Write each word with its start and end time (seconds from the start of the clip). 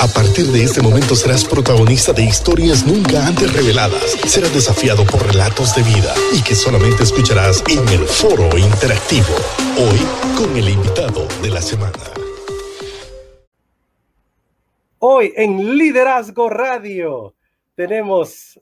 A 0.00 0.08
partir 0.08 0.46
de 0.46 0.64
este 0.64 0.82
momento 0.82 1.14
serás 1.14 1.44
protagonista 1.44 2.12
de 2.12 2.24
historias 2.24 2.84
nunca 2.84 3.26
antes 3.26 3.52
reveladas. 3.52 4.16
Serás 4.26 4.52
desafiado 4.52 5.04
por 5.06 5.24
relatos 5.24 5.74
de 5.76 5.82
vida 5.82 6.12
y 6.32 6.42
que 6.42 6.54
solamente 6.54 7.04
escucharás 7.04 7.62
en 7.68 7.88
el 7.88 8.04
foro 8.04 8.58
interactivo. 8.58 9.34
Hoy 9.78 9.98
con 10.36 10.56
el 10.56 10.68
invitado 10.68 11.28
de 11.42 11.50
la 11.50 11.62
semana. 11.62 11.92
Hoy 14.98 15.32
en 15.36 15.78
Liderazgo 15.78 16.50
Radio 16.50 17.34
tenemos 17.76 18.60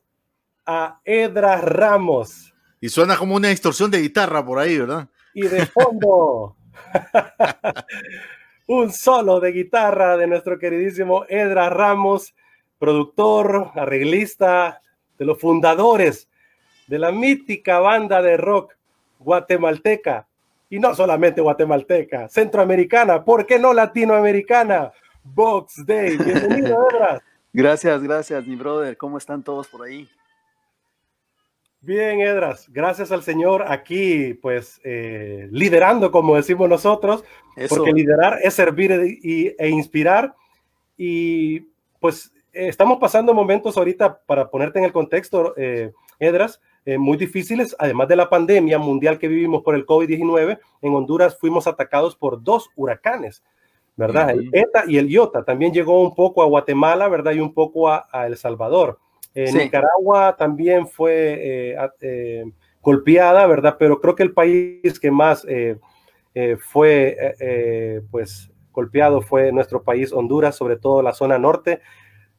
a 0.67 1.01
Edra 1.05 1.61
Ramos. 1.63 2.53
Y 2.81 2.91
suena 2.91 3.17
como 3.17 3.37
una 3.37 3.49
distorsión 3.49 3.91
de 3.91 4.03
guitarra 4.03 4.45
por 4.45 4.59
ahí, 4.59 4.79
¿verdad? 4.79 5.09
Y 5.35 5.43
de 5.43 5.65
fondo. 5.67 6.57
un 8.67 8.93
solo 8.93 9.41
de 9.41 9.53
guitarra 9.53 10.17
de 10.17 10.27
nuestro 10.27 10.59
queridísimo 10.59 11.25
Edra 11.29 11.71
Ramos, 11.71 12.35
productor, 12.79 13.71
arreglista, 13.75 14.81
de 15.19 15.25
los 15.25 15.39
fundadores 15.39 16.29
de 16.87 16.99
la 16.99 17.13
mítica 17.13 17.79
banda 17.79 18.21
de 18.23 18.37
rock 18.37 18.75
guatemalteca, 19.19 20.27
y 20.69 20.79
no 20.79 20.95
solamente 20.95 21.41
guatemalteca, 21.41 22.29
centroamericana, 22.29 23.25
¿por 23.25 23.47
qué 23.47 23.59
no 23.59 23.73
latinoamericana? 23.73 24.91
Box 25.23 25.87
Day. 25.87 26.17
Bienvenido, 26.17 26.89
Edra. 26.91 27.23
Gracias, 27.53 28.03
gracias, 28.03 28.47
mi 28.47 28.57
brother. 28.57 28.97
¿Cómo 28.97 29.19
están 29.19 29.43
todos 29.43 29.69
por 29.69 29.83
ahí? 29.83 30.09
Bien, 31.85 32.21
Edras, 32.21 32.69
gracias 32.71 33.11
al 33.11 33.25
Señor 33.25 33.65
aquí, 33.67 34.35
pues, 34.35 34.81
eh, 34.85 35.49
liderando, 35.51 36.13
como 36.13 36.37
decimos 36.37 36.69
nosotros, 36.69 37.25
porque 37.69 37.91
liderar 37.91 38.39
es 38.41 38.55
servir 38.55 38.93
e, 38.93 39.57
e, 39.59 39.69
inspirar. 39.69 40.33
Y 40.97 41.67
pues 41.99 42.33
estamos 42.53 42.99
pasando 43.01 43.35
momentos 43.35 43.77
ahorita, 43.77 44.21
para 44.27 44.49
ponerte 44.49 44.79
en 44.79 44.85
el 44.85 44.93
contexto, 44.93 45.55
eh, 45.57 45.91
Edras, 46.21 46.61
eh, 46.85 46.99
muy 46.99 47.17
difíciles, 47.17 47.75
además 47.81 48.07
de 48.07 48.15
la 48.15 48.31
pandemia 48.31 48.79
mundial 48.79 49.19
que 49.19 49.27
vivimos 49.27 49.65
por 49.65 49.75
el 49.75 49.85
COVID-19, 49.85 50.61
en 50.83 50.95
Honduras 50.95 51.37
fuimos 51.37 51.67
atacados 51.67 52.15
por 52.15 52.45
dos 52.45 52.71
huracanes, 52.77 53.43
¿verdad? 53.97 54.31
El 54.31 54.51
ETA 54.53 54.85
y 54.87 54.99
el 54.99 55.11
IOTA. 55.11 55.45
También 55.45 55.73
llegó 55.73 56.01
un 56.01 56.15
poco 56.15 56.45
a 56.45 56.47
Guatemala, 56.47 57.09
¿verdad? 57.09 57.33
Y 57.33 57.41
un 57.41 57.53
poco 57.53 57.89
a 57.89 58.07
El 58.25 58.37
Salvador. 58.37 59.01
Nicaragua 59.35 60.37
también 60.37 60.87
fue 60.87 61.73
eh, 61.73 61.77
eh, 62.01 62.45
golpeada, 62.81 63.47
¿verdad? 63.47 63.77
Pero 63.79 64.01
creo 64.01 64.15
que 64.15 64.23
el 64.23 64.33
país 64.33 64.99
que 65.01 65.11
más 65.11 65.47
eh, 65.49 65.79
fue, 66.59 67.17
pues, 68.11 68.51
golpeado 68.73 69.21
fue 69.21 69.53
nuestro 69.53 69.83
país, 69.83 70.13
Honduras, 70.13 70.57
sobre 70.57 70.77
todo 70.77 71.03
la 71.03 71.13
zona 71.13 71.39
norte. 71.39 71.81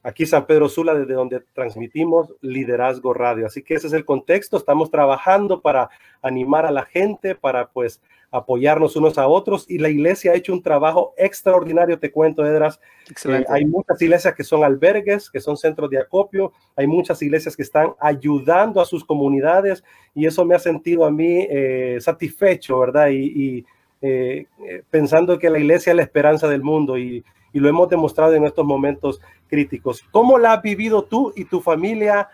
Aquí 0.04 0.26
San 0.26 0.46
Pedro 0.46 0.68
Sula, 0.68 0.94
desde 0.94 1.14
donde 1.14 1.40
transmitimos 1.54 2.34
Liderazgo 2.42 3.14
Radio. 3.14 3.46
Así 3.46 3.64
que 3.64 3.76
ese 3.76 3.88
es 3.88 3.94
el 3.94 4.04
contexto. 4.04 4.58
Estamos 4.58 4.92
trabajando 4.92 5.62
para 5.62 5.90
animar 6.22 6.66
a 6.66 6.72
la 6.72 6.84
gente, 6.84 7.36
para 7.36 7.70
pues 7.70 8.02
apoyarnos 8.34 8.96
unos 8.96 9.20
a 9.20 9.28
otros 9.28 9.66
y 9.70 9.78
la 9.78 9.90
iglesia 9.90 10.32
ha 10.32 10.36
hecho 10.36 10.54
un 10.54 10.64
trabajo 10.64 11.14
extraordinario, 11.18 12.00
te 12.00 12.12
cuento, 12.12 12.44
Edras. 12.44 12.80
Eh, 13.26 13.46
hay 13.48 13.64
muchas 13.64 14.02
iglesias 14.02 14.34
que 14.34 14.44
son 14.44 14.64
albergues, 14.64 15.30
que 15.30 15.40
son 15.40 15.56
centros 15.56 15.88
de 15.92 16.00
acopio, 16.00 16.52
hay 16.76 16.88
muchas 16.88 17.22
iglesias 17.22 17.56
que 17.56 17.62
están 17.62 17.94
ayudando 18.00 18.82
a 18.82 18.86
sus 18.86 19.06
comunidades 19.06 19.84
y 20.16 20.26
eso 20.26 20.44
me 20.46 20.56
ha 20.56 20.60
sentido 20.60 21.06
a 21.06 21.12
mí 21.12 21.46
eh, 21.48 22.00
satisfecho, 22.02 22.80
¿verdad? 22.80 23.10
Y, 23.12 23.66
eh, 24.06 24.48
pensando 24.90 25.40
que 25.40 25.50
la 25.50 25.60
iglesia 25.60 25.92
es 25.92 25.96
la 25.96 26.04
esperanza 26.04 26.50
del 26.50 26.62
mundo 26.62 26.98
y, 26.98 27.24
y 27.54 27.60
lo 27.60 27.70
hemos 27.70 27.88
demostrado 27.88 28.34
en 28.34 28.44
estos 28.44 28.66
momentos 28.66 29.22
críticos. 29.48 30.04
¿Cómo 30.12 30.38
la 30.38 30.54
has 30.54 30.62
vivido 30.62 31.04
tú 31.06 31.32
y 31.36 31.46
tu 31.46 31.62
familia 31.62 32.28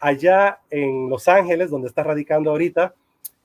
allá 0.00 0.60
en 0.70 1.10
Los 1.10 1.28
Ángeles, 1.28 1.70
donde 1.70 1.88
estás 1.88 2.06
radicando 2.06 2.50
ahorita? 2.50 2.94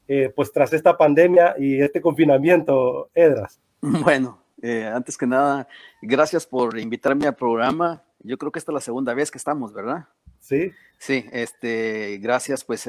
Eh, 0.08 0.32
pues 0.36 0.52
tras 0.52 0.72
esta 0.74 0.98
pandemia 0.98 1.56
y 1.58 1.82
este 1.82 2.02
confinamiento, 2.02 3.10
Edras? 3.14 3.60
Bueno, 3.82 4.42
eh, 4.62 4.86
antes 4.86 5.18
que 5.18 5.26
nada, 5.26 5.68
gracias 6.02 6.46
por 6.46 6.78
invitarme 6.78 7.26
al 7.26 7.36
programa. 7.36 8.04
Yo 8.20 8.38
creo 8.38 8.52
que 8.52 8.60
esta 8.60 8.72
es 8.72 8.76
la 8.76 8.82
segunda 8.82 9.14
vez 9.16 9.32
que 9.32 9.40
estamos, 9.40 9.74
¿verdad? 9.74 10.06
Sí. 10.40 10.72
Sí, 11.00 11.26
este, 11.32 12.20
gracias, 12.22 12.64
pues 12.64 12.88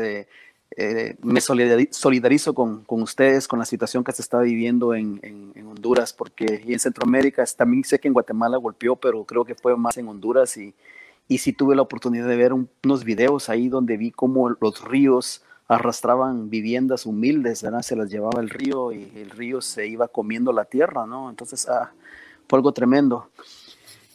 eh, 0.77 1.17
me 1.23 1.41
solidarizo 1.41 2.55
con, 2.55 2.85
con, 2.85 3.03
ustedes, 3.03 3.49
con 3.49 3.59
la 3.59 3.65
situación 3.65 4.05
que 4.05 4.13
se 4.13 4.23
está 4.23 4.41
viviendo 4.41 4.95
en, 4.95 5.21
en, 5.23 5.67
Honduras, 5.67 6.13
porque 6.13 6.63
y 6.67 6.73
en 6.73 6.79
Centroamérica, 6.79 7.45
también 7.57 7.83
sé 7.85 7.99
que 7.99 8.09
en 8.09 8.15
Guatemala 8.15 8.57
golpeó, 8.57 8.97
pero 8.97 9.25
creo 9.25 9.45
que 9.45 9.55
fue 9.55 9.77
más 9.77 9.97
en 9.97 10.07
Honduras 10.07 10.57
y, 10.57 10.75
y 11.29 11.39
sí 11.39 11.53
tuve 11.53 11.75
la 11.75 11.83
oportunidad 11.83 12.29
de 12.29 12.37
ver 12.37 12.53
unos 12.53 13.05
videos 13.05 13.49
ahí 13.49 13.69
donde 13.69 13.97
vi 13.97 14.11
cómo 14.11 14.51
los 14.61 14.85
ríos 14.85 15.43
arrastraban 15.67 16.51
viviendas 16.51 17.07
humildes, 17.07 17.63
¿verdad? 17.63 17.83
Se 17.83 17.97
las 17.97 18.11
llevaba 18.11 18.41
el 18.41 18.51
río 18.51 18.93
y 18.93 19.11
el 19.17 19.31
río 19.31 19.61
se 19.61 19.87
iba 19.87 20.09
comiendo 20.09 20.53
la 20.53 20.67
tierra, 20.67 21.07
¿no? 21.07 21.31
Entonces, 21.31 21.69
ah, 21.69 21.93
fue 22.49 22.59
algo 22.59 22.73
tremendo. 22.73 23.31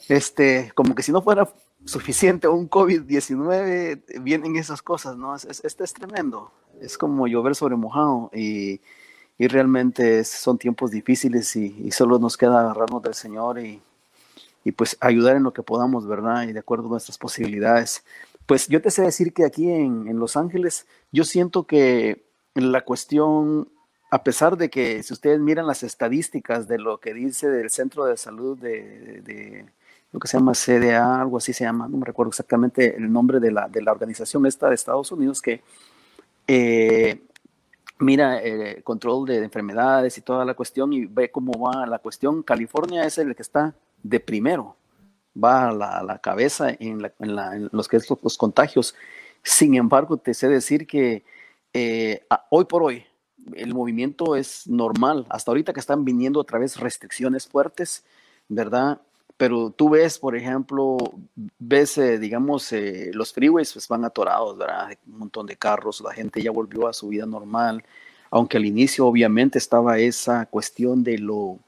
Este, 0.08 0.72
como 0.76 0.96
que 0.96 1.04
si 1.04 1.12
no 1.12 1.22
fuera 1.22 1.50
suficiente 1.88 2.48
un 2.48 2.70
COVID-19, 2.70 4.22
vienen 4.22 4.56
esas 4.56 4.82
cosas, 4.82 5.18
¿no? 5.18 5.36
Este 5.36 5.84
es, 5.84 5.94
tremendo. 5.94 6.52
Es 6.82 6.98
como 6.98 7.28
llover 7.28 7.56
sobre 7.56 7.76
mojado 7.76 8.30
y, 8.34 8.82
y 9.38 9.48
realmente 9.48 10.24
son 10.24 10.58
tiempos 10.58 10.92
difíciles 10.92 11.56
y, 11.56 11.76
y, 11.84 11.92
solo 11.92 12.20
nos 12.20 12.38
queda 12.38 12.60
agarrarnos 12.60 13.02
del 13.02 13.14
Señor 13.14 13.60
y, 13.60 13.82
y 14.68 14.74
pues 14.74 14.98
ayudar 15.00 15.38
en 15.38 15.44
lo 15.44 15.54
que 15.54 15.64
podamos, 15.64 16.06
¿verdad? 16.06 16.44
Y 16.44 16.52
de 16.52 16.60
acuerdo 16.60 16.88
a 16.88 16.90
nuestras 16.90 17.18
posibilidades. 17.18 18.04
Pues 18.46 18.68
yo 18.68 18.82
te 18.82 18.92
sé 18.92 19.02
decir 19.02 19.34
que 19.34 19.46
aquí 19.46 19.70
en, 19.70 20.20
Los 20.20 20.36
Ángeles, 20.36 20.86
yo 21.12 21.24
siento 21.24 21.64
que 21.64 22.26
la 22.54 22.84
cuestión, 22.84 23.70
a 24.12 24.24
pesar 24.24 24.58
de 24.58 24.70
que 24.70 25.04
si 25.04 25.14
ustedes 25.14 25.40
miran 25.40 25.68
las 25.68 25.84
estadísticas 25.84 26.68
de 26.68 26.80
lo 26.80 27.00
que 27.00 27.14
dice 27.14 27.50
del 27.50 27.70
Centro 27.70 28.04
de 28.06 28.18
Salud 28.18 28.58
de, 28.58 29.66
lo 30.12 30.20
que 30.20 30.28
se 30.28 30.38
llama 30.38 30.54
CDA, 30.54 31.22
algo 31.22 31.38
así 31.38 31.54
se 31.54 31.64
llama, 31.64 31.88
no 31.88 31.98
me 31.98 32.06
recuerdo 32.06 32.30
exactamente 32.30 32.96
el 32.96 33.12
nombre 33.12 33.40
de 33.40 33.52
la, 33.52 33.68
de 33.68 33.82
la 33.82 33.92
organización 33.92 34.46
esta 34.46 34.70
de 34.70 34.76
Estados 34.76 35.12
Unidos 35.12 35.42
que 35.42 35.62
eh, 36.48 37.22
mira 38.00 38.42
el 38.42 38.62
eh, 38.62 38.84
control 38.84 39.26
de 39.26 39.44
enfermedades 39.44 40.18
y 40.18 40.22
toda 40.22 40.46
la 40.46 40.54
cuestión 40.54 40.94
y 40.94 41.06
ve 41.06 41.30
cómo 41.30 41.52
va 41.60 41.86
la 41.86 42.00
cuestión. 42.00 42.44
California 42.44 43.06
es 43.06 43.18
el 43.18 43.36
que 43.36 43.42
está 43.42 43.76
de 44.04 44.20
primero 44.20 44.76
va 45.42 45.70
a 45.70 46.04
la, 46.04 46.20
cabeza 46.20 46.70
en, 46.80 47.02
los 47.72 47.88
que 47.88 47.98
es 47.98 48.10
los, 48.10 48.38
contagios. 48.38 48.96
Sin 49.44 49.76
embargo, 49.76 50.18
te 50.18 50.34
sé 50.34 50.48
decir 50.48 50.88
que 50.88 51.24
eh, 51.74 52.26
hoy 52.50 52.66
por 52.66 52.84
hoy 52.84 53.06
el 53.56 53.74
movimiento 53.74 54.36
es 54.36 54.68
normal. 54.68 55.26
Hasta 55.30 55.52
ahorita 55.52 55.74
que 55.74 55.80
están 55.80 56.04
viniendo 56.04 56.40
otra 56.40 56.60
vez 56.60 56.78
restricciones 56.78 57.48
fuertes, 57.48 58.04
¿verdad? 58.50 59.02
Pero 59.38 59.70
tú 59.70 59.90
ves, 59.90 60.18
por 60.18 60.36
ejemplo, 60.36 60.98
ves, 61.60 61.98
eh, 62.00 62.18
digamos, 62.18 62.74
eh, 62.74 63.12
los 63.14 63.34
freeways 63.34 63.74
pues, 63.74 63.88
van 63.88 64.04
atorados, 64.04 64.58
¿verdad? 64.58 64.98
Un 65.08 65.20
montón 65.20 65.46
de 65.46 65.56
carros, 65.56 66.02
la 66.02 66.14
gente 66.14 66.42
ya 66.42 66.52
volvió 66.52 66.88
a 66.88 66.94
su 66.94 67.10
vida 67.10 67.26
normal, 67.26 67.84
aunque 68.32 68.58
al 68.58 68.66
inicio 68.66 69.06
obviamente 69.06 69.58
estaba 69.60 70.00
esa 70.00 70.48
cuestión 70.48 71.04
de 71.04 71.20
lo 71.20 71.60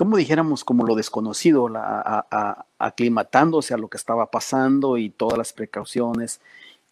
como 0.00 0.16
dijéramos, 0.16 0.64
como 0.64 0.86
lo 0.86 0.94
desconocido, 0.94 1.68
la, 1.68 2.24
aclimatándose 2.78 3.74
a 3.74 3.76
lo 3.76 3.88
que 3.88 3.98
estaba 3.98 4.30
pasando 4.30 4.96
y 4.96 5.10
todas 5.10 5.36
las 5.36 5.52
precauciones. 5.52 6.40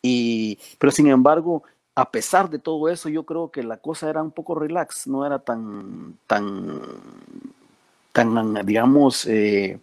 Y, 0.02 0.58
pero 0.78 0.90
sin 0.90 1.06
embargo, 1.06 1.62
a 1.94 2.10
pesar 2.10 2.50
de 2.50 2.58
todo 2.58 2.90
eso, 2.90 3.08
yo 3.08 3.22
creo 3.24 3.50
que 3.50 3.62
la 3.62 3.78
cosa 3.78 4.10
era 4.10 4.22
un 4.22 4.30
poco 4.30 4.54
relax, 4.54 5.06
no 5.06 5.24
era 5.24 5.38
tan, 5.38 6.18
tan, 6.26 6.82
tan, 8.12 8.66
digamos, 8.66 9.24
eh, 9.26 9.80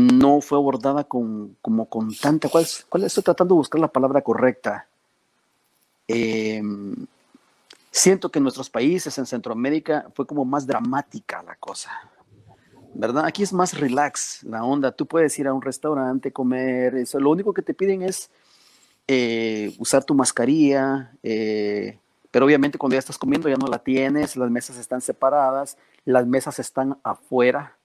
no 0.00 0.40
fue 0.40 0.58
abordada 0.58 1.04
con, 1.04 1.56
como 1.60 1.86
con 1.86 2.14
tanta, 2.14 2.48
¿cuál, 2.48 2.66
cuál 2.88 3.04
estoy 3.04 3.22
tratando 3.22 3.54
de 3.54 3.58
buscar 3.58 3.80
la 3.80 3.88
palabra 3.88 4.22
correcta? 4.22 4.86
Eh, 6.08 6.62
Siento 7.96 8.30
que 8.30 8.40
en 8.40 8.42
nuestros 8.42 8.68
países, 8.68 9.16
en 9.16 9.24
Centroamérica, 9.24 10.04
fue 10.14 10.26
como 10.26 10.44
más 10.44 10.66
dramática 10.66 11.42
la 11.42 11.56
cosa. 11.56 11.90
¿Verdad? 12.92 13.24
Aquí 13.24 13.42
es 13.42 13.54
más 13.54 13.72
relax 13.72 14.44
la 14.44 14.64
onda. 14.64 14.92
Tú 14.92 15.06
puedes 15.06 15.38
ir 15.38 15.48
a 15.48 15.54
un 15.54 15.62
restaurante, 15.62 16.30
comer, 16.30 16.94
eso. 16.96 17.18
Lo 17.18 17.30
único 17.30 17.54
que 17.54 17.62
te 17.62 17.72
piden 17.72 18.02
es 18.02 18.28
eh, 19.08 19.74
usar 19.78 20.04
tu 20.04 20.14
mascarilla, 20.14 21.10
eh, 21.22 21.98
pero 22.30 22.44
obviamente 22.44 22.76
cuando 22.76 22.96
ya 22.96 22.98
estás 22.98 23.16
comiendo 23.16 23.48
ya 23.48 23.56
no 23.56 23.66
la 23.66 23.78
tienes, 23.78 24.36
las 24.36 24.50
mesas 24.50 24.76
están 24.76 25.00
separadas, 25.00 25.78
las 26.04 26.26
mesas 26.26 26.58
están 26.58 26.98
afuera, 27.02 27.75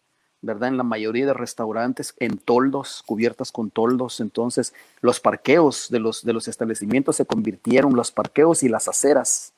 ¿verdad? 0.42 0.70
En 0.70 0.78
la 0.78 0.84
mayoría 0.84 1.26
de 1.26 1.34
restaurantes, 1.34 2.16
en 2.20 2.38
toldos, 2.38 3.04
cubiertas 3.06 3.52
con 3.52 3.70
toldos. 3.70 4.20
Entonces, 4.20 4.74
los 5.02 5.20
parqueos 5.20 5.88
de 5.90 6.00
los, 6.00 6.24
de 6.24 6.34
los 6.34 6.48
establecimientos 6.48 7.16
se 7.16 7.26
convirtieron, 7.26 7.96
los 7.96 8.12
parqueos 8.12 8.64
y 8.64 8.70
las 8.70 8.88
aceras 8.88 9.54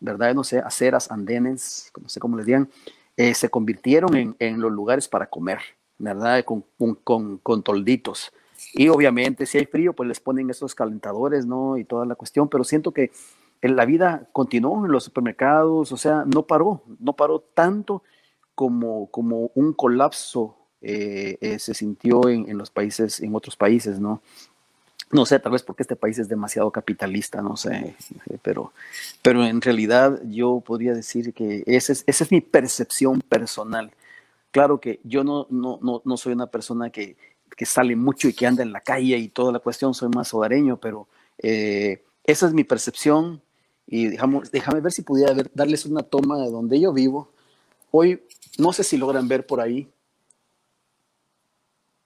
¿verdad? 0.00 0.34
No 0.34 0.44
sé, 0.44 0.58
aceras, 0.58 1.10
andenes, 1.10 1.90
no 2.00 2.08
sé 2.08 2.20
cómo 2.20 2.36
les 2.36 2.46
digan, 2.46 2.68
eh, 3.16 3.34
se 3.34 3.48
convirtieron 3.48 4.36
en, 4.38 4.60
los 4.60 4.72
lugares 4.72 5.08
para 5.08 5.26
comer. 5.26 5.60
¿verdad? 5.98 6.44
Con, 6.44 6.62
con, 7.04 7.38
con, 7.38 7.62
tolditos. 7.62 8.30
Y 8.74 8.88
obviamente 8.88 9.46
si 9.46 9.56
hay 9.56 9.64
frío, 9.64 9.94
pues 9.94 10.06
les 10.06 10.20
ponen 10.20 10.50
esos 10.50 10.74
calentadores, 10.74 11.46
¿no? 11.46 11.78
Y 11.78 11.84
toda 11.84 12.04
la 12.04 12.16
cuestión, 12.16 12.50
pero 12.50 12.64
siento 12.64 12.92
que 12.92 13.12
la 13.62 13.86
vida 13.86 14.28
continuó 14.32 14.84
en 14.84 14.92
los 14.92 15.04
supermercados, 15.04 15.90
o 15.90 15.96
sea, 15.96 16.24
no 16.26 16.42
paró, 16.42 16.82
no 16.98 17.14
paró 17.14 17.40
tanto 17.40 18.02
como, 18.56 19.08
como 19.12 19.52
un 19.54 19.72
colapso 19.72 20.56
eh, 20.82 21.38
eh, 21.40 21.58
se 21.60 21.74
sintió 21.74 22.28
en, 22.28 22.48
en, 22.48 22.58
los 22.58 22.70
países, 22.70 23.20
en 23.20 23.34
otros 23.34 23.54
países, 23.54 24.00
¿no? 24.00 24.20
No 25.12 25.24
sé, 25.24 25.38
tal 25.38 25.52
vez 25.52 25.62
porque 25.62 25.84
este 25.84 25.94
país 25.94 26.18
es 26.18 26.28
demasiado 26.28 26.70
capitalista, 26.72 27.40
no 27.40 27.56
sé, 27.56 27.94
pero, 28.42 28.72
pero 29.22 29.44
en 29.44 29.60
realidad 29.60 30.20
yo 30.24 30.60
podría 30.66 30.94
decir 30.94 31.32
que 31.32 31.62
esa 31.66 31.92
es, 31.92 32.02
esa 32.08 32.24
es 32.24 32.32
mi 32.32 32.40
percepción 32.40 33.20
personal. 33.20 33.92
Claro 34.50 34.80
que 34.80 34.98
yo 35.04 35.22
no, 35.22 35.46
no, 35.48 35.78
no, 35.80 36.02
no 36.04 36.16
soy 36.16 36.32
una 36.32 36.48
persona 36.48 36.90
que, 36.90 37.16
que, 37.56 37.66
sale 37.66 37.94
mucho 37.94 38.26
y 38.26 38.32
que 38.32 38.46
anda 38.46 38.64
en 38.64 38.72
la 38.72 38.80
calle 38.80 39.16
y 39.16 39.28
toda 39.28 39.52
la 39.52 39.60
cuestión, 39.60 39.94
soy 39.94 40.08
más 40.08 40.34
hogareño, 40.34 40.78
pero 40.78 41.06
eh, 41.38 42.02
esa 42.24 42.48
es 42.48 42.52
mi 42.52 42.64
percepción 42.64 43.40
y 43.86 44.08
dejamos, 44.08 44.50
déjame 44.50 44.80
ver 44.80 44.90
si 44.90 45.02
pudiera 45.02 45.32
ver, 45.34 45.50
darles 45.54 45.86
una 45.86 46.02
toma 46.02 46.38
de 46.38 46.50
donde 46.50 46.80
yo 46.80 46.92
vivo. 46.92 47.30
Hoy, 47.92 48.20
no 48.58 48.72
sé 48.72 48.84
si 48.84 48.96
logran 48.96 49.28
ver 49.28 49.46
por 49.46 49.60
ahí, 49.60 49.88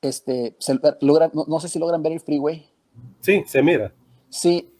este, 0.02 0.56
logran, 1.00 1.30
no, 1.34 1.44
no 1.46 1.60
sé 1.60 1.68
si 1.68 1.78
logran 1.78 2.02
ver 2.02 2.12
el 2.12 2.20
freeway. 2.20 2.66
Sí, 3.20 3.44
se 3.46 3.62
mira. 3.62 3.92
Sí, 4.28 4.70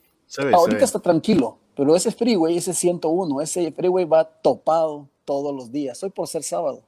ahorita 0.53 0.85
está 0.85 0.99
tranquilo, 0.99 1.59
pero 1.77 1.95
ese 1.95 2.11
freeway, 2.11 2.57
ese 2.57 2.73
101, 2.73 3.41
ese 3.41 3.73
freeway 3.73 4.05
va 4.05 4.25
topado 4.25 5.09
todos 5.25 5.55
los 5.55 5.71
días. 5.71 6.03
Hoy 6.03 6.11
por 6.11 6.29
ser 6.29 6.43
sábado. 6.43 6.83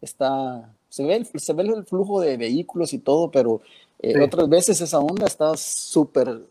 Está, 0.00 0.74
se 0.88 1.04
ve 1.04 1.16
el, 1.16 1.26
se 1.26 1.52
ve 1.52 1.62
el 1.62 1.84
flujo 1.84 2.20
de 2.20 2.36
vehículos 2.36 2.92
y 2.92 2.98
todo, 2.98 3.30
pero 3.30 3.60
eh, 4.00 4.20
otras 4.20 4.48
veces 4.48 4.80
esa 4.80 4.98
onda 4.98 5.26
está 5.26 5.56
súper 5.56 6.42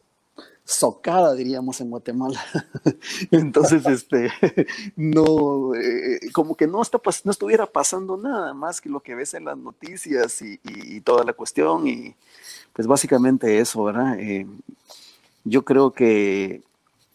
socada, 0.72 1.34
diríamos, 1.36 1.82
en 1.82 1.90
Guatemala. 1.90 2.42
Entonces, 3.32 3.86
este, 3.86 4.32
no, 4.96 5.76
eh, 5.76 6.20
como 6.34 6.56
que 6.56 6.68
no, 6.68 6.82
está, 6.82 7.00
no 7.24 7.32
estuviera 7.32 7.66
pasando 7.66 8.18
nada 8.18 8.54
más 8.54 8.82
que 8.82 8.90
lo 8.90 9.02
que 9.02 9.16
ves 9.16 9.34
en 9.34 9.46
las 9.46 9.58
noticias 9.58 10.42
y, 10.42 10.60
toda 11.02 11.24
la 11.24 11.34
cuestión 11.34 11.88
y 11.88 12.16
pues 12.74 12.88
básicamente 12.88 13.60
eso, 13.60 13.84
¿verdad? 13.84 14.20
Eh, 14.20 14.46
yo 15.44 15.66
creo 15.66 15.92
que 15.92 16.62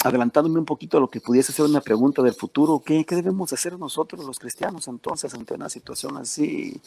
adelantándome 0.04 0.58
un 0.58 0.64
poquito 0.64 0.98
a 0.98 1.00
lo 1.00 1.08
que 1.08 1.20
pudiese 1.20 1.52
ser 1.52 1.64
una 1.64 1.80
pregunta 1.80 2.22
del 2.22 2.34
futuro, 2.34 2.82
¿qué, 2.84 3.04
¿qué, 3.04 3.16
debemos 3.16 3.52
hacer 3.52 3.78
nosotros 3.78 4.24
los 4.24 4.38
cristianos 4.38 4.88
entonces 4.88 5.32
ante 5.34 5.54
una 5.54 5.68
situación 5.68 6.16
así? 6.16 6.80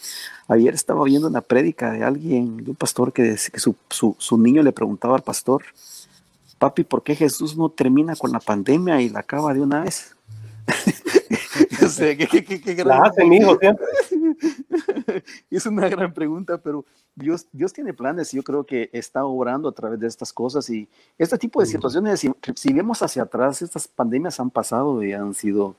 Ayer 0.48 0.74
estaba 0.74 1.04
viendo 1.04 1.28
una 1.28 1.42
prédica 1.42 1.92
de 1.92 2.04
alguien, 2.04 2.58
de 2.64 2.72
un 2.72 2.76
pastor 2.76 3.12
que, 3.12 3.36
que 3.52 3.60
su, 3.60 3.76
su, 3.90 4.16
su, 4.18 4.38
niño 4.38 4.64
le 4.64 4.72
preguntaba 4.72 5.16
al 5.16 5.24
pastor, 5.24 5.64
papi, 6.60 6.84
¿por 6.84 7.02
qué 7.02 7.16
Jesús 7.16 7.58
no 7.58 7.70
termina 7.70 8.16
con 8.16 8.32
la 8.32 8.40
pandemia 8.40 9.02
y 9.02 9.10
la 9.10 9.22
acaba 9.22 9.54
de 9.54 9.62
una 9.62 9.84
vez? 9.84 10.16
la 12.86 13.00
hace 13.00 13.26
mi 13.26 13.38
hijo 13.38 13.58
siempre. 13.58 13.86
es 15.50 15.66
una 15.66 15.90
gran 15.90 16.14
pregunta, 16.14 16.60
pero 16.60 16.86
Dios, 17.16 17.48
Dios 17.52 17.74
tiene 17.74 17.94
planes 17.94 18.34
y 18.34 18.38
yo 18.38 18.44
creo 18.44 18.66
que 18.66 18.90
está 18.94 19.26
obrando 19.26 19.70
a 19.70 19.72
través 19.72 20.00
de 20.00 20.08
estas 20.08 20.32
cosas 20.32 20.70
y 20.70 20.88
este 21.18 21.38
tipo 21.38 21.60
de 21.60 21.66
situaciones, 21.66 22.26
si, 22.56 22.74
vemos 22.74 23.02
hacia 23.02 23.24
atrás, 23.24 23.62
estas 23.62 23.88
pandemias 23.88 24.40
han 24.40 24.50
pasado 24.50 25.04
y 25.04 25.14
han 25.14 25.34
sido 25.34 25.76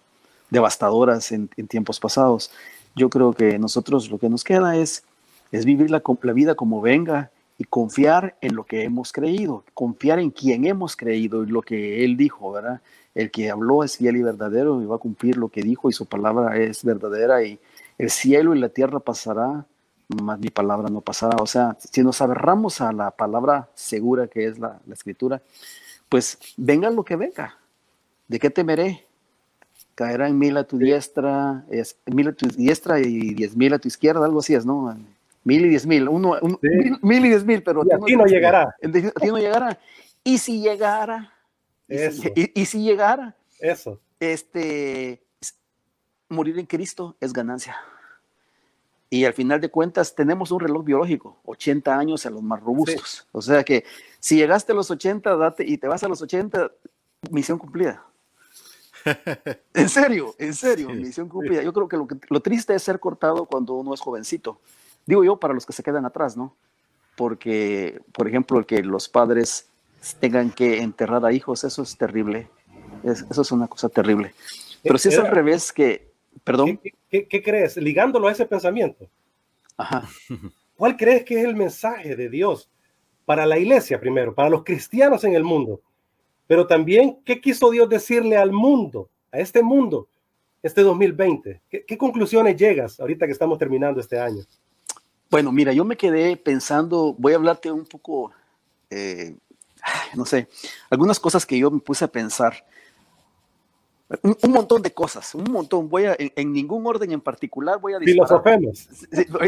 devastadoras 0.50 1.32
en, 1.32 1.48
tiempos 1.48 2.00
pasados. 2.00 2.50
Yo 2.96 3.08
creo 3.08 3.32
que 3.32 3.58
nosotros 3.58 4.10
lo 4.10 4.18
que 4.18 4.28
nos 4.28 4.42
queda 4.42 4.76
es, 4.76 5.04
es 5.52 5.64
vivir 5.64 5.90
la, 5.90 6.02
la 6.22 6.32
vida 6.32 6.54
como 6.54 6.80
venga 6.80 7.30
y 7.60 7.64
confiar 7.64 8.38
en 8.40 8.54
lo 8.54 8.64
que 8.64 8.84
hemos 8.84 9.12
creído, 9.12 9.64
confiar 9.74 10.18
en 10.18 10.30
quien 10.30 10.64
hemos 10.64 10.96
creído 10.96 11.44
y 11.44 11.46
lo 11.46 11.60
que 11.60 12.06
Él 12.06 12.16
dijo, 12.16 12.52
¿verdad? 12.52 12.80
El 13.14 13.30
que 13.30 13.50
habló 13.50 13.84
es 13.84 13.98
fiel 13.98 14.16
y 14.16 14.22
verdadero 14.22 14.80
y 14.80 14.86
va 14.86 14.96
a 14.96 14.98
cumplir 14.98 15.36
lo 15.36 15.50
que 15.50 15.60
dijo 15.60 15.90
y 15.90 15.92
su 15.92 16.06
palabra 16.06 16.56
es 16.56 16.82
verdadera 16.82 17.42
y 17.42 17.60
el 17.98 18.08
cielo 18.08 18.54
y 18.54 18.58
la 18.58 18.70
tierra 18.70 18.98
pasará, 18.98 19.66
más 20.22 20.38
mi 20.38 20.48
palabra 20.48 20.88
no 20.88 21.02
pasará. 21.02 21.36
O 21.42 21.46
sea, 21.46 21.76
si 21.78 22.02
nos 22.02 22.22
agarramos 22.22 22.80
a 22.80 22.94
la 22.94 23.10
palabra 23.10 23.68
segura 23.74 24.26
que 24.26 24.46
es 24.46 24.58
la, 24.58 24.80
escritura, 24.90 25.42
pues 26.08 26.38
venga 26.56 26.88
lo 26.88 27.04
que 27.04 27.16
venga. 27.16 27.58
¿De 28.26 28.38
qué 28.38 28.48
temeré? 28.48 29.04
Caerá 29.94 30.28
en 30.28 30.38
mil 30.38 30.56
a 30.56 30.64
tu 30.64 30.78
diestra, 30.78 31.66
es, 31.68 31.98
mil 32.06 32.28
a 32.28 32.32
tu 32.32 32.48
diestra 32.48 33.00
y 33.00 33.34
diez 33.34 33.54
mil 33.54 33.74
a 33.74 33.78
tu 33.78 33.88
izquierda, 33.88 34.24
algo 34.24 34.38
así 34.38 34.54
es, 34.54 34.64
¿no? 34.64 34.96
Mil 35.42 35.64
y 35.64 35.68
diez 35.70 35.86
mil, 35.86 36.08
uno, 36.08 36.38
mil, 37.02 37.24
y 37.24 37.28
diez 37.28 37.44
mil, 37.44 37.62
pero... 37.62 37.82
Y 37.84 37.94
aquí 37.94 38.16
no 38.16 38.26
llegará. 38.26 38.74
Aquí 39.16 39.28
no 39.28 39.38
llegará. 39.38 39.78
Y 40.22 40.38
si 40.38 40.60
llegara, 40.60 41.32
y, 41.88 42.60
y 42.60 42.66
si 42.66 42.82
llegara, 42.82 43.36
eso. 43.58 44.00
Este, 44.18 45.22
morir 46.28 46.58
en 46.58 46.66
Cristo 46.66 47.16
es 47.20 47.32
ganancia. 47.32 47.76
Y 49.12 49.24
al 49.24 49.34
final 49.34 49.60
de 49.60 49.70
cuentas 49.70 50.14
tenemos 50.14 50.52
un 50.52 50.60
reloj 50.60 50.84
biológico, 50.84 51.40
80 51.44 51.98
años 51.98 52.26
a 52.26 52.30
los 52.30 52.42
más 52.42 52.60
robustos. 52.60 53.26
O 53.32 53.42
sea 53.42 53.64
que 53.64 53.84
si 54.20 54.36
llegaste 54.36 54.70
a 54.72 54.74
los 54.74 54.90
80 54.90 55.36
date, 55.36 55.64
y 55.66 55.78
te 55.78 55.88
vas 55.88 56.04
a 56.04 56.08
los 56.08 56.22
80, 56.22 56.70
misión 57.30 57.58
cumplida. 57.58 58.06
en 59.74 59.88
serio, 59.88 60.34
en 60.38 60.54
serio, 60.54 60.90
misión 60.90 61.28
cumplida. 61.28 61.62
Yo 61.62 61.72
creo 61.72 61.88
que 61.88 61.96
lo, 61.96 62.06
que 62.06 62.16
lo 62.28 62.40
triste 62.40 62.74
es 62.74 62.82
ser 62.82 63.00
cortado 63.00 63.46
cuando 63.46 63.74
uno 63.74 63.94
es 63.94 64.00
jovencito. 64.00 64.60
Digo 65.06 65.24
yo 65.24 65.38
para 65.38 65.54
los 65.54 65.66
que 65.66 65.72
se 65.72 65.82
quedan 65.82 66.04
atrás, 66.04 66.36
¿no? 66.36 66.56
Porque, 67.16 68.00
por 68.12 68.28
ejemplo, 68.28 68.58
el 68.58 68.66
que 68.66 68.82
los 68.82 69.08
padres 69.08 69.68
tengan 70.20 70.50
que 70.50 70.78
enterrar 70.78 71.24
a 71.24 71.32
hijos, 71.32 71.64
eso 71.64 71.82
es 71.82 71.96
terrible. 71.96 72.48
eso 73.04 73.42
es 73.42 73.52
una 73.52 73.68
cosa 73.68 73.88
terrible. 73.88 74.34
Pero 74.82 74.98
si 74.98 75.08
es 75.08 75.18
al 75.18 75.28
revés, 75.28 75.72
que 75.72 76.10
Perdón. 76.44 76.80
¿Qué, 77.08 77.42
crees? 77.42 77.76
Ligándolo 77.76 78.28
a 78.28 78.32
ese 78.32 78.46
pensamiento. 78.46 79.08
Ajá. 79.76 80.08
¿Cuál 80.76 80.96
crees 80.96 81.24
que 81.24 81.38
es 81.38 81.44
el 81.44 81.54
mensaje 81.54 82.16
de 82.16 82.28
Dios 82.28 82.70
para 83.24 83.46
la 83.46 83.58
iglesia 83.58 84.00
primero, 84.00 84.34
para 84.34 84.48
los 84.48 84.64
cristianos 84.64 85.24
en 85.24 85.34
el 85.34 85.44
mundo? 85.44 85.80
Pero 86.46 86.66
también, 86.66 87.18
¿qué 87.24 87.40
quiso 87.40 87.70
Dios 87.70 87.88
decirle 87.88 88.36
al 88.36 88.52
mundo, 88.52 89.08
a 89.30 89.38
este 89.38 89.62
mundo, 89.62 90.08
este 90.62 90.82
2020? 90.82 91.60
¿Qué, 91.68 91.98
conclusiones 91.98 92.56
llegas 92.56 92.98
ahorita 92.98 93.26
que 93.26 93.32
estamos 93.32 93.58
terminando 93.58 94.00
este 94.00 94.18
año? 94.18 94.42
Bueno, 95.30 95.52
mira, 95.52 95.72
yo 95.72 95.84
me 95.84 95.96
quedé 95.96 96.36
pensando, 96.36 97.14
voy 97.16 97.34
a 97.34 97.36
hablarte 97.36 97.70
un 97.70 97.86
poco, 97.86 98.32
eh, 98.90 99.36
no 100.14 100.26
sé, 100.26 100.48
algunas 100.90 101.20
cosas 101.20 101.46
que 101.46 101.58
yo 101.58 101.70
me 101.70 101.80
puse 101.80 102.04
a 102.04 102.08
pensar. 102.08 102.64
Un, 104.22 104.50
montón 104.50 104.82
de 104.82 104.92
cosas, 104.92 105.36
un 105.36 105.44
montón. 105.44 105.88
Voy 105.88 106.06
a, 106.06 106.16
en, 106.18 106.52
ningún 106.52 106.84
orden 106.84 107.12
en 107.12 107.20
particular, 107.20 107.78
voy 107.80 107.94
a 107.94 108.00
disparar. 108.00 108.58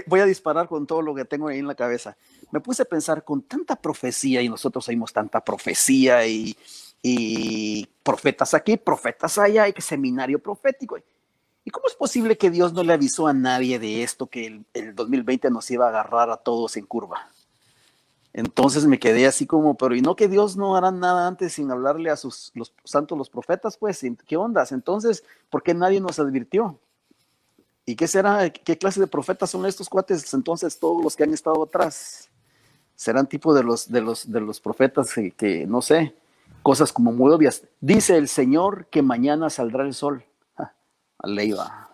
Voy 0.07 0.21
a 0.21 0.25
disparar 0.25 0.69
con 0.69 0.87
todo 0.87 1.03
lo 1.03 1.17
que 1.17 1.25
tengo 1.25 1.49
ahí 1.49 1.59
en 1.59 1.67
la 1.67 1.75
cabeza. 1.75 2.17
Me 2.53 2.61
puse 2.61 2.83
a 2.83 2.85
pensar 2.85 3.25
con 3.25 3.43
tanta 3.43 3.75
profecía 3.75 4.41
y 4.41 4.49
nosotros 4.49 4.89
oímos 4.89 5.12
tanta 5.12 5.41
profecía 5.41 6.25
y, 6.29 6.57
y 7.03 7.89
profetas 8.05 8.55
aquí, 8.55 8.77
profetas 8.77 9.37
allá, 9.37 9.67
y 9.67 9.73
que 9.73 9.83
seminario 9.83 10.39
profético. 10.39 10.97
¿Y 11.64 11.71
cómo 11.71 11.87
es 11.87 11.95
posible 11.95 12.37
que 12.37 12.50
Dios 12.50 12.73
no 12.73 12.83
le 12.83 12.92
avisó 12.92 13.28
a 13.28 13.33
nadie 13.33 13.78
de 13.78 14.02
esto, 14.02 14.26
que 14.26 14.47
el, 14.47 14.64
el 14.75 14.95
2020 14.95 15.50
nos 15.50 15.71
iba 15.71 15.87
a 15.87 15.88
agarrar 15.88 16.31
a 16.31 16.37
todos 16.37 16.76
en 16.76 16.87
curva? 16.87 17.31
Entonces 18.35 18.87
me 18.87 18.99
quedé 18.99 19.26
así 19.26 19.47
como, 19.47 19.76
pero 19.76 19.95
¿y 19.95 20.00
no 20.00 20.16
que 20.16 20.26
Dios 20.26 20.57
no 20.57 20.75
hará 20.75 20.90
nada 20.90 21.26
antes 21.26 21.52
sin 21.52 21.71
hablarle 21.71 22.11
a 22.11 22.16
sus 22.16 22.50
los 22.54 22.73
santos, 22.85 23.19
los 23.19 23.28
profetas? 23.28 23.76
Pues, 23.76 24.00
¿qué 24.26 24.37
ondas? 24.37 24.73
Entonces, 24.73 25.23
¿por 25.50 25.62
qué 25.62 25.75
nadie 25.75 26.00
nos 26.00 26.19
advirtió? 26.19 26.78
¿Y 27.85 27.95
qué 27.95 28.09
será? 28.09 28.50
¿Qué 28.50 28.78
clase 28.78 29.00
de 29.00 29.07
profetas 29.07 29.50
son 29.50 29.66
estos 29.66 29.88
cuates? 29.88 30.33
Entonces, 30.33 30.78
todos 30.78 31.02
los 31.02 31.14
que 31.14 31.25
han 31.25 31.35
estado 31.35 31.62
atrás 31.62 32.31
serán 32.95 33.26
tipo 33.26 33.52
de 33.52 33.64
los, 33.64 33.90
de 33.90 34.00
los, 34.00 34.31
de 34.31 34.40
los 34.40 34.61
profetas 34.61 35.12
que, 35.37 35.66
no 35.66 35.83
sé, 35.83 36.14
cosas 36.62 36.92
como 36.92 37.12
muy 37.12 37.33
obvias. 37.33 37.64
Dice 37.81 38.16
el 38.16 38.28
Señor 38.28 38.87
que 38.87 39.02
mañana 39.02 39.50
saldrá 39.50 39.85
el 39.85 39.92
sol. 39.92 40.25
Aleiva. 41.23 41.91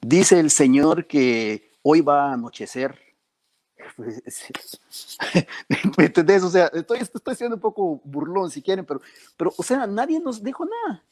Dice 0.00 0.38
el 0.38 0.50
Señor 0.50 1.06
que 1.06 1.70
hoy 1.82 2.00
va 2.02 2.30
a 2.30 2.32
anochecer 2.34 3.08
¿Me 5.96 6.04
entendés? 6.06 6.42
O 6.42 6.50
sea, 6.50 6.66
estoy, 6.66 6.98
estoy 6.98 7.34
siendo 7.34 7.56
un 7.56 7.60
poco 7.60 8.00
burlón 8.04 8.50
si 8.50 8.62
quieren, 8.62 8.84
pero, 8.84 9.00
pero, 9.36 9.52
o 9.56 9.62
sea, 9.62 9.86
nadie 9.86 10.20
nos 10.20 10.42
dijo 10.42 10.64
nada. 10.64 11.02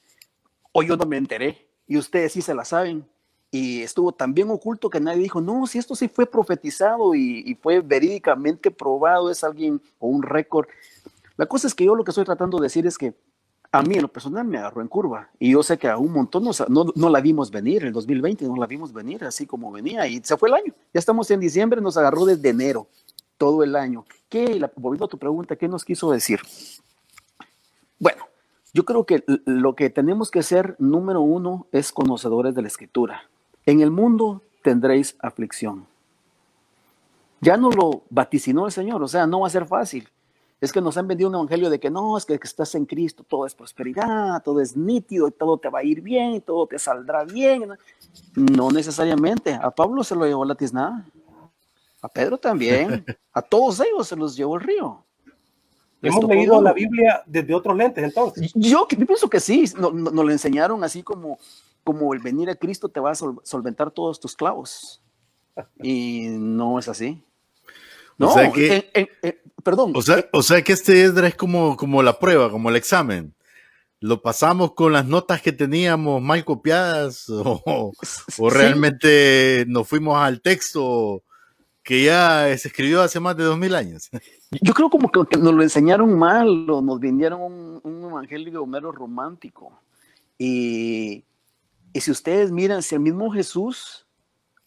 O 0.73 0.83
yo 0.83 0.97
no 0.97 1.07
me 1.07 1.17
enteré 1.17 1.67
y 1.87 1.97
ustedes 1.97 2.33
sí 2.33 2.43
se 2.43 2.55
la 2.55 2.65
saben. 2.65 3.07
Y 3.51 3.83
estuvo 3.83 4.13
tan 4.13 4.35
bien 4.35 4.51
oculto 4.51 4.91
que 4.91 5.01
nadie 5.01 5.23
dijo, 5.23 5.41
no, 5.41 5.67
si 5.67 5.79
esto 5.79 5.95
sí 5.95 6.09
fue 6.09 6.27
profetizado 6.27 7.15
y, 7.15 7.43
y 7.47 7.55
fue 7.55 7.81
verídicamente 7.81 8.71
probado, 8.71 9.31
es 9.31 9.43
alguien 9.45 9.81
o 9.99 10.09
un 10.09 10.23
récord. 10.23 10.69
La 11.37 11.47
cosa 11.47 11.67
es 11.67 11.75
que 11.75 11.85
yo 11.85 11.95
lo 11.95 12.05
que 12.05 12.11
estoy 12.11 12.25
tratando 12.25 12.59
de 12.59 12.65
decir 12.65 12.87
es 12.87 12.99
que 12.99 13.15
a 13.79 13.83
mí 13.83 13.97
en 13.97 14.03
lo 14.03 14.09
personal 14.09 14.47
me 14.47 14.59
agarró 14.59 14.81
en 14.81 14.89
curva 14.89 15.31
y 15.39 15.53
yo 15.53 15.63
sé 15.63 15.79
que 15.79 15.89
a 15.89 15.99
un 15.99 16.13
montón 16.13 16.45
no, 16.45 16.87
no, 16.95 17.09
la 17.09 17.21
vimos 17.21 17.51
venir, 17.51 17.85
el 17.85 17.93
2020 17.93 18.47
no 18.47 18.57
la 18.57 18.67
vimos 18.67 18.93
venir 18.93 19.25
así 19.25 19.47
como 19.47 19.71
venía 19.71 20.07
y 20.07 20.21
se 20.23 20.37
fue 20.37 20.49
el 20.49 20.55
año, 20.55 20.75
Ya 20.93 20.99
estamos 20.99 21.31
en 21.31 21.41
diciembre, 21.41 21.81
nos 21.81 21.97
agarró 21.97 22.25
desde 22.25 22.49
enero, 22.49 22.89
todo 23.39 23.63
el 23.63 23.77
año. 23.77 24.05
¿Qué, 24.29 24.61
volviendo 24.77 25.07
a 25.07 25.09
tu 25.09 25.19
pregunta, 25.19 25.57
qué 25.57 25.69
nos 25.69 25.85
quiso 25.85 26.11
decir? 26.11 26.41
Bueno, 27.99 28.25
yo 28.73 28.85
creo 28.85 29.05
que 29.05 29.25
lo 29.27 29.75
que 29.75 29.91
tenemos 29.91 30.31
que 30.31 30.43
ser, 30.43 30.77
número 30.79 31.21
uno, 31.21 31.67
es 31.73 31.93
conocedores 31.93 32.55
de 32.55 32.63
la 32.63 32.69
escritura. 32.69 33.29
En 33.65 33.81
el 33.81 33.91
mundo 33.91 34.43
tendréis 34.63 35.17
aflicción. 35.21 35.87
Ya 37.41 37.57
no 37.57 37.71
lo 37.71 38.03
vaticinó 38.11 38.67
el 38.67 38.73
Señor, 38.73 39.03
o 39.03 39.09
sea, 39.09 39.27
no 39.27 39.41
va 39.41 39.47
a 39.47 39.51
ser 39.51 39.67
fácil. 39.67 40.09
Es 40.61 40.73
que 40.73 40.81
nos 40.81 40.97
han 40.97 41.07
vendido 41.07 41.29
un 41.29 41.35
evangelio 41.35 41.69
de 41.69 41.79
que 41.79 41.91
no, 41.91 42.17
es 42.17 42.25
que, 42.25 42.39
estás 42.43 42.75
en 42.75 42.87
Cristo, 42.87 43.25
todo 43.29 43.45
es 43.45 43.55
prosperidad, 43.55 44.43
todo 44.43 44.61
es 44.61 44.75
nítido, 44.75 45.31
todo 45.31 45.59
te 45.59 45.69
va 45.69 45.81
a 45.81 45.85
ir 45.85 46.01
bien, 46.01 46.41
todo 46.41 46.67
te 46.67 46.79
saldrá 46.79 47.25
bien. 47.25 47.69
No 48.35 48.71
necesariamente. 48.71 49.53
A 49.53 49.71
Pablo 49.71 50.03
se 50.03 50.15
lo 50.15 50.25
llevó 50.25 50.45
la 50.47 50.55
tiznada. 50.55 51.05
A 52.01 52.09
Pedro 52.09 52.39
también. 52.39 53.05
A 53.33 53.43
todos 53.43 53.81
ellos 53.81 54.09
se 54.09 54.17
los 54.17 54.35
llevó 54.35 54.57
el 54.57 54.63
río. 54.63 55.05
Hemos 56.01 56.25
leído 56.25 56.63
la 56.63 56.73
Biblia 56.73 57.23
desde 57.27 57.55
otros 57.55 57.77
lentes, 57.77 58.03
entonces. 58.03 58.53
Yo, 58.55 58.87
pienso 58.89 59.29
que 59.29 59.41
sí. 59.41 59.65
Nos 59.79 59.93
no, 59.93 60.23
lo 60.23 60.31
enseñaron 60.31 60.83
así 60.85 61.03
como, 61.03 61.39
como 61.85 62.15
el 62.15 62.21
venir 62.21 62.49
a 62.49 62.55
Cristo 62.55 62.89
te 62.89 63.01
va 63.01 63.11
a 63.11 63.15
solventar 63.15 63.91
todos 63.91 64.19
tus 64.21 64.35
clavos. 64.35 65.03
Y 65.83 66.27
no 66.29 66.79
es 66.79 66.87
así. 66.87 67.23
No, 68.19 68.29
o 68.29 68.35
sea 68.35 68.53
que, 68.53 68.91
perdón. 69.67 69.93
O 69.97 70.01
sea, 70.01 70.25
o 70.33 70.45
sea 70.45 70.63
que 70.63 70.73
este 70.73 71.05
es 71.05 71.35
como, 71.35 71.77
como 71.77 72.01
la 72.01 72.21
prueba, 72.21 72.53
como 72.53 72.71
el 72.71 72.77
examen. 72.77 73.35
¿Lo 73.99 74.23
pasamos 74.23 74.75
con 74.75 74.93
las 74.93 75.07
notas 75.07 75.43
que 75.43 75.51
teníamos 75.51 76.23
mal 76.23 76.45
copiadas 76.45 77.29
o, 77.31 77.93
o 78.39 78.51
realmente 78.51 79.65
nos 79.67 79.89
fuimos 79.89 80.19
al 80.19 80.41
texto 80.41 81.25
que 81.83 82.05
ya 82.05 82.57
se 82.57 82.69
escribió 82.69 83.03
hace 83.03 83.19
más 83.19 83.37
de 83.37 83.43
dos 83.43 83.59
mil 83.59 83.75
años? 83.75 84.09
Yo 84.63 84.73
creo 84.73 84.89
como 84.89 85.11
que, 85.11 85.37
nos 85.37 85.53
lo 85.53 85.63
enseñaron 85.65 86.17
mal 86.17 86.71
o 86.71 86.81
nos 86.81 87.01
vendieron 87.01 87.43
un, 87.43 87.81
un 87.83 88.05
evangelio 88.09 88.65
mero 88.67 88.93
romántico. 88.93 89.81
Y, 90.39 91.25
y 91.93 92.01
si 92.01 92.13
ustedes 92.13 92.53
miran, 92.53 92.85
si 92.85 92.95
el 92.95 93.01
mismo 93.01 93.33
Jesús 93.33 94.07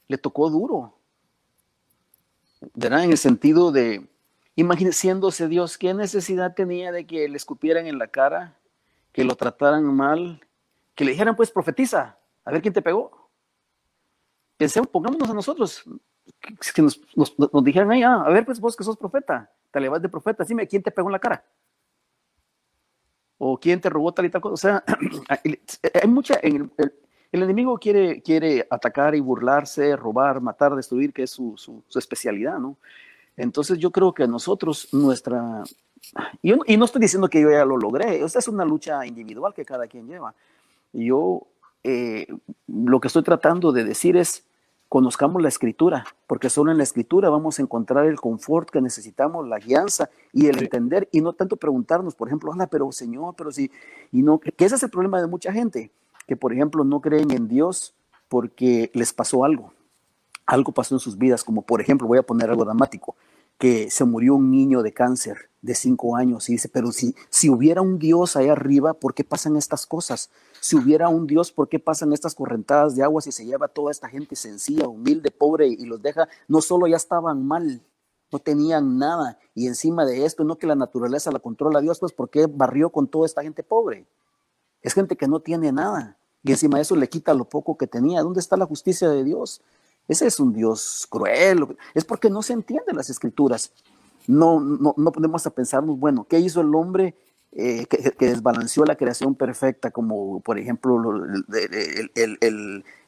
le 0.10 0.18
tocó 0.18 0.50
duro, 0.50 0.94
¿verdad? 2.74 3.06
En 3.06 3.12
el 3.12 3.18
sentido 3.18 3.72
de, 3.72 4.09
imagínese 4.60 5.48
Dios, 5.48 5.78
¿qué 5.78 5.94
necesidad 5.94 6.54
tenía 6.54 6.92
de 6.92 7.06
que 7.06 7.28
le 7.30 7.38
escupieran 7.38 7.88
en 7.88 7.98
la 7.98 8.08
cara, 8.08 8.58
que 9.12 9.24
lo 9.24 9.36
trataran 9.36 9.84
mal, 9.84 10.46
que 10.96 11.06
le 11.06 11.12
dijeran, 11.12 11.36
pues 11.36 11.52
profetiza, 11.52 12.18
a 12.44 12.52
ver 12.52 12.62
quién 12.62 12.74
te 12.74 12.82
pegó? 12.82 13.30
Pensemos, 14.58 14.90
pongámonos 14.90 15.30
a 15.30 15.34
nosotros, 15.34 15.84
que 16.76 16.82
nos, 16.82 17.00
dijeran, 17.64 18.04
ah, 18.04 18.24
a 18.26 18.30
ver, 18.30 18.46
pues 18.46 18.60
vos 18.60 18.76
que 18.76 18.84
sos 18.84 18.98
profeta, 18.98 19.52
te 19.72 19.88
vas 19.88 20.02
de 20.02 20.10
profeta, 20.10 20.44
dime, 20.44 20.68
¿quién 20.68 20.84
te 20.84 20.92
pegó 20.92 21.08
en 21.08 21.14
la 21.14 21.20
cara? 21.20 21.46
¿O 23.38 23.58
quién 23.58 23.80
te 23.80 23.90
robó 23.90 24.14
tal 24.14 24.26
y 24.26 24.30
tal 24.30 24.42
cosa? 24.42 24.54
O 24.54 24.58
sea, 24.58 24.84
hay 26.02 26.10
mucha, 26.10 26.36
el, 26.36 26.70
enemigo 27.32 27.78
quiere, 27.78 28.22
quiere 28.22 28.68
atacar 28.70 29.16
y 29.16 29.22
burlarse, 29.22 29.96
robar, 29.96 30.42
matar, 30.42 30.76
destruir, 30.76 31.14
que 31.14 31.24
es 31.24 31.32
su, 31.32 31.84
especialidad, 31.96 32.58
¿no? 32.58 32.78
Entonces 33.40 33.80
yo 33.80 33.92
creo 33.92 34.14
que 34.14 34.28
nosotros, 34.28 34.90
nuestra... 34.92 35.64
Y, 36.42 36.54
y 36.72 36.78
no 36.78 36.86
estoy 36.86 37.02
diciendo 37.02 37.30
que 37.30 37.42
yo 37.42 37.50
ya 37.52 37.66
lo 37.66 37.78
logré, 37.78 38.24
esta 38.24 38.40
es 38.40 38.48
una 38.48 38.66
lucha 38.66 39.06
individual 39.06 39.54
que 39.54 39.66
cada 39.66 39.88
quien 39.88 40.08
lleva. 40.08 40.34
Yo 40.94 41.48
eh, 41.84 42.28
lo 42.68 43.00
que 43.00 43.08
estoy 43.08 43.24
tratando 43.24 43.72
de 43.72 43.84
decir 43.84 44.18
es, 44.18 44.46
conozcamos 44.90 45.42
la 45.42 45.50
escritura, 45.50 46.06
porque 46.28 46.50
solo 46.50 46.72
en 46.72 46.78
la 46.78 46.84
escritura 46.84 47.30
vamos 47.30 47.60
a 47.60 47.62
encontrar 47.62 48.06
el 48.06 48.20
confort 48.20 48.70
que 48.70 48.82
necesitamos, 48.82 49.48
la 49.48 49.60
guianza 49.60 50.10
y 50.34 50.48
el 50.48 50.58
entender, 50.58 51.08
y 51.12 51.22
no 51.22 51.34
tanto 51.34 51.58
preguntarnos, 51.58 52.16
por 52.16 52.28
ejemplo, 52.28 52.52
anda, 52.52 52.68
pero 52.68 52.92
Señor, 52.92 53.36
pero 53.38 53.52
si, 53.52 53.72
y 54.12 54.22
no, 54.24 54.40
que 54.40 54.66
ese 54.66 54.76
es 54.76 54.84
el 54.84 54.90
problema 54.90 55.22
de 55.22 55.28
mucha 55.28 55.54
gente 55.54 55.92
que, 56.28 56.36
por 56.36 56.54
ejemplo, 56.54 56.84
no 56.84 57.02
creen 57.02 57.32
en 57.32 57.48
Dios 57.48 57.96
porque 58.28 58.92
les 58.94 59.14
pasó 59.14 59.44
algo. 59.44 59.74
Algo 60.46 60.72
pasó 60.72 60.96
en 60.96 61.00
sus 61.00 61.18
vidas, 61.18 61.44
como 61.44 61.62
por 61.62 61.80
ejemplo, 61.80 62.08
voy 62.08 62.18
a 62.18 62.24
poner 62.24 62.50
algo 62.50 62.66
dramático, 62.66 63.16
que 63.60 63.92
se 63.92 64.06
murió 64.06 64.36
un 64.36 64.50
niño 64.50 64.82
de 64.82 64.94
cáncer 64.94 65.50
de 65.62 65.76
cinco 65.76 66.16
años 66.16 66.50
y 66.50 66.54
dice, 66.54 66.70
pero 66.70 66.94
si, 66.94 67.14
si 67.30 67.50
hubiera 67.50 67.82
un 67.82 68.00
Dios 68.00 68.38
ahí 68.38 68.48
arriba, 68.48 68.94
¿por 68.94 69.14
qué 69.14 69.26
pasan 69.26 69.58
estas 69.58 69.86
cosas? 69.86 70.30
Si 70.62 70.78
hubiera 70.78 71.10
un 71.10 71.28
Dios, 71.28 71.52
¿por 71.52 71.68
qué 71.68 71.78
pasan 71.78 72.14
estas 72.14 72.34
correntadas 72.34 72.96
de 72.96 73.04
agua 73.04 73.22
si 73.22 73.34
se 73.34 73.46
lleva 73.46 73.68
toda 73.68 73.92
esta 73.92 74.08
gente 74.08 74.38
sencilla, 74.38 74.88
humilde, 74.88 75.30
pobre 75.30 75.68
y 75.68 75.86
los 75.86 76.02
deja? 76.02 76.30
No 76.48 76.62
solo 76.62 76.88
ya 76.88 76.96
estaban 76.96 77.46
mal, 77.46 77.84
no 78.32 78.40
tenían 78.40 78.98
nada 78.98 79.38
y 79.54 79.68
encima 79.68 80.06
de 80.06 80.26
esto, 80.26 80.46
no 80.46 80.58
que 80.58 80.66
la 80.66 80.76
naturaleza 80.76 81.32
la 81.32 81.40
controla 81.40 81.82
Dios, 81.82 82.00
pues 82.00 82.14
¿por 82.14 82.30
qué 82.30 82.48
barrió 82.48 82.92
con 82.92 83.10
toda 83.10 83.26
esta 83.26 83.44
gente 83.44 83.62
pobre? 83.62 84.08
Es 84.82 84.94
gente 84.94 85.18
que 85.18 85.28
no 85.28 85.42
tiene 85.42 85.74
nada. 85.74 86.18
Y 86.44 86.52
encima 86.52 86.78
de 86.78 86.84
eso 86.84 86.96
le 86.96 87.10
quita 87.10 87.34
lo 87.34 87.50
poco 87.50 87.78
que 87.78 87.86
tenía. 87.86 88.22
¿Dónde 88.22 88.40
está 88.40 88.56
la 88.56 88.66
justicia 88.66 89.10
de 89.10 89.26
Dios? 89.26 89.62
Ese 90.10 90.28
es 90.28 90.40
un 90.42 90.52
Dios 90.52 91.08
cruel. 91.10 91.66
Es 91.94 92.04
porque 92.04 92.30
no 92.30 92.42
se 92.42 92.52
entienden 92.52 92.98
las 92.98 93.10
escrituras. 93.10 93.72
No, 94.28 94.60
no, 94.60 94.94
no 94.98 95.12
podemos 95.14 95.48
a 95.48 95.52
pensarnos, 95.52 95.98
bueno, 95.98 96.26
¿qué 96.30 96.40
hizo 96.40 96.60
el 96.60 96.76
hombre 96.76 97.16
eh, 97.54 97.86
que, 97.86 98.28
desbalanceó 98.28 98.84
la 98.84 98.98
creación 98.98 99.36
perfecta? 99.36 99.92
Como 99.92 100.42
por 100.42 100.60
ejemplo 100.60 101.00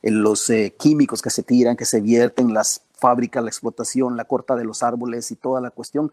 los 0.02 0.50
eh, 0.50 0.74
químicos 0.80 1.22
que 1.22 1.30
se 1.30 1.44
tiran, 1.44 1.76
que 1.76 1.86
se 1.86 2.00
vierten, 2.00 2.54
las 2.54 2.84
fábricas, 2.94 3.44
la 3.44 3.50
explotación, 3.50 4.16
la 4.16 4.24
corta 4.24 4.56
de 4.56 4.64
los 4.64 4.82
árboles 4.82 5.30
y 5.32 5.36
toda 5.36 5.60
la 5.60 5.72
cuestión. 5.72 6.12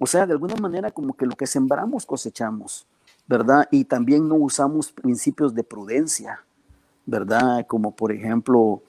O 0.00 0.06
sea, 0.06 0.26
de 0.26 0.32
alguna 0.32 0.56
manera 0.56 0.90
como 0.90 1.14
que 1.14 1.26
lo 1.26 1.36
que 1.36 1.46
sembramos 1.46 2.04
cosechamos. 2.04 2.86
¿verdad? 3.26 3.68
Y 3.70 3.84
también 3.84 4.28
no 4.28 4.34
usamos 4.34 4.92
principios 4.92 5.54
de 5.54 5.64
prudencia, 5.64 6.44
¿verdad? 7.06 7.66
Como 7.66 7.92
por 7.92 8.12
ejemplo, 8.12 8.82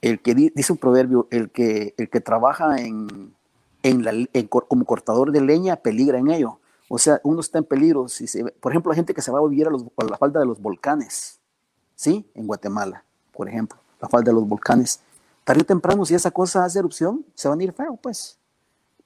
el 0.00 0.20
que 0.20 0.34
dice 0.34 0.72
un 0.72 0.78
proverbio, 0.78 1.28
el 1.30 1.50
que, 1.50 1.94
el 1.96 2.08
que 2.08 2.20
trabaja 2.20 2.80
en, 2.80 3.34
en 3.82 4.04
la, 4.04 4.12
como 4.48 4.84
cortador 4.84 5.32
de 5.32 5.40
leña 5.40 5.76
peligra 5.76 6.18
en 6.18 6.30
ello. 6.30 6.58
O 6.88 6.98
sea, 6.98 7.20
uno 7.22 7.40
está 7.40 7.58
en 7.58 7.64
peligro. 7.64 8.08
Si 8.08 8.26
se, 8.26 8.44
por 8.44 8.72
ejemplo, 8.72 8.90
la 8.90 8.96
gente 8.96 9.14
que 9.14 9.22
se 9.22 9.30
va 9.30 9.38
a 9.38 9.46
vivir 9.46 9.68
a, 9.68 10.04
la 10.04 10.16
falda 10.16 10.40
de 10.40 10.46
los 10.46 10.60
volcanes, 10.60 11.38
¿sí? 11.94 12.28
En 12.34 12.46
Guatemala, 12.46 13.04
por 13.32 13.48
ejemplo, 13.48 13.78
la 14.00 14.08
falda 14.08 14.30
de 14.30 14.34
los 14.34 14.48
volcanes. 14.48 15.00
Tarde 15.44 15.62
o 15.62 15.64
temprano, 15.64 16.04
si 16.04 16.14
esa 16.14 16.30
cosa 16.30 16.64
hace 16.64 16.78
erupción, 16.78 17.24
se 17.34 17.48
van 17.48 17.60
a 17.60 17.64
ir 17.64 17.72
feo, 17.72 17.96
pues. 17.96 18.38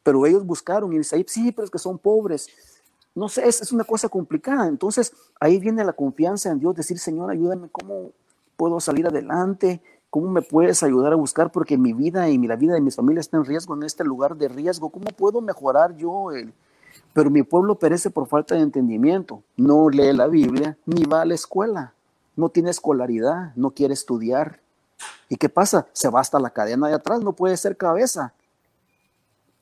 Pero 0.03 0.25
ellos 0.27 0.47
buscaron 0.47 0.93
y 0.93 0.99
dicen, 0.99 1.25
sí, 1.27 1.53
pero 1.53 1.65
es 1.65 1.71
que 1.71 1.79
son 1.79 1.99
pobres 1.99 2.49
no 3.15 3.29
sé, 3.29 3.47
es, 3.47 3.73
una 3.73 3.85
cosa 3.85 4.09
complicada. 4.09 4.67
Entonces, 4.67 5.13
ahí 5.41 5.59
viene 5.59 5.85
la 5.85 5.93
confianza 5.93 6.51
en 6.51 6.59
Dios, 6.59 6.75
decir, 6.75 6.99
Señor, 6.99 7.31
ayúdame, 7.31 7.69
¿cómo 7.71 8.11
puedo 8.57 8.81
salir 8.81 9.07
adelante? 9.07 9.81
¿Cómo 10.15 10.31
me 10.31 10.43
puedes 10.43 10.81
ayudar 10.85 11.13
a 11.13 11.17
buscar? 11.17 11.51
Porque 11.51 11.77
mi 11.77 11.93
vida 11.93 12.29
y 12.29 12.39
la 12.39 12.55
vida 12.55 12.75
de 12.75 12.81
mis 12.81 12.95
familias 12.95 13.27
está 13.27 13.37
en 13.37 13.47
riesgo, 13.47 13.75
en 13.75 13.83
este 13.83 14.05
lugar 14.05 14.37
de 14.37 14.47
riesgo. 14.47 14.89
¿Cómo 14.89 15.07
puedo 15.07 15.41
mejorar 15.41 15.97
yo? 15.97 16.29
Pero 17.13 17.31
mi 17.31 17.43
pueblo 17.43 17.81
perece 17.81 18.11
por 18.11 18.29
falta 18.29 18.55
de 18.55 18.61
entendimiento. 18.61 19.43
No 19.57 19.91
lee 19.91 20.13
la 20.13 20.29
Biblia 20.29 20.79
ni 20.87 21.03
va 21.03 21.23
a 21.23 21.25
la 21.25 21.35
escuela. 21.35 21.95
No 22.37 22.49
tiene 22.49 22.71
escolaridad, 22.71 23.57
no 23.57 23.73
quiere 23.73 23.93
estudiar. 23.93 24.61
¿Y 25.29 25.35
qué 25.35 25.49
pasa? 25.49 25.89
Se 25.93 26.09
va 26.09 26.21
hasta 26.21 26.39
la 26.39 26.51
cadena 26.51 26.87
de 26.87 26.95
atrás, 26.95 27.21
no 27.21 27.33
puede 27.33 27.57
ser 27.57 27.77
cabeza. 27.77 28.35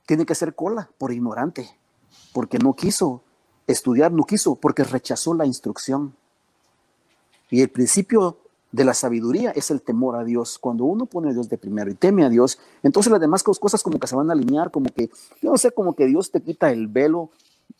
Tiene 0.04 0.26
que 0.26 0.34
ser 0.34 0.54
cola 0.54 0.90
por 0.98 1.14
ignorante, 1.14 1.78
porque 2.34 2.58
no 2.58 2.74
quiso 2.74 3.22
estudiar 3.66 4.12
no 4.12 4.24
quiso 4.24 4.56
porque 4.56 4.84
rechazó 4.84 5.32
la 5.32 5.46
instrucción. 5.46 6.14
Y 7.48 7.62
el 7.62 7.70
principio 7.70 8.36
de 8.72 8.84
la 8.84 8.94
sabiduría 8.94 9.50
es 9.52 9.70
el 9.70 9.82
temor 9.82 10.16
a 10.16 10.24
Dios. 10.24 10.58
Cuando 10.58 10.84
uno 10.84 11.06
pone 11.06 11.30
a 11.30 11.32
Dios 11.32 11.48
de 11.48 11.58
primero 11.58 11.90
y 11.90 11.94
teme 11.94 12.24
a 12.24 12.28
Dios, 12.28 12.58
entonces 12.82 13.12
las 13.12 13.20
demás 13.20 13.42
cosas 13.42 13.82
como 13.82 13.98
que 14.00 14.06
se 14.06 14.16
van 14.16 14.30
a 14.30 14.32
alinear, 14.32 14.70
como 14.70 14.90
que, 14.90 15.10
yo 15.40 15.50
no 15.50 15.58
sé, 15.58 15.70
como 15.70 15.94
que 15.94 16.06
Dios 16.06 16.30
te 16.30 16.40
quita 16.40 16.70
el 16.70 16.88
velo, 16.88 17.30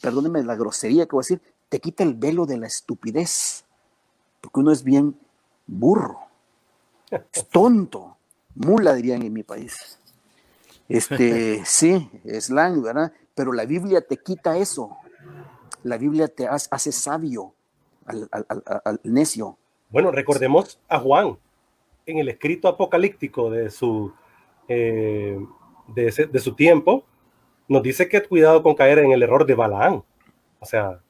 perdóneme 0.01 0.43
la 0.45 0.55
grosería 0.55 1.07
que 1.07 1.13
voy 1.13 1.23
a 1.23 1.27
decir, 1.27 1.43
te 1.69 1.81
quita 1.81 2.05
el 2.05 2.15
velo 2.15 2.47
de 2.47 2.59
la 2.59 2.67
estupidez, 2.67 3.65
porque 4.41 4.61
uno 4.61 4.71
es 4.71 4.85
bien 4.85 5.17
burro, 5.67 6.21
es 7.11 7.49
tonto, 7.49 8.17
mula 8.55 8.95
dirían 8.95 9.23
en 9.23 9.33
mi 9.33 9.43
país. 9.43 9.99
Este, 10.89 11.63
sí, 11.67 12.11
es 12.25 12.51
lang, 12.51 12.83
¿verdad? 12.83 13.13
Pero 13.35 13.53
la 13.53 13.65
Biblia 13.65 14.07
te 14.07 14.19
quita 14.19 14.59
eso 14.59 14.99
la 15.85 15.99
Biblia 15.99 16.29
te 16.29 16.47
hace 16.49 16.93
sabio 16.93 17.55
al, 18.07 19.01
necio. 19.05 19.59
Bueno, 19.93 20.11
recordemos 20.11 20.81
a 20.89 20.99
Juan 20.99 21.37
en 22.07 22.17
el 22.17 22.31
escrito 22.31 22.67
apocalíptico 22.67 23.51
de 23.51 23.69
su, 23.69 24.11
eh, 24.67 25.39
de, 25.89 26.39
su 26.39 26.55
tiempo, 26.55 27.05
nos 27.69 27.83
dice 27.83 28.09
que 28.09 28.23
cuidado 28.23 28.63
con 28.63 28.75
caer 28.75 29.01
en 29.01 29.13
el 29.13 29.23
error 29.23 29.45
de 29.45 29.55
Balaán. 29.55 30.03
O 30.61 30.65
sea, 30.65 31.01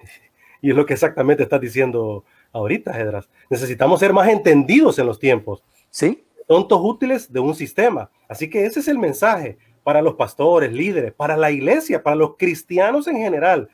y 0.60 0.70
es 0.70 0.76
lo 0.76 0.84
que 0.84 0.94
exactamente 0.94 1.44
estás 1.44 1.60
diciendo 1.60 2.24
ahorita, 2.52 2.98
Edras. 2.98 3.28
Necesitamos 3.50 4.00
ser 4.00 4.12
más 4.12 4.28
entendidos 4.28 4.98
en 4.98 5.06
los 5.06 5.20
tiempos. 5.20 5.62
Sí. 5.88 6.24
tontos 6.48 6.80
útiles 6.82 7.32
de 7.32 7.38
un 7.38 7.54
sistema. 7.54 8.10
Así 8.28 8.50
que 8.50 8.66
ese 8.66 8.80
es 8.80 8.88
el 8.88 8.98
mensaje 8.98 9.58
para 9.84 10.02
los 10.02 10.14
pastores, 10.14 10.72
líderes, 10.72 11.12
para 11.12 11.36
la 11.36 11.52
iglesia, 11.52 12.02
para 12.02 12.16
los 12.16 12.36
cristianos 12.36 13.06
en 13.06 13.18
general, 13.18 13.68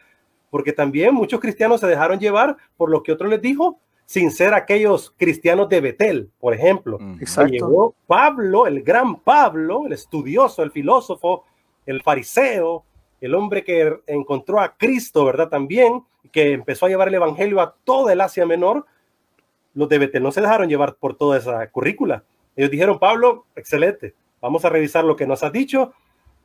porque 0.50 0.72
también 0.72 1.14
muchos 1.14 1.40
cristianos 1.40 1.80
se 1.80 1.86
dejaron 1.86 2.20
llevar 2.20 2.58
por 2.76 2.90
lo 2.90 3.02
que 3.02 3.10
otro 3.10 3.26
les 3.26 3.40
dijo, 3.40 3.80
sin 4.06 4.30
ser 4.30 4.54
aquellos 4.54 5.14
cristianos 5.16 5.68
de 5.68 5.80
Betel, 5.80 6.30
por 6.38 6.54
ejemplo. 6.54 6.98
Llegó 7.50 7.94
Pablo, 8.06 8.66
el 8.66 8.82
gran 8.82 9.16
Pablo, 9.16 9.86
el 9.86 9.92
estudioso, 9.92 10.62
el 10.62 10.70
filósofo, 10.70 11.44
el 11.86 12.02
fariseo, 12.02 12.84
el 13.20 13.34
hombre 13.34 13.64
que 13.64 14.00
encontró 14.06 14.60
a 14.60 14.76
Cristo, 14.76 15.24
¿verdad? 15.24 15.48
También, 15.48 16.04
que 16.30 16.52
empezó 16.52 16.86
a 16.86 16.88
llevar 16.88 17.08
el 17.08 17.14
evangelio 17.14 17.60
a 17.60 17.74
toda 17.84 18.12
el 18.12 18.20
Asia 18.20 18.46
Menor. 18.46 18.86
Los 19.72 19.88
de 19.88 19.98
Betel 19.98 20.22
no 20.22 20.32
se 20.32 20.40
dejaron 20.40 20.68
llevar 20.68 20.96
por 20.96 21.16
toda 21.16 21.38
esa 21.38 21.66
currícula. 21.70 22.24
Ellos 22.56 22.70
dijeron, 22.70 22.98
Pablo, 22.98 23.46
excelente, 23.56 24.14
vamos 24.40 24.64
a 24.64 24.68
revisar 24.68 25.04
lo 25.04 25.16
que 25.16 25.26
nos 25.26 25.42
has 25.42 25.52
dicho 25.52 25.92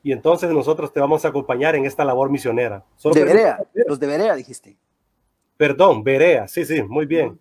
y 0.01 0.11
entonces 0.11 0.49
nosotros 0.51 0.93
te 0.93 0.99
vamos 0.99 1.25
a 1.25 1.27
acompañar 1.27 1.75
en 1.75 1.85
esta 1.85 2.05
labor 2.05 2.29
misionera. 2.29 2.83
de 3.03 3.23
Berea, 3.23 3.59
los 3.87 3.99
de 3.99 4.07
Berea 4.07 4.35
dijiste. 4.35 4.77
Perdón, 5.57 6.03
Berea, 6.03 6.47
sí, 6.47 6.65
sí, 6.65 6.81
muy 6.81 7.05
bien. 7.05 7.37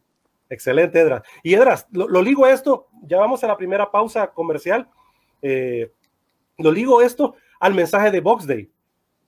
Excelente, 0.51 0.99
Edras. 1.01 1.23
Y 1.43 1.55
Edras, 1.55 1.87
lo, 1.93 2.23
ligo 2.23 2.47
esto, 2.47 2.89
ya 3.03 3.19
vamos 3.19 3.45
a 3.45 3.47
la 3.47 3.57
primera 3.57 3.91
pausa 3.91 4.29
comercial. 4.29 4.89
Eh, 5.43 5.93
lo 6.57 6.73
ligo 6.73 7.03
esto 7.03 7.35
al 7.61 7.75
mensaje 7.75 8.11
de 8.11 8.21
Box 8.21 8.47
Day. 8.47 8.71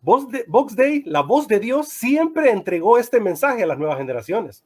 Box, 0.03 0.77
Day, 0.77 1.03
la 1.05 1.21
voz 1.21 1.47
de 1.47 1.61
Dios, 1.61 1.89
siempre 1.89 2.51
entregó 2.51 2.99
este 2.99 3.21
mensaje 3.21 3.63
a 3.63 3.67
las 3.67 3.79
nuevas 3.79 3.99
generaciones. 3.99 4.65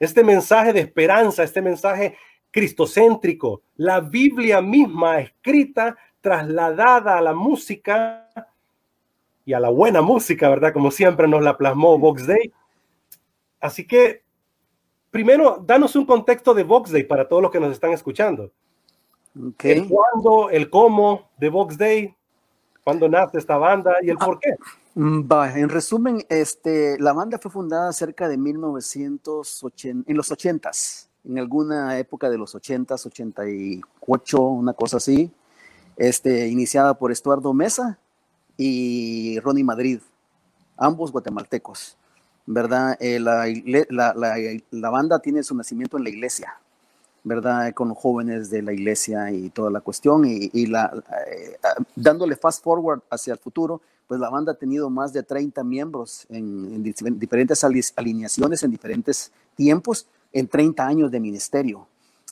Este 0.00 0.24
mensaje 0.24 0.72
de 0.72 0.80
esperanza, 0.80 1.44
este 1.44 1.62
mensaje 1.62 2.16
cristocéntrico, 2.50 3.62
la 3.76 4.00
Biblia 4.00 4.60
misma 4.60 5.20
escrita, 5.20 5.96
trasladada 6.20 7.16
a 7.16 7.20
la 7.20 7.32
música 7.32 8.28
y 9.44 9.52
a 9.52 9.60
la 9.60 9.68
buena 9.68 10.02
música, 10.02 10.48
¿verdad? 10.48 10.72
Como 10.72 10.90
siempre 10.90 11.28
nos 11.28 11.42
la 11.42 11.56
plasmó 11.56 11.96
Box 11.98 12.26
Day. 12.26 12.52
Así 13.60 13.86
que 13.86 14.23
primero, 15.14 15.62
danos 15.64 15.94
un 15.94 16.06
contexto 16.06 16.54
de 16.54 16.64
Vox 16.64 16.90
Day 16.90 17.04
para 17.04 17.28
todos 17.28 17.40
los 17.40 17.52
que 17.52 17.60
nos 17.60 17.70
están 17.70 17.92
escuchando. 17.92 18.50
El 19.60 19.88
cuándo, 19.88 20.50
el 20.50 20.68
cómo 20.68 21.30
de 21.38 21.50
Vox 21.50 21.78
Day, 21.78 22.16
cuándo 22.82 23.08
nace 23.08 23.38
esta 23.38 23.56
banda 23.56 23.94
y 24.02 24.10
el 24.10 24.16
por 24.16 24.40
qué. 24.40 24.56
Mm, 24.96 25.30
en 25.54 25.68
resumen, 25.68 26.26
este, 26.28 26.98
la 26.98 27.12
banda 27.12 27.38
fue 27.38 27.52
fundada 27.52 27.92
cerca 27.92 28.28
de 28.28 28.36
1980, 28.36 30.10
en 30.10 30.16
los 30.16 30.32
80s, 30.32 31.06
en 31.24 31.38
alguna 31.38 31.96
época 31.96 32.28
de 32.28 32.36
los 32.36 32.56
80s, 32.56 33.06
88, 33.06 34.40
una 34.40 34.72
cosa 34.72 34.96
así, 34.96 35.30
este, 35.96 36.48
iniciada 36.48 36.94
por 36.94 37.12
Estuardo 37.12 37.54
Mesa 37.54 38.00
y 38.56 39.38
Ronnie 39.38 39.62
Madrid, 39.62 40.00
ambos 40.76 41.12
guatemaltecos. 41.12 41.96
¿Verdad? 42.46 42.96
Eh, 43.00 43.18
la, 43.20 43.46
la, 44.70 44.90
banda 44.90 45.18
tiene 45.18 45.42
su 45.42 45.54
nacimiento 45.54 45.96
en 45.96 46.04
la 46.04 46.10
iglesia, 46.10 46.58
¿verdad? 47.22 47.72
Con 47.72 47.94
jóvenes 47.94 48.50
de 48.50 48.62
la 48.62 48.72
iglesia 48.72 49.30
y 49.30 49.50
toda 49.50 49.70
la 49.70 49.80
cuestión. 49.80 50.24
Y, 50.26 50.66
la, 50.66 50.92
eh, 51.30 51.56
dándole 51.96 52.36
fast 52.36 52.62
forward 52.62 53.00
hacia 53.10 53.32
el 53.32 53.38
futuro, 53.38 53.80
pues 54.06 54.20
la 54.20 54.28
banda 54.28 54.52
ha 54.52 54.56
tenido 54.56 54.90
más 54.90 55.12
de 55.12 55.22
30 55.22 55.64
miembros 55.64 56.26
en, 56.28 56.82
diferentes 56.82 57.64
alineaciones, 57.96 58.62
en 58.62 58.70
diferentes 58.70 59.32
tiempos, 59.54 60.06
en 60.32 60.46
30 60.46 60.86
años 60.86 61.10
de 61.10 61.20
ministerio, 61.20 61.86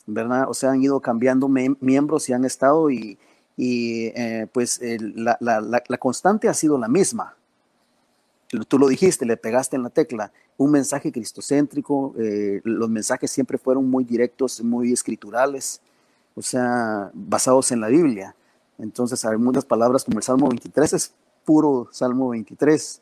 ¿verdad? 0.05 0.45
O 0.47 0.53
sea, 0.53 0.71
han 0.71 0.83
ido 0.83 0.99
cambiando 0.99 1.47
miembros 1.47 2.29
y 2.29 2.33
han 2.33 2.45
estado 2.45 2.91
y, 2.91 3.17
y 3.57 4.07
eh, 4.15 4.47
pues 4.53 4.79
la, 5.15 5.37
la 5.39 5.97
constante 5.97 6.47
ha 6.47 6.53
sido 6.53 6.77
la 6.77 6.87
misma, 6.87 7.35
tú 8.67 8.79
lo 8.79 8.87
dijiste, 8.87 9.25
le 9.25 9.37
pegaste 9.37 9.75
en 9.75 9.83
la 9.83 9.89
tecla, 9.89 10.31
un 10.57 10.71
mensaje 10.71 11.11
cristocéntrico, 11.11 12.13
eh, 12.19 12.61
los 12.63 12.89
mensajes 12.89 13.31
siempre 13.31 13.57
fueron 13.57 13.89
muy 13.89 14.03
directos, 14.03 14.61
muy 14.63 14.93
escriturales, 14.93 15.81
o 16.35 16.41
sea, 16.41 17.11
basados 17.13 17.71
en 17.71 17.81
la 17.81 17.87
Biblia. 17.87 18.35
Entonces, 18.77 19.23
hay 19.25 19.37
muchas 19.37 19.65
palabras 19.65 20.03
como 20.03 20.17
el 20.17 20.23
Salmo 20.23 20.47
23 20.49 20.93
es 20.93 21.13
puro 21.45 21.87
Salmo 21.91 22.29
23. 22.29 23.01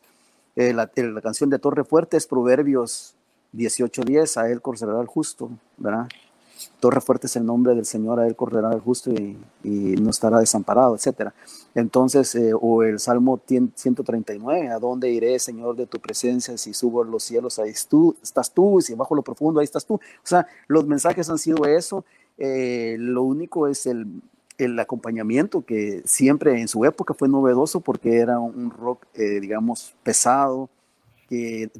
Eh, 0.55 0.73
la, 0.73 0.89
la, 0.95 1.21
canción 1.21 1.49
de 1.49 1.59
Torre 1.59 1.83
Fuerte 1.83 2.17
es 2.17 2.27
Proverbios 2.27 3.15
18.10, 3.53 4.37
a 4.37 4.49
él 4.49 4.61
correrá 4.61 4.99
el 4.99 5.07
justo, 5.07 5.49
¿verdad? 5.77 6.07
Torre 6.79 7.01
fuerte 7.01 7.27
es 7.27 7.35
el 7.35 7.45
nombre 7.45 7.75
del 7.75 7.85
Señor, 7.85 8.19
a 8.19 8.27
él 8.27 8.35
correrá 8.35 8.71
el 8.73 8.79
justo 8.79 9.11
y, 9.11 9.37
no 9.63 10.09
estará 10.09 10.39
desamparado, 10.39 10.95
etc. 10.95 11.31
Entonces, 11.75 12.33
eh, 12.35 12.51
o 12.59 12.83
el 12.83 12.99
Salmo 12.99 13.39
139, 13.45 14.69
¿a 14.69 14.79
dónde 14.79 15.09
iré, 15.09 15.37
Señor, 15.39 15.75
de 15.75 15.87
tu 15.87 15.99
presencia? 15.99 16.57
Si 16.57 16.73
subo 16.73 17.03
a 17.03 17.05
los 17.05 17.23
cielos, 17.23 17.59
ahí 17.59 17.69
estás 17.69 18.51
tú, 18.51 18.81
si 18.81 18.93
bajo 18.95 19.15
lo 19.15 19.21
profundo, 19.21 19.59
ahí 19.59 19.65
estás 19.65 19.85
tú. 19.85 19.95
O 19.95 19.99
sea, 20.23 20.47
los 20.67 20.85
mensajes 20.85 21.29
han 21.29 21.37
sido 21.37 21.65
eso. 21.65 22.03
Eh, 22.37 22.95
lo 22.99 23.23
único 23.23 23.67
es 23.67 23.85
el, 23.85 24.21
el 24.57 24.79
acompañamiento 24.79 25.63
que 25.63 26.01
siempre 26.05 26.59
en 26.59 26.67
su 26.67 26.85
época 26.85 27.13
fue 27.13 27.29
novedoso 27.29 27.81
porque 27.81 28.17
era 28.17 28.39
un 28.39 28.71
rock, 28.71 29.05
eh, 29.13 29.39
digamos, 29.39 29.93
pesado, 30.03 30.69
que 31.29 31.71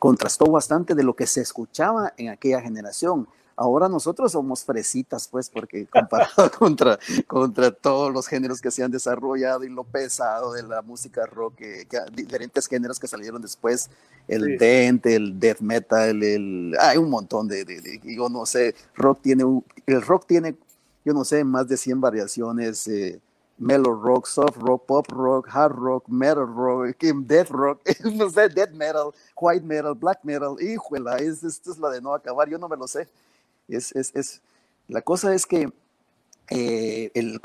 contrastó 0.00 0.46
bastante 0.46 0.96
de 0.96 1.04
lo 1.04 1.14
que 1.14 1.26
se 1.26 1.40
escuchaba 1.40 2.14
en 2.16 2.30
aquella 2.30 2.60
generación. 2.60 3.28
Ahora 3.56 3.88
nosotros 3.88 4.32
somos 4.32 4.64
fresitas, 4.64 5.28
pues, 5.28 5.48
porque 5.48 5.86
comparado 5.90 6.50
contra, 6.58 6.98
contra 7.26 7.70
todos 7.70 8.12
los 8.12 8.26
géneros 8.26 8.60
que 8.60 8.70
se 8.70 8.82
han 8.82 8.90
desarrollado 8.90 9.64
y 9.64 9.68
lo 9.68 9.84
pesado 9.84 10.52
de 10.52 10.62
la 10.62 10.82
música 10.82 11.26
rock, 11.26 11.56
que, 11.56 11.86
diferentes 12.12 12.66
géneros 12.66 12.98
que 12.98 13.06
salieron 13.06 13.40
después, 13.40 13.90
el 14.26 14.58
dente, 14.58 15.14
el 15.14 15.38
death 15.38 15.60
metal, 15.60 16.22
el, 16.22 16.74
hay 16.80 16.98
un 16.98 17.10
montón 17.10 17.46
de, 17.46 18.00
yo 18.02 18.28
no 18.28 18.46
sé, 18.46 18.74
rock 18.94 19.20
tiene, 19.22 19.44
el 19.86 20.02
rock 20.02 20.26
tiene, 20.26 20.56
yo 21.04 21.12
no 21.12 21.24
sé, 21.24 21.44
más 21.44 21.68
de 21.68 21.76
100 21.76 22.00
variaciones, 22.00 22.88
eh, 22.88 23.20
mellow 23.58 23.94
rock, 23.94 24.26
soft 24.26 24.56
rock, 24.56 24.84
pop 24.86 25.06
rock, 25.10 25.48
hard 25.48 25.76
rock, 25.76 26.08
metal 26.08 26.46
rock, 26.46 26.96
death 27.26 27.50
rock, 27.50 27.80
no 28.14 28.28
sé, 28.30 28.48
death 28.48 28.72
metal, 28.72 29.12
white 29.36 29.64
metal, 29.64 29.94
black 29.94 30.20
metal, 30.24 30.56
híjola, 30.60 31.16
es, 31.18 31.42
esto 31.44 31.70
es 31.70 31.78
la 31.78 31.90
de 31.90 32.00
no 32.00 32.14
acabar, 32.14 32.48
yo 32.48 32.58
no 32.58 32.68
me 32.68 32.76
lo 32.76 32.88
sé. 32.88 33.08
Es, 33.68 33.94
es, 33.96 34.14
es, 34.14 34.42
la 34.88 35.02
cosa 35.02 35.34
es 35.34 35.46
que, 35.46 35.72
eh, 36.50 37.10
el, 37.14 37.40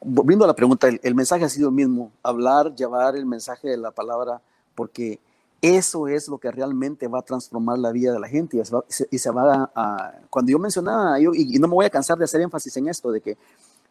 volviendo 0.00 0.44
a 0.44 0.48
la 0.48 0.54
pregunta, 0.54 0.88
el, 0.88 1.14
mensaje 1.14 1.44
ha 1.44 1.48
sido 1.48 1.68
el 1.68 1.74
mismo, 1.74 2.12
hablar, 2.22 2.74
llevar 2.74 3.16
el 3.16 3.26
mensaje 3.26 3.68
de 3.68 3.76
la 3.76 3.90
palabra, 3.90 4.40
porque 4.74 5.18
eso 5.62 6.08
es 6.08 6.28
lo 6.28 6.38
que 6.38 6.50
realmente 6.50 7.06
va 7.06 7.20
a 7.20 7.22
transformar 7.22 7.78
la 7.78 7.92
vida 7.92 8.12
de 8.12 8.20
la 8.20 8.28
gente 8.28 8.62
y 9.10 9.18
se 9.18 9.30
va, 9.30 9.70
a, 9.74 10.14
cuando 10.30 10.52
yo 10.52 10.58
mencionaba, 10.58 11.18
yo, 11.18 11.32
y, 11.34 11.58
no 11.58 11.68
me 11.68 11.74
voy 11.74 11.86
a 11.86 11.90
cansar 11.90 12.18
de 12.18 12.24
hacer 12.24 12.40
énfasis 12.40 12.76
en 12.76 12.88
esto, 12.88 13.10
de 13.10 13.20
que, 13.20 13.36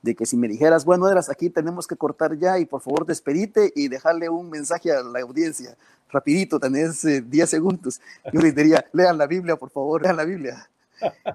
de 0.01 0.15
que 0.15 0.25
si 0.25 0.37
me 0.37 0.47
dijeras, 0.47 0.85
bueno, 0.85 1.09
eras 1.09 1.29
aquí 1.29 1.49
tenemos 1.49 1.87
que 1.87 1.95
cortar 1.95 2.37
ya 2.37 2.57
y 2.59 2.65
por 2.65 2.81
favor 2.81 3.05
despedite 3.05 3.71
y 3.75 3.87
dejarle 3.87 4.29
un 4.29 4.49
mensaje 4.49 4.91
a 4.91 5.01
la 5.03 5.21
audiencia, 5.21 5.75
rapidito, 6.09 6.59
tenés 6.59 7.01
10 7.03 7.31
eh, 7.31 7.47
segundos, 7.47 7.99
yo 8.31 8.41
le 8.41 8.51
diría, 8.51 8.85
lean 8.93 9.17
la 9.17 9.27
Biblia, 9.27 9.55
por 9.55 9.69
favor, 9.69 10.01
lean 10.01 10.17
la 10.17 10.25
Biblia. 10.25 10.69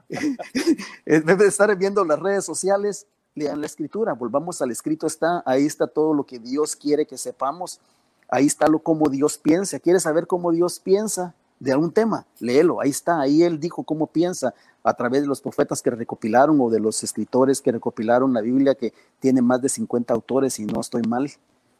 en 1.06 1.24
vez 1.24 1.38
de 1.38 1.46
estar 1.46 1.76
viendo 1.76 2.04
las 2.04 2.18
redes 2.18 2.44
sociales, 2.44 3.06
lean 3.34 3.60
la 3.60 3.66
escritura, 3.66 4.12
volvamos 4.12 4.62
al 4.62 4.70
escrito 4.70 5.06
está, 5.06 5.42
ahí 5.44 5.66
está 5.66 5.86
todo 5.86 6.14
lo 6.14 6.24
que 6.24 6.38
Dios 6.38 6.76
quiere 6.76 7.06
que 7.06 7.18
sepamos, 7.18 7.80
ahí 8.28 8.46
está 8.46 8.68
lo 8.68 8.78
como 8.78 9.08
Dios 9.08 9.38
piensa, 9.38 9.80
¿quieres 9.80 10.04
saber 10.04 10.26
cómo 10.26 10.52
Dios 10.52 10.78
piensa 10.80 11.34
de 11.58 11.72
algún 11.72 11.92
tema? 11.92 12.26
Léelo, 12.38 12.80
ahí 12.80 12.90
está, 12.90 13.20
ahí 13.20 13.42
él 13.42 13.58
dijo 13.58 13.82
cómo 13.82 14.06
piensa 14.06 14.54
a 14.82 14.94
través 14.94 15.22
de 15.22 15.28
los 15.28 15.40
profetas 15.40 15.82
que 15.82 15.90
recopilaron 15.90 16.60
o 16.60 16.70
de 16.70 16.78
los 16.78 17.02
escritores 17.02 17.60
que 17.60 17.72
recopilaron 17.72 18.32
la 18.32 18.40
Biblia 18.40 18.74
que 18.74 18.92
tiene 19.18 19.42
más 19.42 19.60
de 19.62 19.68
50 19.68 20.14
autores 20.14 20.58
y 20.60 20.66
no 20.66 20.80
estoy 20.80 21.02
mal, 21.02 21.28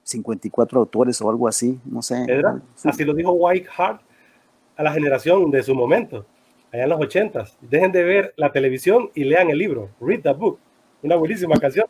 54 0.03 0.81
autores 0.81 1.20
o 1.20 1.31
algo 1.31 1.47
así, 1.47 1.81
no 1.85 2.03
sé. 2.03 2.27
Así 2.85 3.05
lo 3.05 3.14
dijo 3.14 3.33
White 3.33 3.68
Hart 3.77 4.03
a 4.77 4.83
la 4.83 4.92
generación 4.92 5.51
de 5.51 5.62
su 5.62 5.75
momento 5.75 6.27
allá 6.75 6.85
en 6.85 6.91
los 6.91 7.01
ochentas. 7.01 7.57
Dejen 7.61 7.93
de 7.93 8.03
ver 8.03 8.35
la 8.37 8.51
televisión 8.51 9.11
y 9.15 9.25
lean 9.25 9.49
el 9.49 9.59
libro. 9.59 9.91
Read 10.01 10.23
the 10.23 10.33
book. 10.33 10.59
Una 11.03 11.17
buenísima 11.17 11.57
canción. 11.59 11.87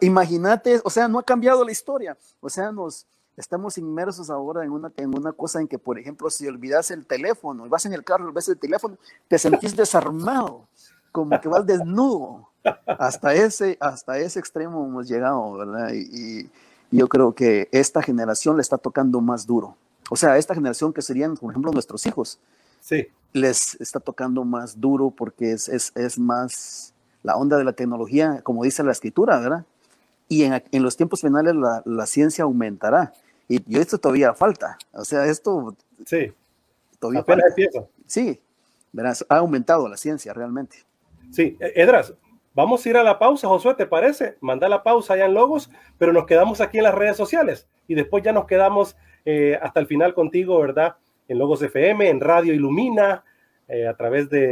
Imagínate, 0.00 0.80
o 0.84 0.90
sea, 0.90 1.08
no 1.08 1.18
ha 1.18 1.22
cambiado 1.22 1.64
la 1.64 1.72
historia. 1.72 2.16
O 2.40 2.50
sea, 2.50 2.72
nos 2.72 3.06
estamos 3.36 3.78
inmersos 3.78 4.28
ahora 4.30 4.64
en 4.64 4.70
una, 4.70 4.92
en 4.96 5.16
una 5.16 5.32
cosa 5.32 5.60
en 5.60 5.68
que, 5.68 5.78
por 5.78 5.98
ejemplo, 5.98 6.28
si 6.30 6.46
olvidas 6.46 6.90
el 6.90 7.06
teléfono 7.06 7.68
vas 7.68 7.86
en 7.86 7.92
el 7.92 8.04
carro 8.04 8.32
ves 8.32 8.48
el 8.48 8.58
teléfono, 8.58 8.96
te 9.28 9.38
sentís 9.38 9.76
desarmado, 9.76 10.66
como 11.12 11.40
que 11.40 11.48
vas 11.48 11.64
desnudo. 11.64 12.50
Hasta 12.86 13.32
ese, 13.32 13.76
hasta 13.80 14.18
ese 14.18 14.40
extremo 14.40 14.84
hemos 14.84 15.08
llegado, 15.08 15.52
¿verdad? 15.52 15.92
Y, 15.94 16.40
y 16.40 16.50
yo 16.90 17.08
creo 17.08 17.32
que 17.32 17.68
esta 17.72 18.02
generación 18.02 18.56
le 18.56 18.62
está 18.62 18.76
tocando 18.76 19.20
más 19.20 19.46
duro. 19.46 19.76
O 20.10 20.16
sea, 20.16 20.36
esta 20.36 20.54
generación 20.54 20.92
que 20.92 21.02
serían, 21.02 21.36
por 21.36 21.50
ejemplo, 21.50 21.70
nuestros 21.72 22.04
hijos. 22.06 22.40
Sí 22.86 23.08
les 23.36 23.78
está 23.80 24.00
tocando 24.00 24.44
más 24.44 24.80
duro 24.80 25.10
porque 25.10 25.52
es, 25.52 25.68
es, 25.68 25.92
es 25.94 26.18
más, 26.18 26.94
la 27.22 27.36
onda 27.36 27.58
de 27.58 27.64
la 27.64 27.74
tecnología, 27.74 28.40
como 28.42 28.64
dice 28.64 28.82
la 28.82 28.92
escritura, 28.92 29.38
¿verdad? 29.38 29.66
Y 30.26 30.44
en, 30.44 30.62
en 30.72 30.82
los 30.82 30.96
tiempos 30.96 31.20
finales 31.20 31.54
la, 31.54 31.82
la, 31.84 32.06
ciencia 32.06 32.44
aumentará. 32.44 33.12
Y, 33.46 33.62
y, 33.68 33.78
esto 33.78 33.98
todavía 33.98 34.32
falta. 34.34 34.78
O 34.92 35.04
sea, 35.04 35.26
esto... 35.26 35.76
Sí. 36.06 36.32
Todavía 36.98 37.20
Apenas 37.20 37.44
falta. 37.44 37.48
empieza. 37.48 37.86
Sí, 38.06 38.40
verás, 38.92 39.24
ha 39.28 39.36
aumentado 39.36 39.86
la 39.86 39.98
ciencia 39.98 40.32
realmente. 40.32 40.78
Sí, 41.30 41.58
Edras, 41.60 42.14
vamos 42.54 42.84
a 42.84 42.88
ir 42.88 42.96
a 42.96 43.02
la 43.02 43.18
pausa, 43.18 43.48
Josué, 43.48 43.74
¿te 43.74 43.86
parece? 43.86 44.38
Manda 44.40 44.68
la 44.68 44.82
pausa 44.82 45.12
allá 45.12 45.26
en 45.26 45.34
Logos, 45.34 45.70
pero 45.98 46.12
nos 46.14 46.24
quedamos 46.24 46.62
aquí 46.62 46.78
en 46.78 46.84
las 46.84 46.94
redes 46.94 47.18
sociales 47.18 47.68
y 47.86 47.94
después 47.94 48.24
ya 48.24 48.32
nos 48.32 48.46
quedamos 48.46 48.96
eh, 49.26 49.58
hasta 49.60 49.80
el 49.80 49.86
final 49.86 50.14
contigo, 50.14 50.58
¿verdad? 50.58 50.96
En 51.28 51.38
Logos 51.38 51.62
FM, 51.62 52.08
en 52.08 52.20
Radio 52.20 52.54
Ilumina, 52.54 53.24
eh, 53.68 53.88
a 53.88 53.96
través 53.96 54.30
de, 54.30 54.44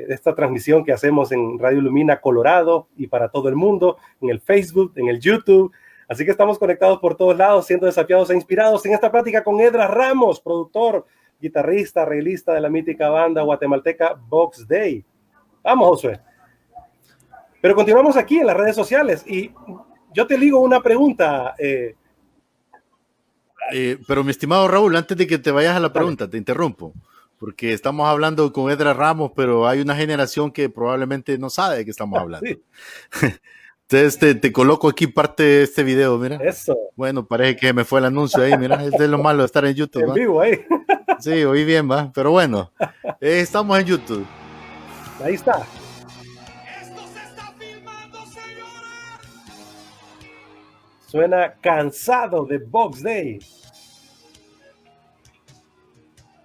eh, 0.00 0.06
esta 0.08 0.34
transmisión 0.34 0.84
que 0.84 0.92
hacemos 0.92 1.32
en 1.32 1.58
Radio 1.58 1.78
Ilumina 1.78 2.20
Colorado 2.20 2.86
y 2.96 3.08
para 3.08 3.28
todo 3.28 3.48
el 3.48 3.56
mundo, 3.56 3.96
en 4.20 4.30
el 4.30 4.40
Facebook, 4.40 4.92
en 4.96 5.08
el 5.08 5.18
YouTube. 5.18 5.72
Así 6.08 6.24
que 6.24 6.30
estamos 6.30 6.58
conectados 6.58 6.98
por 7.00 7.16
todos 7.16 7.36
lados, 7.36 7.66
siendo 7.66 7.86
desafiados 7.86 8.30
e 8.30 8.34
inspirados 8.34 8.86
en 8.86 8.92
esta 8.92 9.10
plática 9.10 9.42
con 9.42 9.60
Edras 9.60 9.90
Ramos, 9.90 10.40
productor, 10.40 11.06
guitarrista, 11.40 12.02
arreglista 12.02 12.54
de 12.54 12.60
la 12.60 12.68
mítica 12.68 13.08
banda 13.08 13.42
guatemalteca 13.42 14.14
Box 14.28 14.66
Day. 14.68 15.04
Vamos, 15.64 15.88
Josué. 15.88 16.20
Pero 17.60 17.74
continuamos 17.74 18.16
aquí 18.16 18.38
en 18.38 18.46
las 18.46 18.56
redes 18.56 18.76
sociales 18.76 19.24
y 19.26 19.52
yo 20.12 20.26
te 20.26 20.38
digo 20.38 20.60
una 20.60 20.80
pregunta. 20.80 21.56
Eh, 21.58 21.96
eh, 23.72 23.98
pero 24.06 24.24
mi 24.24 24.30
estimado 24.30 24.68
Raúl, 24.68 24.96
antes 24.96 25.16
de 25.16 25.26
que 25.26 25.38
te 25.38 25.50
vayas 25.50 25.76
a 25.76 25.80
la 25.80 25.92
pregunta, 25.92 26.28
te 26.28 26.36
interrumpo, 26.36 26.92
porque 27.38 27.72
estamos 27.72 28.08
hablando 28.08 28.52
con 28.52 28.70
Edra 28.70 28.94
Ramos, 28.94 29.32
pero 29.34 29.66
hay 29.66 29.80
una 29.80 29.96
generación 29.96 30.50
que 30.50 30.68
probablemente 30.68 31.38
no 31.38 31.50
sabe 31.50 31.78
de 31.78 31.84
qué 31.84 31.90
estamos 31.90 32.18
hablando. 32.20 32.50
Entonces 33.88 34.18
te, 34.18 34.34
te, 34.34 34.50
coloco 34.50 34.88
aquí 34.88 35.06
parte 35.06 35.44
de 35.44 35.62
este 35.62 35.84
video, 35.84 36.18
mira. 36.18 36.36
Eso. 36.36 36.76
Bueno, 36.96 37.24
parece 37.24 37.54
que 37.54 37.72
me 37.72 37.84
fue 37.84 38.00
el 38.00 38.06
anuncio 38.06 38.42
ahí, 38.42 38.58
mira, 38.58 38.82
es 38.84 38.90
de 38.90 39.06
lo 39.06 39.18
malo 39.18 39.40
de 39.40 39.46
estar 39.46 39.64
en 39.64 39.74
YouTube. 39.74 40.08
En 40.08 40.14
vivo 40.14 40.40
ahí. 40.40 40.60
Sí, 41.20 41.44
oí 41.44 41.64
bien, 41.64 41.88
va. 41.88 42.10
Pero 42.12 42.32
bueno, 42.32 42.72
eh, 43.20 43.40
estamos 43.40 43.78
en 43.78 43.86
YouTube. 43.86 44.26
Ahí 45.22 45.34
está. 45.34 45.64
Suena 51.06 51.54
cansado 51.60 52.44
de 52.44 52.58
Box 52.58 53.02
Day. 53.02 53.38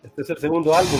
Este 0.03 0.21
es 0.21 0.29
el 0.29 0.37
segundo 0.37 0.73
álbum. 0.75 0.99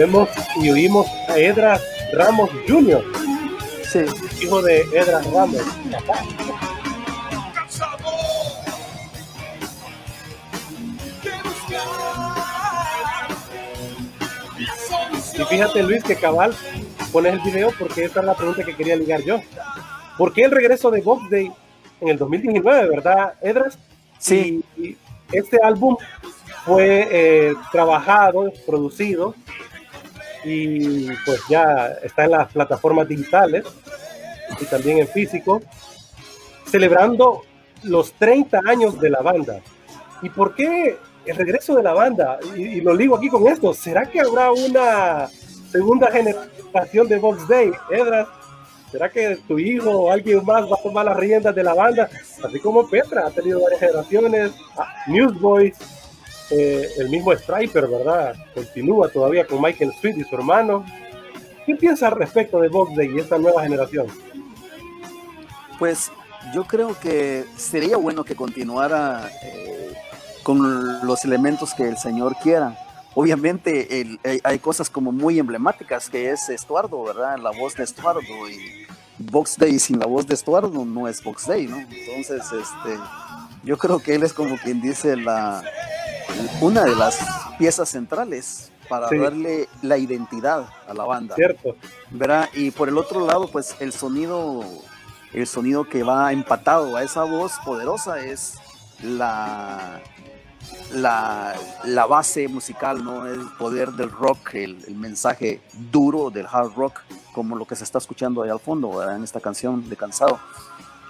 Vemos 0.00 0.30
y 0.56 0.70
oímos 0.70 1.06
a 1.28 1.36
Edras 1.36 1.82
Ramos 2.14 2.48
Jr. 2.66 3.04
Sí. 3.84 4.00
Hijo 4.40 4.62
de 4.62 4.80
Edras 4.94 5.30
Ramos. 5.30 5.60
Y 15.38 15.44
fíjate 15.44 15.82
Luis 15.82 16.02
que 16.02 16.16
cabal 16.16 16.54
pones 17.12 17.34
el 17.34 17.40
video 17.40 17.70
porque 17.78 18.04
esta 18.04 18.20
es 18.20 18.26
la 18.26 18.34
pregunta 18.34 18.64
que 18.64 18.74
quería 18.74 18.96
ligar 18.96 19.20
yo. 19.22 19.42
¿Por 20.16 20.32
qué 20.32 20.44
el 20.44 20.50
regreso 20.50 20.90
de 20.90 21.02
Box 21.02 21.28
Day 21.28 21.52
en 22.00 22.08
el 22.08 22.16
2019, 22.16 22.88
verdad, 22.88 23.34
Edras? 23.42 23.78
Sí. 24.18 24.64
Y 24.78 24.96
este 25.30 25.58
álbum 25.62 25.98
fue 26.64 27.06
eh, 27.10 27.54
trabajado, 27.70 28.50
producido 28.66 29.34
y 30.44 31.06
pues 31.24 31.42
ya 31.48 31.98
está 32.02 32.24
en 32.24 32.32
las 32.32 32.52
plataformas 32.52 33.06
digitales 33.08 33.64
y 34.60 34.64
también 34.66 34.98
en 34.98 35.08
físico, 35.08 35.60
celebrando 36.66 37.42
los 37.82 38.12
30 38.14 38.60
años 38.66 39.00
de 39.00 39.10
la 39.10 39.20
banda. 39.20 39.60
¿Y 40.22 40.28
por 40.30 40.54
qué 40.54 40.98
el 41.24 41.36
regreso 41.36 41.74
de 41.76 41.82
la 41.82 41.94
banda? 41.94 42.38
Y, 42.56 42.80
lo 42.80 42.96
digo 42.96 43.16
aquí 43.16 43.28
con 43.28 43.46
esto, 43.46 43.72
¿será 43.74 44.06
que 44.06 44.20
habrá 44.20 44.52
una 44.52 45.28
segunda 45.70 46.10
generación 46.10 47.08
de 47.08 47.18
Vox 47.18 47.46
Day, 47.48 47.70
Edras? 47.90 48.28
¿Será 48.90 49.08
que 49.08 49.38
tu 49.46 49.58
hijo 49.58 49.90
o 49.90 50.10
alguien 50.10 50.44
más 50.44 50.64
va 50.64 50.76
a 50.76 50.82
tomar 50.82 51.04
las 51.04 51.16
riendas 51.16 51.54
de 51.54 51.62
la 51.62 51.74
banda? 51.74 52.08
Así 52.44 52.58
como 52.58 52.88
Petra 52.88 53.28
ha 53.28 53.30
tenido 53.30 53.62
varias 53.62 53.80
generaciones, 53.80 54.50
ah, 54.76 54.92
Newsboys, 55.06 55.76
eh, 56.50 56.88
el 56.98 57.08
mismo 57.08 57.32
Striper, 57.32 57.86
¿verdad? 57.86 58.34
Continúa 58.54 59.08
todavía 59.08 59.46
con 59.46 59.60
Michael 59.62 59.92
Sweet 60.00 60.18
y 60.18 60.24
su 60.24 60.34
hermano. 60.34 60.84
¿Qué 61.64 61.76
piensa 61.76 62.10
respecto 62.10 62.60
de 62.60 62.68
Box 62.68 62.96
Day 62.96 63.10
y 63.14 63.20
esta 63.20 63.38
nueva 63.38 63.62
generación? 63.62 64.06
Pues 65.78 66.10
yo 66.52 66.64
creo 66.64 66.98
que 66.98 67.44
sería 67.56 67.96
bueno 67.96 68.24
que 68.24 68.34
continuara 68.34 69.30
eh, 69.42 69.92
con 70.42 71.06
los 71.06 71.24
elementos 71.24 71.72
que 71.74 71.88
el 71.88 71.96
Señor 71.96 72.34
quiera. 72.42 72.76
Obviamente 73.14 74.00
el, 74.00 74.20
hay 74.42 74.58
cosas 74.58 74.90
como 74.90 75.12
muy 75.12 75.38
emblemáticas 75.38 76.10
que 76.10 76.30
es 76.30 76.48
Estuardo, 76.48 77.02
¿verdad? 77.04 77.38
La 77.38 77.50
voz 77.50 77.74
de 77.76 77.84
Estuardo 77.84 78.20
y 78.20 78.86
Box 79.18 79.56
Day 79.58 79.78
sin 79.78 79.98
la 79.98 80.06
voz 80.06 80.26
de 80.26 80.34
Estuardo 80.34 80.84
no 80.84 81.06
es 81.06 81.22
Box 81.22 81.46
Day, 81.46 81.66
¿no? 81.66 81.78
Entonces, 81.78 82.42
este, 82.52 82.98
yo 83.62 83.76
creo 83.76 83.98
que 83.98 84.14
él 84.14 84.22
es 84.22 84.32
como 84.32 84.56
quien 84.56 84.80
dice 84.80 85.16
la, 85.16 85.62
una 86.60 86.84
de 86.84 86.94
las 86.94 87.18
piezas 87.58 87.88
centrales 87.88 88.70
para 88.88 89.08
darle 89.08 89.68
la 89.82 89.96
identidad 89.96 90.68
a 90.88 90.94
la 90.94 91.04
banda. 91.04 91.36
Cierto. 91.36 91.76
¿verdad? 92.10 92.48
Y 92.54 92.72
por 92.72 92.88
el 92.88 92.98
otro 92.98 93.24
lado, 93.24 93.48
pues 93.48 93.76
el 93.80 93.92
sonido, 93.92 94.64
el 95.32 95.46
sonido 95.46 95.84
que 95.84 96.02
va 96.02 96.32
empatado 96.32 96.96
a 96.96 97.02
esa 97.04 97.22
voz 97.22 97.52
poderosa 97.64 98.18
es 98.24 98.54
la, 99.02 100.00
la, 100.92 101.54
la 101.84 102.06
base 102.06 102.48
musical, 102.48 103.04
¿no? 103.04 103.26
El 103.26 103.40
poder 103.58 103.92
del 103.92 104.10
rock, 104.10 104.54
el, 104.54 104.84
el, 104.86 104.96
mensaje 104.96 105.60
duro 105.90 106.30
del 106.30 106.46
hard 106.46 106.74
rock, 106.74 107.00
como 107.32 107.56
lo 107.56 107.64
que 107.66 107.76
se 107.76 107.84
está 107.84 107.98
escuchando 107.98 108.42
ahí 108.42 108.50
al 108.50 108.60
fondo, 108.60 108.90
¿verdad? 108.90 109.16
En 109.16 109.24
esta 109.24 109.40
canción 109.40 109.88
de 109.88 109.96
Cansado. 109.96 110.40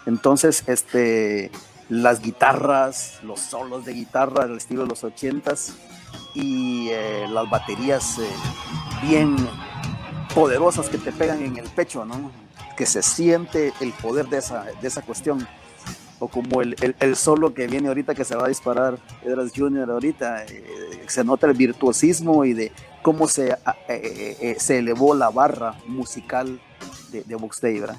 Entonces, 0.06 0.64
este, 0.66 1.50
las 1.90 2.22
guitarras, 2.22 3.18
los 3.24 3.40
solos 3.40 3.84
de 3.84 3.92
guitarra 3.92 4.46
del 4.46 4.56
estilo 4.56 4.82
de 4.82 4.88
los 4.88 5.02
ochentas 5.04 5.74
y 6.34 6.88
eh, 6.90 7.26
las 7.28 7.50
baterías 7.50 8.18
eh, 8.18 8.28
bien 9.02 9.36
poderosas 10.34 10.88
que 10.88 10.98
te 10.98 11.10
pegan 11.10 11.42
en 11.42 11.56
el 11.56 11.68
pecho, 11.68 12.04
¿no? 12.04 12.30
Que 12.76 12.86
se 12.86 13.02
siente 13.02 13.72
el 13.80 13.92
poder 13.92 14.28
de 14.28 14.38
esa, 14.38 14.64
de 14.80 14.88
esa 14.88 15.02
cuestión. 15.02 15.46
O 16.20 16.28
como 16.28 16.60
el, 16.60 16.76
el, 17.00 17.16
solo 17.16 17.54
que 17.54 17.66
viene 17.66 17.88
ahorita 17.88 18.14
que 18.14 18.26
se 18.26 18.36
va 18.36 18.44
a 18.44 18.48
disparar 18.48 18.98
Edras 19.24 19.52
Jr. 19.56 19.90
ahorita, 19.90 20.44
eh, 20.44 21.04
se 21.08 21.24
nota 21.24 21.46
el 21.46 21.54
virtuosismo 21.54 22.44
y 22.44 22.52
de 22.52 22.72
cómo 23.02 23.26
se, 23.26 23.56
se 24.58 24.78
elevó 24.78 25.14
la 25.14 25.30
barra 25.30 25.76
musical 25.86 26.60
de, 27.10 27.24
de 27.24 27.80
¿verdad? 27.80 27.96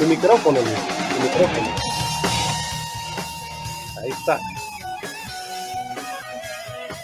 Tu 0.00 0.06
micrófono, 0.06 0.58
Tu 0.60 1.22
micrófono. 1.22 1.74
Ahí 4.02 4.08
está. 4.08 4.40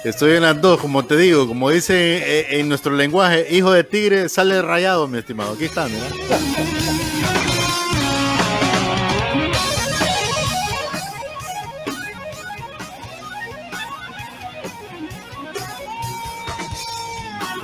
Estoy 0.02 0.37
en 0.37 0.42
las 0.42 0.59
dos, 0.62 0.80
como 0.80 1.04
te 1.04 1.14
digo, 1.18 1.46
como 1.46 1.68
dice 1.68 1.94
eh, 1.94 2.59
en 2.59 2.70
nuestro 2.70 2.92
lenguaje, 2.94 3.48
hijo 3.50 3.70
de 3.70 3.85
tigre 3.85 4.30
sale 4.30 4.62
rayado, 4.62 5.09
mi 5.09 5.18
estimado. 5.18 5.52
Aquí 5.52 5.66
está, 5.66 5.87
mira. 5.88 6.06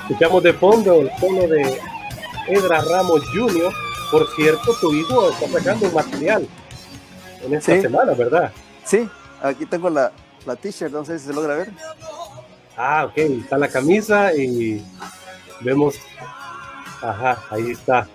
Escuchamos 0.03 0.43
de 0.43 0.53
fondo 0.53 1.01
el 1.01 1.11
tono 1.19 1.49
de 1.49 1.81
Edra 2.49 2.83
Ramos 2.83 3.23
Jr., 3.35 3.73
por 4.13 4.29
cierto, 4.37 4.75
tu 4.81 4.95
hijo 4.95 5.31
está 5.31 5.49
sacando 5.49 5.87
un 5.87 5.95
material 5.95 6.47
en 7.43 7.55
esta 7.55 7.81
semana, 7.81 8.13
¿verdad? 8.13 8.53
Sí, 8.85 9.09
aquí 9.43 9.65
tengo 9.67 9.89
la, 9.89 10.13
la 10.47 10.55
t-shirt, 10.55 10.93
no 10.93 11.05
sé 11.05 11.19
si 11.19 11.27
se 11.27 11.33
logra 11.33 11.57
ver. 11.57 11.71
Ah, 12.77 13.07
ok, 13.07 13.17
está 13.17 13.57
la 13.57 13.69
camisa 13.69 14.35
y 14.35 14.85
vemos, 15.63 15.97
ajá, 17.01 17.43
ahí 17.51 17.71
está. 17.71 18.07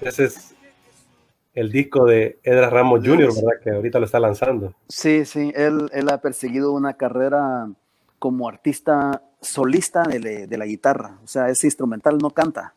Ese 0.00 0.24
es 0.24 0.54
el 1.54 1.70
disco 1.70 2.04
de 2.04 2.40
Edras 2.42 2.72
Ramos 2.72 3.00
Jr., 3.04 3.32
¿verdad? 3.32 3.60
Que 3.62 3.70
ahorita 3.70 4.00
lo 4.00 4.06
está 4.06 4.18
lanzando. 4.18 4.74
Sí, 4.88 5.24
sí, 5.24 5.52
él, 5.54 5.88
él 5.92 6.08
ha 6.10 6.18
perseguido 6.18 6.72
una 6.72 6.94
carrera 6.94 7.68
como 8.18 8.48
artista 8.48 9.22
solista 9.40 10.02
de, 10.02 10.48
la 10.56 10.66
guitarra, 10.66 11.18
o 11.22 11.28
sea, 11.28 11.48
es 11.48 11.62
instrumental, 11.62 12.18
no 12.18 12.30
canta, 12.30 12.74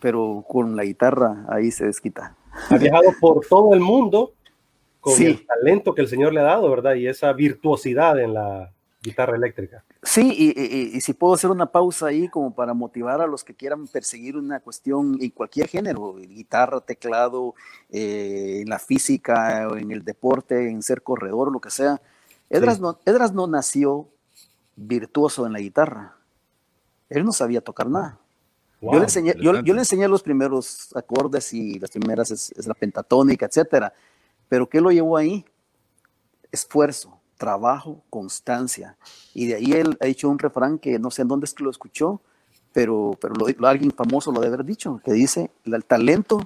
pero 0.00 0.44
con 0.48 0.76
la 0.76 0.84
guitarra 0.84 1.44
ahí 1.48 1.70
se 1.70 1.86
desquita. 1.86 2.36
Ha 2.68 2.78
viajado 2.78 3.12
por 3.20 3.46
todo 3.46 3.74
el 3.74 3.80
mundo 3.80 4.34
con 5.00 5.20
el 5.20 5.46
talento 5.46 5.94
que 5.94 6.02
el 6.02 6.08
Señor 6.08 6.34
le 6.34 6.40
ha 6.40 6.44
dado, 6.44 6.70
¿verdad? 6.70 6.94
Y 6.94 7.06
esa 7.06 7.32
virtuosidad 7.32 8.18
en 8.20 8.34
la 8.34 8.72
guitarra 9.02 9.36
eléctrica. 9.36 9.82
Sí, 10.02 10.54
y, 10.56 11.00
si 11.00 11.14
puedo 11.14 11.34
hacer 11.34 11.50
una 11.50 11.66
pausa 11.66 12.06
ahí 12.06 12.28
como 12.28 12.54
para 12.54 12.74
motivar 12.74 13.20
a 13.20 13.26
los 13.26 13.44
que 13.44 13.54
quieran 13.54 13.86
perseguir 13.86 14.36
una 14.36 14.60
cuestión 14.60 15.18
en 15.20 15.30
cualquier 15.30 15.68
género, 15.68 16.16
guitarra, 16.16 16.80
teclado, 16.80 17.54
eh, 17.90 18.60
en 18.62 18.68
la 18.68 18.78
física, 18.78 19.68
en 19.78 19.90
el 19.90 20.04
deporte, 20.04 20.68
en 20.68 20.82
ser 20.82 21.02
corredor, 21.02 21.50
lo 21.50 21.60
que 21.60 21.70
sea. 21.70 22.00
Edras, 22.50 22.80
no, 22.80 22.98
Edras 23.06 23.32
no 23.32 23.46
nació 23.46 24.08
virtuoso 24.76 25.46
en 25.46 25.52
la 25.52 25.60
guitarra. 25.60 26.16
Él 27.08 27.24
no 27.24 27.32
sabía 27.32 27.60
tocar 27.60 27.88
nada. 27.88 28.18
Yo, 28.80 28.92
le 28.92 29.04
enseñé, 29.04 29.34
yo, 29.40 29.52
le 29.52 29.78
enseñé, 29.78 30.08
los 30.08 30.22
primeros 30.22 30.94
acordes 30.94 31.52
y 31.52 31.78
las 31.78 31.90
primeras 31.90 32.30
es, 32.30 32.66
la 32.66 32.74
pentatónica, 32.74 33.46
etcétera. 33.46 33.92
Pero 34.48 34.68
¿qué 34.68 34.80
lo 34.80 34.90
llevó 34.90 35.16
ahí? 35.16 35.44
Esfuerzo, 36.50 37.20
trabajo, 37.36 38.02
constancia. 38.08 38.96
Y 39.34 39.46
de 39.46 39.56
ahí 39.56 39.72
él 39.72 39.96
ha 40.00 40.06
dicho 40.06 40.28
un 40.28 40.38
refrán 40.38 40.78
que 40.78 40.98
no 40.98 41.10
sé 41.10 41.22
en 41.22 41.28
dónde 41.28 41.44
es 41.44 41.54
que 41.54 41.62
lo 41.62 41.70
escuchó, 41.70 42.20
pero, 42.72 43.18
pero 43.20 43.34
alguien 43.66 43.90
famoso 43.90 44.32
lo 44.32 44.40
debe 44.40 44.54
haber 44.54 44.66
dicho, 44.66 45.00
que 45.04 45.12
dice, 45.12 45.50
el 45.64 45.84
talento, 45.84 46.40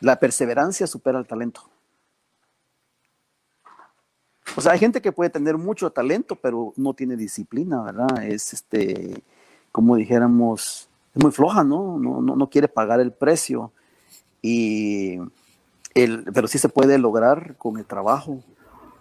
la 0.00 0.18
perseverancia 0.18 0.86
supera 0.86 1.18
el 1.18 1.26
talento. 1.26 1.68
O 4.56 4.60
sea, 4.60 4.72
hay 4.72 4.78
gente 4.78 5.00
que 5.00 5.12
puede 5.12 5.30
tener 5.30 5.56
mucho 5.56 5.90
talento, 5.90 6.36
pero 6.36 6.72
no 6.76 6.92
tiene 6.92 7.16
disciplina, 7.16 7.82
¿verdad? 7.82 8.24
Es 8.24 8.52
este, 8.52 9.22
como 9.70 9.96
dijéramos, 9.96 10.90
es 11.14 11.22
muy 11.22 11.32
floja, 11.32 11.64
¿no? 11.64 11.98
No, 11.98 12.20
no, 12.20 12.50
quiere 12.50 12.68
pagar 12.68 13.00
el 13.00 13.12
precio. 13.12 13.72
Y 14.40 15.18
el, 15.94 16.24
pero 16.32 16.48
sí 16.48 16.58
se 16.58 16.68
puede 16.68 16.98
lograr 16.98 17.56
con 17.56 17.78
el 17.78 17.84
trabajo, 17.84 18.40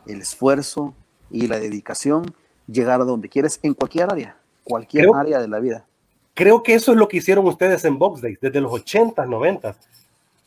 el 0.06 0.22
esfuerzo 0.22 0.94
y 1.30 1.48
la 1.48 1.60
dedicación, 1.60 2.34
llegar 2.68 3.02
a 3.02 3.06
donde 3.06 3.30
quieres 3.30 3.60
en 3.64 3.74
cualquier 3.74 4.12
área, 4.12 4.38
cualquier 4.64 5.10
área 5.16 5.40
de 5.40 5.48
la 5.48 5.60
vida. 5.60 5.86
Creo 6.34 6.64
que 6.64 6.74
eso 6.74 6.92
es 6.92 6.98
lo 6.98 7.08
que 7.08 7.18
hicieron 7.18 7.46
ustedes 7.48 7.84
en 7.86 7.98
Box 7.98 8.22
Day, 8.22 8.38
desde 8.40 8.62
los 8.62 8.72
80, 8.72 9.26
90. 9.26 9.76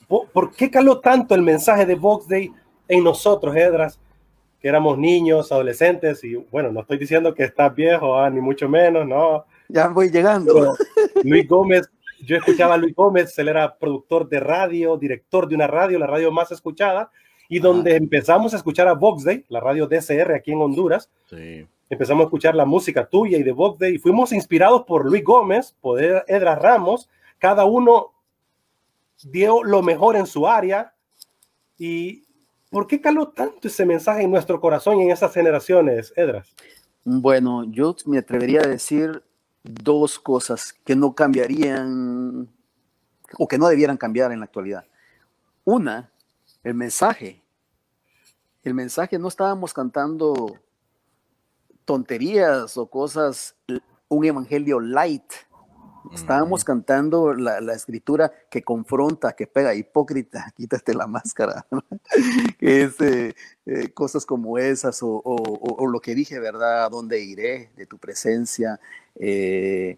¿Por, 0.06 0.28
¿Por 0.28 0.52
qué 0.52 0.70
caló 0.70 1.00
tanto 1.00 1.34
el 1.34 1.42
mensaje 1.42 1.86
de 1.86 1.94
Box 1.94 2.28
Day 2.28 2.52
en 2.88 3.04
nosotros, 3.04 3.56
Edras? 3.56 3.98
éramos 4.68 4.96
niños, 4.96 5.52
adolescentes, 5.52 6.24
y 6.24 6.36
bueno, 6.36 6.72
no 6.72 6.80
estoy 6.80 6.96
diciendo 6.96 7.34
que 7.34 7.44
estás 7.44 7.74
viejo, 7.74 8.18
ah, 8.18 8.30
ni 8.30 8.40
mucho 8.40 8.66
menos, 8.66 9.06
no. 9.06 9.44
Ya 9.68 9.88
voy 9.88 10.10
llegando. 10.10 10.76
Luis 11.22 11.48
Gómez, 11.48 11.90
yo 12.24 12.36
escuchaba 12.36 12.74
a 12.74 12.76
Luis 12.76 12.94
Gómez, 12.94 13.38
él 13.38 13.48
era 13.48 13.76
productor 13.76 14.28
de 14.28 14.40
radio, 14.40 14.96
director 14.96 15.48
de 15.48 15.54
una 15.54 15.66
radio, 15.66 15.98
la 15.98 16.06
radio 16.06 16.30
más 16.30 16.52
escuchada, 16.52 17.10
y 17.48 17.58
donde 17.58 17.96
empezamos 17.96 18.54
a 18.54 18.56
escuchar 18.56 18.88
a 18.88 18.94
Vox 18.94 19.24
Day, 19.24 19.44
la 19.48 19.60
radio 19.60 19.86
DCR 19.86 20.34
aquí 20.34 20.52
en 20.52 20.60
Honduras. 20.60 21.10
Sí. 21.28 21.66
Empezamos 21.90 22.22
a 22.22 22.24
escuchar 22.26 22.54
la 22.54 22.64
música 22.64 23.06
tuya 23.06 23.38
y 23.38 23.42
de 23.42 23.52
Vox 23.52 23.78
Day, 23.78 23.94
y 23.94 23.98
fuimos 23.98 24.32
inspirados 24.32 24.82
por 24.82 25.04
Luis 25.04 25.24
Gómez, 25.24 25.74
por 25.80 26.00
Edra 26.00 26.54
Ramos, 26.54 27.08
cada 27.38 27.64
uno 27.64 28.12
dio 29.24 29.62
lo 29.62 29.82
mejor 29.82 30.16
en 30.16 30.26
su 30.26 30.46
área, 30.46 30.94
y 31.78 32.24
¿Por 32.74 32.88
qué 32.88 33.00
caló 33.00 33.28
tanto 33.28 33.68
ese 33.68 33.86
mensaje 33.86 34.22
en 34.22 34.32
nuestro 34.32 34.60
corazón 34.60 34.98
y 34.98 35.04
en 35.04 35.12
esas 35.12 35.32
generaciones, 35.32 36.12
Edras? 36.16 36.52
Bueno, 37.04 37.62
yo 37.70 37.94
me 38.06 38.18
atrevería 38.18 38.62
a 38.62 38.66
decir 38.66 39.22
dos 39.64 40.18
cosas 40.18 40.74
que 40.84 40.94
no 40.94 41.14
cambiarían 41.14 42.48
o 43.38 43.48
que 43.48 43.58
no 43.58 43.66
debieran 43.66 43.96
cambiar 43.96 44.30
en 44.30 44.40
la 44.40 44.44
actualidad. 44.44 44.84
Una, 45.64 46.10
el 46.62 46.74
mensaje. 46.74 47.42
El 48.62 48.74
mensaje 48.74 49.18
no 49.18 49.28
estábamos 49.28 49.72
cantando 49.72 50.58
tonterías 51.84 52.76
o 52.76 52.86
cosas, 52.86 53.56
un 54.08 54.24
evangelio 54.24 54.80
light, 54.80 55.32
Estábamos 56.12 56.64
cantando 56.64 57.32
la, 57.34 57.72
escritura 57.72 58.32
que 58.50 58.62
confronta, 58.62 59.32
que 59.32 59.46
pega, 59.46 59.74
hipócrita, 59.74 60.52
quítate 60.56 60.94
la 60.94 61.06
máscara, 61.06 61.66
que 62.58 62.82
es 62.82 63.00
eh, 63.00 63.34
eh, 63.66 63.88
cosas 63.92 64.26
como 64.26 64.58
esas, 64.58 65.00
o, 65.02 65.86
lo 65.90 66.00
que 66.00 66.14
dije, 66.14 66.38
¿verdad? 66.38 66.84
¿A 66.84 66.88
dónde 66.88 67.20
iré 67.20 67.70
de 67.76 67.86
tu 67.86 67.98
presencia? 67.98 68.78
Eh, 69.16 69.96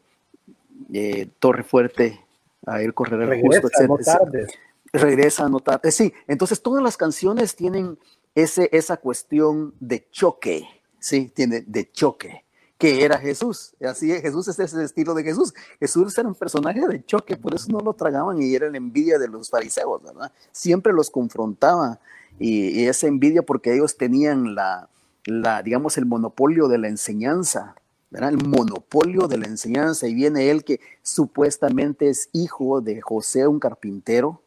torre 1.39 1.65
fuerte, 1.65 2.21
a 2.67 2.81
él 2.83 2.95
correrá 2.95 3.35
el 3.35 3.41
justo, 3.41 3.69
etc. 3.69 4.51
Regresa 4.93 5.49
no 5.49 5.61
tarde. 5.61 5.91
Sí, 5.91 6.13
entonces 6.29 6.63
todas 6.63 6.83
las 6.83 6.97
canciones 6.97 7.57
tienen 7.57 7.99
ese, 8.35 8.69
esa 8.73 8.99
cuestión 8.99 9.75
de 9.81 10.09
choque, 10.11 10.69
¿sí? 10.99 11.33
Tiene 11.35 11.63
de 11.63 11.91
choque 11.91 12.46
que 12.79 13.05
era 13.05 13.19
Jesús. 13.19 13.75
Así 13.81 14.13
es, 14.13 14.23
Jesús 14.23 14.49
es 14.49 14.59
ese 14.59 14.85
estilo 14.85 15.15
de 15.15 15.23
Jesús. 15.23 15.55
Jesús 15.81 16.17
era 16.19 16.29
un 16.29 16.35
personaje 16.35 16.87
de 16.87 17.05
choque, 17.05 17.37
por 17.37 17.55
eso 17.55 17.71
no 17.71 17.81
lo 17.81 17.95
tragaban 17.95 18.41
y 18.41 18.55
era 18.55 18.69
la 18.71 18.77
envidia 18.77 19.19
de 19.19 19.29
los 19.29 19.51
fariseos, 19.51 20.03
¿verdad? 20.03 20.31
Siempre 20.53 20.93
los 20.93 21.11
confrontaba 21.11 21.99
y, 22.39 22.85
esa 22.87 23.07
envidia 23.07 23.43
porque 23.43 23.75
ellos 23.75 23.97
tenían 23.97 24.55
la, 24.55 24.89
la, 25.25 25.63
digamos, 25.63 25.97
el 25.97 26.07
monopolio 26.07 26.69
de 26.69 26.79
la 26.79 26.89
enseñanza, 26.89 27.77
¿verdad? 28.11 28.31
El 28.31 28.47
monopolio 28.47 29.27
de 29.27 29.39
la 29.39 29.47
enseñanza 29.47 30.07
y 30.07 30.15
viene 30.15 30.51
él 30.51 30.65
que 30.65 30.81
supuestamente 31.03 32.09
es 32.09 32.29
hijo 32.33 32.81
de 32.81 33.01
José, 33.01 33.47
un 33.47 33.59
carpintero, 33.59 34.43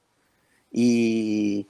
y, 0.72 1.68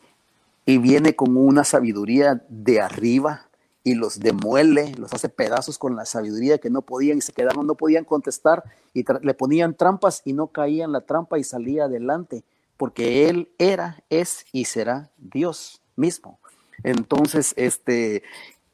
y 0.66 0.78
viene 0.78 1.16
con 1.16 1.38
una 1.38 1.64
sabiduría 1.64 2.44
de 2.50 2.82
arriba, 2.82 3.49
y 3.90 3.96
los 3.96 4.20
demuele, 4.20 4.94
los 5.00 5.12
hace 5.14 5.30
pedazos 5.30 5.80
con 5.80 5.96
la 5.96 6.06
sabiduría 6.06 6.60
que 6.60 6.70
no 6.70 6.84
podían 6.84 7.18
y 7.18 7.22
se 7.22 7.34
quedaron, 7.34 7.66
no 7.66 7.74
podían 7.74 8.06
contestar 8.06 8.64
y 8.94 9.04
le 9.24 9.34
ponían 9.34 9.74
trampas 9.74 10.22
y 10.26 10.34
no 10.34 10.46
caía 10.46 10.86
en 10.86 10.92
la 10.92 11.02
trampa 11.02 11.40
y 11.40 11.44
salía 11.44 11.86
adelante, 11.86 12.44
porque 12.78 13.28
él 13.28 13.50
era, 13.58 14.04
es 14.12 14.46
y 14.52 14.66
será 14.66 15.10
Dios 15.18 15.82
mismo. 15.96 16.38
Entonces, 16.84 17.56
este, 17.58 18.22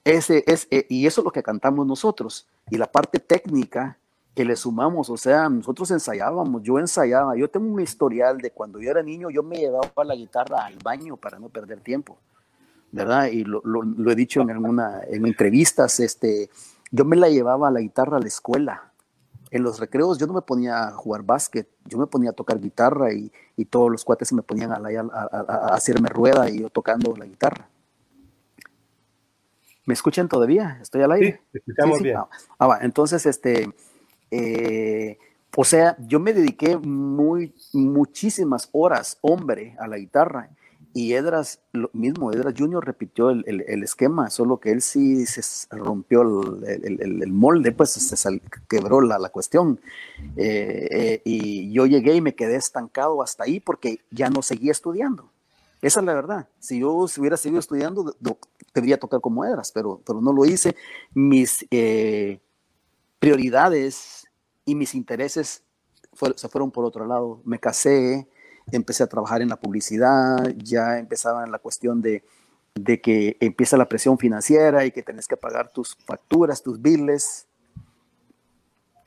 ese 0.04 0.43
es, 0.47 0.67
eh, 0.69 0.86
y 0.89 1.08
eso 1.08 1.21
es 1.21 1.25
lo 1.25 1.32
que 1.32 1.43
cantamos 1.43 1.88
nosotros. 1.88 2.45
Y 2.69 2.75
la 2.75 2.91
parte 2.91 3.21
técnica 3.21 3.97
que 4.36 4.43
le 4.43 4.58
sumamos, 4.58 5.10
o 5.10 5.15
sea, 5.15 5.47
nosotros 5.47 5.91
ensayábamos, 5.91 6.62
yo 6.62 6.78
ensayaba, 6.78 7.38
yo 7.38 7.49
tengo 7.49 7.73
un 7.73 7.80
historial 7.80 8.39
de 8.39 8.51
cuando 8.51 8.82
yo 8.82 8.91
era 8.91 9.01
niño, 9.01 9.30
yo 9.30 9.43
me 9.43 9.60
llevaba 9.60 10.04
la 10.04 10.15
guitarra 10.15 10.65
al 10.65 10.75
baño 10.84 11.15
para 11.15 11.39
no 11.39 11.47
perder 11.47 11.80
tiempo. 11.80 12.17
¿Verdad? 12.95 13.27
Y 13.27 13.43
lo, 13.43 13.62
he 14.10 14.15
dicho 14.15 14.41
en 14.41 14.51
alguna, 14.51 15.01
en 15.10 15.25
entrevistas, 15.25 15.99
este, 15.99 16.49
yo 16.91 17.03
me 17.03 17.17
la 17.17 17.29
llevaba 17.29 17.67
a 17.67 17.71
la 17.71 17.81
guitarra 17.81 18.17
a 18.17 18.19
la 18.21 18.27
escuela. 18.27 18.93
En 19.51 19.63
los 19.63 19.79
recreos 19.79 20.17
yo 20.17 20.27
no 20.27 20.34
me 20.34 20.41
ponía 20.41 20.88
a 20.88 20.91
jugar 20.91 21.23
básquet, 21.23 21.67
yo 21.84 21.97
me 21.97 22.08
ponía 22.08 22.29
a 22.29 22.34
tocar 22.34 22.60
guitarra 22.60 23.13
y, 23.13 23.31
todos 23.69 23.91
los 23.91 24.03
cuates 24.03 24.29
se 24.29 24.36
me 24.36 24.41
ponían 24.41 24.71
a, 24.71 24.77
a, 24.77 25.75
hacerme 25.75 26.10
rueda 26.10 26.49
y 26.49 26.60
yo 26.60 26.69
tocando 26.69 27.15
la 27.15 27.25
guitarra. 27.25 27.67
¿Me 29.86 29.93
escuchan 29.93 30.29
todavía? 30.29 30.79
¿Estoy 30.81 31.01
al 31.01 31.12
aire? 31.12 31.41
Sí, 31.51 31.60
escuchamos 31.60 32.01
bien. 32.01 32.17
Ah, 32.17 32.29
ah 32.60 32.79
entonces, 32.81 33.25
este, 33.25 33.69
eh, 34.31 35.17
o 35.55 35.63
sea, 35.63 35.97
yo 35.99 36.19
me 36.19 36.34
dediqué 36.34 36.77
muy, 36.77 37.53
muchísimas 37.73 38.69
horas, 38.71 39.17
hombre, 39.21 39.75
a 39.79 39.88
la 39.88 39.97
guitarra 39.97 40.49
y 40.97 41.13
Edras, 41.13 41.60
lo 41.73 41.89
mismo, 41.91 42.31
Edras 42.31 42.53
Junior 42.58 42.86
repitió 42.86 43.29
el, 43.29 43.43
el, 43.45 43.84
esquema, 43.84 44.29
solo 44.29 44.62
que 44.62 44.71
él 44.71 44.81
sí 44.81 45.25
se 45.25 45.41
rompió 45.75 46.21
el, 46.21 47.19
el 47.21 47.31
molde, 47.34 47.73
pues 47.73 47.89
se 47.89 48.41
quebró 48.69 49.01
la, 49.01 49.19
la 49.19 49.27
cuestión. 49.27 49.81
Eh, 50.38 50.88
eh, 50.89 51.21
y 51.25 51.69
yo 51.73 51.86
llegué 51.86 52.15
y 52.15 52.21
me 52.21 52.34
quedé 52.34 52.55
estancado 52.55 53.21
hasta 53.21 53.43
ahí 53.43 53.60
porque 53.60 53.99
ya 54.10 54.29
no 54.29 54.41
seguía 54.41 54.71
estudiando. 54.71 55.29
Esa 55.81 55.99
es 55.99 56.05
la 56.05 56.13
verdad. 56.13 56.47
Si 56.60 56.79
yo 56.79 56.93
hubiera 56.93 57.36
seguido 57.36 57.60
estudiando, 57.60 58.15
debería 58.73 58.97
tocar 58.97 59.19
como 59.19 59.43
Edras, 59.43 59.73
pero, 59.73 60.01
pero 60.08 60.21
no 60.21 60.31
lo 60.31 60.45
hice. 60.45 60.77
Mis 61.13 61.65
eh, 61.71 62.39
prioridades 63.19 64.29
y 64.63 64.75
mis 64.75 64.95
intereses 64.95 65.62
se 66.38 66.47
fueron 66.47 66.71
por 66.71 66.86
otro 66.86 67.05
lado. 67.05 67.41
Me 67.43 67.60
casé, 67.60 68.29
empecé 68.71 69.04
a 69.04 69.08
trabajar 69.08 69.41
en 69.41 69.49
la 69.49 69.58
publicidad, 69.58 70.38
ya 70.58 70.97
empezaba 70.97 71.43
en 71.43 71.51
la 71.51 71.60
cuestión 71.60 72.01
de, 72.01 72.23
que 73.01 73.38
empieza 73.39 73.78
la 73.78 73.88
presión 73.88 74.17
financiera 74.17 74.86
y 74.86 74.91
que 74.91 75.04
tenés 75.04 75.28
que 75.28 75.38
pagar 75.38 75.71
tus 75.71 75.95
facturas, 76.06 76.63
tus 76.63 76.82
biles. 76.82 77.47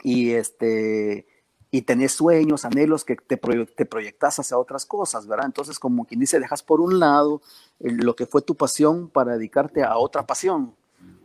Y 0.03 0.31
este 0.33 1.27
y 1.71 1.83
tenés 1.83 2.13
sueños, 2.13 2.65
anhelos 2.65 3.05
que 3.05 3.17
te, 3.17 3.37
te 3.37 3.85
proyectas 3.85 4.39
hacia 4.39 4.57
otras 4.57 4.87
cosas, 4.87 5.27
¿verdad? 5.27 5.45
Entonces, 5.45 5.79
como 5.79 6.07
quien 6.07 6.21
dice, 6.21 6.41
dejas 6.41 6.63
por 6.63 6.81
un 6.81 6.99
lado 6.99 7.43
lo 7.79 8.17
que 8.17 8.25
fue 8.25 8.41
tu 8.41 8.55
pasión 8.55 9.11
para 9.11 9.37
dedicarte 9.37 9.83
a 9.83 9.99
otra 9.99 10.27
pasión. 10.27 10.75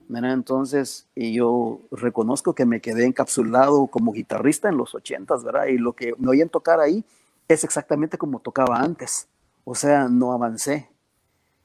¿verdad? 0.09 0.33
Entonces, 0.33 1.07
y 1.15 1.33
yo 1.33 1.79
reconozco 1.91 2.53
que 2.53 2.65
me 2.65 2.81
quedé 2.81 3.05
encapsulado 3.05 3.87
como 3.87 4.11
guitarrista 4.11 4.69
en 4.69 4.77
los 4.77 4.93
ochentas, 4.95 5.43
¿verdad? 5.43 5.67
Y 5.67 5.77
lo 5.77 5.93
que 5.93 6.13
me 6.17 6.29
oyen 6.29 6.49
tocar 6.49 6.79
ahí 6.79 7.05
es 7.47 7.63
exactamente 7.63 8.17
como 8.17 8.39
tocaba 8.39 8.79
antes. 8.79 9.27
O 9.63 9.75
sea, 9.75 10.07
no 10.07 10.33
avancé. 10.33 10.89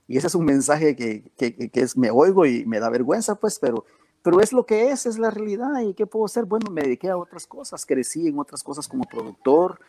Y 0.06 0.16
ese 0.16 0.28
es 0.28 0.34
un 0.34 0.44
mensaje 0.44 0.96
que, 0.96 1.30
que, 1.36 1.70
que 1.70 1.80
es, 1.80 1.96
me 1.96 2.10
oigo 2.10 2.46
y 2.46 2.64
me 2.64 2.80
da 2.80 2.88
vergüenza, 2.88 3.34
pues, 3.34 3.58
pero 3.58 3.84
pero 4.22 4.40
es 4.40 4.52
lo 4.52 4.66
que 4.66 4.90
es, 4.90 5.06
es 5.06 5.18
la 5.18 5.30
realidad. 5.30 5.80
¿Y 5.80 5.94
qué 5.94 6.06
puedo 6.06 6.26
hacer? 6.26 6.44
Bueno, 6.44 6.70
me 6.70 6.82
dediqué 6.82 7.08
a 7.08 7.16
otras 7.16 7.46
cosas, 7.46 7.86
crecí 7.86 8.28
en 8.28 8.38
otras 8.38 8.62
cosas 8.62 8.88
como 8.88 9.04
productor, 9.04 9.80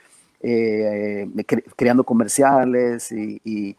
eh, 0.41 1.28
creando 1.75 2.04
comerciales 2.04 3.12
y, 3.12 3.75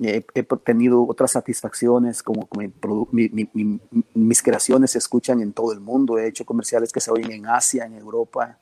he, 0.00 0.22
tenido 0.64 1.04
otras 1.06 1.32
satisfacciones 1.32 2.22
como, 2.22 2.48
mis 4.14 4.42
creaciones 4.42 4.90
se 4.92 4.98
escuchan 4.98 5.40
en 5.40 5.52
todo 5.52 5.72
el 5.72 5.80
mundo. 5.80 6.18
He 6.18 6.28
hecho 6.28 6.44
comerciales 6.44 6.92
que 6.92 7.00
se 7.00 7.10
oyen 7.10 7.32
en 7.32 7.46
Asia, 7.46 7.84
en 7.84 7.94
Europa. 7.94 8.58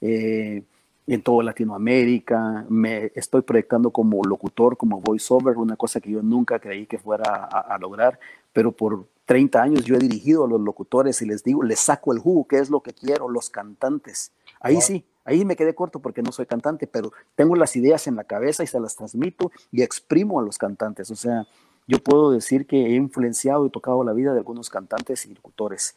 Eh, 0.00 0.62
en 1.06 1.22
toda 1.22 1.42
Latinoamérica, 1.42 2.66
me 2.68 3.10
estoy 3.14 3.42
proyectando 3.42 3.90
como 3.90 4.22
locutor, 4.22 4.76
como 4.76 5.00
voiceover, 5.00 5.56
una 5.56 5.76
cosa 5.76 6.00
que 6.00 6.10
yo 6.10 6.22
nunca 6.22 6.58
creí 6.58 6.86
que 6.86 6.98
fuera 6.98 7.44
a 7.44 7.78
lograr, 7.78 8.18
pero 8.52 8.72
por 8.72 9.06
30 9.30 9.62
años 9.62 9.84
yo 9.84 9.94
he 9.94 10.00
dirigido 10.00 10.44
a 10.44 10.48
los 10.48 10.60
locutores 10.60 11.22
y 11.22 11.24
les 11.24 11.44
digo, 11.44 11.62
les 11.62 11.78
saco 11.78 12.12
el 12.12 12.18
jugo, 12.18 12.48
¿qué 12.48 12.58
es 12.58 12.68
lo 12.68 12.80
que 12.80 12.92
quiero? 12.92 13.28
Los 13.28 13.48
cantantes. 13.48 14.32
Ahí 14.58 14.80
sí, 14.80 15.04
ahí 15.24 15.44
me 15.44 15.54
quedé 15.54 15.72
corto 15.72 16.00
porque 16.00 16.20
no 16.20 16.32
soy 16.32 16.46
cantante, 16.46 16.88
pero 16.88 17.12
tengo 17.36 17.54
las 17.54 17.76
ideas 17.76 18.08
en 18.08 18.16
la 18.16 18.24
cabeza 18.24 18.64
y 18.64 18.66
se 18.66 18.80
las 18.80 18.96
transmito 18.96 19.52
y 19.70 19.82
exprimo 19.82 20.40
a 20.40 20.42
los 20.42 20.58
cantantes. 20.58 21.12
O 21.12 21.14
sea, 21.14 21.46
yo 21.86 21.98
puedo 22.02 22.32
decir 22.32 22.66
que 22.66 22.86
he 22.86 22.96
influenciado 22.96 23.64
y 23.66 23.70
tocado 23.70 24.02
la 24.02 24.12
vida 24.12 24.32
de 24.32 24.38
algunos 24.38 24.68
cantantes 24.68 25.24
y 25.26 25.32
locutores 25.32 25.94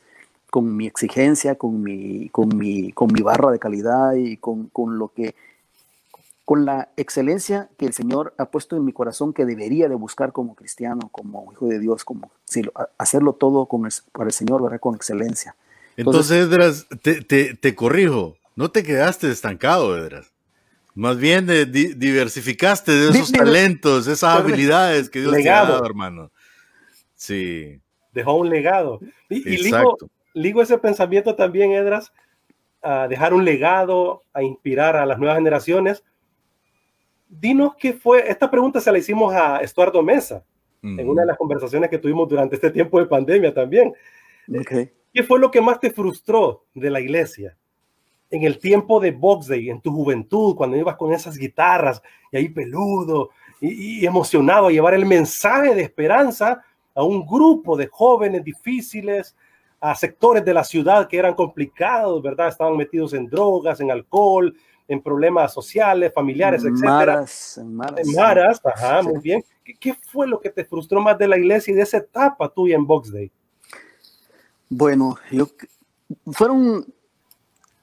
con 0.54 0.78
mi 0.78 0.86
exigencia, 0.86 1.56
con 1.56 1.82
mi, 1.82 2.30
con 2.30 2.56
mi, 2.56 2.92
con 2.92 3.12
mi 3.12 3.24
barra 3.24 3.50
de 3.50 3.58
calidad 3.58 4.14
y 4.14 4.38
con, 4.38 4.68
con 4.68 5.00
lo 5.00 5.08
que 5.08 5.34
con 6.46 6.64
la 6.64 6.90
excelencia 6.96 7.70
que 7.76 7.88
el 7.88 7.94
Señor 7.94 8.36
ha 8.38 8.46
puesto 8.46 8.78
en 8.78 8.86
mi 8.86 8.94
corazón 8.94 9.34
que 9.34 9.46
debería 9.46 9.90
de 9.90 9.96
buscar 9.96 10.32
como 10.32 10.54
cristiano, 10.54 11.10
como 11.12 11.52
hijo 11.52 11.66
de 11.66 11.80
Dios, 11.80 12.06
como 12.06 12.30
hacerlo 13.00 13.34
todo 13.34 13.66
con 13.66 13.90
para 14.12 14.28
el 14.28 14.32
Señor, 14.32 14.62
¿verdad? 14.62 14.80
Con 14.80 14.94
excelencia. 14.94 15.56
Entonces, 15.98 16.46
Edras, 16.46 16.86
te, 17.02 17.74
corrijo, 17.76 18.38
no 18.56 18.70
te 18.70 18.84
quedaste 18.84 19.32
estancado, 19.32 19.98
Edras. 19.98 20.34
Más 20.94 21.18
bien 21.18 21.48
diversificaste 21.48 22.92
de 22.92 23.10
esos 23.10 23.32
talentos, 23.32 24.06
esas 24.06 24.40
habilidades 24.40 25.10
que 25.10 25.22
Dios 25.22 25.32
legado. 25.32 25.66
te 25.66 25.72
ha 25.72 25.74
dado, 25.74 25.86
hermano. 25.88 26.30
Sí. 27.16 27.80
Dejó 28.12 28.36
un 28.36 28.52
legado. 28.52 29.00
Y, 29.30 29.56
y 29.56 29.72
ligo, 30.34 30.62
ese 30.62 30.78
pensamiento 30.78 31.36
también, 31.36 31.72
Edras, 31.72 32.14
a 32.82 33.08
dejar 33.08 33.34
un 33.34 33.46
legado, 33.46 34.22
a 34.34 34.44
inspirar 34.44 34.96
a 34.96 35.06
las 35.06 35.18
nuevas 35.18 35.38
generaciones, 35.38 36.04
dinos 37.40 37.74
qué 37.78 37.94
fue, 37.94 38.30
esta 38.30 38.50
pregunta 38.50 38.80
se 38.80 38.92
la 38.92 38.98
hicimos 38.98 39.34
a 39.34 39.60
Estuardo 39.60 40.04
Mesa 40.04 40.44
en 40.82 41.08
una 41.08 41.22
de 41.22 41.28
las 41.28 41.38
conversaciones 41.38 41.90
que 41.90 41.98
tuvimos 41.98 42.28
durante 42.28 42.56
este 42.56 42.70
tiempo 42.70 43.00
de 43.00 43.06
pandemia 43.06 43.54
también. 43.54 43.94
¿Qué 45.14 45.24
fue 45.24 45.40
lo 45.40 45.50
que 45.50 45.62
más 45.62 45.80
te 45.80 45.90
frustró 45.90 46.66
de 46.74 46.90
la 46.90 47.00
iglesia? 47.00 47.58
En 48.30 48.44
el 48.44 48.60
tiempo 48.60 49.00
de 49.00 49.12
Box 49.12 49.48
Day, 49.48 49.70
en 49.70 49.80
tu 49.80 49.94
juventud, 49.94 50.58
cuando 50.58 50.76
ibas 50.76 50.98
con 50.98 51.14
esas 51.14 51.38
guitarras 51.38 52.02
y 52.34 52.38
ahí 52.38 52.50
peludo 52.50 53.30
y, 53.62 54.02
y 54.02 54.06
emocionado 54.06 54.68
a 54.68 54.72
llevar 54.72 54.94
el 54.94 55.06
mensaje 55.06 55.74
de 55.74 55.84
esperanza 55.84 56.62
a 56.94 57.04
un 57.04 57.26
grupo 57.26 57.78
de 57.78 57.88
jóvenes 57.88 58.44
difíciles, 58.44 59.38
a 59.84 59.94
sectores 59.96 60.46
de 60.46 60.54
la 60.54 60.64
ciudad 60.64 61.10
que 61.10 61.18
eran 61.18 61.34
complicados, 61.34 62.24
¿verdad? 62.24 62.48
Estaban 62.48 62.78
metidos 62.78 63.14
en 63.14 63.28
drogas, 63.28 63.82
en 63.82 63.92
alcohol, 63.92 64.56
en 64.88 65.02
problemas 65.02 65.54
sociales, 65.54 66.14
familiares, 66.14 66.64
etc. 66.64 66.86
Maras, 66.86 67.60
maras. 67.66 68.08
En 68.08 68.16
maras, 68.16 68.62
ajá, 68.64 69.02
muy 69.02 69.20
bien. 69.20 69.44
¿Qué, 69.82 69.94
fue 70.10 70.26
lo 70.26 70.40
que 70.40 70.50
te 70.50 70.64
frustró 70.64 71.02
más 71.02 71.18
de 71.18 71.28
la 71.28 71.38
iglesia 71.38 71.74
y 71.74 71.76
de 71.76 71.82
esa 71.82 71.98
etapa 71.98 72.48
tuya 72.48 72.78
en 72.78 72.88
Box 72.88 73.12
Day? 73.12 73.30
Bueno, 74.70 75.18
yo 75.30 75.50
fueron, 76.32 76.86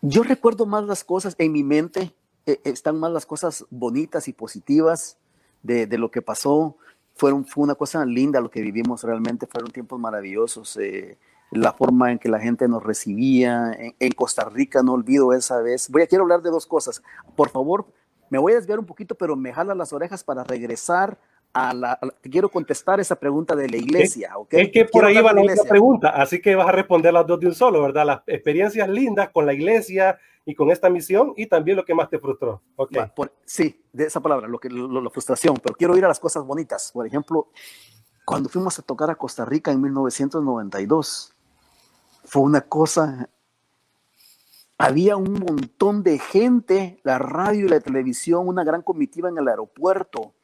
yo 0.01 0.23
recuerdo 0.23 0.65
más 0.65 0.85
las 0.85 1.05
cosas 1.05 1.35
en 1.37 1.53
mi 1.53 1.63
mente, 1.63 2.15
eh, 2.47 2.63
están 2.65 2.99
más 2.99 3.13
las 3.13 3.27
cosas 3.27 3.67
bonitas 3.69 4.27
y 4.27 4.33
positivas 4.33 5.19
de, 5.63 5.87
de, 5.87 5.99
lo 5.99 6.11
que 6.11 6.23
pasó. 6.23 6.79
Fueron, 7.15 7.45
fue 7.45 7.63
una 7.63 7.75
cosa 7.75 8.07
linda 8.07 8.41
lo 8.41 8.51
que 8.51 8.63
vivimos 8.63 9.05
realmente, 9.05 9.47
fueron 9.47 9.71
tiempos 9.71 10.01
maravillosos. 10.01 10.79
Eh, 10.79 11.19
la 11.51 11.73
forma 11.73 12.13
en 12.13 12.19
que 12.19 12.29
la 12.29 12.39
gente 12.39 12.69
nos 12.69 12.83
recibía. 12.83 13.73
En, 13.99 14.13
Costa 14.13 14.45
Rica, 14.49 14.83
no 14.83 14.93
olvido 14.93 15.33
esa 15.33 15.61
vez. 15.61 15.89
Voy 15.91 16.03
a 16.03 16.07
quiero 16.07 16.23
hablar 16.23 16.43
de 16.43 16.51
dos 16.51 16.67
cosas. 16.67 17.03
Por 17.37 17.51
favor, 17.51 17.87
me 18.29 18.39
voy 18.39 18.53
a 18.53 18.57
desviar 18.57 18.79
un 18.79 18.87
poquito, 18.87 19.15
pero 19.15 19.37
me 19.37 19.53
jala 19.53 19.75
las 19.75 19.93
orejas 19.93 20.23
para 20.23 20.45
regresar 20.45 21.19
a 21.53 21.75
la, 21.75 21.99
quiero 22.23 22.49
contestar 22.49 23.01
esa 23.01 23.17
pregunta 23.17 23.57
de 23.57 23.69
la 23.69 23.77
iglesia, 23.77 24.37
¿ok? 24.37 24.55
Es 24.55 24.71
que 24.71 24.85
por 24.85 25.05
ahí 25.05 25.21
va 25.21 25.33
la 25.33 25.43
otra 25.43 25.65
pregunta, 25.69 26.11
así 26.11 26.41
que 26.41 26.55
vas 26.55 26.69
a 26.69 26.73
responder 26.73 27.13
las 27.13 27.27
dos 27.27 27.41
de 27.41 27.49
un 27.49 27.55
solo, 27.55 27.83
¿verdad? 27.83 28.07
Las 28.07 28.23
experiencias 28.29 28.89
lindas 28.89 29.31
con 29.31 29.47
la 29.47 29.53
iglesia 29.53 30.17
y 30.45 30.55
con 30.55 30.71
esta 30.71 30.89
misión 30.89 31.33
y 31.37 31.47
también 31.47 31.77
lo 31.77 31.85
que 31.85 31.93
más 31.93 32.09
te 32.09 32.21
frustró, 32.21 32.63
¿ok? 32.77 32.93
sí, 33.45 33.83
de 33.93 34.05
esa 34.05 34.21
palabra, 34.21 34.47
lo 34.47 34.61
que 34.61 34.71
la 34.71 35.11
frustración, 35.11 35.57
pero 35.61 35.75
quiero 35.75 35.97
ir 35.97 36.05
a 36.05 36.09
las 36.09 36.21
cosas 36.21 36.45
bonitas. 36.45 36.93
Por 36.93 37.05
ejemplo, 37.05 37.49
cuando 38.25 38.49
fuimos 38.49 38.79
a 38.79 38.83
tocar 38.83 39.11
a 39.11 39.17
Costa 39.17 39.45
Rica 39.45 39.73
en 39.73 39.83
1992, 39.83 41.35
fue 42.25 42.43
una 42.43 42.63
cosa, 42.63 43.29
había 44.79 45.17
un 45.17 45.35
montón 45.35 46.03
de 46.03 46.19
gente, 46.19 47.01
la 47.03 47.19
radio 47.19 47.67
y 47.67 47.69
la 47.69 47.81
televisión, 47.81 48.49
una 48.49 48.65
gran 48.65 48.83
comitiva 48.83 49.29
en 49.29 49.39
el 49.39 49.49
aeropuerto, 49.49 50.35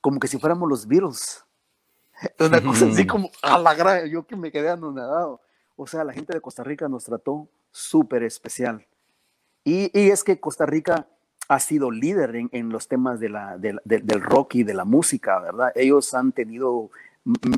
como 0.00 0.20
que 0.20 0.28
si 0.28 0.38
fuéramos 0.38 0.68
los 0.68 0.86
virus. 0.86 1.44
Una 2.38 2.62
cosa 2.62 2.86
así 2.86 3.06
como 3.06 3.30
a 3.42 3.58
la 3.58 3.74
gran, 3.74 4.06
yo 4.08 4.26
que 4.26 4.36
me 4.36 4.50
quedé 4.50 4.70
anonadado. 4.70 5.40
O 5.76 5.86
sea, 5.86 6.04
la 6.04 6.12
gente 6.12 6.32
de 6.32 6.40
Costa 6.40 6.64
Rica 6.64 6.88
nos 6.88 7.04
trató 7.04 7.48
súper 7.70 8.22
especial. 8.22 8.86
Y, 9.64 9.90
y, 9.98 10.10
es 10.10 10.24
que 10.24 10.40
Costa 10.40 10.64
Rica 10.64 11.08
ha 11.48 11.60
sido 11.60 11.90
líder 11.90 12.36
en, 12.36 12.48
en 12.52 12.70
los 12.70 12.88
temas 12.88 13.20
de 13.20 13.28
la, 13.28 13.58
del 13.58 14.20
rock 14.20 14.54
y 14.54 14.62
de 14.62 14.74
la 14.74 14.84
música, 14.84 15.40
¿verdad? 15.40 15.72
Ellos 15.74 16.14
han 16.14 16.32
tenido 16.32 16.90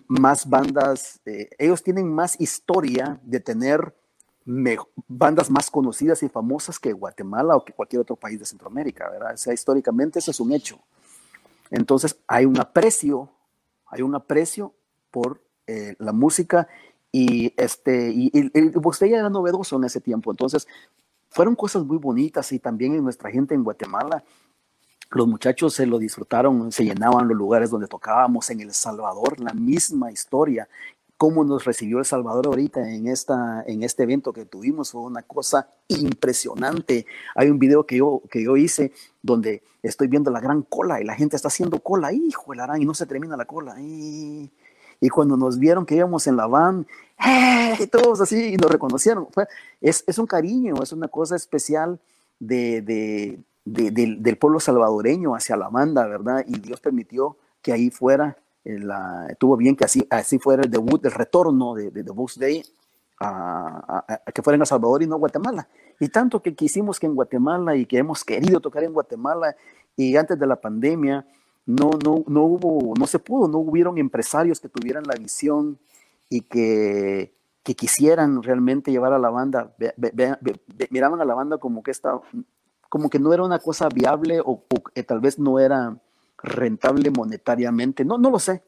más 0.07 0.49
bandas, 0.49 1.21
eh, 1.27 1.51
ellos 1.59 1.83
tienen 1.83 2.13
más 2.13 2.41
historia 2.41 3.21
de 3.23 3.41
tener 3.41 3.95
bandas 5.07 5.51
más 5.51 5.71
conocidas 5.71 6.23
y 6.23 6.29
famosas 6.31 6.79
que 6.79 6.95
Guatemala 6.95 7.55
o 7.55 7.65
que 7.65 7.75
cualquier 7.75 8.01
otro 8.01 8.17
país 8.17 8.39
de 8.39 8.47
Centroamérica, 8.47 9.11
¿verdad? 9.11 9.35
O 9.35 9.37
sea, 9.37 9.53
históricamente 9.53 10.21
eso 10.21 10.31
es 10.31 10.41
un 10.41 10.53
hecho. 10.53 10.81
Entonces 11.71 12.19
hay 12.27 12.47
un 12.47 12.59
aprecio, 12.59 13.31
hay 13.87 14.01
un 14.01 14.15
aprecio 14.15 14.73
por 15.11 15.43
eh, 15.67 15.95
la 15.99 16.13
música 16.13 16.67
y 17.13 17.53
este, 17.59 18.11
y, 18.11 18.33
usted 18.83 19.09
ya 19.09 19.19
era 19.19 19.29
novedoso 19.29 19.77
en 19.77 19.85
ese 19.85 20.01
tiempo. 20.01 20.31
Entonces 20.31 20.67
fueron 21.29 21.55
cosas 21.55 21.85
muy 21.85 21.99
bonitas 21.99 22.51
y 22.53 22.59
también 22.59 22.95
en 22.95 23.05
nuestra 23.05 23.31
gente 23.31 23.55
en 23.55 23.65
Guatemala 23.65 24.25
los 25.11 25.27
muchachos 25.27 25.75
se 25.75 25.87
lo 25.87 25.99
disfrutaron, 25.99 26.71
se 26.71 26.85
llenaban 26.85 27.29
los 27.29 27.37
lugares 27.37 27.71
donde 27.71 27.87
tocábamos 27.87 28.51
en 28.51 28.61
El 28.61 28.73
Salvador, 28.73 29.41
la 29.41 29.55
misma 29.55 30.13
historia. 30.13 30.69
Cómo 31.17 31.45
nos 31.45 31.65
recibió 31.65 31.99
El 31.99 32.05
Salvador 32.05 32.47
ahorita 32.47 32.89
en, 32.89 33.09
esta, 33.09 33.65
en 33.67 33.83
este 33.83 34.05
evento 34.05 34.33
que 34.33 34.45
tuvimos 34.45 34.93
fue 34.93 35.01
una 35.01 35.23
cosa 35.23 35.69
impresionante. 35.89 37.07
Hay 37.35 37.51
un 37.51 37.59
video 37.59 37.87
que 37.87 37.97
yo, 37.97 38.23
que 38.31 38.45
yo 38.45 38.57
hice 38.57 38.93
donde 39.23 39.63
estoy 39.83 40.09
viendo 40.09 40.31
la 40.31 40.41
gran 40.41 40.63
cola 40.63 41.01
y 41.01 41.05
la 41.05 41.15
gente 41.15 41.37
está 41.37 41.49
haciendo 41.49 41.81
cola, 41.81 42.13
hijo 42.13 42.53
el 42.53 42.61
y 42.81 42.85
no 42.85 42.95
se 42.95 43.07
termina 43.07 43.37
la 43.37 43.47
cola. 43.47 43.81
Y, 43.81 44.51
y 45.01 45.09
cuando 45.09 45.37
nos 45.37 45.59
vieron 45.59 45.87
que 45.87 45.97
íbamos 45.97 46.27
en 46.27 46.37
la 46.37 46.47
van, 46.47 46.87
¡eh! 47.25 47.87
todos 47.91 48.21
así, 48.21 48.55
y 48.55 48.57
nos 48.57 48.71
reconocieron. 48.71 49.27
es, 49.81 50.05
es 50.07 50.19
un 50.19 50.27
cariño, 50.27 50.83
es 50.83 50.93
una 50.93 51.09
cosa 51.09 51.35
especial 51.35 51.99
de, 52.39 52.83
de, 52.83 53.41
del 53.73 54.39
pueblo 54.39 54.61
salvadoreño 54.61 55.35
hacia 55.35 55.57
la 55.57 55.69
banda, 55.69 56.07
¿verdad? 56.07 56.45
Y 56.47 56.59
Dios 56.59 56.81
permitió 56.81 57.37
que 57.63 57.73
ahí 57.73 57.91
fuera, 57.91 58.37
eh, 58.65 58.79
la, 58.79 59.29
bien 59.59 59.77
que 59.77 59.85
así, 59.85 60.07
así 60.11 60.39
fuera 60.39 60.63
el 60.63 60.71
debut, 60.71 61.05
el 61.05 61.13
retorno 61.13 61.75
de, 61.75 61.91
de, 61.91 62.05
Day 62.37 62.63
a, 63.21 64.05
que 64.33 64.43
fuera 64.43 64.55
en 64.55 64.63
El 64.63 64.67
Salvador 64.67 65.03
y 65.03 65.07
no 65.07 65.19
Guatemala. 65.19 65.69
Y 66.01 66.09
tanto 66.09 66.41
que 66.41 66.55
quisimos 66.55 67.01
que 67.01 67.07
en 67.07 67.15
Guatemala 67.15 67.77
y 67.77 67.87
que 67.87 67.99
hemos 67.99 68.25
querido 68.25 68.61
tocar 68.61 68.85
en 68.85 68.93
Guatemala 68.93 69.57
y 69.97 70.17
antes 70.17 70.39
de 70.39 70.47
la 70.47 70.61
pandemia 70.61 71.27
no, 71.67 71.91
no, 72.03 72.25
no 72.27 72.45
hubo, 72.45 72.95
no 72.97 73.07
se 73.07 73.19
pudo, 73.19 73.49
no 73.49 73.59
hubieron 73.59 73.99
empresarios 73.99 74.61
que 74.61 74.69
tuvieran 74.69 75.05
la 75.05 75.15
visión 75.15 75.79
y 76.31 76.43
que, 76.43 77.35
que 77.63 77.75
quisieran 77.75 78.43
realmente 78.43 78.91
llevar 78.91 79.13
a 79.13 79.19
la 79.19 79.29
banda, 79.29 79.75
miraban 80.91 81.21
a 81.21 81.25
la 81.25 81.35
banda 81.35 81.59
como 81.59 81.83
que 81.83 81.91
esta, 81.91 82.21
como 82.89 83.11
que 83.11 83.19
no 83.19 83.33
era 83.33 83.43
una 83.43 83.59
cosa 83.59 83.89
viable 83.89 84.41
o, 84.45 84.65
tal 85.07 85.21
vez 85.21 85.39
no 85.39 85.59
era 85.59 85.97
rentable 86.43 87.11
monetariamente, 87.11 88.05
no, 88.05 88.19
no 88.19 88.31
lo 88.31 88.39
sé. 88.39 88.63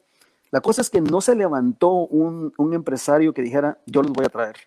La 0.51 0.61
cosa 0.61 0.81
es 0.81 0.89
que 0.89 1.01
no 1.01 1.21
se 1.21 1.35
levantó 1.35 1.91
un, 1.91 2.53
un 2.57 2.73
empresario 2.73 3.33
que 3.33 3.41
dijera, 3.41 3.79
yo 3.85 4.01
los 4.03 4.11
voy 4.11 4.25
a 4.25 4.29
traer, 4.29 4.57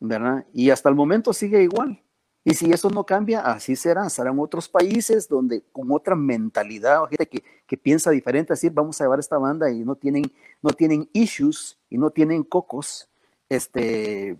¿verdad? 0.00 0.44
Y 0.52 0.70
hasta 0.70 0.88
el 0.88 0.94
momento 0.94 1.32
sigue 1.32 1.62
igual. 1.62 2.02
Y 2.44 2.54
si 2.54 2.70
eso 2.70 2.88
no 2.88 3.04
cambia, 3.04 3.40
así 3.40 3.76
será. 3.76 4.08
Serán 4.08 4.38
otros 4.38 4.68
países 4.68 5.28
donde 5.28 5.64
con 5.72 5.90
otra 5.92 6.14
mentalidad, 6.14 7.04
gente 7.10 7.28
que, 7.28 7.44
que 7.66 7.76
piensa 7.76 8.10
diferente, 8.10 8.54
decir, 8.54 8.72
vamos 8.72 9.00
a 9.00 9.04
llevar 9.04 9.18
esta 9.18 9.38
banda 9.38 9.70
y 9.70 9.84
no 9.84 9.96
tienen, 9.96 10.24
no 10.62 10.70
tienen 10.70 11.08
issues 11.12 11.78
y 11.90 11.98
no 11.98 12.10
tienen 12.10 12.42
cocos, 12.44 13.10
este, 13.50 14.38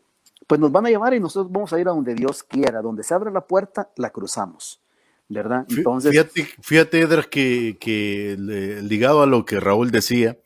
pues 0.49 0.61
nos 0.61 0.73
van 0.73 0.87
a 0.87 0.89
llevar 0.89 1.15
y 1.15 1.21
nosotros 1.21 1.53
vamos 1.53 1.73
a 1.73 1.79
ir 1.79 1.87
a 1.87 1.93
donde 1.93 2.15
Dios 2.15 2.43
quiera. 2.43 2.81
Donde 2.81 3.05
se 3.05 3.15
abre 3.15 3.31
la 3.31 3.47
puerta, 3.47 3.91
la 3.97 4.11
cruzamos. 4.11 4.81
¿Verdad? 5.29 5.67
Entonces. 5.69 6.11
Fíjate, 6.11 6.49
fíjate 6.63 7.01
Edras, 7.01 7.27
que, 7.27 7.77
que 7.79 8.35
ligado 8.83 9.23
a 9.23 9.27
lo 9.27 9.45
que 9.45 9.61
Raúl 9.61 9.91
decía, 9.91 10.39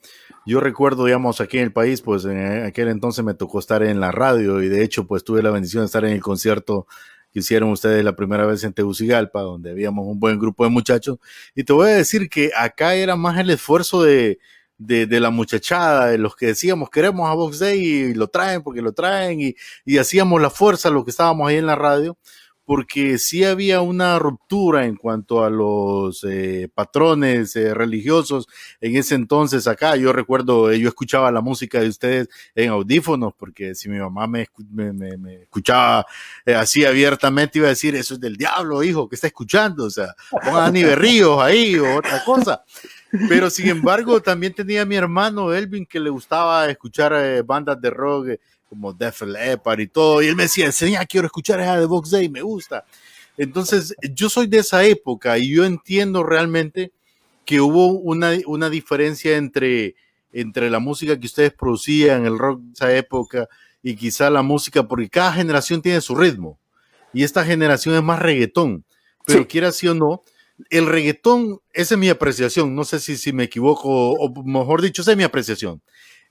yo 0.45 0.59
recuerdo, 0.59 1.05
digamos, 1.05 1.41
aquí 1.41 1.59
en 1.59 1.65
el 1.65 1.73
país, 1.73 2.03
pues 2.03 2.25
en 2.25 2.65
aquel 2.65 2.89
entonces 2.89 3.25
me 3.25 3.35
tocó 3.35 3.61
estar 3.61 3.85
en 3.85 4.01
la 4.01 4.11
radio 4.11 4.61
y 4.61 4.69
de 4.69 4.83
hecho, 4.83 5.07
pues 5.07 5.23
tuve 5.23 5.41
la 5.41 5.53
bendición 5.53 5.83
de 5.83 5.87
estar 5.87 6.05
en 6.05 6.13
el 6.15 6.21
concierto 6.21 6.89
que 7.33 7.39
hicieron 7.39 7.71
ustedes 7.71 8.05
la 8.05 8.17
primera 8.17 8.45
vez 8.45 8.65
en 8.65 8.73
Tegucigalpa, 8.73 9.41
donde 9.41 9.71
habíamos 9.71 10.05
un 10.09 10.19
buen 10.19 10.37
grupo 10.41 10.65
de 10.65 10.71
muchachos. 10.71 11.19
Y 11.55 11.63
te 11.63 11.73
voy 11.73 11.89
a 11.91 11.95
decir 11.95 12.29
que 12.29 12.51
acá 12.59 12.97
era 12.97 13.15
más 13.15 13.39
el 13.39 13.51
esfuerzo 13.51 14.03
de, 14.03 14.41
de, 14.87 15.07
de 15.07 15.21
la 15.21 15.31
muchachada, 15.31 16.07
de 16.07 16.19
los 16.19 16.37
que 16.37 16.47
decíamos 16.47 16.91
queremos 16.91 17.31
a 17.31 17.35
Box 17.35 17.59
Day 17.59 17.81
y 17.81 18.15
lo 18.15 18.29
traen 18.29 18.63
porque 18.63 18.83
lo 18.83 18.93
traen 18.93 19.41
y, 19.41 19.55
y 19.85 19.99
hacíamos 19.99 20.41
la 20.41 20.51
fuerza, 20.51 20.91
lo 20.91 21.05
que 21.05 21.11
estábamos 21.11 21.49
ahí 21.49 21.57
en 21.57 21.67
la 21.67 21.77
radio 21.77 22.17
porque 22.65 23.19
sí 23.19 23.45
había 23.45 23.81
una 23.81 24.19
ruptura 24.19 24.87
en 24.87 24.97
cuanto 24.97 25.45
a 25.45 25.51
los 25.51 26.25
eh, 26.25 26.71
patrones 26.73 27.57
eh, 27.57 27.75
religiosos 27.75 28.47
en 28.81 28.97
ese 28.97 29.17
entonces 29.17 29.67
acá. 29.67 29.97
Yo 29.97 30.13
recuerdo, 30.13 30.71
eh, 30.71 30.79
yo 30.79 30.89
escuchaba 30.89 31.33
la 31.33 31.41
música 31.41 31.81
de 31.81 31.89
ustedes 31.89 32.29
en 32.55 32.71
audífonos, 32.71 33.35
porque 33.37 33.75
si 33.75 33.89
mi 33.89 33.99
mamá 33.99 34.27
me, 34.27 34.49
me, 34.71 35.43
escuchaba 35.43 36.07
así 36.57 36.85
abiertamente, 36.85 37.59
iba 37.59 37.67
a 37.67 37.71
decir, 37.71 37.97
eso 37.97 38.15
es 38.15 38.21
del 38.21 38.37
diablo, 38.37 38.83
hijo, 38.83 39.09
que 39.09 39.17
está 39.17 39.27
escuchando? 39.27 39.85
O 39.85 39.91
sea, 39.91 40.15
pongan 40.31 40.69
a 40.69 40.71
Berríos 40.71 41.43
ahí 41.43 41.77
o 41.77 41.97
otra 41.97 42.25
cosa. 42.25 42.63
Pero 43.29 43.51
sin 43.51 43.69
embargo, 43.69 44.21
también 44.21 44.55
tenía 44.55 44.85
mi 44.85 44.97
hermano 44.97 45.53
Elvin 45.53 45.87
que 45.87 46.01
le 46.01 46.11
gustaba 46.11 46.69
escuchar 46.69 47.45
bandas 47.45 47.81
de 47.81 47.91
rock 47.91 48.29
como 48.73 48.95
Def 48.95 49.21
Leppard 49.21 49.81
y 49.81 49.87
todo, 49.87 50.23
y 50.23 50.29
él 50.29 50.35
me 50.35 50.45
decía, 50.45 50.65
enseña, 50.65 51.05
quiero 51.05 51.27
escuchar 51.27 51.61
esa 51.61 51.79
de 51.79 51.85
Box 51.85 52.11
Day, 52.11 52.31
me 52.31 52.41
gusta. 52.41 52.87
Entonces, 53.37 53.95
yo 54.15 54.31
soy 54.31 54.47
de 54.47 54.61
esa 54.61 54.83
época 54.83 55.37
y 55.37 55.51
yo 55.51 55.67
entiendo 55.67 56.23
realmente 56.23 56.91
que 57.45 57.61
hubo 57.61 57.89
una, 57.89 58.33
una 58.47 58.71
diferencia 58.71 59.37
entre, 59.37 59.95
entre 60.33 60.71
la 60.71 60.79
música 60.79 61.21
que 61.21 61.27
ustedes 61.27 61.53
producían, 61.53 62.25
el 62.25 62.39
rock 62.39 62.61
de 62.63 62.73
esa 62.73 62.97
época, 62.97 63.47
y 63.83 63.95
quizá 63.95 64.31
la 64.31 64.41
música, 64.41 64.89
porque 64.89 65.11
cada 65.11 65.35
generación 65.35 65.83
tiene 65.83 66.01
su 66.01 66.15
ritmo. 66.15 66.59
Y 67.13 67.25
esta 67.25 67.45
generación 67.45 67.95
es 67.95 68.03
más 68.03 68.21
reggaetón. 68.21 68.85
Pero 69.27 69.47
quiera 69.47 69.71
sí 69.71 69.87
o 69.87 69.95
no, 69.95 70.23
el 70.71 70.87
reggaetón, 70.87 71.61
esa 71.73 71.95
es 71.95 71.99
mi 71.99 72.09
apreciación. 72.09 72.75
No 72.75 72.85
sé 72.85 73.01
si, 73.01 73.17
si 73.17 73.33
me 73.33 73.45
equivoco, 73.45 74.13
o 74.13 74.45
mejor 74.45 74.83
dicho, 74.83 75.03
esa 75.03 75.13
es 75.13 75.17
mi 75.17 75.25
apreciación. 75.25 75.83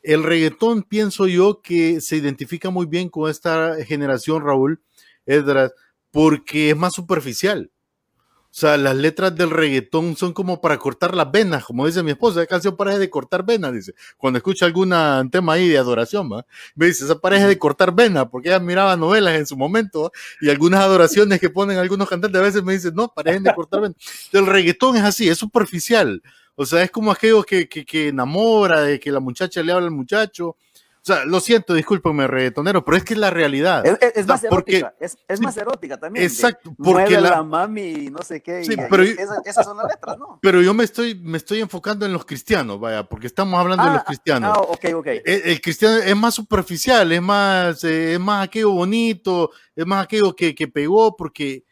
El 0.02 0.24
reggaetón, 0.24 0.84
pienso 0.84 1.28
yo, 1.28 1.62
que 1.62 2.02
se 2.02 2.18
identifica 2.18 2.70
muy 2.70 2.86
bien 2.86 3.10
con 3.10 3.30
esta 3.30 3.76
generación, 3.86 4.44
Raúl 4.44 4.82
Edras, 5.26 5.74
porque 6.12 6.72
es 6.72 6.78
más 6.78 6.94
superficial. 6.94 7.72
O 8.52 8.54
sea, 8.54 8.76
las 8.76 8.98
letras 8.98 9.34
del 9.34 9.50
reggaetón 9.50 10.18
son 10.18 10.34
como 10.34 10.60
para 10.60 10.78
cortar 10.78 11.16
las 11.16 11.32
venas, 11.32 11.64
como 11.64 11.88
dice 11.88 12.04
mi 12.04 12.12
esposa, 12.12 12.42
la 12.42 12.46
canción 12.46 12.76
parece 12.76 13.00
de 13.00 13.10
cortar 13.10 13.46
venas, 13.46 13.72
dice. 13.72 13.94
Cuando 14.18 14.38
escucha 14.38 14.66
algún 14.66 14.90
tema 15.32 15.54
ahí 15.54 15.70
de 15.70 15.78
adoración, 15.78 16.30
me 16.76 16.86
dice, 16.86 17.06
esa 17.06 17.18
parece 17.18 17.48
de 17.48 17.58
cortar 17.58 17.96
venas, 17.96 18.26
porque 18.30 18.50
ella 18.50 18.60
miraba 18.60 18.98
novelas 18.98 19.36
en 19.36 19.48
su 19.48 19.56
momento, 19.56 20.12
y 20.42 20.50
algunas 20.50 20.82
adoraciones 20.82 21.40
que 21.40 21.50
ponen 21.50 21.78
algunos 21.78 22.10
cantantes 22.10 22.42
a 22.42 22.44
veces 22.44 22.62
me 22.62 22.74
dicen, 22.74 22.94
no, 22.94 23.08
parecen 23.08 23.44
de 23.44 23.56
cortar 23.56 23.80
venas. 23.80 23.96
El 24.34 24.46
reggaetón 24.46 24.98
es 24.98 25.04
así, 25.04 25.30
es 25.30 25.38
superficial. 25.38 26.22
O 26.56 26.66
sea, 26.66 26.84
es 26.84 26.92
como 26.92 27.12
aquello 27.12 27.44
que, 27.44 27.70
que, 27.70 28.10
enamora, 28.10 28.82
de 28.82 29.00
que 29.00 29.12
la 29.12 29.22
muchacha 29.22 29.64
le 29.64 29.72
habla 29.72 29.88
al 29.88 29.94
muchacho. 29.94 30.58
O 31.02 31.04
sea, 31.04 31.26
lo 31.26 31.40
siento, 31.40 31.74
discúlpeme, 31.74 32.28
reggaetonero, 32.28 32.86
pero 32.86 32.96
es 32.96 33.04
que 33.04 33.16
es 33.16 33.20
la 33.20 33.32
realidad. 33.32 33.84
Es, 34.14 34.28
más 34.28 34.44
erótica, 34.44 34.94
es, 35.00 35.42
más 35.42 35.58
erótica 35.58 35.98
también. 35.98 36.24
Exacto, 36.24 36.76
porque 36.78 37.20
la, 37.20 37.42
mami 37.42 38.12
no 38.12 38.22
sé 38.22 38.44
qué. 38.44 38.62
pero, 38.88 39.02
esas, 39.02 39.66
son 39.66 39.78
las 39.78 39.88
letras, 39.88 40.20
¿no? 40.20 40.38
Pero 40.44 40.62
yo 40.62 40.76
me 40.76 40.84
estoy, 40.84 41.16
me 41.16 41.40
estoy 41.40 41.60
enfocando 41.60 42.06
en 42.06 42.14
los 42.14 42.24
cristianos, 42.24 42.80
vaya, 42.80 43.04
porque 43.04 43.26
estamos 43.26 43.60
hablando 43.60 43.84
de 43.84 43.90
los 43.94 44.02
ah, 44.02 44.06
cristianos. 44.06 44.56
Ah, 44.56 44.62
ok, 44.62 44.86
ok. 44.94 45.08
El, 45.26 45.60
cristiano 45.60 45.98
es 45.98 46.16
más 46.16 46.36
superficial, 46.36 47.12
es 47.12 47.22
más, 47.22 47.84
eh, 47.84 48.14
es 48.14 48.20
más 48.20 48.46
aquello 48.46 48.70
bonito, 48.70 49.50
es 49.76 49.88
más 49.88 50.04
aquello 50.04 50.36
que, 50.36 50.54
que 50.54 50.68
pegó, 50.68 51.18
porque, 51.18 51.64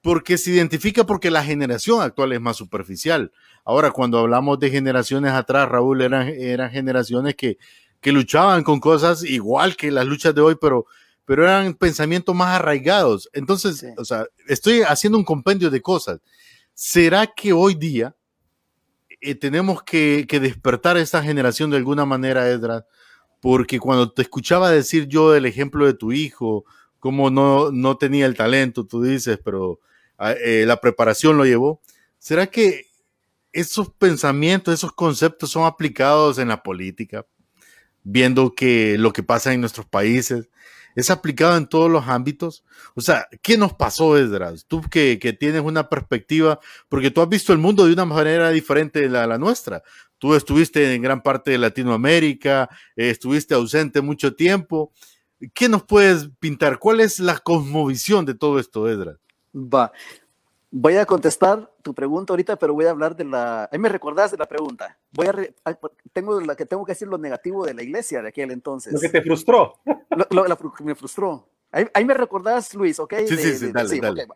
porque 0.00 0.38
se 0.38 0.50
identifica 0.50 1.04
porque 1.04 1.30
la 1.30 1.44
generación 1.44 2.00
actual 2.00 2.32
es 2.32 2.40
más 2.40 2.56
superficial. 2.56 3.32
Ahora, 3.66 3.90
cuando 3.90 4.18
hablamos 4.20 4.58
de 4.58 4.70
generaciones 4.70 5.32
atrás, 5.32 5.68
Raúl, 5.68 6.00
eran, 6.00 6.28
eran 6.28 6.70
generaciones 6.70 7.34
que, 7.34 7.58
que 8.00 8.12
luchaban 8.12 8.62
con 8.62 8.80
cosas 8.80 9.24
igual 9.24 9.76
que 9.76 9.90
las 9.90 10.06
luchas 10.06 10.34
de 10.34 10.40
hoy, 10.40 10.56
pero, 10.60 10.86
pero 11.24 11.44
eran 11.44 11.74
pensamientos 11.74 12.34
más 12.34 12.56
arraigados. 12.56 13.28
Entonces, 13.32 13.84
o 13.96 14.04
sea, 14.04 14.26
estoy 14.46 14.82
haciendo 14.82 15.18
un 15.18 15.24
compendio 15.24 15.70
de 15.70 15.82
cosas. 15.82 16.20
¿Será 16.74 17.26
que 17.26 17.52
hoy 17.52 17.74
día 17.74 18.14
eh, 19.20 19.34
tenemos 19.34 19.82
que, 19.82 20.26
que, 20.28 20.38
despertar 20.38 20.96
a 20.96 21.00
esta 21.00 21.22
generación 21.22 21.70
de 21.70 21.76
alguna 21.76 22.04
manera, 22.04 22.48
Edra? 22.48 22.86
Porque 23.40 23.80
cuando 23.80 24.12
te 24.12 24.22
escuchaba 24.22 24.70
decir 24.70 25.08
yo 25.08 25.34
el 25.34 25.46
ejemplo 25.46 25.86
de 25.86 25.94
tu 25.94 26.12
hijo, 26.12 26.64
cómo 27.00 27.30
no, 27.30 27.70
no 27.72 27.96
tenía 27.96 28.26
el 28.26 28.36
talento, 28.36 28.86
tú 28.86 29.02
dices, 29.02 29.40
pero 29.44 29.80
ah, 30.18 30.32
eh, 30.32 30.64
la 30.66 30.80
preparación 30.80 31.36
lo 31.36 31.44
llevó. 31.44 31.80
¿Será 32.18 32.46
que 32.46 32.86
esos 33.52 33.90
pensamientos, 33.90 34.74
esos 34.74 34.92
conceptos 34.92 35.50
son 35.50 35.64
aplicados 35.64 36.38
en 36.38 36.48
la 36.48 36.62
política, 36.62 37.26
viendo 38.04 38.54
que 38.54 38.96
lo 38.98 39.12
que 39.12 39.22
pasa 39.22 39.52
en 39.52 39.60
nuestros 39.60 39.86
países 39.86 40.48
es 40.98 41.10
aplicado 41.10 41.56
en 41.56 41.68
todos 41.68 41.88
los 41.88 42.08
ámbitos. 42.08 42.64
O 42.94 43.00
sea, 43.00 43.28
¿qué 43.40 43.56
nos 43.56 43.72
pasó, 43.72 44.18
Esdras? 44.18 44.66
Tú 44.66 44.80
que, 44.82 45.16
tienes 45.38 45.62
una 45.62 45.88
perspectiva, 45.88 46.58
porque 46.88 47.12
tú 47.12 47.20
has 47.20 47.28
visto 47.28 47.52
el 47.52 47.58
mundo 47.58 47.86
de 47.86 47.92
una 47.92 48.04
manera 48.04 48.50
diferente 48.50 49.02
de 49.02 49.08
la, 49.08 49.38
nuestra. 49.38 49.82
Tú 50.18 50.34
estuviste 50.34 50.92
en 50.92 51.02
gran 51.02 51.22
parte 51.22 51.52
de 51.52 51.58
Latinoamérica, 51.58 52.68
eh, 52.96 53.10
estuviste 53.10 53.54
ausente 53.54 54.00
mucho 54.00 54.34
tiempo. 54.34 54.92
¿Qué 55.54 55.68
nos 55.68 55.84
puedes 55.84 56.30
pintar? 56.40 56.80
¿Cuál 56.80 56.98
es 56.98 57.20
la 57.20 57.38
cosmovisión 57.38 58.24
de 58.24 58.34
todo 58.34 58.58
esto, 58.58 58.88
Edras? 58.88 59.18
Va, 59.54 59.92
Voy 60.70 60.96
a 60.96 61.06
contestar 61.06 61.72
tu 61.82 61.94
pregunta 61.94 62.32
ahorita, 62.32 62.56
pero 62.56 62.74
voy 62.74 62.84
a 62.84 62.90
hablar 62.90 63.16
de 63.16 63.24
la. 63.24 63.68
Ahí 63.72 63.78
me 63.78 63.88
recordás 63.88 64.30
de 64.30 64.36
la 64.36 64.46
pregunta. 64.46 64.98
Voy 65.12 65.26
a 65.26 65.34
tengo 66.12 66.40
la 66.40 66.54
que 66.54 66.66
tengo 66.66 66.84
que 66.84 66.92
decir 66.92 67.08
lo 67.08 67.16
negativo 67.16 67.64
de 67.64 67.72
la 67.72 67.82
iglesia 67.82 68.20
de 68.20 68.28
aquel 68.28 68.50
entonces. 68.50 68.92
Lo 68.92 69.00
que 69.00 69.08
te 69.08 69.22
frustró. 69.22 69.74
Lo, 70.30 70.56
que 70.74 70.84
me 70.84 70.94
frustró. 70.94 71.48
Ahí, 71.70 72.04
me 72.04 72.14
recordás, 72.14 72.74
Luis, 72.74 72.98
¿ok? 72.98 73.14
Sí, 73.26 73.36
sí, 73.36 73.56
sí, 73.56 73.72
dale, 73.72 73.98
dale. 73.98 74.26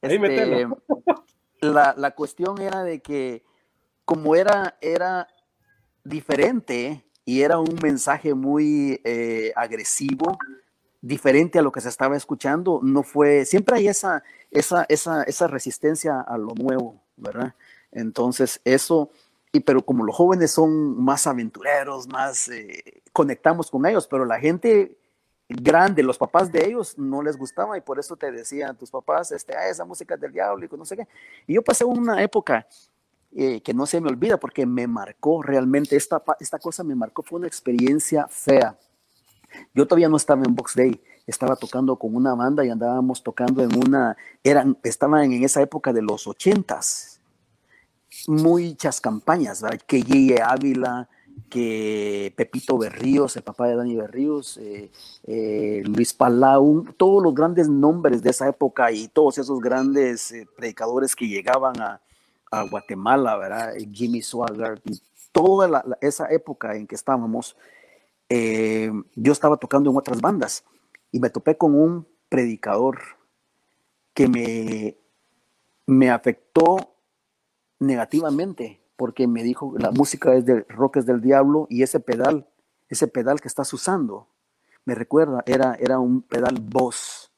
Este, 0.00 0.68
la, 1.60 1.94
la 1.96 2.10
cuestión 2.12 2.60
era 2.60 2.82
de 2.82 3.00
que 3.00 3.44
como 4.04 4.34
era, 4.34 4.76
era 4.80 5.28
diferente 6.04 7.04
y 7.24 7.42
era 7.42 7.58
un 7.58 7.78
mensaje 7.82 8.34
muy 8.34 9.00
eh, 9.04 9.52
agresivo, 9.54 10.38
diferente 11.02 11.58
a 11.58 11.62
lo 11.62 11.72
que 11.72 11.80
se 11.80 11.88
estaba 11.88 12.16
escuchando, 12.16 12.80
no 12.82 13.02
fue, 13.02 13.44
siempre 13.44 13.76
hay 13.76 13.88
esa, 13.88 14.22
esa, 14.52 14.86
esa, 14.88 15.24
esa 15.24 15.48
resistencia 15.48 16.20
a 16.20 16.38
lo 16.38 16.54
nuevo, 16.54 17.02
¿verdad? 17.16 17.54
Entonces, 17.90 18.60
eso, 18.64 19.10
y 19.52 19.60
pero 19.60 19.84
como 19.84 20.04
los 20.04 20.14
jóvenes 20.14 20.52
son 20.52 21.02
más 21.02 21.26
aventureros, 21.26 22.06
más 22.08 22.48
eh, 22.48 23.02
conectamos 23.12 23.68
con 23.68 23.84
ellos, 23.84 24.06
pero 24.06 24.24
la 24.24 24.38
gente 24.38 24.96
grande, 25.48 26.04
los 26.04 26.16
papás 26.16 26.52
de 26.52 26.66
ellos 26.66 26.96
no 26.96 27.20
les 27.20 27.36
gustaba 27.36 27.76
y 27.76 27.80
por 27.80 27.98
eso 27.98 28.16
te 28.16 28.30
decían 28.30 28.78
tus 28.78 28.90
papás, 28.90 29.32
este, 29.32 29.56
ah, 29.56 29.68
esa 29.68 29.84
música 29.84 30.16
del 30.16 30.32
diablo 30.32 30.64
y 30.64 30.76
no 30.76 30.84
sé 30.84 30.96
qué. 30.96 31.08
Y 31.48 31.54
yo 31.54 31.62
pasé 31.62 31.84
una 31.84 32.22
época 32.22 32.66
eh, 33.32 33.60
que 33.60 33.74
no 33.74 33.86
se 33.86 34.00
me 34.00 34.08
olvida 34.08 34.38
porque 34.38 34.64
me 34.66 34.86
marcó 34.86 35.42
realmente, 35.42 35.96
esta, 35.96 36.22
esta 36.38 36.60
cosa 36.60 36.84
me 36.84 36.94
marcó, 36.94 37.24
fue 37.24 37.40
una 37.40 37.48
experiencia 37.48 38.28
fea 38.28 38.78
yo 39.74 39.86
todavía 39.86 40.08
no 40.08 40.16
estaba 40.16 40.42
en 40.44 40.54
Box 40.54 40.74
Day, 40.74 41.00
estaba 41.26 41.56
tocando 41.56 41.96
con 41.96 42.14
una 42.14 42.34
banda 42.34 42.64
y 42.64 42.70
andábamos 42.70 43.22
tocando 43.22 43.62
en 43.62 43.76
una, 43.76 44.16
eran, 44.42 44.78
estaban 44.82 45.32
en 45.32 45.44
esa 45.44 45.62
época 45.62 45.92
de 45.92 46.02
los 46.02 46.26
ochentas, 46.26 47.20
muchas 48.26 49.00
campañas, 49.00 49.62
¿verdad? 49.62 49.80
Que 49.86 49.98
Guille 49.98 50.42
Ávila, 50.42 51.08
que 51.48 52.32
Pepito 52.36 52.78
Berríos, 52.78 53.36
el 53.36 53.42
papá 53.42 53.68
de 53.68 53.76
Dani 53.76 53.96
Berríos, 53.96 54.58
eh, 54.58 54.90
eh, 55.26 55.82
Luis 55.84 56.12
Palau, 56.12 56.84
todos 56.96 57.22
los 57.22 57.34
grandes 57.34 57.68
nombres 57.68 58.22
de 58.22 58.30
esa 58.30 58.48
época 58.48 58.92
y 58.92 59.08
todos 59.08 59.38
esos 59.38 59.60
grandes 59.60 60.32
eh, 60.32 60.46
predicadores 60.56 61.16
que 61.16 61.28
llegaban 61.28 61.80
a, 61.80 62.00
Guatemala, 62.70 63.34
¿verdad? 63.38 63.72
Jimmy 63.94 64.20
Swaggart 64.20 64.82
toda 65.32 65.82
esa 66.00 66.26
época 66.30 66.76
en 66.76 66.86
que 66.86 66.94
estábamos, 66.94 67.56
yo 69.14 69.32
estaba 69.32 69.56
tocando 69.56 69.90
en 69.90 69.96
otras 69.96 70.20
bandas 70.20 70.64
y 71.10 71.20
me 71.20 71.30
topé 71.30 71.56
con 71.56 71.74
un 71.74 72.06
predicador 72.28 72.98
que 74.14 74.28
me, 74.28 74.96
me 75.86 76.10
afectó 76.10 76.94
negativamente 77.78 78.80
porque 78.96 79.26
me 79.26 79.42
dijo, 79.42 79.74
la 79.78 79.90
música 79.90 80.34
es 80.34 80.46
de 80.46 80.64
rock 80.68 80.98
es 80.98 81.06
del 81.06 81.20
diablo 81.20 81.66
y 81.68 81.82
ese 81.82 82.00
pedal, 82.00 82.46
ese 82.88 83.08
pedal 83.08 83.40
que 83.40 83.48
estás 83.48 83.72
usando, 83.72 84.28
me 84.84 84.94
recuerda, 84.94 85.42
era, 85.46 85.74
era 85.80 85.98
un 85.98 86.22
pedal 86.22 86.58
Boss, 86.60 87.30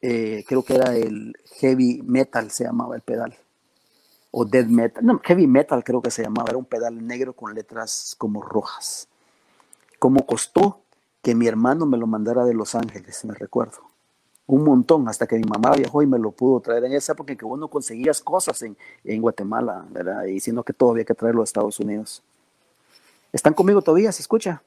eh, 0.00 0.44
creo 0.46 0.64
que 0.64 0.74
era 0.74 0.96
el 0.96 1.36
heavy 1.60 2.02
metal 2.04 2.50
se 2.50 2.64
llamaba 2.64 2.96
el 2.96 3.02
pedal, 3.02 3.36
o 4.30 4.44
dead 4.44 4.66
metal, 4.66 5.04
no, 5.04 5.20
heavy 5.22 5.46
metal 5.46 5.84
creo 5.84 6.02
que 6.02 6.10
se 6.10 6.22
llamaba, 6.22 6.50
era 6.50 6.58
un 6.58 6.64
pedal 6.64 7.06
negro 7.06 7.32
con 7.32 7.54
letras 7.54 8.14
como 8.18 8.42
rojas. 8.42 9.08
¿Cómo 9.98 10.26
costó 10.26 10.82
que 11.22 11.34
mi 11.34 11.46
hermano 11.46 11.86
me 11.86 11.98
lo 11.98 12.06
mandara 12.06 12.44
de 12.44 12.54
Los 12.54 12.74
Ángeles, 12.74 13.24
me 13.24 13.34
recuerdo? 13.34 13.88
un 14.48 14.64
montón, 14.64 15.06
hasta 15.08 15.26
que 15.26 15.36
mi 15.36 15.44
mamá 15.44 15.72
viajó 15.76 16.02
y 16.02 16.06
me 16.06 16.18
lo 16.18 16.32
pudo 16.32 16.60
traer 16.60 16.82
en 16.84 16.94
esa 16.94 17.12
época 17.12 17.32
en 17.32 17.38
que 17.38 17.44
vos 17.44 17.58
no 17.58 17.68
conseguías 17.68 18.22
cosas 18.22 18.62
en, 18.62 18.78
en 19.04 19.20
Guatemala, 19.20 19.84
¿verdad? 19.90 20.24
Y 20.24 20.40
sino 20.40 20.64
que 20.64 20.72
todo 20.72 20.92
había 20.92 21.04
que 21.04 21.12
traerlo 21.12 21.42
a 21.42 21.44
Estados 21.44 21.78
Unidos. 21.78 22.22
¿Están 23.30 23.52
conmigo 23.52 23.82
todavía? 23.82 24.10
¿Se 24.10 24.22
escucha? 24.22 24.62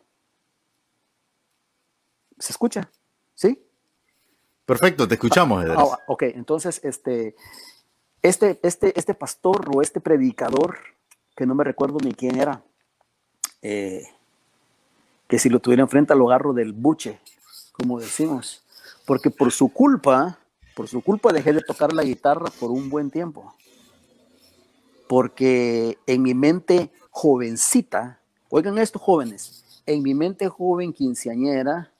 ¿Se 2.37 2.51
escucha? 2.51 2.91
¿Sí? 3.33 3.59
Perfecto, 4.67 5.07
te 5.07 5.15
escuchamos, 5.15 5.65
ah, 5.67 5.75
ah, 5.75 5.99
ok, 6.07 6.23
entonces, 6.23 6.79
este, 6.83 7.35
este, 8.21 8.59
este, 8.61 8.97
este 8.97 9.15
pastor 9.15 9.67
o 9.75 9.81
este 9.81 9.99
predicador, 9.99 10.77
que 11.35 11.47
no 11.47 11.55
me 11.55 11.63
recuerdo 11.63 11.97
ni 12.03 12.13
quién 12.13 12.39
era, 12.39 12.63
eh, 13.63 14.03
que 15.31 15.39
si 15.39 15.47
lo 15.47 15.61
tuviera 15.61 15.81
enfrente 15.81 16.13
lo 16.13 16.27
agarro 16.27 16.51
del 16.51 16.73
buche, 16.73 17.21
como 17.71 18.01
decimos 18.01 18.63
porque 19.05 19.29
por 19.29 19.53
su 19.53 19.69
culpa, 19.69 20.39
por 20.75 20.89
su 20.89 21.01
culpa 21.01 21.31
dejé 21.31 21.53
de 21.53 21.61
tocar 21.61 21.93
la 21.93 22.03
guitarra 22.03 22.51
por 22.59 22.69
un 22.69 22.89
buen 22.89 23.09
tiempo. 23.09 23.55
Porque 25.07 25.97
en 26.05 26.21
mi 26.21 26.33
mente 26.33 26.91
jovencita, 27.11 28.19
oigan 28.49 28.77
esto 28.77 28.99
jóvenes, 28.99 29.63
en 29.85 30.03
mi 30.03 30.13
mente 30.13 30.49
joven 30.49 30.91
quinceañera, 30.91 31.93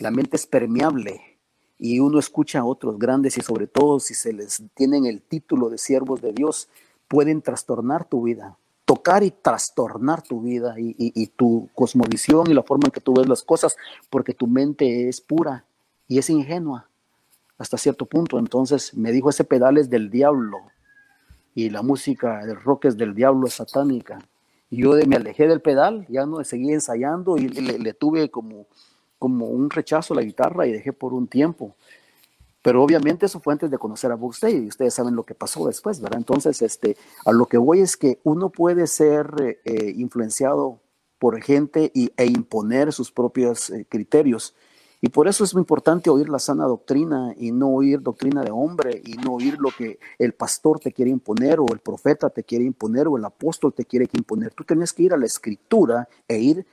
la 0.00 0.10
mente 0.10 0.36
es 0.36 0.48
permeable 0.48 1.38
y 1.78 2.00
uno 2.00 2.18
escucha 2.18 2.58
a 2.58 2.64
otros 2.64 2.98
grandes 2.98 3.38
y 3.38 3.40
sobre 3.40 3.68
todo 3.68 4.00
si 4.00 4.14
se 4.14 4.32
les 4.32 4.64
tienen 4.74 5.06
el 5.06 5.22
título 5.22 5.70
de 5.70 5.78
siervos 5.78 6.20
de 6.22 6.32
Dios, 6.32 6.68
pueden 7.06 7.40
trastornar 7.40 8.04
tu 8.04 8.22
vida, 8.22 8.57
tocar 8.88 9.22
y 9.22 9.30
trastornar 9.30 10.22
tu 10.22 10.40
vida 10.40 10.74
y, 10.78 11.26
tu 11.26 11.68
cosmovisión 11.74 12.50
y 12.50 12.54
la 12.54 12.62
forma 12.62 12.86
en 12.86 12.90
que 12.90 13.02
tú 13.02 13.12
ves 13.12 13.28
las 13.28 13.42
cosas, 13.42 13.76
porque 14.08 14.32
tu 14.32 14.46
mente 14.46 15.10
es 15.10 15.20
pura 15.20 15.66
y 16.06 16.16
es 16.16 16.30
ingenua 16.30 16.88
hasta 17.58 17.76
cierto 17.76 18.06
punto. 18.06 18.38
Entonces 18.38 18.94
me 18.94 19.12
dijo, 19.12 19.28
ese 19.28 19.44
pedal 19.44 19.76
es 19.76 19.90
del 19.90 20.08
diablo 20.08 20.60
y 21.54 21.68
la 21.68 21.82
música 21.82 22.46
del 22.46 22.58
rock 22.58 22.86
es 22.86 22.96
del 22.96 23.14
diablo, 23.14 23.46
satánica. 23.48 24.20
Y 24.70 24.78
yo 24.84 24.94
me 25.06 25.16
alejé 25.16 25.46
del 25.46 25.60
pedal, 25.60 26.06
ya 26.08 26.24
no 26.24 26.42
seguí 26.42 26.72
ensayando 26.72 27.36
y 27.36 27.46
le, 27.48 27.92
tuve 27.92 28.30
como, 28.30 28.64
como 29.18 29.48
un 29.48 29.68
rechazo 29.68 30.14
a 30.14 30.16
la 30.16 30.22
guitarra 30.22 30.66
y 30.66 30.72
dejé 30.72 30.94
por 30.94 31.12
un 31.12 31.26
tiempo. 31.26 31.76
Pero 32.68 32.82
obviamente 32.82 33.24
eso 33.24 33.40
fue 33.40 33.54
antes 33.54 33.70
de 33.70 33.78
conocer 33.78 34.12
a 34.12 34.18
Day 34.42 34.64
y 34.64 34.68
ustedes 34.68 34.92
saben 34.92 35.16
lo 35.16 35.22
que 35.22 35.34
pasó 35.34 35.66
después, 35.66 36.02
¿verdad? 36.02 36.18
Entonces, 36.18 36.60
este, 36.60 36.98
a 37.24 37.32
lo 37.32 37.46
que 37.46 37.56
voy 37.56 37.80
es 37.80 37.96
que 37.96 38.20
uno 38.24 38.50
puede 38.50 38.86
ser 38.86 39.26
eh, 39.40 39.58
eh, 39.64 39.94
influenciado 39.96 40.78
por 41.18 41.40
gente 41.40 41.90
y, 41.94 42.12
e 42.18 42.26
imponer 42.26 42.92
sus 42.92 43.10
propios 43.10 43.70
eh, 43.70 43.86
criterios 43.88 44.54
y 45.00 45.10
por 45.10 45.28
eso 45.28 45.44
es 45.44 45.54
muy 45.54 45.60
importante 45.60 46.10
oír 46.10 46.28
la 46.28 46.40
sana 46.40 46.64
doctrina 46.64 47.32
y 47.38 47.52
no 47.52 47.68
oír 47.68 48.02
doctrina 48.02 48.42
de 48.42 48.50
hombre 48.50 49.00
y 49.04 49.12
no 49.12 49.34
oír 49.34 49.56
lo 49.58 49.70
que 49.70 49.98
el 50.18 50.34
pastor 50.34 50.80
te 50.80 50.92
quiere 50.92 51.10
imponer 51.10 51.60
o 51.60 51.66
el 51.72 51.78
profeta 51.78 52.30
te 52.30 52.42
quiere 52.42 52.64
imponer 52.64 53.06
o 53.06 53.16
el 53.16 53.24
apóstol 53.24 53.72
te 53.72 53.84
quiere 53.84 54.08
imponer. 54.12 54.52
Tú 54.52 54.64
tienes 54.64 54.92
que 54.92 55.04
ir 55.04 55.14
a 55.14 55.16
la 55.16 55.26
escritura 55.26 56.08
e 56.26 56.38
ir 56.38 56.66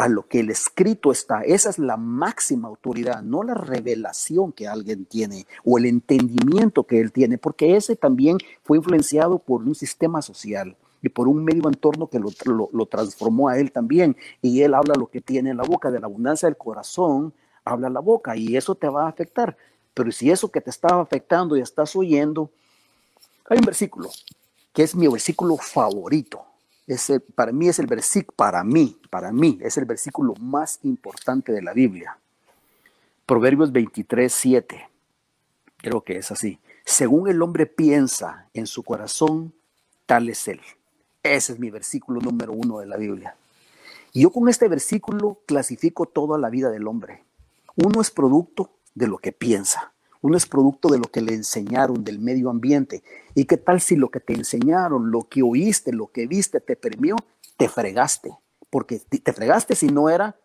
a 0.00 0.08
lo 0.08 0.26
que 0.26 0.40
el 0.40 0.50
escrito 0.50 1.12
está. 1.12 1.42
Esa 1.42 1.68
es 1.68 1.78
la 1.78 1.98
máxima 1.98 2.68
autoridad, 2.68 3.22
no 3.22 3.42
la 3.42 3.52
revelación 3.52 4.50
que 4.52 4.66
alguien 4.66 5.04
tiene 5.04 5.46
o 5.62 5.76
el 5.76 5.84
entendimiento 5.84 6.84
que 6.84 7.00
él 7.00 7.12
tiene, 7.12 7.36
porque 7.36 7.76
ese 7.76 7.96
también 7.96 8.38
fue 8.62 8.78
influenciado 8.78 9.38
por 9.38 9.62
un 9.62 9.74
sistema 9.74 10.22
social 10.22 10.74
y 11.02 11.10
por 11.10 11.28
un 11.28 11.44
medio 11.44 11.68
entorno 11.68 12.06
que 12.08 12.18
lo, 12.18 12.30
lo 12.72 12.86
transformó 12.86 13.50
a 13.50 13.58
él 13.58 13.72
también. 13.72 14.16
Y 14.40 14.62
él 14.62 14.72
habla 14.72 14.94
lo 14.94 15.08
que 15.08 15.20
tiene 15.20 15.50
en 15.50 15.58
la 15.58 15.64
boca, 15.64 15.90
de 15.90 16.00
la 16.00 16.06
abundancia 16.06 16.48
del 16.48 16.56
corazón 16.56 17.34
habla 17.62 17.90
la 17.90 18.00
boca 18.00 18.34
y 18.36 18.56
eso 18.56 18.74
te 18.74 18.88
va 18.88 19.04
a 19.04 19.08
afectar. 19.08 19.56
Pero 19.92 20.10
si 20.12 20.30
eso 20.30 20.50
que 20.50 20.62
te 20.62 20.70
estaba 20.70 21.02
afectando 21.02 21.56
y 21.56 21.60
estás 21.60 21.94
oyendo, 21.94 22.50
hay 23.48 23.58
un 23.58 23.66
versículo 23.66 24.08
que 24.72 24.82
es 24.82 24.94
mi 24.94 25.08
versículo 25.08 25.58
favorito. 25.58 26.42
Ese, 26.90 27.20
para 27.20 27.52
mí 27.52 27.68
es 27.68 27.78
el 27.78 27.86
versículo, 27.86 28.34
para 28.34 28.64
mí, 28.64 28.98
para 29.10 29.30
mí 29.30 29.60
es 29.62 29.76
el 29.76 29.84
versículo 29.84 30.34
más 30.40 30.80
importante 30.82 31.52
de 31.52 31.62
la 31.62 31.72
Biblia. 31.72 32.18
Proverbios 33.26 33.70
23, 33.70 34.32
7. 34.32 34.88
Creo 35.76 36.00
que 36.00 36.18
es 36.18 36.32
así. 36.32 36.58
Según 36.84 37.28
el 37.28 37.40
hombre 37.42 37.66
piensa 37.66 38.48
en 38.54 38.66
su 38.66 38.82
corazón, 38.82 39.52
tal 40.04 40.30
es 40.30 40.48
él. 40.48 40.60
Ese 41.22 41.52
es 41.52 41.60
mi 41.60 41.70
versículo 41.70 42.20
número 42.20 42.52
uno 42.52 42.80
de 42.80 42.86
la 42.86 42.96
Biblia. 42.96 43.36
Y 44.12 44.22
yo 44.22 44.30
con 44.30 44.48
este 44.48 44.66
versículo 44.66 45.38
clasifico 45.46 46.06
toda 46.06 46.38
la 46.38 46.50
vida 46.50 46.70
del 46.70 46.88
hombre. 46.88 47.22
Uno 47.76 48.00
es 48.00 48.10
producto 48.10 48.72
de 48.96 49.06
lo 49.06 49.18
que 49.18 49.30
piensa, 49.30 49.89
uno 50.22 50.36
es 50.36 50.46
producto 50.46 50.88
de 50.88 50.98
lo 50.98 51.04
que 51.04 51.20
le 51.20 51.34
enseñaron 51.34 52.04
del 52.04 52.18
medio 52.18 52.50
ambiente. 52.50 53.02
¿Y 53.34 53.46
qué 53.46 53.56
tal 53.56 53.80
si 53.80 53.96
lo 53.96 54.10
que 54.10 54.20
te 54.20 54.34
enseñaron, 54.34 55.10
lo 55.10 55.28
que 55.28 55.42
oíste, 55.42 55.92
lo 55.92 56.08
que 56.08 56.26
viste, 56.26 56.60
te 56.60 56.76
permió? 56.76 57.16
Te 57.56 57.68
fregaste, 57.68 58.36
porque 58.68 58.98
te 58.98 59.32
fregaste 59.32 59.74
si 59.74 59.86
no 59.88 60.08
era 60.10 60.36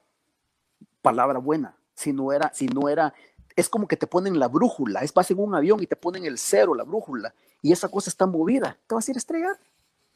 palabra 1.01 1.38
buena, 1.39 1.78
si 1.93 2.13
no 2.13 2.32
era, 2.32 2.51
si 2.53 2.67
no 2.67 2.89
era, 2.89 3.13
es 3.55 3.69
como 3.69 3.88
que 3.88 3.95
te 3.95 4.07
ponen 4.07 4.39
la 4.39 4.47
brújula, 4.47 5.01
es 5.01 5.13
vas 5.13 5.30
en 5.30 5.39
un 5.39 5.53
avión 5.53 5.82
y 5.84 5.88
te 5.88 5.95
ponen 5.95 6.26
el 6.26 6.39
cero, 6.39 6.73
la 6.73 6.84
brújula, 6.84 7.36
y 7.61 7.71
esa 7.71 7.89
cosa 7.89 8.09
está 8.09 8.26
movida, 8.26 8.78
te 8.88 8.95
vas 8.95 9.07
a 9.07 9.11
ir 9.11 9.17
a 9.17 9.19
estrellar. 9.19 9.59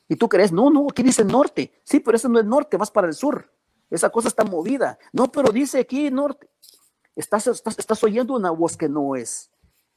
Y 0.07 0.16
tú 0.16 0.28
crees, 0.28 0.51
no, 0.51 0.72
no, 0.72 0.88
aquí 0.89 1.03
dice 1.03 1.24
norte, 1.24 1.72
sí, 1.84 1.99
pero 1.99 2.18
ese 2.18 2.28
no 2.28 2.39
es 2.39 2.45
norte, 2.45 2.76
vas 2.76 2.89
para 2.89 3.07
el 3.07 3.14
sur, 3.14 3.51
esa 3.91 4.10
cosa 4.10 4.30
está 4.30 4.43
movida, 4.43 4.97
no, 5.14 5.32
pero 5.32 5.51
dice 5.51 5.80
aquí 5.80 6.10
norte, 6.10 6.49
Estás, 7.20 7.47
estás, 7.47 8.01
oyendo 8.05 8.34
una 8.34 8.49
voz 8.49 8.78
que 8.78 8.88
no 8.88 9.17
es 9.17 9.51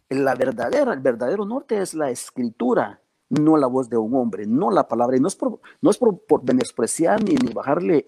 la 0.08 0.34
verdadera. 0.34 0.92
El 0.92 0.98
verdadero 0.98 1.44
norte 1.44 1.80
es 1.80 1.94
la 1.94 2.10
escritura, 2.10 3.00
no 3.28 3.56
la 3.56 3.68
voz 3.68 3.88
de 3.88 3.96
un 3.96 4.12
hombre, 4.16 4.44
no 4.44 4.72
la 4.72 4.88
palabra. 4.88 5.16
Y 5.16 5.20
no 5.20 5.28
es 5.28 5.36
por, 5.36 5.60
no 5.80 5.90
es 5.90 5.98
por, 5.98 6.20
menospreciar 6.42 7.22
ni, 7.22 7.34
ni 7.34 7.52
bajarle 7.52 8.04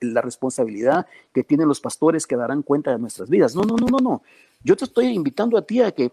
la 0.00 0.20
responsabilidad 0.20 1.06
que 1.32 1.44
tienen 1.44 1.68
los 1.68 1.80
pastores 1.80 2.26
que 2.26 2.34
darán 2.34 2.62
cuenta 2.62 2.90
de 2.90 2.98
nuestras 2.98 3.30
vidas. 3.30 3.54
No, 3.54 3.62
no, 3.62 3.76
no, 3.76 3.86
no, 3.86 3.98
no. 3.98 4.22
Yo 4.64 4.76
te 4.76 4.84
estoy 4.84 5.06
invitando 5.06 5.56
a 5.56 5.62
ti 5.62 5.80
a 5.80 5.92
que 5.92 6.12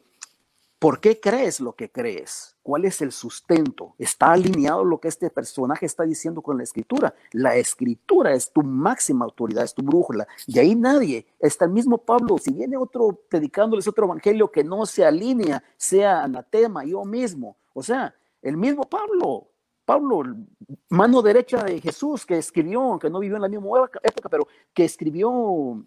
¿Por 0.80 1.00
qué 1.00 1.20
crees 1.20 1.60
lo 1.60 1.76
que 1.76 1.92
crees? 1.92 2.56
¿Cuál 2.62 2.86
es 2.86 3.02
el 3.02 3.12
sustento? 3.12 3.96
¿Está 3.98 4.32
alineado 4.34 4.84
lo 4.86 5.00
que 5.00 5.08
este 5.08 5.32
personaje 5.32 5.88
está 5.88 6.04
diciendo 6.04 6.44
con 6.44 6.58
la 6.58 6.64
escritura? 6.64 7.16
La 7.32 7.56
escritura 7.56 8.34
es 8.34 8.52
tu 8.52 8.62
máxima 8.62 9.26
autoridad, 9.26 9.64
es 9.64 9.74
tu 9.74 9.82
brújula. 9.82 10.28
Y 10.46 10.60
ahí 10.60 10.76
nadie, 10.76 11.26
está 11.40 11.66
el 11.66 11.72
mismo 11.72 11.98
Pablo, 11.98 12.38
si 12.38 12.54
viene 12.54 12.78
otro 12.78 13.20
predicándoles 13.28 13.88
otro 13.88 14.06
evangelio 14.06 14.52
que 14.52 14.64
no 14.64 14.86
se 14.86 15.04
alinea, 15.04 15.64
sea 15.78 16.24
anatema, 16.24 16.86
yo 16.86 17.04
mismo. 17.06 17.58
O 17.74 17.82
sea, 17.82 18.14
el 18.44 18.56
mismo 18.56 18.84
Pablo, 18.84 19.50
Pablo, 19.84 20.22
mano 20.90 21.24
derecha 21.24 21.64
de 21.64 21.82
Jesús, 21.82 22.24
que 22.24 22.38
escribió, 22.38 23.00
que 23.00 23.10
no 23.10 23.18
vivió 23.18 23.38
en 23.38 23.42
la 23.42 23.50
misma 23.50 23.90
época, 24.04 24.30
pero 24.30 24.48
que 24.76 24.86
escribió, 24.86 25.84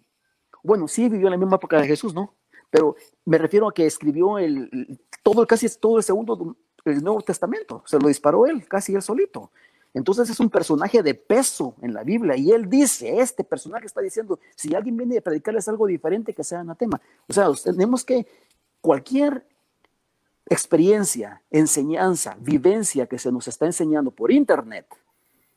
bueno, 0.63 0.87
sí 0.89 1.07
vivió 1.07 1.27
en 1.27 1.31
la 1.31 1.37
misma 1.37 1.55
época 1.55 1.79
de 1.79 1.87
Jesús, 1.87 2.13
¿no? 2.13 2.35
Pero 2.71 2.95
me 3.25 3.37
refiero 3.37 3.67
a 3.67 3.73
que 3.73 3.85
escribió 3.85 4.39
el, 4.39 4.99
todo, 5.21 5.45
casi 5.45 5.67
todo 5.77 5.97
el 5.97 6.03
segundo, 6.03 6.55
el 6.85 7.03
Nuevo 7.03 7.21
Testamento, 7.21 7.83
se 7.85 7.99
lo 7.99 8.07
disparó 8.07 8.47
él, 8.47 8.67
casi 8.67 8.95
él 8.95 9.01
solito. 9.01 9.51
Entonces 9.93 10.29
es 10.29 10.39
un 10.39 10.49
personaje 10.49 11.03
de 11.03 11.13
peso 11.13 11.75
en 11.81 11.93
la 11.93 12.03
Biblia 12.03 12.37
y 12.37 12.51
él 12.51 12.69
dice, 12.69 13.19
este 13.19 13.43
personaje 13.43 13.85
está 13.85 13.99
diciendo, 13.99 14.39
si 14.55 14.73
alguien 14.73 14.95
viene 14.95 15.17
a 15.17 15.21
predicarles 15.21 15.67
algo 15.67 15.85
diferente 15.85 16.33
que 16.33 16.45
sea 16.45 16.61
anatema. 16.61 17.01
O 17.27 17.33
sea, 17.33 17.49
tenemos 17.63 18.05
que 18.05 18.25
cualquier 18.79 19.45
experiencia, 20.49 21.41
enseñanza, 21.51 22.37
vivencia 22.39 23.05
que 23.05 23.19
se 23.19 23.31
nos 23.31 23.49
está 23.49 23.65
enseñando 23.65 24.11
por 24.11 24.31
internet, 24.31 24.85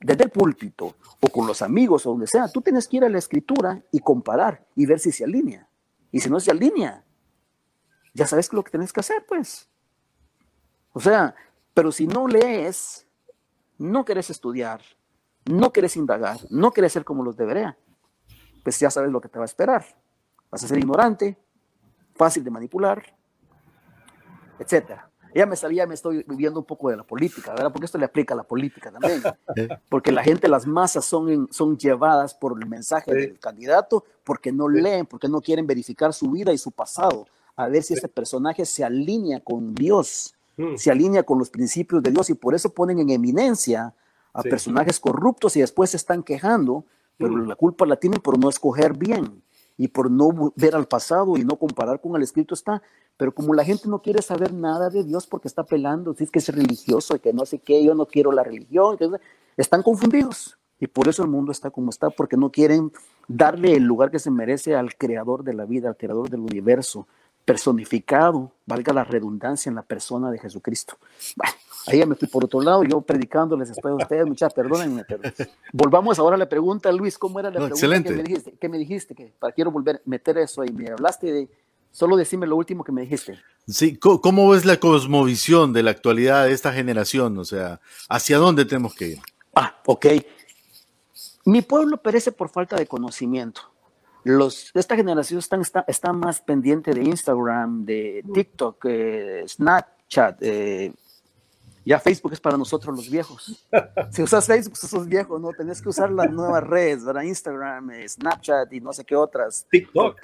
desde 0.01 0.25
el 0.25 0.31
púlpito 0.31 0.95
o 1.21 1.29
con 1.29 1.47
los 1.47 1.63
amigos 1.63 2.05
o 2.05 2.11
donde 2.11 2.27
sea, 2.27 2.49
tú 2.49 2.61
tienes 2.61 2.89
que 2.89 2.99
ir 2.99 3.05
a 3.05 3.09
la 3.09 3.19
escritura 3.19 3.81
y 3.93 4.01
comparar 4.01 4.67
y 4.75 4.85
ver 4.85 4.99
si 4.99 5.13
se 5.13 5.25
alinea. 5.25 5.69
Y 6.11 6.21
si 6.21 6.29
no 6.29 6.39
se 6.41 6.51
alinea, 6.51 7.04
ya 8.15 8.27
sabes 8.27 8.53
lo 8.53 8.63
que 8.63 8.71
tienes 8.71 8.93
que 8.93 9.01
hacer, 9.01 9.25
pues. 9.27 9.69
O 10.93 11.01
sea, 11.01 11.35
pero 11.75 11.91
si 11.91 12.07
no 12.07 12.29
lees, 12.29 13.07
no 13.77 14.05
querés 14.05 14.31
estudiar, 14.31 14.81
no 15.45 15.73
querés 15.73 15.97
indagar, 15.97 16.39
no 16.49 16.71
querés 16.73 16.93
ser 16.93 17.05
como 17.05 17.25
los 17.25 17.37
debería, 17.37 17.77
pues 18.63 18.79
ya 18.79 18.91
sabes 18.91 19.11
lo 19.11 19.21
que 19.21 19.29
te 19.29 19.39
va 19.39 19.45
a 19.45 19.47
esperar. 19.47 19.85
Vas 20.51 20.63
a 20.63 20.69
ser 20.69 20.79
ignorante, 20.79 21.37
fácil 22.15 22.45
de 22.45 22.51
manipular, 22.51 23.05
etcétera. 24.59 25.11
Ya 25.35 25.47
me 25.47 25.57
salía, 25.57 25.85
me 25.85 25.95
estoy 25.95 26.25
viviendo 26.29 26.61
un 26.61 26.65
poco 26.65 26.91
de 26.91 26.97
la 26.97 27.03
política, 27.03 27.51
¿verdad? 27.51 27.73
Porque 27.73 27.87
esto 27.87 27.99
le 27.99 28.05
aplica 28.05 28.35
a 28.35 28.37
la 28.37 28.45
política 28.45 28.93
también. 28.93 29.21
Porque 29.89 30.13
la 30.13 30.23
gente, 30.23 30.47
las 30.47 30.65
masas 30.65 31.05
son, 31.05 31.49
son 31.51 31.77
llevadas 31.77 32.35
por 32.35 32.57
el 32.57 32.69
mensaje 32.69 33.13
del 33.13 33.41
candidato 33.41 34.05
porque 34.23 34.53
no 34.53 34.69
leen, 34.69 35.07
porque 35.07 35.29
no 35.29 35.41
quieren 35.41 35.67
verificar 35.67 36.13
su 36.13 36.31
vida 36.31 36.53
y 36.53 36.59
su 36.59 36.71
pasado, 36.71 37.27
a 37.57 37.69
ver 37.69 37.83
si 37.83 37.95
ese 37.95 38.09
personaje 38.09 38.65
se 38.65 38.85
alinea 38.85 39.41
con 39.41 39.75
Dios, 39.75 40.35
mm. 40.57 40.77
se 40.77 40.91
alinea 40.91 41.23
con 41.23 41.39
los 41.39 41.51
principios 41.51 42.03
de 42.03 42.11
Dios 42.11 42.31
y 42.31 42.35
por 42.35 42.55
eso 42.55 42.71
ponen 42.71 42.99
en 42.99 43.11
eminencia 43.11 43.95
a 44.33 44.43
personajes 44.43 44.99
corruptos 44.99 45.57
y 45.57 45.61
después 45.61 45.91
se 45.91 45.97
están 45.97 46.23
quejando, 46.23 46.85
pero 47.17 47.33
mm. 47.33 47.49
la 47.49 47.55
culpa 47.55 47.87
la 47.87 47.97
tienen 47.97 48.21
por 48.21 48.39
no 48.39 48.49
escoger 48.49 48.95
bien 48.97 49.43
y 49.77 49.89
por 49.89 50.11
no 50.11 50.53
ver 50.57 50.75
al 50.75 50.87
pasado 50.87 51.37
y 51.37 51.45
no 51.45 51.57
comparar 51.57 52.01
con 52.01 52.17
el 52.17 52.23
escrito 52.23 52.55
está. 52.55 52.83
Pero 53.17 53.33
como 53.33 53.55
la 53.55 53.65
gente 53.65 53.89
no 53.89 54.03
quiere 54.03 54.23
saber 54.23 54.53
nada 54.53 54.91
de 54.91 55.05
Dios 55.05 55.27
porque 55.27 55.47
está 55.47 55.65
pelando, 55.65 56.15
si 56.15 56.25
es 56.25 56.31
que 56.31 56.41
es 56.41 56.49
religioso 56.49 57.15
y 57.15 57.21
que 57.21 57.33
no 57.33 57.47
sé 57.47 57.61
qué, 57.61 57.85
yo 57.85 57.95
no 57.95 58.07
quiero 58.07 58.33
la 58.33 58.43
religión, 58.43 58.99
están 59.57 59.83
confundidos. 59.83 60.59
Y 60.81 60.89
por 60.89 61.09
eso 61.09 61.23
el 61.23 61.31
mundo 61.31 61.53
está 61.53 61.71
como 61.71 61.91
está, 61.91 62.11
porque 62.11 62.37
no 62.37 62.51
quieren 62.51 62.93
darle 63.29 63.77
el 63.77 63.85
lugar 63.85 64.11
que 64.11 64.19
se 64.19 64.31
merece 64.31 64.75
al 64.75 64.97
creador 64.97 65.45
de 65.45 65.55
la 65.55 65.65
vida, 65.65 65.89
al 65.89 65.97
creador 65.97 66.29
del 66.29 66.41
universo, 66.41 67.07
personificado, 67.45 68.53
valga 68.67 68.93
la 68.93 69.05
redundancia, 69.05 69.69
en 69.69 69.77
la 69.77 69.83
persona 69.83 70.31
de 70.31 70.39
Jesucristo. 70.39 70.97
Bueno, 71.37 71.53
ahí 71.87 71.99
ya 71.99 72.07
me 72.07 72.15
fui 72.15 72.29
por 72.29 72.45
otro 72.45 72.61
lado, 72.61 72.83
yo 72.85 73.01
predicándoles 73.01 73.69
después 73.69 73.93
a 73.93 73.97
ustedes, 73.97 74.27
muchas 74.27 74.53
perdónenme, 74.55 75.05
pero 75.05 75.23
volvamos 75.73 76.19
ahora 76.19 76.37
a 76.37 76.39
la 76.39 76.49
pregunta, 76.49 76.91
Luis, 76.91 77.19
¿cómo 77.19 77.39
era 77.39 77.51
la 77.51 77.69
pregunta 77.69 78.03
que 78.03 78.11
me 78.11 78.23
dijiste? 78.23 78.55
¿Qué 78.59 78.69
me 78.69 78.79
dijiste? 78.79 79.15
Que 79.15 79.33
para 79.39 79.53
quiero 79.53 79.71
volver 79.71 79.97
a 79.97 80.01
meter 80.07 80.39
eso 80.39 80.63
ahí, 80.63 80.71
me 80.71 80.91
hablaste 80.91 81.33
de, 81.33 81.49
solo 81.91 82.17
decime 82.17 82.47
lo 82.47 82.57
último 82.57 82.83
que 82.83 82.93
me 82.93 83.03
dijiste. 83.03 83.39
Sí, 83.67 83.99
¿cómo 83.99 84.49
ves 84.51 84.65
la 84.65 84.79
cosmovisión 84.79 85.73
de 85.73 85.83
la 85.83 85.91
actualidad 85.91 86.47
de 86.47 86.53
esta 86.53 86.73
generación? 86.73 87.39
O 87.39 87.45
sea, 87.45 87.81
¿hacia 88.09 88.39
dónde 88.39 88.65
tenemos 88.65 88.95
que 88.95 89.09
ir? 89.09 89.19
Ah, 89.55 89.81
ok. 89.87 90.07
Mi 91.47 91.61
pueblo 91.63 91.99
perece 91.99 92.33
por 92.33 92.49
falta 92.49 92.77
de 92.77 92.87
conocimiento 92.87 93.74
los, 94.25 94.71
esta 94.75 94.97
generación 94.97 95.39
está, 95.39 95.85
está, 95.87 96.13
más 96.13 96.41
pendiente 96.41 96.93
de 96.93 97.03
Instagram, 97.03 97.85
de 97.85 98.25
TikTok, 98.33 98.85
eh, 98.87 99.45
Snapchat. 99.47 100.39
Eh, 100.41 100.93
ya 101.85 102.01
Facebook 102.01 102.33
es 102.33 102.41
para 102.41 102.57
nosotros 102.57 102.97
los 102.97 103.11
viejos. 103.11 103.67
Si 104.11 104.23
usas 104.23 104.47
Facebook, 104.47 104.79
sos 104.79 105.07
viejo, 105.07 105.39
¿no? 105.39 105.51
Tenés 105.53 105.83
que 105.83 105.91
usar 105.91 106.11
las 106.11 106.31
nuevas 106.31 106.65
redes, 106.65 107.05
¿verdad? 107.05 107.23
Instagram, 107.23 107.91
eh, 107.91 108.09
Snapchat 108.09 108.73
y 108.73 108.81
no 108.81 108.95
sé 108.95 109.05
qué 109.05 109.15
otras. 109.15 109.67
TikTok. 109.71 110.19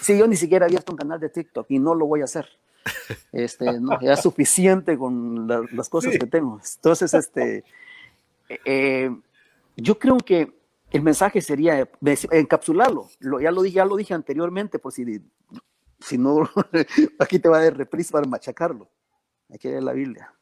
Sí, 0.00 0.16
yo 0.16 0.26
ni 0.26 0.36
siquiera 0.36 0.64
he 0.64 0.68
abierto 0.68 0.92
un 0.92 0.98
canal 0.98 1.20
de 1.20 1.28
TikTok 1.28 1.66
y 1.68 1.78
no 1.78 1.94
lo 1.94 2.06
voy 2.06 2.22
a 2.22 2.24
hacer. 2.24 2.48
Este, 3.32 3.78
no, 3.80 4.00
ya 4.00 4.14
es 4.14 4.20
suficiente 4.20 4.96
con 4.96 5.46
las 5.72 5.88
cosas 5.90 6.12
que 6.18 6.26
tengo. 6.26 6.60
Entonces, 6.76 7.12
este, 7.12 7.64
yo 9.76 9.98
creo 9.98 10.16
que 10.18 10.63
el 10.94 11.02
mensaje 11.02 11.40
sería 11.40 11.88
encapsularlo. 12.30 13.08
Lo, 13.18 13.40
ya, 13.40 13.50
lo 13.50 13.62
dije, 13.96 14.14
anteriormente, 14.14 14.78
por 14.78 14.92
si, 14.92 15.20
si 15.98 16.16
no, 16.16 16.48
aquí 17.18 17.40
te 17.40 17.48
va 17.48 17.58
a 17.58 17.64
dar 17.64 17.76
reprise 17.76 18.12
para 18.12 18.28
machacarlo. 18.28 18.88
Hay 19.50 19.58
que 19.58 19.70
leer 19.70 19.82
la 19.82 19.92
Biblia. 19.92 20.32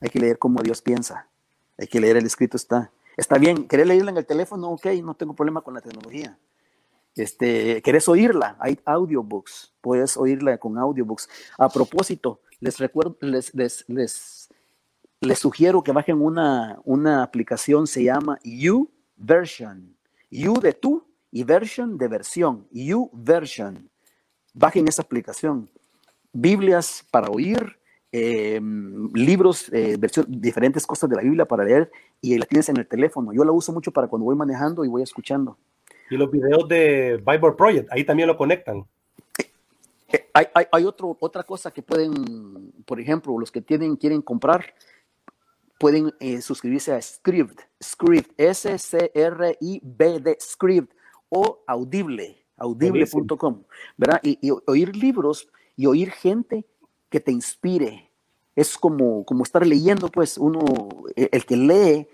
Hay 0.00 0.10
que 0.10 0.20
leer 0.20 0.38
cómo 0.38 0.62
Dios 0.62 0.82
piensa. 0.82 1.30
Hay 1.78 1.86
que 1.86 1.98
leer 1.98 2.18
el 2.18 2.26
escrito 2.26 2.58
está. 2.58 2.92
Está 3.16 3.38
bien, 3.38 3.66
¿querés 3.66 3.86
leerla 3.86 4.10
en 4.10 4.18
el 4.18 4.26
teléfono? 4.26 4.68
Ok, 4.68 4.84
no 5.02 5.14
tengo 5.14 5.34
problema 5.34 5.62
con 5.62 5.72
la 5.72 5.80
tecnología. 5.80 6.38
Este, 7.14 7.80
¿Querés 7.80 8.06
oírla? 8.06 8.58
Hay 8.60 8.78
audiobooks. 8.84 9.72
Puedes 9.80 10.18
oírla 10.18 10.58
con 10.58 10.76
audiobooks. 10.76 11.26
A 11.56 11.70
propósito, 11.70 12.42
les 12.60 12.76
recuerdo, 12.76 13.16
les, 13.22 13.54
les, 13.54 13.86
les, 13.88 14.50
les 15.22 15.38
sugiero 15.38 15.82
que 15.82 15.92
bajen 15.92 16.20
una, 16.20 16.82
una 16.84 17.22
aplicación, 17.22 17.86
se 17.86 18.04
llama 18.04 18.38
You 18.44 18.90
version. 19.18 19.94
You 20.30 20.60
de 20.60 20.72
tú 20.72 21.06
y 21.30 21.44
version 21.44 21.98
de 21.98 22.08
versión. 22.08 22.66
You 22.70 23.10
version. 23.12 23.90
Bajen 24.54 24.88
esa 24.88 25.02
aplicación. 25.02 25.68
Biblias 26.32 27.06
para 27.10 27.28
oír, 27.28 27.78
em, 28.12 29.08
libros, 29.12 29.70
eh, 29.72 29.96
diferentes 30.26 30.86
cosas 30.86 31.10
de 31.10 31.16
la 31.16 31.22
Biblia 31.22 31.44
para 31.46 31.64
leer 31.64 31.90
y 32.20 32.36
la 32.38 32.46
tienes 32.46 32.68
en 32.68 32.76
el 32.78 32.86
teléfono. 32.86 33.32
Yo 33.32 33.44
la 33.44 33.52
uso 33.52 33.72
mucho 33.72 33.90
para 33.92 34.08
cuando 34.08 34.24
voy 34.24 34.36
manejando 34.36 34.84
y 34.84 34.88
voy 34.88 35.02
escuchando. 35.02 35.56
Y 36.10 36.16
los 36.16 36.30
videos 36.30 36.66
de 36.68 37.22
Bible 37.24 37.52
Project, 37.52 37.92
ahí 37.92 38.04
también 38.04 38.28
lo 38.28 38.36
conectan. 38.36 38.86
Eh, 40.10 40.28
hay, 40.32 40.46
hay, 40.72 40.84
otro, 40.84 41.16
otra 41.20 41.42
cosa 41.42 41.70
que 41.70 41.82
pueden, 41.82 42.72
por 42.86 42.98
ejemplo, 42.98 43.38
los 43.38 43.50
que 43.50 43.60
tienen, 43.60 43.96
quieren 43.96 44.22
comprar, 44.22 44.64
pueden 45.78 46.12
eh, 46.20 46.42
suscribirse 46.42 46.92
a 46.92 47.00
Script, 47.00 47.60
Script, 47.82 48.32
S-C-R-I-B-D, 48.36 50.36
Script, 50.40 50.92
o 51.28 51.62
Audible, 51.66 52.44
audible.com, 52.56 53.62
¿verdad? 53.96 54.20
Y, 54.22 54.50
oír 54.66 54.96
libros 54.96 55.48
y 55.76 55.86
oír 55.86 56.10
gente 56.10 56.66
que 57.08 57.20
te 57.20 57.30
inspire. 57.30 58.10
Es 58.56 58.76
como, 58.76 59.24
como 59.24 59.44
estar 59.44 59.64
leyendo, 59.66 60.08
pues 60.08 60.36
uno, 60.36 60.60
e, 61.14 61.28
el 61.30 61.46
que 61.46 61.56
lee, 61.56 62.08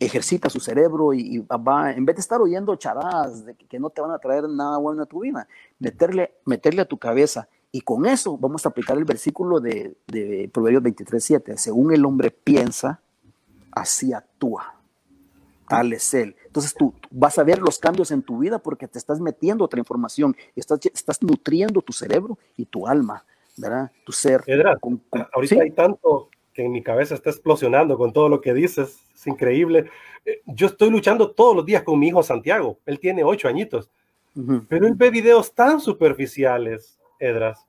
ejercita 0.00 0.48
su 0.48 0.60
cerebro 0.60 1.12
y, 1.12 1.38
va, 1.38 1.92
en 1.92 2.06
vez 2.06 2.16
de 2.16 2.20
estar 2.20 2.40
oyendo 2.40 2.74
charadas 2.76 3.44
de 3.44 3.54
que 3.54 3.78
no 3.78 3.90
te 3.90 4.00
van 4.00 4.12
a 4.12 4.18
traer 4.18 4.48
nada 4.48 4.78
bueno 4.78 5.02
a 5.02 5.06
tu 5.06 5.20
vida, 5.20 5.46
meterle, 5.78 6.34
meterle 6.46 6.82
a 6.82 6.88
tu 6.88 6.98
cabeza 6.98 7.48
y 7.70 7.82
con 7.82 8.06
eso 8.06 8.38
vamos 8.38 8.64
a 8.64 8.70
aplicar 8.70 8.96
el 8.96 9.04
versículo 9.04 9.60
de, 9.60 9.94
de 10.06 10.50
Proverbios 10.52 10.82
23.7. 10.82 11.56
Según 11.56 11.92
el 11.92 12.04
hombre 12.04 12.30
piensa, 12.30 13.00
así 13.72 14.12
actúa. 14.12 14.74
Tal 15.68 15.92
es 15.92 16.14
él. 16.14 16.34
Entonces 16.46 16.74
tú 16.74 16.94
vas 17.10 17.38
a 17.38 17.44
ver 17.44 17.58
los 17.58 17.78
cambios 17.78 18.10
en 18.10 18.22
tu 18.22 18.38
vida 18.38 18.58
porque 18.58 18.88
te 18.88 18.98
estás 18.98 19.20
metiendo 19.20 19.64
otra 19.64 19.78
información. 19.78 20.34
Estás, 20.56 20.80
estás 20.94 21.22
nutriendo 21.22 21.82
tu 21.82 21.92
cerebro 21.92 22.38
y 22.56 22.64
tu 22.64 22.86
alma, 22.86 23.24
¿verdad? 23.56 23.92
Tu 24.04 24.12
ser. 24.12 24.42
ahorita 25.34 25.62
hay 25.62 25.70
tanto 25.72 26.30
que 26.54 26.64
en 26.64 26.72
mi 26.72 26.82
cabeza 26.82 27.14
está 27.14 27.28
explosionando 27.28 27.98
con 27.98 28.14
todo 28.14 28.30
lo 28.30 28.40
que 28.40 28.54
dices. 28.54 28.98
Es 29.14 29.26
increíble. 29.26 29.90
Eh, 30.24 30.40
yo 30.46 30.68
estoy 30.68 30.90
luchando 30.90 31.32
todos 31.32 31.54
los 31.54 31.66
días 31.66 31.82
con 31.82 31.98
mi 31.98 32.08
hijo 32.08 32.22
Santiago. 32.22 32.78
Él 32.86 32.98
tiene 32.98 33.22
ocho 33.24 33.46
añitos. 33.46 33.90
Pero 34.68 34.86
él 34.86 34.94
ve 34.94 35.10
videos 35.10 35.52
tan 35.52 35.80
superficiales, 35.80 36.97
Edras. 37.18 37.66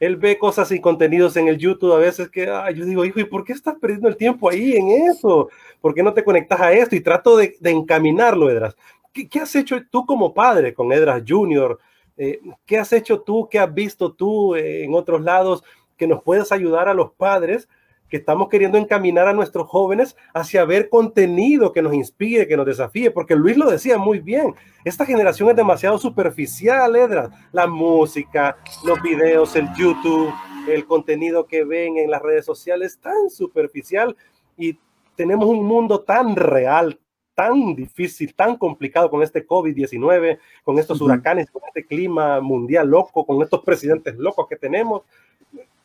Él 0.00 0.16
ve 0.16 0.36
cosas 0.36 0.72
y 0.72 0.80
contenidos 0.80 1.36
en 1.36 1.46
el 1.46 1.58
YouTube 1.58 1.92
a 1.92 1.98
veces 1.98 2.28
que 2.28 2.46
yo 2.74 2.84
digo, 2.84 3.04
hijo, 3.04 3.20
¿y 3.20 3.24
por 3.24 3.44
qué 3.44 3.52
estás 3.52 3.76
perdiendo 3.80 4.08
el 4.08 4.16
tiempo 4.16 4.50
ahí 4.50 4.76
en 4.76 4.90
eso? 5.08 5.48
¿Por 5.80 5.94
qué 5.94 6.02
no 6.02 6.12
te 6.12 6.24
conectas 6.24 6.60
a 6.60 6.72
esto? 6.72 6.96
Y 6.96 7.00
trato 7.00 7.36
de, 7.36 7.56
encaminarlo, 7.62 8.50
Edras. 8.50 8.76
¿Qué, 9.12 9.38
has 9.38 9.54
hecho 9.54 9.76
tú 9.90 10.04
como 10.04 10.34
padre 10.34 10.74
con 10.74 10.92
Edras 10.92 11.22
Junior? 11.26 11.78
Eh, 12.16 12.40
¿Qué 12.66 12.78
has 12.78 12.92
hecho 12.92 13.20
tú? 13.20 13.48
¿Qué 13.48 13.60
has 13.60 13.72
visto 13.72 14.12
tú 14.12 14.56
eh, 14.56 14.82
en 14.82 14.92
otros 14.94 15.22
lados 15.22 15.62
que 15.96 16.08
nos 16.08 16.20
puedas 16.22 16.50
ayudar 16.50 16.88
a 16.88 16.94
los 16.94 17.12
padres 17.12 17.68
que 18.12 18.18
estamos 18.18 18.50
queriendo 18.50 18.76
encaminar 18.76 19.26
a 19.26 19.32
nuestros 19.32 19.66
jóvenes 19.70 20.16
hacia 20.34 20.66
ver 20.66 20.90
contenido 20.90 21.72
que 21.72 21.80
nos 21.80 21.94
inspire, 21.94 22.46
que 22.46 22.58
nos 22.58 22.66
desafíe, 22.66 23.10
porque 23.10 23.34
Luis 23.34 23.56
lo 23.56 23.70
decía 23.70 23.96
muy 23.96 24.18
bien, 24.20 24.54
esta 24.84 25.06
generación 25.06 25.48
es 25.48 25.56
demasiado 25.56 25.96
superficial, 25.96 26.94
Edra, 26.94 27.30
la 27.52 27.66
música, 27.66 28.58
los 28.84 29.00
videos, 29.00 29.56
el 29.56 29.66
YouTube, 29.78 30.30
el 30.68 30.84
contenido 30.84 31.46
que 31.46 31.64
ven 31.64 31.96
en 31.96 32.10
las 32.10 32.20
redes 32.20 32.44
sociales, 32.44 32.98
tan 33.00 33.30
superficial 33.30 34.14
y 34.58 34.78
tenemos 35.16 35.46
un 35.46 35.64
mundo 35.64 36.02
tan 36.02 36.36
real, 36.36 37.00
tan 37.34 37.74
difícil, 37.74 38.34
tan 38.34 38.58
complicado 38.58 39.08
con 39.08 39.22
este 39.22 39.46
COVID-19, 39.46 40.38
con 40.64 40.78
estos 40.78 41.00
huracanes, 41.00 41.50
con 41.50 41.62
este 41.66 41.86
clima 41.86 42.42
mundial 42.42 42.88
loco, 42.88 43.24
con 43.24 43.40
estos 43.40 43.62
presidentes 43.62 44.18
locos 44.18 44.46
que 44.50 44.56
tenemos, 44.56 45.00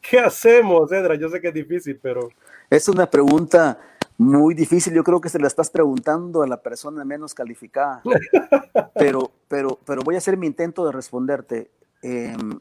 ¿Qué 0.01 0.19
hacemos, 0.19 0.91
Edra? 0.91 1.15
Yo 1.15 1.29
sé 1.29 1.41
que 1.41 1.49
es 1.49 1.53
difícil, 1.53 1.99
pero... 2.01 2.29
Es 2.69 2.87
una 2.87 3.09
pregunta 3.09 3.79
muy 4.17 4.53
difícil. 4.53 4.93
Yo 4.93 5.03
creo 5.03 5.21
que 5.21 5.29
se 5.29 5.39
la 5.39 5.47
estás 5.47 5.69
preguntando 5.69 6.41
a 6.41 6.47
la 6.47 6.61
persona 6.61 7.05
menos 7.05 7.33
calificada. 7.33 8.01
pero, 8.95 9.31
pero, 9.47 9.79
pero 9.85 10.01
voy 10.03 10.15
a 10.15 10.17
hacer 10.17 10.37
mi 10.37 10.47
intento 10.47 10.85
de 10.85 10.91
responderte. 10.91 11.71
Em, 12.01 12.59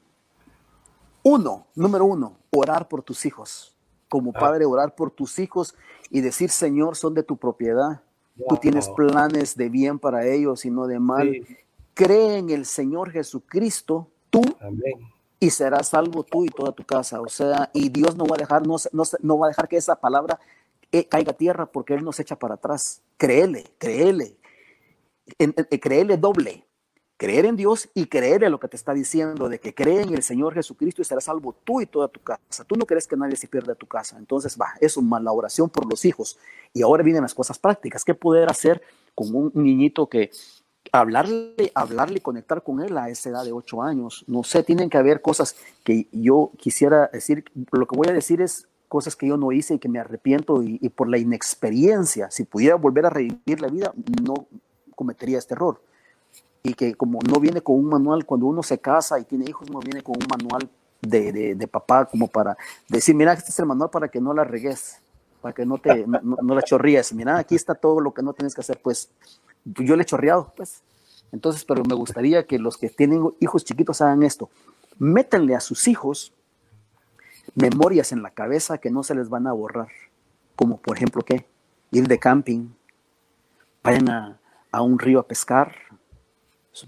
uno, 1.23 1.67
número 1.75 2.05
uno, 2.05 2.37
orar 2.51 2.89
por 2.89 3.03
tus 3.03 3.25
hijos. 3.27 3.77
Como 4.09 4.33
ah. 4.35 4.39
padre, 4.39 4.65
orar 4.65 4.95
por 4.95 5.11
tus 5.11 5.39
hijos 5.39 5.75
y 6.11 6.21
decir, 6.21 6.51
Señor, 6.51 6.97
son 6.97 7.15
de 7.15 7.23
tu 7.23 7.37
propiedad. 7.37 8.03
Tú 8.49 8.57
tienes 8.59 8.89
planes 8.91 9.57
de 9.57 9.71
bien 9.71 9.99
para 9.99 10.27
ellos 10.27 10.65
y 10.67 10.71
no 10.71 10.87
de 10.87 11.01
mal. 11.01 11.33
Cree 11.95 12.37
en 12.37 12.51
el 12.51 12.67
Señor 12.67 13.11
Jesucristo, 13.11 14.11
tú, 14.29 14.43
y 15.39 15.51
serás 15.51 15.89
salvo 15.89 16.23
tú 16.25 16.45
y 16.45 16.49
toda 16.49 16.73
tu 16.73 16.85
casa. 16.85 17.21
O 17.21 17.29
sea, 17.29 17.71
y 17.73 17.89
Dios 17.89 18.17
no 18.17 18.27
va 18.27 18.37
a 18.37 18.39
dejar, 18.39 18.67
no, 18.67 18.77
no, 18.93 19.39
va 19.39 19.47
a 19.47 19.51
dejar 19.51 19.69
que 19.69 19.77
esa 19.77 19.97
palabra 19.97 20.39
eh, 20.93 21.07
caiga 21.07 21.33
a 21.33 21.37
tierra 21.37 21.67
porque 21.67 21.95
Él 21.95 22.05
nos 22.05 22.19
echa 22.21 22.37
para 22.37 22.55
atrás. 22.55 23.03
Créele, 23.17 23.65
créele. 23.79 24.37
créele 25.81 26.17
doble 26.17 26.67
creer 27.17 27.47
en 27.47 27.57
Dios 27.57 27.89
y 27.95 28.07
creer 28.07 28.45
en 28.45 28.53
lo 28.53 28.61
que 28.61 28.69
te 28.69 28.77
está 28.77 28.93
diciendo, 28.93 29.49
de 29.49 29.59
que 29.59 29.75
cree 29.75 30.03
en 30.03 30.15
el 30.15 30.23
Señor 30.23 30.55
Jesucristo 30.55 31.03
y 31.03 31.05
serás 31.05 31.25
salvo 31.25 31.55
tú 31.65 31.81
y 31.81 31.87
toda 31.87 32.09
tu 32.09 32.21
casa. 32.21 32.65
Tú 32.65 32.77
no 32.77 32.85
crees 32.85 33.07
que 33.07 33.17
nadie 33.17 33.37
se 33.37 33.49
pierda 33.49 33.75
tu 33.75 33.87
casa. 33.87 34.19
Entonces, 34.19 34.57
va, 34.61 34.75
es 34.81 34.97
una 34.97 35.09
mala 35.09 35.33
oración 35.33 35.71
por 35.71 35.89
los 35.91 36.05
hijos. 36.05 36.39
Y 36.73 36.83
ahora 36.83 37.03
vienen 37.03 37.23
las 37.23 37.35
cosas 37.35 37.59
prácticas. 37.59 38.05
¿Qué 38.05 38.15
poder 38.15 38.51
hacer 38.51 38.83
con 39.15 39.35
un 39.35 39.51
niñito 39.55 40.09
que 40.09 40.31
hablarle, 40.93 41.73
hablarle 41.75 42.21
conectar 42.21 42.63
con 42.63 42.81
él 42.81 42.97
a 42.99 43.09
esa 43.09 43.31
edad 43.31 43.45
de 43.45 43.53
ocho 43.53 43.83
años? 43.83 44.25
No 44.27 44.43
sé, 44.43 44.63
tienen 44.63 44.91
que 44.91 44.99
haber 44.99 45.21
cosas 45.21 45.57
que 45.85 46.07
yo 46.13 46.51
quisiera 46.57 47.09
decir. 47.13 47.45
Lo 47.73 47.87
que 47.87 47.97
voy 47.97 48.09
a 48.09 48.13
decir 48.13 48.41
es 48.41 48.67
cosas 48.89 49.17
que 49.17 49.27
yo 49.27 49.37
no 49.37 49.53
hice 49.53 49.75
y 49.75 49.79
que 49.79 49.89
me 49.89 49.99
arrepiento 49.99 50.63
y, 50.63 50.89
por 50.91 51.09
la 51.09 51.19
inexperiencia, 51.19 52.31
si 52.31 52.45
pudiera 52.45 52.77
volver 52.77 53.07
a 53.07 53.11
revivir 53.11 53.61
la 53.61 53.69
vida, 53.69 53.93
no 54.23 54.47
cometería 54.95 55.39
este 55.39 55.55
error 55.55 55.81
y 56.67 56.75
que 56.75 56.95
como 56.95 57.21
no 57.21 57.39
viene 57.39 57.61
con 57.61 57.77
un 57.77 57.89
manual, 57.89 58.25
cuando 58.25 58.47
uno 58.47 58.63
se 58.63 58.79
casa 58.79 59.19
y 59.21 59.25
tiene 59.25 59.45
hijos, 59.49 59.71
no 59.71 59.79
viene 59.79 60.03
con 60.03 60.17
un 60.17 60.27
manual 60.29 60.69
de, 61.01 61.55
de, 61.55 61.69
papá 61.69 62.07
como 62.07 62.27
para 62.27 62.57
decir, 62.89 63.15
mira, 63.15 63.33
este 63.33 63.51
es 63.51 63.59
el 63.61 63.67
manual 63.67 63.91
para 63.91 64.09
que 64.09 64.21
no 64.21 64.35
la 64.35 64.43
regues, 64.43 65.01
para 65.41 65.55
que 65.55 65.65
no, 65.65 65.79
te, 65.79 66.05
no, 66.07 66.55
la 66.55 66.63
chorríes, 66.63 67.13
mira, 67.13 67.39
aquí 67.39 67.55
está 67.55 67.75
todo 67.75 68.01
lo 68.01 68.13
que 68.13 68.23
no 68.23 68.33
tienes 68.33 68.55
que 68.55 68.63
hacer, 68.63 68.81
pues 68.83 69.11
yo 69.75 69.97
le 69.97 70.03
he 70.03 70.07
chorreado, 70.07 70.53
pues. 70.57 70.83
Entonces, 71.33 71.65
pero 71.65 71.83
me 71.85 71.95
gustaría 71.95 72.47
que 72.47 72.59
los 72.59 72.77
que 72.77 72.89
tienen 72.89 73.23
hijos 73.41 73.65
chiquitos 73.65 74.01
hagan 74.01 74.23
esto, 74.23 74.49
métanle 74.99 75.55
a 75.55 75.61
sus 75.61 75.89
hijos 75.89 76.33
memorias 77.55 78.13
en 78.13 78.23
la 78.23 78.31
cabeza 78.31 78.79
que 78.79 78.91
no 78.91 79.03
se 79.03 79.15
les 79.15 79.29
van 79.29 79.47
a 79.47 79.53
borrar, 79.53 79.89
como 80.55 80.79
por 80.79 80.97
ejemplo, 80.97 81.23
¿qué? 81.23 81.47
Ir 81.91 82.07
de 82.09 82.19
camping, 82.19 82.69
vayan 83.83 84.09
a, 84.11 84.41
a 84.73 84.83
un 84.83 84.99
río 84.99 85.21
a 85.21 85.27
pescar, 85.27 85.75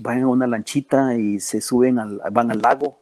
van 0.02 0.22
a 0.22 0.28
una 0.28 0.46
lanchita 0.46 1.14
y 1.14 1.40
se 1.40 1.60
suben, 1.60 1.98
al, 1.98 2.20
van 2.32 2.50
al 2.50 2.60
lago 2.60 2.98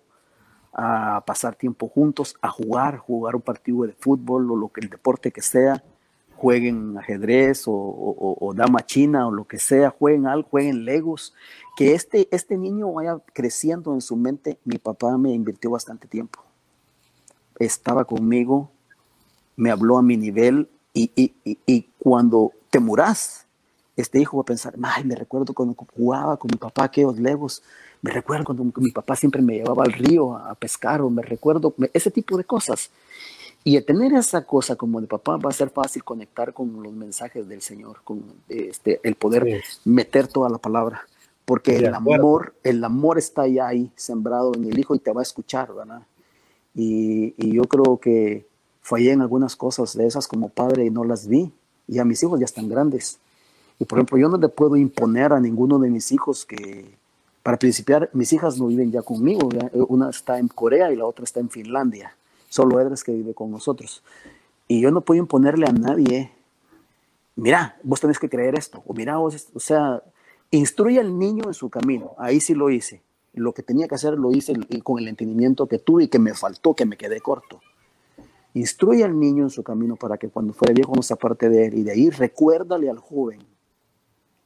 a 0.73 1.25
pasar 1.27 1.57
tiempo 1.57 1.89
juntos, 1.89 2.37
a 2.43 2.51
jugar, 2.51 2.99
jugar 2.99 3.35
un 3.35 3.43
partido 3.43 3.85
de 3.85 3.95
fútbol 3.95 4.51
o 4.51 4.57
lo 4.57 4.69
que 4.69 4.83
el 4.83 4.91
deporte 4.91 5.33
que 5.33 5.43
sea, 5.43 5.83
jueguen 6.37 6.97
ajedrez 6.99 7.65
o, 7.67 8.53
dama 8.55 8.85
china 8.85 9.27
o 9.27 9.31
lo 9.31 9.45
que 9.45 9.59
sea, 9.59 9.91
jueguen 9.91 10.27
algo, 10.27 10.49
jueguen 10.49 10.85
legos, 10.85 11.35
que 11.77 11.95
este, 11.95 12.29
este 12.31 12.57
niño 12.57 12.93
vaya 12.93 13.19
creciendo 13.33 13.95
en 13.95 14.01
su 14.01 14.17
mente. 14.17 14.59
Mi 14.65 14.79
papá 14.79 15.17
me 15.19 15.33
invirtió 15.33 15.71
bastante 15.71 16.07
tiempo, 16.07 16.41
estaba 17.59 18.05
conmigo, 18.05 18.71
me 19.57 19.71
habló 19.71 19.99
a 19.99 20.03
mi 20.03 20.17
nivel 20.17 20.69
y, 20.93 21.11
y, 21.15 21.59
y 21.67 21.83
cuando 21.99 22.53
te 22.71 22.81
muras, 22.81 23.47
este 23.97 24.21
hijo 24.21 24.37
va 24.37 24.43
a 24.43 24.47
pensar, 24.47 24.75
ay, 24.83 25.05
me 25.05 25.15
recuerdo 25.15 25.55
cuando 25.55 25.75
jugaba 25.97 26.37
con 26.37 26.51
mi 26.53 26.59
papá 26.59 26.85
aquellos 26.85 27.19
legos, 27.19 27.63
me 28.03 28.11
recuerdo 28.11 28.45
cuando 28.45 28.65
mi 28.77 28.91
papá 28.91 29.17
siempre 29.17 29.41
me 29.41 29.55
llevaba 29.55 29.85
al 29.85 29.93
río 29.93 30.37
a 30.37 30.55
pescar, 30.55 31.01
o 31.01 31.09
me 31.09 31.23
recuerdo 31.23 31.75
ese 31.93 32.11
tipo 32.11 32.37
de 32.37 32.45
cosas. 32.45 32.91
Y 33.67 33.81
tener 33.81 34.13
esa 34.15 34.45
cosa 34.47 34.77
como 34.77 35.01
de 35.01 35.09
papá 35.09 35.39
va 35.39 35.51
a 35.51 35.53
ser 35.53 35.71
fácil 35.71 36.05
conectar 36.05 36.55
con 36.55 36.83
los 36.83 36.93
mensajes 36.93 37.49
del 37.49 37.63
Señor, 37.63 37.99
con 38.05 38.23
este, 38.49 39.01
el 39.03 39.17
poder 39.17 39.61
meter 39.85 40.29
toda 40.29 40.49
la 40.49 40.59
palabra, 40.59 41.03
porque 41.45 41.77
el 41.77 41.93
amor, 41.93 42.55
el 42.63 42.85
amor 42.85 43.19
está 43.19 43.49
ya 43.49 43.67
ahí 43.67 43.91
sembrado 43.97 44.55
en 44.55 44.65
el 44.67 44.79
hijo 44.79 44.95
y 44.95 45.01
te 45.01 45.13
va 45.13 45.21
a 45.21 45.25
escuchar, 45.25 45.75
¿verdad? 45.75 46.03
Y, 46.77 47.35
y 47.39 47.55
yo 47.55 47.65
creo 47.65 47.99
que 47.99 48.47
fallé 48.83 49.11
en 49.11 49.21
algunas 49.21 49.57
cosas 49.57 49.97
de 49.97 50.07
esas 50.07 50.29
como 50.29 50.49
padre 50.49 50.85
y 50.85 50.91
no 50.91 51.03
las 51.03 51.27
vi, 51.27 51.53
y 51.89 51.99
a 51.99 52.05
mis 52.05 52.23
hijos 52.23 52.39
ya 52.39 52.45
están 52.45 52.69
grandes 52.69 53.19
y 53.79 53.85
por 53.85 53.99
ejemplo, 53.99 54.19
yo 54.19 54.29
no 54.29 54.39
le 54.39 54.49
puedo 54.49 54.77
imponer 54.77 55.33
a 55.33 55.41
ninguno 55.41 55.79
de 55.79 55.91
mis 55.91 56.11
hijos 56.13 56.47
que, 56.47 56.97
para 57.43 57.59
principiar, 57.59 58.09
mis 58.13 58.33
hijas 58.33 58.59
no 58.59 58.67
viven 58.67 58.91
ya 58.91 59.03
conmigo. 59.03 59.49
Una 59.89 60.11
está 60.11 60.39
en 60.39 60.49
Corea 60.49 60.91
y 60.93 60.97
la 60.97 61.05
otra 61.05 61.25
está 61.25 61.41
en 61.41 61.51
Finlandia. 61.51 62.17
Solo 62.49 62.81
Edres 62.81 63.05
que 63.05 63.13
vive 63.13 63.35
con 63.35 63.51
nosotros. 63.51 64.03
Y 64.69 64.81
yo 64.81 64.91
no 64.91 65.01
puedo 65.01 65.21
imponerle 65.21 65.67
a 65.67 65.73
nadie, 65.73 66.33
mira, 67.37 67.79
vos 67.83 68.01
tenés 68.01 68.19
que 68.19 68.29
creer 68.29 68.59
esto. 68.59 68.83
O 68.87 68.95
mira, 68.95 69.17
vos, 69.17 69.49
o 69.55 69.61
sea, 69.61 70.03
instruye 70.51 71.01
al 71.01 71.19
niño 71.19 71.45
en 71.47 71.55
su 71.55 71.71
camino. 71.71 72.15
Ahí 72.19 72.41
sí 72.41 72.55
lo 72.55 72.71
hice. 72.71 73.03
Lo 73.35 73.53
que 73.53 73.63
tenía 73.63 73.87
que 73.87 73.95
hacer 73.95 74.15
lo 74.15 74.33
hice 74.33 74.55
con 74.83 74.99
el 74.99 75.09
entendimiento 75.09 75.67
que 75.67 75.79
tuve 75.79 76.05
y 76.05 76.09
que 76.09 76.19
me 76.19 76.35
faltó, 76.35 76.75
que 76.75 76.87
me 76.87 76.97
quedé 76.97 77.21
corto. 77.21 77.61
Instruye 78.55 79.05
al 79.05 79.19
niño 79.21 79.45
en 79.45 79.51
su 79.51 79.63
camino 79.63 79.97
para 79.97 80.17
que 80.17 80.31
cuando 80.31 80.55
fuera 80.55 80.73
viejo 80.73 80.95
no 80.97 81.03
se 81.03 81.13
aparte 81.13 81.51
de 81.51 81.67
él. 81.67 81.75
Y 81.75 81.83
de 81.83 81.93
ahí 81.93 82.11
recuérdale 82.11 82.89
al 82.89 82.99
joven 82.99 83.45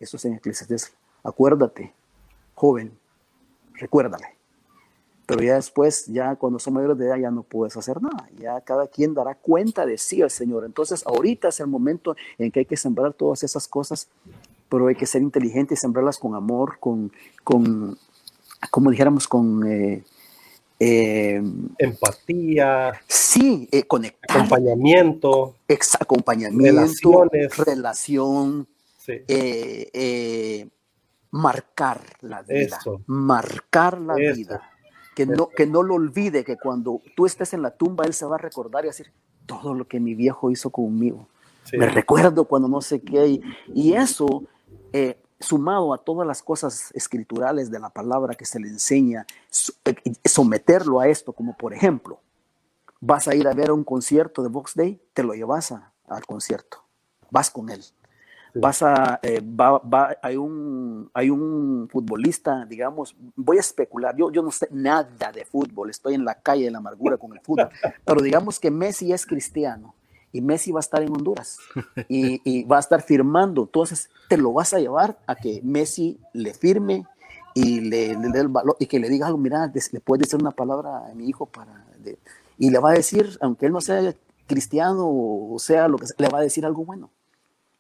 eso 0.01 0.17
es 0.17 0.25
en 0.25 0.35
Eclesiastes. 0.35 0.95
Acuérdate, 1.23 1.93
joven, 2.55 2.99
recuérdale. 3.75 4.40
Pero 5.31 5.45
ya 5.45 5.55
después, 5.55 6.07
ya 6.07 6.35
cuando 6.35 6.59
son 6.59 6.75
mayores 6.75 6.99
de 6.99 7.07
edad, 7.07 7.17
ya 7.17 7.31
no 7.31 7.45
puedes 7.45 7.77
hacer 7.77 8.03
nada. 8.03 8.29
Ya 8.37 8.61
cada 8.63 8.89
quien 8.89 9.15
dará 9.15 9.37
cuenta 9.37 9.87
de 9.87 9.97
sí 9.97 10.23
al 10.23 10.31
Señor. 10.31 10.65
Entonces, 10.65 11.05
ahorita 11.07 11.51
es 11.51 11.61
el 11.61 11.69
momento 11.69 12.17
en 12.37 12.51
que 12.51 12.61
hay 12.61 12.67
que 12.67 12.77
sembrar 12.77 13.13
todas 13.13 13.45
esas 13.45 13.69
cosas, 13.69 14.09
pero 14.69 14.89
hay 14.89 14.97
que 14.97 15.07
ser 15.07 15.23
inteligente 15.23 15.75
y 15.75 15.77
sembrarlas 15.77 16.19
con 16.19 16.35
amor, 16.35 16.79
con, 16.81 17.13
con 17.45 17.97
como 18.73 18.91
dijéramos, 18.91 19.29
con... 19.29 19.65
Eh, 19.71 20.03
eh, 20.81 21.43
empatía, 21.79 22.93
sí, 23.07 23.69
eh, 23.71 23.85
conectar, 23.85 24.39
acompañamiento, 24.39 25.57
ex 25.69 25.95
acompañamiento, 25.95 27.29
relación, 27.65 28.67
eh, 29.07 29.91
eh, 29.93 30.69
marcar 31.31 32.01
la 32.23 32.41
vida, 32.43 32.81
marcar 33.07 34.01
la 34.01 34.15
vida. 34.15 34.70
Que 35.27 35.37
no, 35.37 35.49
que 35.49 35.67
no 35.67 35.83
lo 35.83 35.95
olvide, 35.95 36.45
que 36.45 36.57
cuando 36.57 37.03
tú 37.15 37.27
estés 37.27 37.53
en 37.53 37.63
la 37.63 37.71
tumba, 37.71 38.05
él 38.05 38.15
se 38.15 38.25
va 38.25 38.37
a 38.37 38.39
recordar 38.39 38.85
y 38.85 38.89
decir, 38.89 39.13
todo 39.47 39.75
lo 39.75 39.87
que 39.87 40.01
mi 40.01 40.15
viejo 40.15 40.51
hizo 40.51 40.71
conmigo. 40.71 41.29
Me 41.73 41.87
recuerdo 41.87 42.47
cuando 42.47 42.69
no 42.69 42.81
sé 42.81 43.01
qué. 43.01 43.41
Y, 43.75 43.93
eso, 43.93 44.45
eh, 44.93 45.21
sumado 45.39 45.93
a 45.93 45.99
todas 45.99 46.27
las 46.27 46.43
cosas 46.43 46.91
escriturales 46.95 47.71
de 47.71 47.79
la 47.79 47.91
palabra 47.91 48.35
que 48.35 48.45
se 48.45 48.59
le 48.59 48.69
enseña, 48.69 49.27
someterlo 50.25 51.01
a 51.01 51.09
esto, 51.09 51.33
como 51.33 51.57
por 51.57 51.75
ejemplo, 51.75 52.19
vas 53.01 53.29
a 53.29 53.35
ir 53.35 53.47
a 53.47 53.55
ver 53.55 53.73
un 53.73 53.85
concierto 53.85 54.43
de 54.43 54.49
Box 54.49 54.75
Day, 54.75 55.01
te 55.13 55.23
lo 55.23 55.35
llevas 55.35 55.73
al 55.73 56.27
concierto, 56.27 56.83
vas 57.31 57.51
con 57.51 57.71
él 57.71 57.85
vas 58.55 58.83
a, 58.83 59.21
eh, 59.23 59.41
va, 59.41 60.17
hay, 60.23 60.37
un, 60.37 61.11
hay 61.15 61.31
un 61.31 61.89
futbolista, 61.91 62.65
digamos, 62.67 63.17
voy 63.37 63.59
a 63.59 63.61
especular, 63.61 64.17
yo, 64.17 64.31
yo 64.31 64.43
no 64.43 64.51
sé 64.51 64.69
nada 64.71 65.33
de 65.33 65.45
fútbol, 65.45 65.91
estoy 65.91 66.15
en 66.15 66.25
la 66.25 66.35
calle 66.35 66.65
de 66.65 66.71
la 66.71 66.79
amargura 66.79 67.17
con 67.17 67.33
el 67.33 67.41
fútbol, 67.41 67.69
pero 68.05 68.21
digamos 68.21 68.59
que 68.59 68.71
Messi 68.71 69.13
es 69.13 69.27
cristiano 69.27 69.95
y 70.33 70.41
Messi 70.41 70.73
va 70.73 70.79
a 70.79 70.81
estar 70.81 71.03
en 71.03 71.11
Honduras 71.11 71.59
y, 72.09 72.65
va 72.65 72.77
a 72.77 72.81
estar 72.81 73.03
firmando, 73.03 73.63
entonces 73.63 74.11
te 74.29 74.37
lo 74.37 74.53
vas 74.53 74.75
a 74.75 74.79
llevar 74.79 75.19
a 75.27 75.35
que 75.35 75.61
Messi 75.63 76.19
le 76.33 76.55
firme 76.55 77.07
y 77.55 77.81
le, 77.81 78.17
dé 78.17 78.41
el 78.41 78.49
valor 78.49 78.77
y 78.79 78.87
que 78.87 79.01
le 79.01 79.09
diga 79.09 79.27
algo, 79.27 79.39
mira, 79.39 79.73
le 79.93 80.01
puedes 80.01 80.27
decir 80.27 80.41
una 80.41 80.53
palabra 80.53 81.09
a 81.11 81.15
mi 81.15 81.29
hijo 81.29 81.47
para... 81.47 81.85
y 82.59 82.71
le 82.71 82.79
va 82.79 82.91
a 82.91 82.95
decir, 82.95 83.39
aunque 83.41 83.67
él 83.67 83.73
no 83.73 83.81
sea 83.81 84.15
cristiano 84.47 85.09
o 85.09 85.57
sea 85.61 85.87
lo 85.87 85.97
que 85.97 86.07
sea, 86.07 86.17
le 86.19 86.29
va 86.29 86.41
a 86.41 86.43
decir 86.43 86.67
algo 86.67 86.85
bueno 86.85 87.11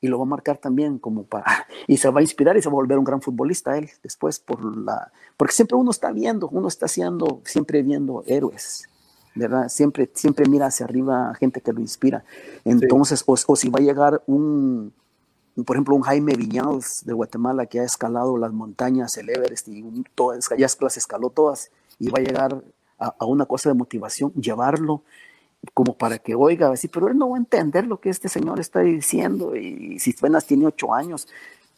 y 0.01 0.09
lo 0.09 0.18
va 0.18 0.24
a 0.24 0.28
marcar 0.28 0.59
también 0.59 0.98
como 0.98 1.24
para 1.24 1.66
y 1.86 1.96
se 1.96 2.09
va 2.11 2.20
a 2.20 2.22
inspirar 2.22 2.57
y 2.57 2.62
se 2.62 2.68
va 2.68 2.72
a 2.72 2.76
volver 2.76 2.98
un 2.98 3.05
gran 3.05 3.20
futbolista 3.20 3.76
él 3.76 3.90
después 4.03 4.38
por 4.38 4.64
la 4.64 5.12
porque 5.36 5.53
siempre 5.53 5.76
uno 5.76 5.90
está 5.90 6.12
viendo 6.12 6.48
uno 6.48 6.68
está 6.68 6.86
haciendo 6.86 7.40
siempre 7.44 7.82
viendo 7.82 8.24
héroes 8.26 8.88
verdad 9.34 9.68
siempre 9.68 10.11
siempre 10.14 10.48
mira 10.48 10.66
hacia 10.66 10.86
arriba 10.86 11.30
a 11.30 11.34
gente 11.34 11.61
que 11.61 11.72
lo 11.72 11.80
inspira. 11.80 12.24
Entonces 12.64 13.22
o, 13.26 13.36
si 13.36 13.68
va 13.68 13.78
a 13.78 13.82
llegar 13.82 14.22
un 14.26 14.92
por 15.64 15.76
ejemplo 15.76 15.94
un 15.94 16.03
Jaime 16.03 16.34
Viñados 16.34 17.05
de 17.05 17.12
Guatemala 17.12 17.66
que 17.66 17.80
ha 17.80 17.84
escalado 17.84 18.36
las 18.36 18.53
montañas 18.53 19.16
el 19.16 19.30
Everest 19.30 19.68
y 19.68 20.05
todas 20.14 20.48
ya 20.57 20.66
las 20.80 20.96
escaló 20.96 21.30
todas 21.30 21.70
y 21.98 22.09
va 22.09 22.18
a 22.18 22.22
llegar 22.22 22.62
a, 22.98 23.14
a 23.18 23.24
una 23.26 23.46
cosa 23.46 23.68
de 23.68 23.74
motivación 23.74 24.32
llevarlo 24.34 25.03
como 25.75 25.97
para 25.97 26.19
que 26.19 26.35
oiga, 26.35 26.71
decir, 26.71 26.91
pero 26.93 27.09
él 27.09 27.19
no 27.19 27.31
va 27.31 27.37
a 27.37 27.41
entender 27.41 27.87
lo 27.87 28.01
que 28.01 28.09
este 28.09 28.29
señor 28.29 28.61
está 28.61 28.81
diciendo 28.81 29.55
y 29.57 29.99
si 29.99 30.15
apenas 30.17 30.47
tiene 30.47 30.67
ocho 30.67 30.95
años, 30.95 31.29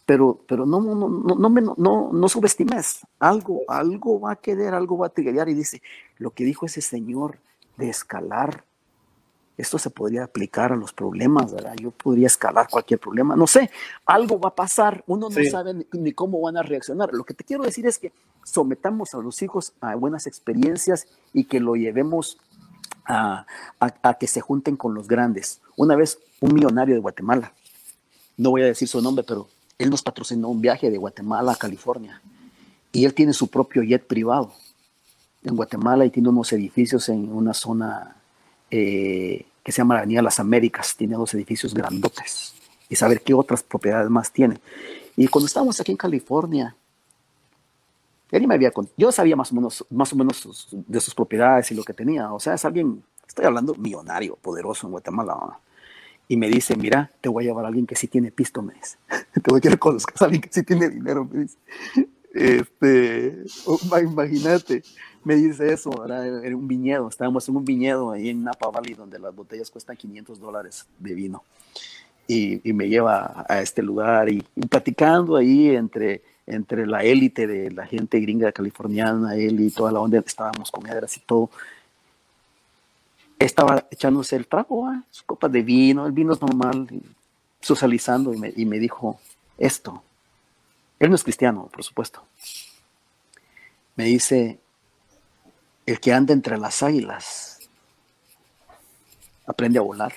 pero, 0.07 0.41
pero 0.47 0.67
no, 0.67 0.81
no, 0.81 0.95
no, 0.95 1.09
no, 1.09 1.75
no, 1.77 2.11
no, 2.13 2.29
subestimes, 2.29 3.01
algo, 3.19 3.63
algo 3.69 4.21
va 4.21 4.33
a 4.33 4.37
quedar, 4.37 4.75
algo 4.75 4.99
va 4.99 5.07
a 5.07 5.11
triguear 5.11 5.49
y 5.49 5.55
dice, 5.55 5.83
lo 6.19 6.31
que 6.31 6.45
dijo 6.45 6.67
ese 6.67 6.81
señor 6.81 7.39
de 7.77 7.89
escalar 7.89 8.65
esto 9.57 9.79
se 9.79 9.91
podría 9.91 10.25
aplicar 10.25 10.73
a 10.73 10.77
los 10.77 10.93
problemas, 10.93 11.53
¿verdad? 11.53 11.75
Yo 11.77 11.91
podría 11.91 12.27
escalar 12.27 12.69
cualquier 12.71 12.99
problema, 12.99 13.37
no 13.37 13.47
sé, 13.47 13.71
algo 14.07 14.41
va 14.41 14.49
a 14.49 14.55
pasar, 14.55 15.05
uno 15.07 15.29
no 15.29 15.45
sabe 15.51 15.87
ni, 15.93 16.13
cómo 16.13 16.41
van 16.41 16.57
a 16.57 16.63
reaccionar. 16.63 17.13
Lo 17.13 17.25
que 17.25 17.35
te 17.35 17.45
quiero 17.45 17.63
decir 17.63 17.87
es 17.87 17.99
que 17.99 18.13
sometamos 18.45 19.15
a 19.15 19.19
los 19.19 19.43
hijos 19.43 19.75
a 19.81 19.95
buenas 19.95 20.27
experiencias 20.27 21.07
y 21.33 21.45
que 21.45 21.61
lo 21.61 21.77
llevemos 21.77 22.39
a, 23.07 23.47
que 24.19 24.27
se 24.27 24.41
junten 24.41 24.77
con 24.77 24.95
los 24.95 25.09
grandes. 25.09 25.61
Una 25.77 25.97
vez 25.97 26.19
un 26.41 26.55
millonario 26.55 26.95
de 26.95 27.01
Guatemala, 27.01 27.53
no 28.37 28.51
voy 28.51 28.63
a 28.63 28.67
decir 28.67 28.89
su 28.89 29.01
nombre, 29.01 29.25
pero 29.25 29.49
él 29.79 29.91
nos 29.91 30.03
patrocinó 30.03 30.49
un 30.49 30.61
viaje 30.61 30.91
de 30.91 30.99
Guatemala 30.99 31.53
a 31.53 31.57
California 31.57 32.21
y 32.93 33.05
él 33.05 33.15
tiene 33.15 33.33
su 33.33 33.49
propio 33.49 33.83
jet 33.83 34.07
privado 34.07 34.53
en 35.45 35.57
Guatemala 35.57 36.05
y 36.05 36.11
tiene 36.11 36.29
unos 36.29 36.53
edificios 36.53 37.09
en 37.09 37.33
una 37.33 37.55
zona 37.55 38.17
eh, 38.71 39.47
que 39.63 39.73
se 39.73 39.79
llama 39.79 39.95
la 39.95 40.01
Avenida 40.01 40.23
Las 40.23 40.41
Américas, 40.41 40.95
tiene 40.97 41.17
dos 41.17 41.35
edificios 41.35 41.75
grandotes 41.75 42.55
y 42.89 42.97
saber 42.97 43.23
qué 43.23 43.35
otras 43.35 43.63
propiedades 43.63 44.11
más 44.11 44.33
tiene. 44.33 44.61
Y 45.17 45.29
cuando 45.29 45.47
estábamos 45.47 45.81
aquí 45.81 45.93
en 45.93 45.97
California, 45.97 46.77
él 48.33 48.49
me 48.49 48.55
había 48.55 48.73
yo 48.97 49.13
sabía 49.13 49.37
más 49.37 49.53
o 49.53 49.55
menos, 49.55 49.87
más 49.91 50.13
o 50.13 50.17
menos 50.17 50.69
de 50.73 51.01
sus 51.01 51.15
propiedades 51.15 51.71
y 51.71 51.75
lo 51.75 51.85
que 51.85 51.93
tenía. 51.93 52.33
O 52.33 52.41
sea, 52.41 52.55
es 52.55 52.65
alguien, 52.65 53.05
estoy 53.29 53.45
hablando 53.45 53.75
millonario, 53.75 54.37
poderoso 54.37 54.87
en 54.87 54.93
Guatemala. 54.93 55.61
Y 56.29 56.39
me 56.39 56.49
dice, 56.49 56.75
mira, 56.75 57.11
te 57.21 57.29
voy 57.29 57.45
a 57.45 57.49
llevar 57.49 57.67
a 57.67 57.69
alguien 57.69 57.87
que 57.87 57.95
sí 57.95 58.09
tiene 58.09 58.33
pisto, 58.33 58.63
me 58.63 58.73
dice. 58.73 58.97
te 59.35 59.51
voy 59.51 59.59
a 59.59 59.61
llevar 59.61 59.79
con 59.79 59.97
a 59.97 60.25
alguien 60.25 60.41
que 60.41 60.49
sí 60.51 60.63
tiene 60.63 60.89
dinero, 60.89 61.29
me 61.31 61.41
dice. 61.43 61.59
Este, 62.33 63.45
oh, 63.67 63.79
imagínate, 63.99 64.83
me 65.23 65.37
dice 65.37 65.71
eso, 65.71 65.93
era, 66.07 66.57
un 66.57 66.67
viñedo, 66.67 67.09
estábamos 67.09 67.47
en 67.47 67.57
un 67.57 67.65
viñedo 67.67 68.13
ahí 68.13 68.31
en 68.31 68.43
Napa 68.43 68.71
Valley 68.71 68.95
donde 68.95 69.19
las 69.19 69.35
botellas 69.35 69.71
cuestan 69.71 69.99
500 69.99 70.41
dólares 70.41 70.87
de 70.99 71.15
vino. 71.15 71.45
Y, 72.27 72.67
y 72.67 72.73
me 72.73 72.89
lleva 72.89 73.45
a 73.47 73.61
este 73.61 73.83
lugar 73.83 74.31
y, 74.31 74.43
platicando 74.71 75.37
ahí 75.37 75.77
entre, 75.77 76.23
entre 76.55 76.87
la 76.87 77.03
élite 77.03 77.47
de 77.47 77.71
la 77.71 77.87
gente 77.87 78.21
gringa 78.21 78.53
californiana, 78.53 79.35
él 79.37 79.61
y 79.61 79.71
toda 79.71 79.93
la 79.93 80.01
onda, 80.01 80.19
estábamos 80.19 80.71
con 80.71 80.85
y 80.87 81.21
todo. 81.21 81.51
Estaba 83.39 83.87
echándose 83.91 84.37
el 84.37 84.47
trago, 84.47 84.93
¿eh? 84.93 85.01
sus 85.11 85.25
copas 85.25 85.51
de 85.51 85.63
vino, 85.63 86.07
el 86.07 86.13
vino 86.13 86.33
es 86.33 86.41
normal, 86.41 86.89
socializando 87.61 88.33
y 88.33 88.39
me, 88.39 88.53
y 88.57 88.65
me 88.65 88.79
dijo 88.79 89.19
esto 89.59 90.03
él 91.03 91.11
no 91.11 91.17
es 91.17 91.25
cristiano, 91.25 91.69
por 91.73 91.83
supuesto. 91.83 92.23
Me 93.97 94.05
dice, 94.05 94.61
el 95.85 95.99
que 95.99 96.13
anda 96.13 96.33
entre 96.33 96.57
las 96.59 96.81
águilas 96.81 97.59
aprende 99.45 99.81
a 99.81 99.83
volar. 99.83 100.13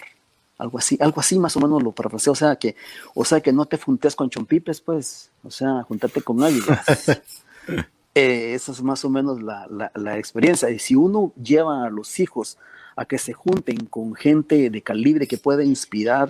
Algo 0.57 0.77
así, 0.77 0.97
algo 1.01 1.19
así 1.19 1.37
más 1.37 1.55
o 1.57 1.59
menos 1.59 1.83
lo 1.83 1.91
parafraseo. 1.91 2.33
O 2.33 2.35
sea 2.35 2.55
que, 2.55 2.75
o 3.13 3.25
sea 3.25 3.41
que 3.41 3.51
no 3.51 3.65
te 3.65 3.77
juntes 3.77 4.15
con 4.15 4.29
chompipes, 4.29 4.81
pues. 4.81 5.31
O 5.43 5.51
sea, 5.51 5.83
juntate 5.83 6.21
con 6.21 6.43
águilas. 6.43 6.85
eh, 8.15 8.53
esa 8.53 8.71
es 8.71 8.81
más 8.81 9.03
o 9.05 9.09
menos 9.09 9.41
la, 9.41 9.67
la 9.93 10.17
experiencia. 10.17 10.69
Y 10.69 10.79
si 10.79 10.95
uno 10.95 11.33
lleva 11.35 11.85
a 11.85 11.89
los 11.89 12.19
hijos 12.19 12.57
a 12.95 13.05
que 13.05 13.17
se 13.17 13.33
junten 13.33 13.85
con 13.85 14.15
gente 14.15 14.69
de 14.69 14.81
calibre 14.81 15.27
que 15.27 15.37
pueda 15.37 15.63
inspirar, 15.63 16.29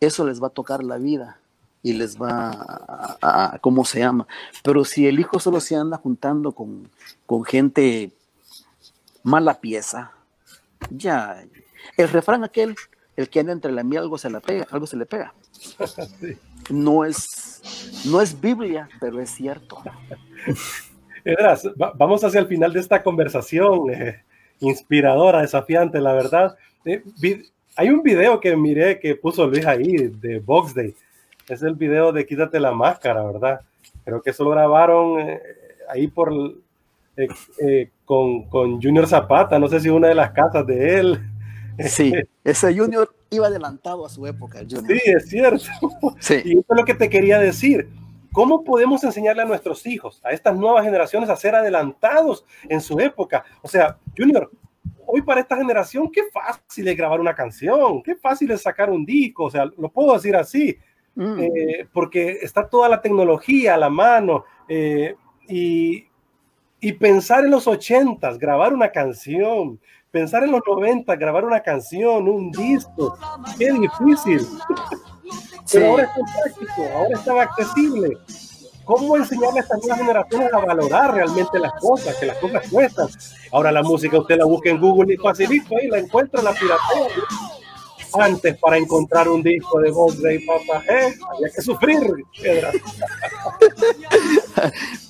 eso 0.00 0.26
les 0.26 0.42
va 0.42 0.48
a 0.48 0.50
tocar 0.50 0.82
la 0.82 0.98
vida 0.98 1.38
y 1.82 1.92
les 1.94 2.16
va 2.20 3.16
a, 3.20 3.58
cómo 3.60 3.84
se 3.84 4.00
llama. 4.00 4.26
Pero 4.62 4.84
si 4.84 5.06
el 5.06 5.18
hijo 5.20 5.38
solo 5.38 5.60
se 5.60 5.76
anda 5.76 5.96
juntando 5.96 6.52
con, 6.52 6.88
con 7.26 7.44
gente 7.44 8.12
mala 9.22 9.60
pieza, 9.60 10.12
ya. 10.90 11.44
El 11.96 12.08
refrán 12.08 12.44
aquel, 12.44 12.76
el 13.16 13.28
que 13.28 13.40
anda 13.40 13.52
entre 13.52 13.72
la 13.72 13.82
miel, 13.82 14.02
algo 14.02 14.18
se 14.18 14.30
le 14.30 14.40
pega, 14.40 14.66
algo 14.70 14.86
se 14.86 14.96
le 14.96 15.06
pega. 15.06 15.34
No 16.70 17.04
es, 17.04 18.04
no 18.06 18.20
es 18.20 18.40
Biblia, 18.40 18.88
pero 19.00 19.20
es 19.20 19.30
cierto. 19.30 19.82
Edras, 21.24 21.68
vamos 21.96 22.22
hacia 22.22 22.38
el 22.38 22.46
final 22.46 22.72
de 22.72 22.78
esta 22.78 23.02
conversación, 23.02 23.90
eh, 23.90 24.22
inspiradora, 24.60 25.40
desafiante, 25.40 26.00
la 26.00 26.12
verdad. 26.12 26.56
Eh, 26.84 27.02
hay 27.74 27.90
un 27.90 28.00
video 28.00 28.38
que 28.38 28.56
miré 28.56 29.00
que 29.00 29.16
puso 29.16 29.48
Luis 29.48 29.66
ahí 29.66 30.06
de 30.06 30.38
Box 30.38 30.72
Day 30.72 30.94
es 31.48 31.62
el 31.62 31.74
video 31.74 32.12
de 32.12 32.26
Quítate 32.26 32.60
la 32.60 32.72
máscara, 32.72 33.24
¿verdad? 33.24 33.60
Creo 34.04 34.22
que 34.22 34.30
eso 34.30 34.44
lo 34.44 34.50
grabaron 34.50 35.20
eh, 35.20 35.40
ahí 35.88 36.08
por 36.08 36.32
con, 38.06 38.44
con, 38.44 38.80
Junior 38.80 39.06
Zapata, 39.06 39.58
no 39.58 39.68
sé 39.68 39.80
si 39.80 39.90
una 39.90 40.08
de 40.08 40.14
las 40.14 40.30
casas 40.30 40.66
de 40.66 40.98
él. 40.98 41.20
Sí, 41.88 42.12
ese 42.44 42.76
Junior 42.76 43.14
iba 43.30 43.46
adelantado 43.46 44.04
a 44.06 44.08
su 44.08 44.26
época. 44.26 44.60
Junior. 44.60 44.86
Sí, 44.86 45.10
es 45.10 45.28
cierto. 45.28 45.64
Sí. 46.18 46.42
Y 46.44 46.52
eso 46.52 46.66
es 46.68 46.76
lo 46.76 46.84
que 46.84 46.94
te 46.94 47.08
quería 47.08 47.38
decir. 47.38 47.88
¿Cómo 48.32 48.64
podemos 48.64 49.04
enseñarle 49.04 49.42
a 49.42 49.46
nuestros 49.46 49.86
hijos, 49.86 50.20
a 50.24 50.30
estas 50.30 50.56
nuevas 50.56 50.84
generaciones, 50.84 51.28
a 51.28 51.36
ser 51.36 51.54
adelantados 51.54 52.46
en 52.68 52.80
su 52.80 52.98
época? 52.98 53.44
O 53.60 53.68
sea, 53.68 53.98
Junior, 54.16 54.50
hoy 55.06 55.20
para 55.20 55.42
esta 55.42 55.56
generación, 55.56 56.10
qué 56.10 56.22
fácil 56.32 56.88
es 56.88 56.96
grabar 56.96 57.20
una 57.20 57.34
canción, 57.34 58.02
qué 58.02 58.16
fácil 58.16 58.50
es 58.50 58.62
sacar 58.62 58.90
un 58.90 59.04
disco, 59.04 59.44
o 59.44 59.50
sea, 59.50 59.66
lo 59.76 59.90
puedo 59.90 60.14
decir 60.14 60.34
así. 60.34 60.78
Mm. 61.14 61.38
Eh, 61.40 61.86
porque 61.92 62.38
está 62.40 62.66
toda 62.66 62.88
la 62.88 63.02
tecnología 63.02 63.74
a 63.74 63.76
la 63.76 63.90
mano 63.90 64.44
eh, 64.66 65.14
y, 65.46 66.06
y, 66.80 66.92
pensar 66.94 67.44
en 67.44 67.50
los 67.50 67.66
ochentas, 67.66 68.38
grabar 68.38 68.72
una 68.72 68.90
canción, 68.90 69.78
pensar 70.12 70.44
en 70.44 70.52
los 70.52 70.60
noventas, 70.64 71.18
grabar 71.18 71.44
una 71.44 71.60
canción, 71.60 72.28
un 72.28 72.52
disco, 72.52 73.18
qué 73.58 73.72
difícil. 73.72 74.46
Pero 75.72 75.86
ahora 75.86 76.04
está 76.04 76.20
práctico, 76.42 76.82
ahora 76.94 77.14
está 77.14 77.42
accesible. 77.42 78.18
¿Cómo 78.84 79.16
enseñarle 79.16 79.60
a 79.60 79.62
estas 79.62 79.78
nuevas 79.78 79.98
generaciones 79.98 80.52
a 80.52 80.58
valorar 80.58 81.14
realmente 81.14 81.58
las 81.58 81.72
cosas, 81.80 82.14
que 82.16 82.26
las 82.26 82.36
cosas 82.38 82.68
cuestan? 82.68 83.08
Ahora 83.52 83.72
la 83.72 83.82
música 83.82 84.18
usted 84.18 84.36
la 84.36 84.44
busca 84.44 84.70
en 84.70 84.80
Google 84.80 85.14
y 85.14 85.16
facilito 85.16 85.76
ahí 85.76 85.88
la 85.88 85.98
encuentra, 85.98 86.42
la 86.42 86.52
piratea 86.52 87.08
antes 88.14 88.58
para 88.58 88.76
encontrar 88.76 89.28
un 89.28 89.42
disco 89.42 89.80
de 89.80 89.90
Bob 89.90 90.14
y 90.30 90.44
Papa, 90.44 90.82
¿eh? 90.88 91.14
había 91.30 91.48
que 91.54 91.62
sufrir. 91.62 92.00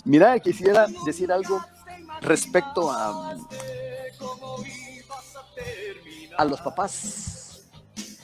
Mira, 0.05 0.39
quisiera 0.39 0.87
decir 1.05 1.33
algo 1.33 1.61
respecto 2.21 2.91
a, 2.91 3.37
a 6.37 6.45
los 6.45 6.61
papás, 6.61 7.63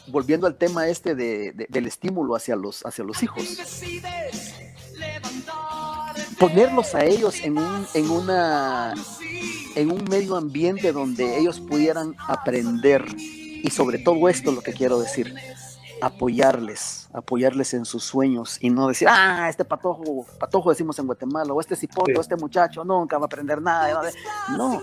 volviendo 0.08 0.46
al 0.46 0.56
tema 0.56 0.88
este 0.88 1.14
de, 1.14 1.52
del 1.68 1.86
estímulo 1.86 2.34
hacia 2.34 2.56
los, 2.56 2.84
hacia 2.84 3.04
los 3.04 3.22
hijos. 3.22 3.44
Ponerlos 6.38 6.94
a 6.94 7.04
ellos 7.04 7.40
en 7.42 7.58
un, 7.58 7.86
en, 7.94 8.10
una, 8.10 8.94
en 9.74 9.90
un 9.90 10.04
medio 10.04 10.36
ambiente 10.36 10.92
donde 10.92 11.38
ellos 11.38 11.60
pudieran 11.60 12.14
aprender. 12.26 13.04
Y 13.16 13.70
sobre 13.70 13.98
todo 13.98 14.28
esto 14.28 14.52
lo 14.52 14.60
que 14.60 14.72
quiero 14.72 15.00
decir, 15.00 15.34
apoyarles, 16.00 17.08
apoyarles 17.12 17.74
en 17.74 17.84
sus 17.84 18.04
sueños 18.04 18.58
y 18.60 18.70
no 18.70 18.88
decir, 18.88 19.08
ah, 19.10 19.48
este 19.48 19.64
patojo, 19.64 20.26
patojo 20.38 20.70
decimos 20.70 20.98
en 20.98 21.06
Guatemala, 21.06 21.52
o 21.52 21.60
este 21.60 21.76
cipoto, 21.76 22.20
este 22.20 22.36
muchacho 22.36 22.84
nunca 22.84 23.18
va 23.18 23.24
a 23.24 23.26
aprender 23.26 23.60
nada. 23.60 24.10
No, 24.56 24.82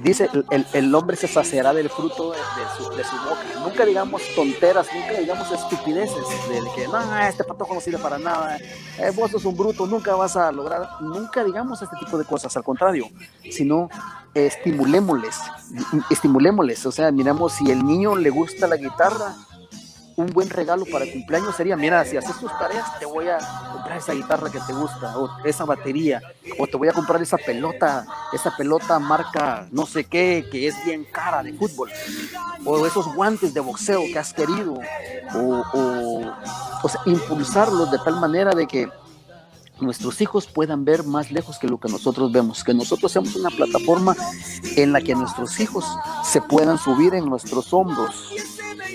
dice, 0.00 0.28
el, 0.50 0.66
el 0.72 0.94
hombre 0.94 1.16
se 1.16 1.28
saciará 1.28 1.72
del 1.72 1.88
fruto 1.88 2.32
de, 2.32 2.38
su, 2.76 2.90
de, 2.90 3.04
su, 3.04 3.16
boca. 3.16 3.42
Nunca 3.62 3.84
digamos 3.84 4.22
tonteras, 4.34 4.86
nunca 4.94 5.20
digamos 5.20 5.50
estupideces, 5.50 6.24
de 6.48 6.60
que, 6.74 6.88
no, 6.88 7.18
este 7.18 7.44
patojo 7.44 7.74
no 7.74 7.80
sirve 7.80 7.98
para 7.98 8.18
nada, 8.18 8.56
eh, 8.56 9.10
vos 9.14 9.30
sos 9.30 9.44
un 9.44 9.56
bruto, 9.56 9.86
nunca 9.86 10.14
vas 10.14 10.36
a 10.36 10.50
lograr, 10.52 10.88
nunca 11.00 11.44
digamos 11.44 11.82
este 11.82 11.96
tipo 11.96 12.18
de 12.18 12.24
cosas, 12.24 12.56
al 12.56 12.64
contrario, 12.64 13.06
sino 13.50 13.88
estimulémosles, 14.34 15.36
estimulémosles, 16.10 16.86
o 16.86 16.92
sea, 16.92 17.10
miramos 17.10 17.52
si 17.54 17.70
el 17.70 17.84
niño 17.84 18.16
le 18.16 18.30
gusta 18.30 18.66
la 18.66 18.76
guitarra, 18.76 19.34
un 20.18 20.26
buen 20.32 20.50
regalo 20.50 20.84
para 20.84 21.04
el 21.04 21.12
cumpleaños 21.12 21.54
sería, 21.54 21.76
mira, 21.76 22.04
si 22.04 22.16
haces 22.16 22.36
tus 22.40 22.50
tareas, 22.58 22.98
te 22.98 23.06
voy 23.06 23.28
a 23.28 23.38
comprar 23.72 23.98
esa 23.98 24.12
guitarra 24.12 24.50
que 24.50 24.58
te 24.58 24.72
gusta, 24.72 25.16
o 25.16 25.30
esa 25.44 25.64
batería, 25.64 26.20
o 26.58 26.66
te 26.66 26.76
voy 26.76 26.88
a 26.88 26.92
comprar 26.92 27.22
esa 27.22 27.38
pelota, 27.38 28.04
esa 28.32 28.50
pelota 28.56 28.98
marca 28.98 29.68
no 29.70 29.86
sé 29.86 30.04
qué, 30.04 30.48
que 30.50 30.66
es 30.66 30.84
bien 30.84 31.04
cara 31.04 31.44
de 31.44 31.52
fútbol, 31.52 31.88
o 32.64 32.84
esos 32.84 33.14
guantes 33.14 33.54
de 33.54 33.60
boxeo 33.60 34.02
que 34.12 34.18
has 34.18 34.34
querido, 34.34 34.80
o, 35.36 36.32
o, 36.82 36.88
sea, 36.88 37.00
impulsarlos 37.06 37.88
de 37.92 37.98
tal 37.98 38.18
manera 38.18 38.50
de 38.50 38.66
que 38.66 38.90
nuestros 39.80 40.20
hijos 40.20 40.46
puedan 40.46 40.84
ver 40.84 41.04
más 41.04 41.30
lejos 41.30 41.58
que 41.58 41.68
lo 41.68 41.78
que 41.78 41.88
nosotros 41.88 42.32
vemos, 42.32 42.64
que 42.64 42.74
nosotros 42.74 43.12
seamos 43.12 43.36
una 43.36 43.50
plataforma 43.50 44.16
en 44.76 44.92
la 44.92 45.00
que 45.00 45.14
nuestros 45.14 45.58
hijos 45.60 45.84
se 46.24 46.40
puedan 46.40 46.78
subir 46.78 47.14
en 47.14 47.26
nuestros 47.26 47.72
hombros 47.72 48.14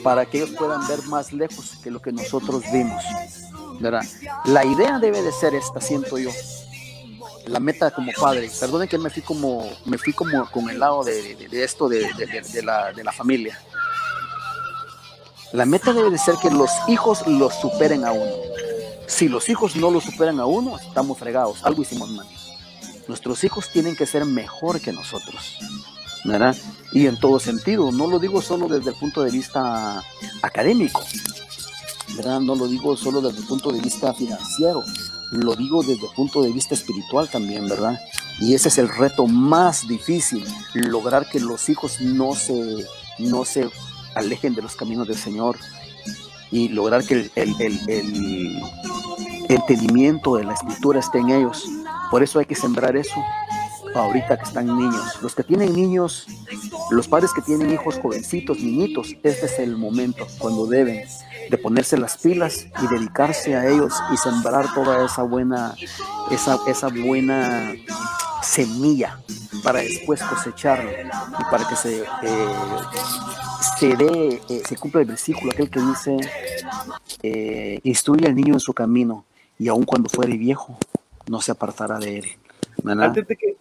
para 0.03 0.25
que 0.25 0.37
ellos 0.37 0.51
puedan 0.57 0.85
ver 0.87 1.01
más 1.03 1.31
lejos 1.31 1.77
que 1.83 1.91
lo 1.91 2.01
que 2.01 2.11
nosotros 2.11 2.63
vimos. 2.71 3.03
¿verdad? 3.79 4.03
La 4.45 4.65
idea 4.65 4.99
debe 4.99 5.21
de 5.21 5.31
ser 5.31 5.53
esta, 5.55 5.81
siento 5.81 6.17
yo. 6.17 6.29
La 7.47 7.59
meta 7.59 7.91
como 7.91 8.11
padre, 8.13 8.49
perdonen 8.57 8.87
que 8.87 8.97
me 8.97 9.09
fui 9.09 9.21
como, 9.21 9.69
me 9.85 9.97
fui 9.97 10.13
como 10.13 10.49
con 10.49 10.69
el 10.69 10.79
lado 10.79 11.03
de, 11.03 11.35
esto 11.51 11.89
de, 11.89 12.07
la, 12.63 12.93
de 12.93 13.03
la 13.03 13.11
familia. 13.11 13.59
La 15.51 15.65
meta 15.65 15.93
debe 15.93 16.09
de 16.09 16.17
ser 16.17 16.35
que 16.41 16.49
los 16.49 16.71
hijos 16.87 17.27
los 17.27 17.53
superen 17.55 18.05
a 18.05 18.13
uno. 18.13 18.31
Si 19.13 19.29
los 19.29 19.47
hijos 19.47 19.75
no 19.75 19.91
lo 19.91 20.01
superan 20.01 20.39
a 20.39 20.47
uno, 20.47 20.79
estamos 20.79 21.19
fregados, 21.19 21.63
algo 21.63 21.83
hicimos 21.83 22.09
mal. 22.09 22.25
Nuestros 23.07 23.43
hijos 23.43 23.69
tienen 23.71 23.95
que 23.95 24.07
ser 24.07 24.25
mejor 24.25 24.81
que 24.81 24.91
nosotros, 24.91 25.59
¿verdad? 26.25 26.57
Y 26.93 27.05
en 27.05 27.19
todo 27.19 27.39
sentido, 27.39 27.91
no 27.91 28.07
lo 28.07 28.17
digo 28.17 28.41
solo 28.41 28.67
desde 28.67 28.89
el 28.89 28.95
punto 28.95 29.21
de 29.21 29.29
vista 29.29 30.03
académico, 30.41 31.05
¿verdad? 32.17 32.39
No 32.39 32.55
lo 32.55 32.67
digo 32.67 32.97
solo 32.97 33.21
desde 33.21 33.41
el 33.41 33.45
punto 33.45 33.71
de 33.71 33.81
vista 33.81 34.15
financiero, 34.15 34.83
lo 35.29 35.55
digo 35.55 35.83
desde 35.83 36.07
el 36.07 36.13
punto 36.15 36.41
de 36.41 36.51
vista 36.51 36.73
espiritual 36.73 37.29
también, 37.29 37.69
¿verdad? 37.69 37.99
Y 38.39 38.55
ese 38.55 38.69
es 38.69 38.79
el 38.79 38.89
reto 38.89 39.27
más 39.27 39.87
difícil, 39.87 40.43
lograr 40.73 41.29
que 41.29 41.39
los 41.39 41.69
hijos 41.69 42.01
no 42.01 42.33
se, 42.33 42.87
no 43.19 43.45
se 43.45 43.69
alejen 44.15 44.55
de 44.55 44.63
los 44.63 44.75
caminos 44.75 45.07
del 45.07 45.17
Señor 45.17 45.59
y 46.53 46.69
lograr 46.69 47.03
que 47.03 47.31
el, 47.35 47.55
entendimiento 49.49 50.35
de 50.35 50.43
la 50.43 50.53
escritura 50.53 50.99
esté 50.99 51.17
en 51.17 51.31
ellos. 51.31 51.67
Por 52.11 52.21
eso 52.21 52.39
hay 52.39 52.45
que 52.45 52.55
sembrar 52.55 52.95
eso 52.95 53.15
ahorita 53.93 54.37
que 54.37 54.43
están 54.43 54.67
niños. 54.67 55.21
Los 55.21 55.35
que 55.35 55.43
tienen 55.43 55.73
niños, 55.73 56.27
los 56.91 57.07
padres 57.07 57.31
que 57.33 57.41
tienen 57.41 57.71
hijos 57.71 57.99
jovencitos, 57.99 58.59
niñitos, 58.59 59.15
este 59.23 59.45
es 59.45 59.59
el 59.59 59.77
momento 59.77 60.27
cuando 60.39 60.65
deben 60.65 61.03
de 61.49 61.57
ponerse 61.57 61.97
las 61.97 62.17
pilas 62.17 62.67
y 62.81 62.87
dedicarse 62.87 63.55
a 63.55 63.67
ellos 63.67 63.93
y 64.13 64.17
sembrar 64.17 64.73
toda 64.73 65.05
esa 65.05 65.23
buena, 65.23 65.75
esa, 66.31 66.59
esa 66.67 66.87
buena 66.89 67.73
semilla 68.41 69.19
para 69.63 69.79
después 69.79 70.21
cosecharlo 70.21 70.91
y 70.91 71.43
para 71.49 71.67
que 71.67 71.75
se, 71.75 72.01
eh, 72.01 72.05
se 73.79 73.95
dé, 73.95 74.41
eh, 74.49 74.61
se 74.67 74.75
cumpla 74.77 75.01
el 75.01 75.07
versículo 75.07 75.51
aquel 75.51 75.69
que 75.69 75.79
dice, 75.79 76.17
eh, 77.21 77.79
instruye 77.83 78.27
al 78.27 78.35
niño 78.35 78.53
en 78.53 78.59
su 78.59 78.73
camino 78.73 79.25
y 79.57 79.67
aun 79.69 79.83
cuando 79.85 80.09
fuere 80.09 80.35
viejo, 80.37 80.77
no 81.27 81.41
se 81.41 81.51
apartará 81.51 81.97
de 81.99 82.19
él. 82.19 82.25
Antes 82.85 83.27
de 83.27 83.35
que, 83.35 83.57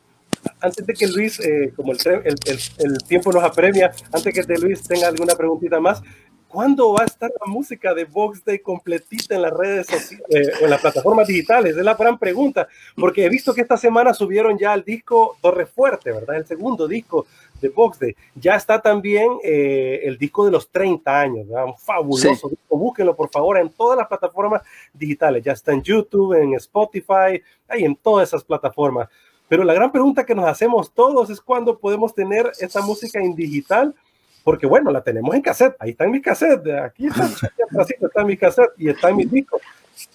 antes 0.62 0.86
de 0.86 0.94
que 0.94 1.06
Luis, 1.08 1.40
eh, 1.40 1.72
como 1.74 1.92
el, 1.92 1.98
el, 2.24 2.36
el, 2.78 2.98
tiempo 3.06 3.32
nos 3.32 3.42
apremia, 3.42 3.92
antes 4.12 4.32
que 4.32 4.54
Luis 4.54 4.82
tenga 4.82 5.08
alguna 5.08 5.34
preguntita 5.34 5.80
más, 5.80 6.02
¿cuándo 6.48 6.92
va 6.92 7.02
a 7.02 7.06
estar 7.06 7.30
la 7.44 7.50
música 7.50 7.94
de 7.94 8.04
Box 8.04 8.44
Day 8.44 8.60
completita 8.60 9.34
en 9.34 9.42
las 9.42 9.52
redes 9.52 9.86
sociales, 9.86 10.26
eh, 10.30 10.52
en 10.60 10.70
las 10.70 10.80
plataformas 10.80 11.26
digitales? 11.26 11.76
Es 11.76 11.84
la 11.84 11.94
gran 11.94 12.18
pregunta, 12.18 12.68
porque 12.96 13.24
he 13.24 13.28
visto 13.28 13.52
que 13.52 13.62
esta 13.62 13.76
semana 13.76 14.14
subieron 14.14 14.58
ya 14.58 14.72
el 14.74 14.84
disco 14.84 15.36
Torre 15.40 15.66
Fuerte, 15.66 16.12
¿verdad? 16.12 16.36
El 16.36 16.46
segundo 16.46 16.86
disco 16.86 17.26
de 17.60 17.68
Box 17.68 17.98
Day. 17.98 18.14
Ya 18.34 18.56
está 18.56 18.80
también 18.80 19.30
eh, 19.42 20.00
el 20.04 20.18
disco 20.18 20.44
de 20.44 20.50
los 20.50 20.68
30 20.70 21.20
años, 21.20 21.48
¿verdad? 21.48 21.66
Un 21.66 21.78
fabuloso 21.78 22.48
disco. 22.48 22.76
Búsquenlo, 22.76 23.16
por 23.16 23.30
favor, 23.30 23.56
en 23.58 23.70
todas 23.70 23.96
las 23.96 24.08
plataformas 24.08 24.62
digitales. 24.92 25.42
Ya 25.42 25.52
está 25.52 25.72
en 25.72 25.82
YouTube, 25.82 26.34
en 26.34 26.54
Spotify, 26.54 27.40
ahí 27.68 27.84
en 27.84 27.96
todas 27.96 28.28
esas 28.28 28.44
plataformas. 28.44 29.08
Pero 29.52 29.64
la 29.64 29.74
gran 29.74 29.92
pregunta 29.92 30.24
que 30.24 30.34
nos 30.34 30.46
hacemos 30.46 30.94
todos 30.94 31.28
es 31.28 31.38
cuándo 31.38 31.78
podemos 31.78 32.14
tener 32.14 32.50
esa 32.58 32.80
música 32.80 33.20
en 33.20 33.34
digital, 33.34 33.94
porque 34.42 34.66
bueno, 34.66 34.90
la 34.90 35.04
tenemos 35.04 35.34
en 35.34 35.42
cassette, 35.42 35.76
ahí 35.78 35.90
está 35.90 36.06
en 36.06 36.10
mi 36.10 36.22
cassette, 36.22 36.66
aquí 36.68 37.08
está, 37.08 37.26
está 38.00 38.20
en 38.22 38.26
mi 38.26 38.38
cassette 38.38 38.70
y 38.78 38.88
está 38.88 39.10
en 39.10 39.16
mi 39.18 39.26
disco. 39.26 39.60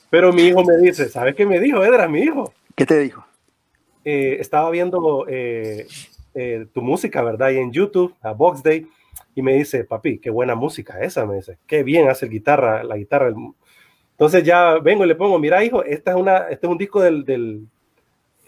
Pero 0.10 0.34
mi 0.34 0.42
hijo 0.42 0.64
me 0.64 0.78
dice, 0.78 1.08
¿sabe 1.08 1.36
qué 1.36 1.46
me 1.46 1.60
dijo, 1.60 1.86
Edra, 1.86 2.08
mi 2.08 2.22
hijo? 2.22 2.52
¿Qué 2.76 2.88
te 2.88 2.98
dijo? 2.98 3.28
Eh, 4.04 4.38
estaba 4.40 4.72
viendo 4.72 5.28
eh, 5.30 5.86
eh, 6.34 6.66
tu 6.74 6.82
música, 6.82 7.22
¿verdad? 7.22 7.52
Y 7.52 7.58
en 7.58 7.72
YouTube, 7.72 8.16
a 8.24 8.32
Box 8.32 8.64
Day, 8.64 8.88
y 9.36 9.44
me 9.44 9.54
dice, 9.54 9.84
papi, 9.84 10.18
qué 10.18 10.32
buena 10.32 10.56
música 10.56 11.00
esa, 11.02 11.28
me 11.28 11.36
dice, 11.36 11.60
qué 11.68 11.84
bien 11.84 12.10
hace 12.10 12.26
el 12.26 12.32
guitarra, 12.32 12.84
la 12.84 12.98
guitarra. 12.98 13.32
Entonces 14.14 14.44
ya 14.44 14.80
vengo 14.80 15.06
y 15.06 15.08
le 15.08 15.14
pongo, 15.14 15.38
mira, 15.38 15.64
hijo, 15.64 15.84
esta 15.84 16.10
es 16.10 16.18
una, 16.18 16.38
este 16.50 16.66
es 16.66 16.72
un 16.72 16.80
disco 16.80 17.02
del, 17.04 17.24
del, 17.24 17.68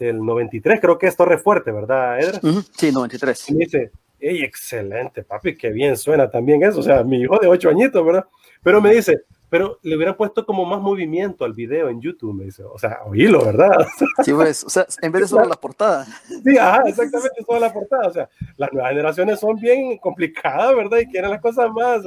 del 0.06 0.24
93, 0.24 0.80
creo 0.80 0.98
que 0.98 1.08
es 1.08 1.16
Torre 1.16 1.38
Fuerte, 1.38 1.72
¿verdad, 1.72 2.20
Edra? 2.20 2.40
Sí, 2.76 2.92
93. 2.92 3.50
Y 3.50 3.54
me 3.54 3.66
dice, 3.66 3.92
hey, 4.20 4.44
excelente, 4.44 5.24
papi, 5.24 5.56
qué 5.56 5.70
bien 5.70 5.98
suena 5.98 6.30
también 6.30 6.64
eso. 6.64 6.80
O 6.80 6.84
sea, 6.84 7.04
mi 7.04 7.22
hijo 7.22 7.38
de 7.40 7.48
8 7.48 7.70
añitos, 7.70 8.06
¿verdad? 8.06 8.26
Pero 8.64 8.82
me 8.82 8.94
dice, 8.94 9.24
pero 9.50 9.80
le 9.82 9.96
hubieran 9.96 10.16
puesto 10.16 10.46
como 10.46 10.64
más 10.66 10.80
movimiento 10.80 11.44
al 11.44 11.54
video 11.54 11.90
en 11.90 12.00
YouTube, 12.00 12.36
me 12.36 12.46
dice. 12.46 12.64
O 12.64 12.78
sea, 12.78 13.00
oílo, 13.06 13.44
¿verdad? 13.44 13.72
Sí, 14.24 14.32
pues, 14.34 14.64
o 14.64 14.70
sea, 14.70 14.86
en 15.02 15.12
vez 15.12 15.24
de 15.24 15.28
solo 15.28 15.46
la 15.46 15.56
portada. 15.56 16.06
Sí, 16.44 16.58
ajá, 16.58 16.84
exactamente, 16.86 17.44
solo 17.46 17.60
la 17.60 17.74
portada. 17.74 18.08
O 18.08 18.14
sea, 18.14 18.30
las 18.58 18.72
nuevas 18.72 18.92
generaciones 18.92 19.40
son 19.40 19.56
bien 19.56 19.98
complicadas, 19.98 20.76
¿verdad? 20.76 21.00
Y 21.00 21.08
quieren 21.08 21.32
las 21.32 21.42
cosas 21.42 21.72
más. 21.72 22.04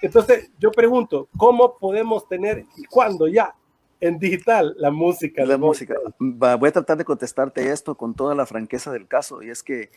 Entonces, 0.00 0.50
yo 0.58 0.72
pregunto, 0.72 1.28
¿cómo 1.36 1.78
podemos 1.78 2.26
tener 2.26 2.64
y 2.76 2.84
cuándo 2.84 3.28
ya 3.28 3.54
en 4.02 4.18
digital 4.18 4.74
la 4.78 4.90
música. 4.90 5.46
La 5.46 5.56
música. 5.56 5.94
voy 6.18 6.68
a 6.68 6.72
tratar 6.72 6.98
de 6.98 7.04
contestarte 7.04 7.70
esto 7.70 7.94
con 7.94 8.14
toda 8.14 8.34
la 8.34 8.44
franqueza 8.46 8.92
del 8.92 9.06
caso, 9.06 9.42
y 9.42 9.50
es 9.50 9.62
que 9.62 9.90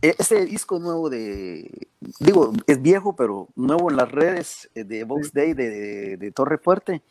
e, 0.00 0.14
ese 0.16 0.46
disco 0.46 0.78
nuevo 0.78 1.10
de, 1.10 1.88
digo, 2.20 2.52
es 2.66 2.80
viejo, 2.80 3.16
pero 3.16 3.48
nuevo 3.56 3.90
en 3.90 3.96
las 3.96 4.10
redes 4.10 4.70
eh, 4.74 4.84
de 4.84 5.02
Vox 5.04 5.32
Day 5.32 5.54
de, 5.54 6.32
Torre 6.34 6.58
Fuerte. 6.58 7.02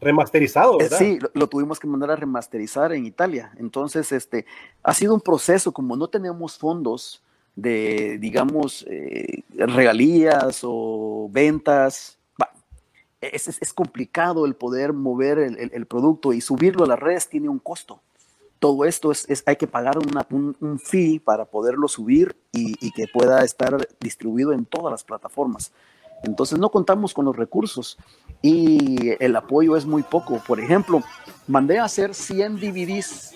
Remasterizado, 0.00 0.74
eh, 0.74 0.84
¿verdad? 0.84 0.98
Sí, 0.98 1.18
lo, 1.34 1.48
tuvimos 1.48 1.80
que 1.80 1.88
mandar 1.88 2.12
a 2.12 2.16
remasterizar 2.16 2.92
en 2.92 3.04
Italia. 3.04 3.50
Entonces, 3.58 4.12
este, 4.12 4.46
ha 4.84 4.94
sido 4.94 5.14
un 5.14 5.20
proceso, 5.20 5.72
como 5.72 5.96
no 5.96 6.06
tenemos 6.06 6.56
fondos 6.58 7.24
de, 7.56 8.18
digamos, 8.18 8.86
eh, 8.88 9.42
regalías 9.56 10.60
o 10.62 11.28
ventas, 11.32 12.15
es, 13.32 13.72
complicado 13.74 14.46
el 14.46 14.54
poder 14.54 14.92
mover 14.92 15.38
el, 15.38 15.86
producto 15.86 16.32
y 16.32 16.40
subirlo 16.40 16.84
a 16.84 16.88
las 16.88 16.98
redes 16.98 17.28
tiene 17.28 17.48
un 17.48 17.58
costo. 17.58 18.00
Todo 18.58 18.84
esto 18.84 19.12
es, 19.12 19.42
hay 19.46 19.56
que 19.56 19.66
pagar 19.66 19.98
un, 19.98 20.78
fee 20.78 21.18
para 21.18 21.44
poderlo 21.44 21.88
subir 21.88 22.36
y, 22.52 22.90
que 22.92 23.06
pueda 23.06 23.44
estar 23.44 23.76
distribuido 24.00 24.52
en 24.52 24.64
todas 24.64 24.90
las 24.90 25.04
plataformas. 25.04 25.72
Entonces 26.22 26.58
no 26.58 26.70
contamos 26.70 27.12
con 27.12 27.26
los 27.26 27.36
recursos 27.36 27.98
y 28.40 29.12
el 29.22 29.36
apoyo 29.36 29.76
es 29.76 29.84
muy 29.84 30.02
poco. 30.02 30.40
Por 30.46 30.60
ejemplo, 30.60 31.02
mandé 31.46 31.78
a 31.78 31.84
hacer 31.84 32.14
100 32.14 32.56
DVDs 32.56 33.34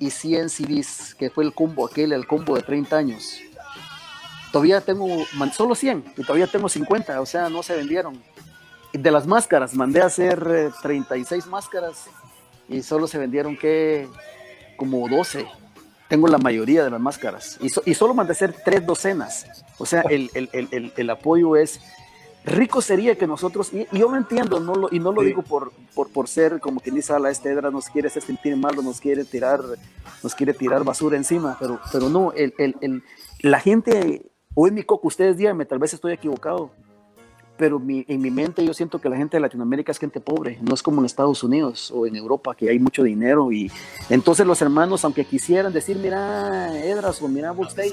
y 0.00 0.10
100 0.10 0.48
CDs, 0.48 1.14
que 1.14 1.30
fue 1.30 1.44
el 1.44 1.54
combo 1.54 1.86
aquel, 1.86 2.12
el 2.12 2.26
combo 2.26 2.56
de 2.56 2.62
30 2.62 2.96
años. 2.96 3.40
Todavía 4.52 4.80
tengo 4.80 5.06
solo 5.52 5.74
100 5.74 6.14
y 6.16 6.22
todavía 6.22 6.46
tengo 6.46 6.68
50, 6.68 7.20
o 7.20 7.26
sea, 7.26 7.50
no 7.50 7.62
se 7.62 7.76
vendieron 7.76 8.22
de 8.92 9.10
las 9.10 9.26
máscaras, 9.26 9.74
mandé 9.74 10.00
a 10.00 10.06
hacer 10.06 10.72
36 10.82 11.44
eh, 11.44 11.48
máscaras 11.48 12.06
y 12.68 12.82
solo 12.82 13.06
se 13.06 13.18
vendieron 13.18 13.56
que 13.56 14.08
como 14.76 15.08
12. 15.08 15.46
Tengo 16.08 16.26
la 16.26 16.38
mayoría 16.38 16.84
de 16.84 16.90
las 16.90 17.00
máscaras 17.00 17.58
y, 17.60 17.94
solo 17.94 18.14
mandé 18.14 18.30
a 18.30 18.32
hacer 18.32 18.54
tres 18.64 18.86
docenas. 18.86 19.46
O 19.76 19.84
sea, 19.84 20.00
el, 20.02 20.30
el, 20.32 20.48
el, 20.52 20.92
el, 20.96 21.10
apoyo 21.10 21.54
es 21.54 21.80
rico 22.44 22.80
sería 22.80 23.16
que 23.16 23.26
nosotros, 23.26 23.72
y, 23.74 23.86
yo 23.92 24.08
me 24.08 24.16
entiendo, 24.16 24.58
no 24.58 24.74
lo, 24.74 24.88
y 24.90 25.00
no 25.00 25.12
lo 25.12 25.22
digo 25.22 25.42
por, 25.42 25.70
por, 25.94 26.10
por, 26.10 26.26
ser 26.26 26.60
como 26.60 26.80
quien 26.80 26.94
dice, 26.94 27.12
a 27.12 27.18
la 27.18 27.30
estedra 27.30 27.70
nos 27.70 27.86
quiere 27.90 28.08
hacer 28.08 28.22
sentir 28.22 28.56
mal, 28.56 28.74
nos 28.82 29.00
quiere 29.02 29.24
tirar, 29.24 29.60
nos 30.22 30.34
quiere 30.34 30.54
tirar 30.54 30.82
basura 30.82 31.18
encima, 31.18 31.58
pero, 31.60 31.78
pero 31.92 32.08
no, 32.08 32.32
el, 32.32 32.54
el, 32.58 33.02
la 33.40 33.60
gente, 33.60 34.22
o 34.54 34.66
en 34.66 34.74
mi 34.74 34.84
coco, 34.84 35.08
ustedes 35.08 35.36
díganme, 35.36 35.66
tal 35.66 35.78
vez 35.78 35.92
estoy 35.92 36.14
equivocado, 36.14 36.70
pero 37.58 37.82
en 37.86 38.20
mi 38.20 38.30
mente 38.30 38.64
yo 38.64 38.72
siento 38.72 39.00
que 39.00 39.08
la 39.08 39.16
gente 39.16 39.36
de 39.36 39.40
Latinoamérica 39.40 39.90
es 39.90 39.98
gente 39.98 40.20
pobre, 40.20 40.58
no 40.62 40.74
es 40.74 40.82
como 40.82 41.00
en 41.00 41.06
Estados 41.06 41.42
Unidos 41.42 41.90
o 41.90 42.06
en 42.06 42.14
Europa 42.14 42.54
que 42.54 42.70
hay 42.70 42.78
mucho 42.78 43.02
dinero 43.02 43.50
y 43.50 43.70
entonces 44.08 44.46
los 44.46 44.62
hermanos, 44.62 45.04
aunque 45.04 45.24
quisieran 45.24 45.72
decir, 45.72 45.98
mira, 45.98 46.78
Edras 46.82 47.20
o 47.20 47.28
mira, 47.28 47.52
Day, 47.74 47.92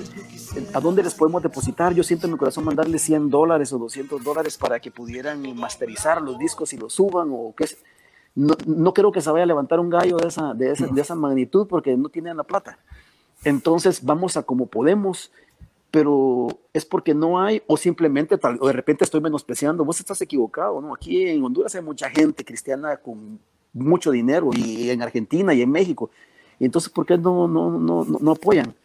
¿a 0.73 0.79
dónde 0.79 1.01
les 1.01 1.15
podemos 1.15 1.41
depositar? 1.41 1.93
Yo 1.93 2.03
siento 2.03 2.27
en 2.27 2.33
mi 2.33 2.37
corazón 2.37 2.63
mandarles 2.63 3.01
100 3.01 3.29
dólares 3.29 3.73
o 3.73 3.79
200 3.79 4.23
dólares 4.23 4.57
para 4.57 4.79
que 4.79 4.91
pudieran 4.91 5.41
masterizar 5.55 6.21
los 6.21 6.37
discos 6.37 6.71
y 6.73 6.77
los 6.77 6.93
suban 6.93 7.29
o 7.31 7.53
qué 7.57 7.65
no, 8.35 8.53
no 8.67 8.93
creo 8.93 9.11
que 9.11 9.21
se 9.21 9.31
vaya 9.31 9.43
a 9.43 9.47
levantar 9.47 9.79
un 9.79 9.89
gallo 9.89 10.17
de 10.17 10.27
esa, 10.27 10.53
de 10.53 10.71
esa, 10.71 10.87
de 10.87 11.01
esa 11.01 11.15
magnitud 11.15 11.67
porque 11.67 11.95
no 11.97 12.09
tienen 12.09 12.37
la 12.37 12.43
plata. 12.43 12.77
Entonces 13.43 14.03
vamos 14.03 14.37
a 14.37 14.43
como 14.43 14.67
podemos 14.67 15.31
pero 15.95 16.49
es 16.73 16.83
porque 16.83 17.13
no 17.13 17.39
hay, 17.39 17.63
o 17.67 17.77
simplemente, 17.77 18.37
tal, 18.37 18.57
o 18.59 18.67
de 18.67 18.73
repente 18.73 19.05
estoy 19.05 19.21
menospreciando, 19.21 19.85
vos 19.85 19.97
estás 19.97 20.21
equivocado, 20.21 20.81
¿no? 20.81 20.93
Aquí 20.93 21.25
en 21.25 21.41
Honduras 21.41 21.73
hay 21.73 21.81
mucha 21.81 22.09
gente 22.09 22.43
cristiana 22.43 22.97
con 22.97 23.39
mucho 23.71 24.11
dinero, 24.11 24.49
y 24.53 24.89
en 24.89 25.01
Argentina 25.01 25.53
y 25.53 25.61
en 25.61 25.71
México. 25.71 26.11
Y 26.59 26.65
entonces, 26.65 26.91
¿por 26.91 27.05
qué 27.05 27.17
no, 27.17 27.47
no, 27.47 27.79
no, 27.79 28.03
no, 28.03 28.31
apoyan? 28.31 28.75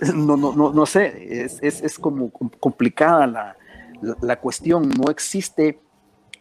No, 0.16 0.36
no, 0.36 0.52
no, 0.52 0.72
no 0.72 0.84
sé, 0.84 1.44
es, 1.44 1.60
es, 1.62 1.80
es 1.80 1.96
como 1.96 2.32
complicada 2.32 3.28
la, 3.28 3.56
la, 4.20 4.40
cuestión, 4.40 4.88
no 4.88 5.12
existe 5.12 5.78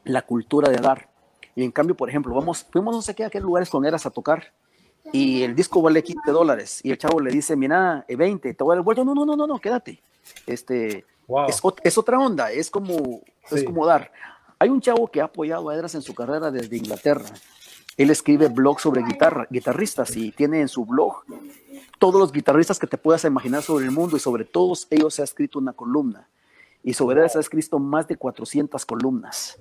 la 0.03 0.23
cultura 0.23 0.71
de 0.71 0.77
dar. 0.77 1.11
Y 1.55 1.63
en 1.63 1.69
cambio, 1.69 1.95
por 1.95 2.09
ejemplo, 2.09 2.33
vamos, 2.33 2.65
fuimos 2.71 2.95
no 2.95 3.03
sé 3.03 3.13
qué 3.13 3.23
a 3.23 3.29
qué 3.29 3.39
lugares 3.39 3.69
con 3.69 3.85
eras 3.85 4.07
a 4.07 4.09
tocar 4.09 4.51
y 5.13 5.43
el 5.43 5.55
disco 5.55 5.81
vale 5.81 6.03
15 6.03 6.31
dólares 6.31 6.79
y 6.83 6.91
el 6.91 6.97
chavo 6.97 7.19
le 7.19 7.31
dice, 7.31 7.55
mira, 7.55 8.05
20, 8.07 8.53
te 8.53 8.63
voy 8.63 8.71
a 8.71 8.75
dar 8.75 8.79
el 8.79 8.83
vuelto, 8.83 9.05
no, 9.05 9.13
no, 9.13 9.25
no, 9.25 9.35
no, 9.35 9.47
no, 9.47 9.59
quédate. 9.59 10.01
Este, 10.45 11.05
es, 11.83 11.97
otra 11.97 12.19
onda, 12.19 12.51
es 12.51 12.69
como, 12.69 13.21
es 13.49 13.63
como 13.63 13.85
dar. 13.85 14.11
Hay 14.59 14.69
un 14.69 14.81
chavo 14.81 15.07
que 15.07 15.21
ha 15.21 15.25
apoyado 15.25 15.69
a 15.69 15.75
Edras 15.75 15.95
en 15.95 16.01
su 16.01 16.13
carrera 16.13 16.51
desde 16.51 16.77
Inglaterra. 16.77 17.25
Él 17.95 18.09
escribe 18.09 18.47
blogs 18.47 18.81
sobre 18.81 19.03
guitarra, 19.03 19.47
guitarristas 19.49 20.15
y 20.15 20.31
tiene 20.31 20.61
en 20.61 20.67
su 20.67 20.85
blog 20.85 21.23
todos 21.99 22.19
los 22.19 22.31
guitarristas 22.31 22.77
que 22.77 22.87
te 22.87 22.97
puedas 22.97 23.23
imaginar 23.23 23.63
sobre 23.63 23.85
el 23.85 23.91
mundo 23.91 24.17
y 24.17 24.19
sobre 24.19 24.45
todos 24.45 24.87
ellos 24.89 25.15
se 25.15 25.21
ha 25.21 25.25
escrito 25.25 25.59
una 25.59 25.73
columna. 25.73 26.27
Y 26.83 26.93
sobre 26.93 27.19
Edras 27.19 27.35
ha 27.35 27.39
escrito 27.39 27.79
más 27.79 28.07
de 28.07 28.15
400 28.15 28.85
columnas. 28.85 29.57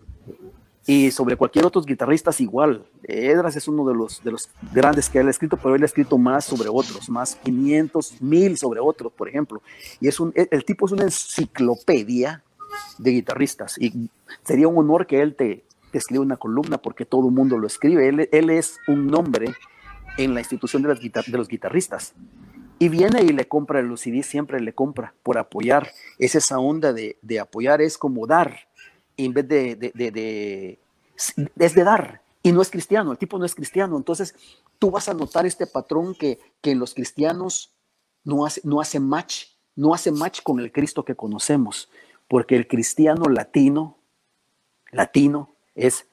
Y 0.86 1.10
sobre 1.10 1.36
cualquier 1.36 1.66
otro 1.66 1.82
guitarrista 1.82 2.30
es 2.30 2.40
igual. 2.40 2.86
Edras 3.02 3.56
es 3.56 3.66
uno 3.66 3.86
de 3.88 3.94
los, 3.94 4.22
de 4.22 4.30
los 4.30 4.48
grandes 4.72 5.10
que 5.10 5.18
él 5.18 5.26
ha 5.26 5.30
escrito, 5.30 5.56
pero 5.56 5.74
él 5.74 5.82
ha 5.82 5.86
escrito 5.86 6.16
más 6.16 6.44
sobre 6.44 6.68
otros, 6.68 7.08
más 7.08 7.34
500, 7.36 8.22
1000 8.22 8.56
sobre 8.56 8.80
otros, 8.80 9.12
por 9.12 9.28
ejemplo. 9.28 9.62
Y 10.00 10.06
es 10.06 10.20
un, 10.20 10.32
el 10.34 10.64
tipo 10.64 10.86
es 10.86 10.92
una 10.92 11.02
enciclopedia 11.02 12.44
de 12.98 13.10
guitarristas. 13.10 13.78
Y 13.78 14.10
sería 14.44 14.68
un 14.68 14.78
honor 14.78 15.06
que 15.06 15.20
él 15.20 15.34
te, 15.34 15.64
escribe 15.92 16.22
una 16.22 16.36
columna 16.36 16.78
porque 16.78 17.04
todo 17.04 17.26
el 17.28 17.34
mundo 17.34 17.58
lo 17.58 17.66
escribe. 17.66 18.08
Él, 18.30 18.50
es 18.50 18.78
un 18.86 19.06
nombre 19.06 19.54
en 20.18 20.34
la 20.34 20.40
institución 20.40 20.82
de, 20.82 20.88
las 20.88 21.00
de 21.00 21.38
los 21.38 21.48
guitarristas. 21.48 22.14
Y 22.78 22.90
viene 22.90 23.22
y 23.22 23.28
le 23.28 23.48
compra 23.48 23.80
los 23.80 24.02
CD, 24.02 24.22
siempre 24.22 24.60
le 24.60 24.74
compra 24.74 25.14
por 25.22 25.38
apoyar. 25.38 25.90
Es 26.18 26.34
esa 26.34 26.58
onda 26.58 26.92
de, 26.92 27.16
apoyar, 27.40 27.80
es 27.80 27.96
como 27.96 28.26
dar, 28.26 28.65
en 29.16 29.32
vez 29.32 29.48
de, 29.48 29.76
de, 29.76 30.78
es 31.58 31.74
de 31.74 31.84
dar. 31.84 32.22
Y 32.42 32.52
no 32.52 32.62
es 32.62 32.70
cristiano, 32.70 33.10
el 33.10 33.18
tipo 33.18 33.38
no 33.38 33.44
es 33.44 33.54
cristiano. 33.54 33.96
Entonces, 33.96 34.34
tú 34.78 34.90
vas 34.90 35.08
a 35.08 35.14
notar 35.14 35.46
este 35.46 35.66
patrón 35.66 36.14
que, 36.14 36.38
que 36.60 36.70
en 36.70 36.78
los 36.78 36.94
cristianos 36.94 37.72
no 38.24 38.46
hace, 38.46 38.60
no 38.64 38.80
hace 38.80 39.00
match, 39.00 39.46
no 39.74 39.94
hace 39.94 40.12
match 40.12 40.42
con 40.42 40.60
el 40.60 40.70
Cristo 40.70 41.04
que 41.04 41.16
conocemos. 41.16 41.90
Porque 42.28 42.56
el 42.56 42.68
cristiano 42.68 43.24
latino, 43.24 43.98
latino, 44.92 45.54
es, 45.74 46.06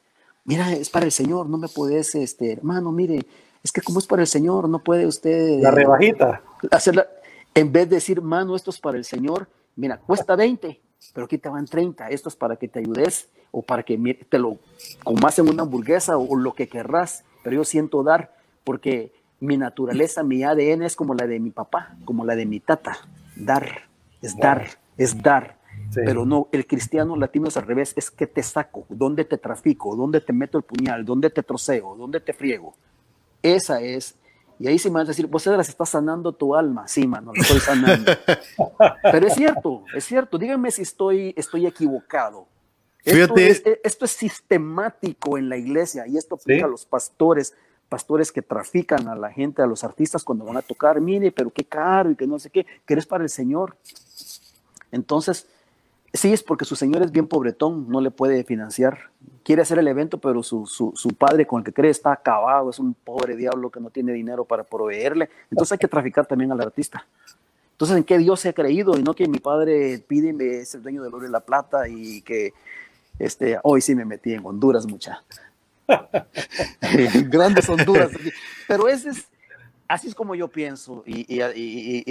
mira, 0.43 0.71
es 0.71 0.89
para 0.89 1.05
el 1.05 1.11
Señor, 1.11 1.49
no 1.49 1.57
me 1.57 1.67
puedes, 1.67 2.15
este, 2.15 2.51
hermano, 2.51 2.91
mire, 2.91 3.25
es 3.63 3.71
que 3.71 3.81
como 3.81 3.99
es 3.99 4.07
para 4.07 4.21
el 4.21 4.27
Señor, 4.27 4.67
no 4.67 4.83
puede 4.83 5.07
usted... 5.07 5.61
La 5.61 5.71
rebajita. 5.71 6.43
Hacerla, 6.71 7.07
en 7.55 7.71
vez 7.71 7.89
de 7.89 7.95
decir, 7.95 8.21
mano, 8.21 8.55
esto 8.55 8.71
es 8.71 8.79
para 8.79 8.97
el 8.97 9.05
Señor, 9.05 9.47
mira, 9.75 9.99
cuesta 9.99 10.35
20, 10.35 10.81
pero 11.13 11.25
aquí 11.25 11.37
te 11.37 11.49
van 11.49 11.65
30, 11.65 12.09
esto 12.09 12.29
es 12.29 12.35
para 12.35 12.55
que 12.55 12.67
te 12.67 12.79
ayudes 12.79 13.29
o 13.51 13.61
para 13.61 13.83
que 13.83 13.97
te 14.29 14.39
lo 14.39 14.57
comas 15.03 15.37
en 15.39 15.49
una 15.49 15.63
hamburguesa 15.63 16.17
o, 16.17 16.35
lo 16.35 16.53
que 16.53 16.67
querrás, 16.67 17.23
pero 17.43 17.57
yo 17.57 17.63
siento 17.65 18.03
dar 18.03 18.35
porque 18.63 19.11
mi 19.39 19.57
naturaleza, 19.57 20.23
mi 20.23 20.43
ADN 20.43 20.83
es 20.83 20.95
como 20.95 21.13
la 21.13 21.27
de 21.27 21.39
mi 21.39 21.51
papá, 21.51 21.95
como 22.05 22.25
la 22.25 22.35
de 22.35 22.45
mi 22.45 22.59
tata, 22.59 22.97
dar, 23.35 23.83
es 24.21 24.37
dar, 24.37 24.67
es 24.97 25.21
dar. 25.21 25.57
Pero 25.93 26.25
no, 26.25 26.47
el 26.51 26.65
cristiano 26.65 27.15
latino 27.15 27.47
es 27.47 27.57
al 27.57 27.67
revés, 27.67 27.93
es 27.95 28.09
que 28.09 28.25
te 28.25 28.41
saco, 28.41 28.85
dónde 28.89 29.25
te 29.25 29.37
trafico, 29.37 29.95
dónde 29.95 30.21
te 30.21 30.33
meto 30.33 30.57
el 30.57 30.63
puñal, 30.63 31.05
dónde 31.05 31.29
te 31.29 31.43
troceo, 31.43 31.95
dónde 31.95 32.19
te 32.19 32.33
friego. 32.33 32.73
Esa 33.43 33.81
es. 33.81 34.15
Y 34.59 34.67
ahí 34.67 34.79
sí 34.79 34.89
me 34.89 34.95
van 34.95 35.05
a 35.05 35.09
decir, 35.09 35.27
vos 35.27 35.45
Edras, 35.47 35.67
estás 35.69 35.89
sanando 35.89 36.31
tu 36.31 36.55
alma. 36.55 36.87
Sí, 36.87 37.07
mano, 37.07 37.31
lo 37.33 37.41
estoy 37.41 37.59
sanando. 37.59 38.11
Pero 39.11 39.27
es 39.27 39.33
cierto, 39.33 39.83
es 39.95 40.05
cierto. 40.05 40.37
Díganme 40.37 40.71
si 40.71 40.83
estoy, 40.83 41.33
estoy 41.37 41.65
equivocado. 41.65 42.47
Esto 43.03 43.35
es, 43.35 43.63
esto 43.83 44.05
es, 44.05 44.11
sistemático 44.11 45.37
en 45.37 45.49
la 45.49 45.57
iglesia 45.57 46.07
y 46.07 46.17
esto 46.17 46.35
aplica 46.35 46.65
a 46.65 46.69
los 46.69 46.85
pastores, 46.85 47.53
pastores 47.89 48.31
que 48.31 48.41
trafican 48.41 49.09
a 49.09 49.15
la 49.15 49.29
gente, 49.29 49.61
a 49.61 49.67
los 49.67 49.83
artistas 49.83 50.23
cuando 50.23 50.45
van 50.45 50.57
a 50.57 50.61
tocar. 50.61 51.01
Mire, 51.01 51.31
pero 51.31 51.49
qué 51.49 51.65
caro 51.65 52.11
y 52.11 52.15
que 52.15 52.25
no 52.25 52.39
sé 52.39 52.49
qué, 52.49 52.65
que 52.85 52.93
eres 52.93 53.05
para 53.05 53.23
el 53.23 53.29
Señor. 53.29 53.75
Entonces, 54.91 55.47
Sí, 56.13 56.31
es 56.31 56.43
porque 56.43 56.63
su 56.63 56.75
señor 56.75 57.01
es 57.01 57.11
bien 57.11 57.27
pobretón, 57.27 57.89
no 57.89 57.99
le 57.99 58.11
puede 58.11 58.43
financiar. 58.43 59.09
Quiere 59.43 59.63
hacer 59.63 59.79
el 59.79 59.87
evento, 59.87 60.19
pero 60.19 60.43
su, 60.43 61.15
padre 61.17 61.47
con 61.47 61.59
el 61.59 61.65
que 61.65 61.73
cree 61.73 61.89
está 61.89 62.11
acabado, 62.13 62.69
es 62.69 62.77
un 62.77 62.93
pobre 62.93 63.35
diablo 63.35 63.71
que 63.71 63.79
no 63.79 63.89
tiene 63.89 64.13
dinero 64.13 64.45
para 64.45 64.63
proveerle. 64.63 65.29
Entonces 65.49 65.71
hay 65.71 65.79
que 65.79 65.87
traficar 65.87 66.27
también 66.27 66.51
al 66.51 66.61
artista. 66.61 67.07
Entonces, 67.71 67.97
¿en 67.97 68.03
qué 68.03 68.19
Dios 68.19 68.39
se 68.39 68.49
ha 68.49 68.53
creído? 68.53 68.95
Y 68.95 69.01
no 69.01 69.15
que 69.15 69.27
mi 69.27 69.39
padre 69.39 70.03
pide, 70.07 70.61
es 70.61 70.75
el 70.75 70.83
dueño 70.83 71.01
del 71.01 71.15
oro 71.15 71.25
y 71.25 71.31
la 71.31 71.39
plata 71.39 71.87
y 71.87 72.21
que 72.21 72.53
este, 73.17 73.57
hoy 73.63 73.81
sí 73.81 73.95
me 73.95 74.05
metí 74.05 74.33
en 74.33 74.45
Honduras, 74.45 74.85
mucha. 74.85 75.23
Grandes 77.25 77.67
Honduras. 77.67 78.11
Pero 78.67 78.87
ese 78.87 79.09
es, 79.09 79.25
así 79.93 80.07
es 80.07 80.15
como 80.15 80.35
yo 80.35 80.47
pienso. 80.47 81.03
y 81.05 81.39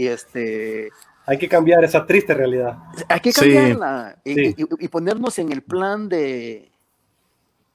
este 0.06 0.90
hay 1.24 1.38
que 1.38 1.48
cambiar 1.48 1.84
esa 1.84 2.04
triste 2.04 2.34
realidad. 2.34 2.78
Hay 3.08 3.20
que 3.20 3.32
cambiarla 3.32 4.16
y, 4.24 4.88
ponernos 4.88 5.38
en 5.38 5.52
el 5.52 5.62
plan 5.62 6.08
de, 6.08 6.70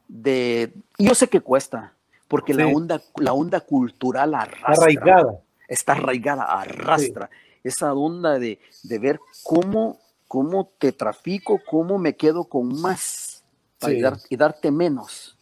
de... 0.07 0.73
Yo 0.97 1.15
sé 1.15 1.29
que 1.29 1.39
cuesta, 1.39 1.93
porque 2.27 2.53
la, 2.53 2.67
onda, 2.67 3.01
la 3.15 3.33
onda 3.33 3.61
cultural 3.61 4.35
arrastra. 4.35 4.73
Está 4.73 4.83
arraigada. 4.83 5.39
Está 5.67 5.91
arraigada, 5.93 6.43
arrastra. 6.43 7.29
Esa 7.63 7.93
onda 7.93 8.37
de, 8.37 8.59
de 8.83 8.99
ver 8.99 9.19
cómo, 9.43 9.99
cómo 10.27 10.69
te 10.77 10.91
trafico, 10.91 11.61
cómo 11.69 11.97
me 11.97 12.15
quedo 12.15 12.45
con 12.45 12.81
más 12.81 13.43
para 13.79 14.17
y 14.29 14.35
darte 14.35 14.71
menos 14.71 15.36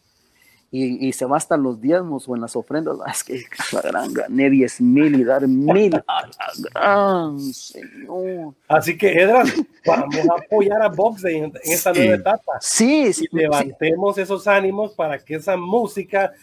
y, 0.78 1.14
se 1.14 1.26
va 1.26 1.38
hasta 1.38 1.56
los 1.56 1.80
diezmos 1.80 2.28
o 2.28 2.36
en 2.36 2.42
las 2.42 2.56
ofrendas, 2.56 2.98
es 3.10 3.24
que 3.24 3.42
la 3.72 3.82
gran 3.82 4.14
gané 4.14 4.50
10 4.50 4.82
mil 4.82 5.20
y 5.20 5.24
dar 5.24 5.48
mil 5.48 5.96
a 6.08 6.30
gran 6.58 7.40
Señor. 7.40 8.54
Así 8.68 8.98
que, 8.98 9.14
Edras, 9.14 9.54
vamos 9.86 10.16
a 10.18 10.42
apoyar 10.42 10.82
a 10.82 10.90
Box 10.90 11.24
en, 11.26 11.54
esta 11.64 11.94
nueva 11.94 12.16
etapa. 12.16 12.54
Sí, 12.60 13.14
sí. 13.14 13.26
levantemos 13.32 14.18
esos 14.18 14.48
ánimos 14.48 14.94
para 14.94 15.18
que 15.18 15.36
esa 15.36 15.56
música 15.56 16.34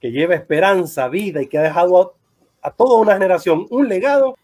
que 0.00 0.10
lleva 0.10 0.34
esperanza, 0.34 1.08
vida 1.08 1.40
y 1.40 1.46
que 1.46 1.56
ha 1.56 1.62
dejado 1.62 2.14
a, 2.60 2.70
toda 2.70 3.00
una 3.00 3.14
generación 3.14 3.66
un 3.70 3.88
legado, 3.88 4.36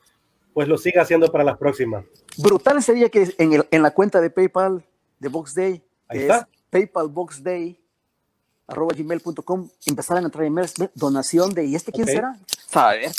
pues 0.55 0.69
lo 0.69 0.79
siga 0.79 1.03
haciendo 1.03 1.31
para 1.31 1.45
las 1.45 1.59
próximas. 1.59 2.05
Brutal 2.39 2.83
sería 2.83 3.11
que 3.11 3.35
en, 3.37 3.53
el, 3.53 3.67
en 3.71 3.83
la 3.83 3.91
cuenta 3.91 4.23
de 4.23 4.31
PayPal 4.31 4.83
de 5.19 5.29
Box 5.29 5.55
Day, 5.55 5.83
que 6.09 6.27
es 6.27 6.33
PayPal 6.71 7.09
Box 7.09 7.43
Day, 7.43 7.79
arroba 8.67 8.95
gmail.com, 8.95 9.69
empezaron 9.87 10.25
a 10.25 10.27
entrar 10.27 10.45
emails, 10.45 10.75
donación 10.95 11.53
de, 11.53 11.65
¿y 11.67 11.75
este 11.75 11.93
quién 11.93 12.07
será? 12.07 12.39
Saber. 12.69 13.13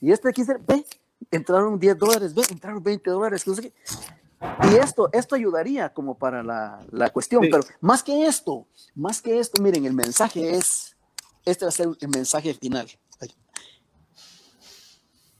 ¿Y 0.00 0.12
este 0.12 0.32
quién 0.32 0.46
será? 0.46 0.60
Ve, 0.66 0.84
entraron 1.30 1.78
10 1.78 1.98
dólares, 1.98 2.34
ve, 2.34 2.42
entraron 2.50 2.82
20 2.82 3.10
dólares, 3.10 3.44
Y 3.46 4.74
esto, 4.76 5.08
esto 5.12 5.34
ayudaría 5.34 5.92
como 5.92 6.16
para 6.16 6.42
la, 6.42 6.84
la 6.90 7.10
cuestión, 7.10 7.42
pero 7.50 7.62
más 7.80 8.02
que 8.02 8.26
esto, 8.26 8.66
más 8.94 9.20
que 9.22 9.38
esto, 9.38 9.62
miren, 9.62 9.86
el 9.86 9.94
mensaje 9.94 10.56
es, 10.56 10.96
este 11.44 11.64
va 11.64 11.70
a 11.70 11.72
ser 11.72 11.88
el 12.00 12.08
mensaje 12.08 12.54
final. 12.54 12.88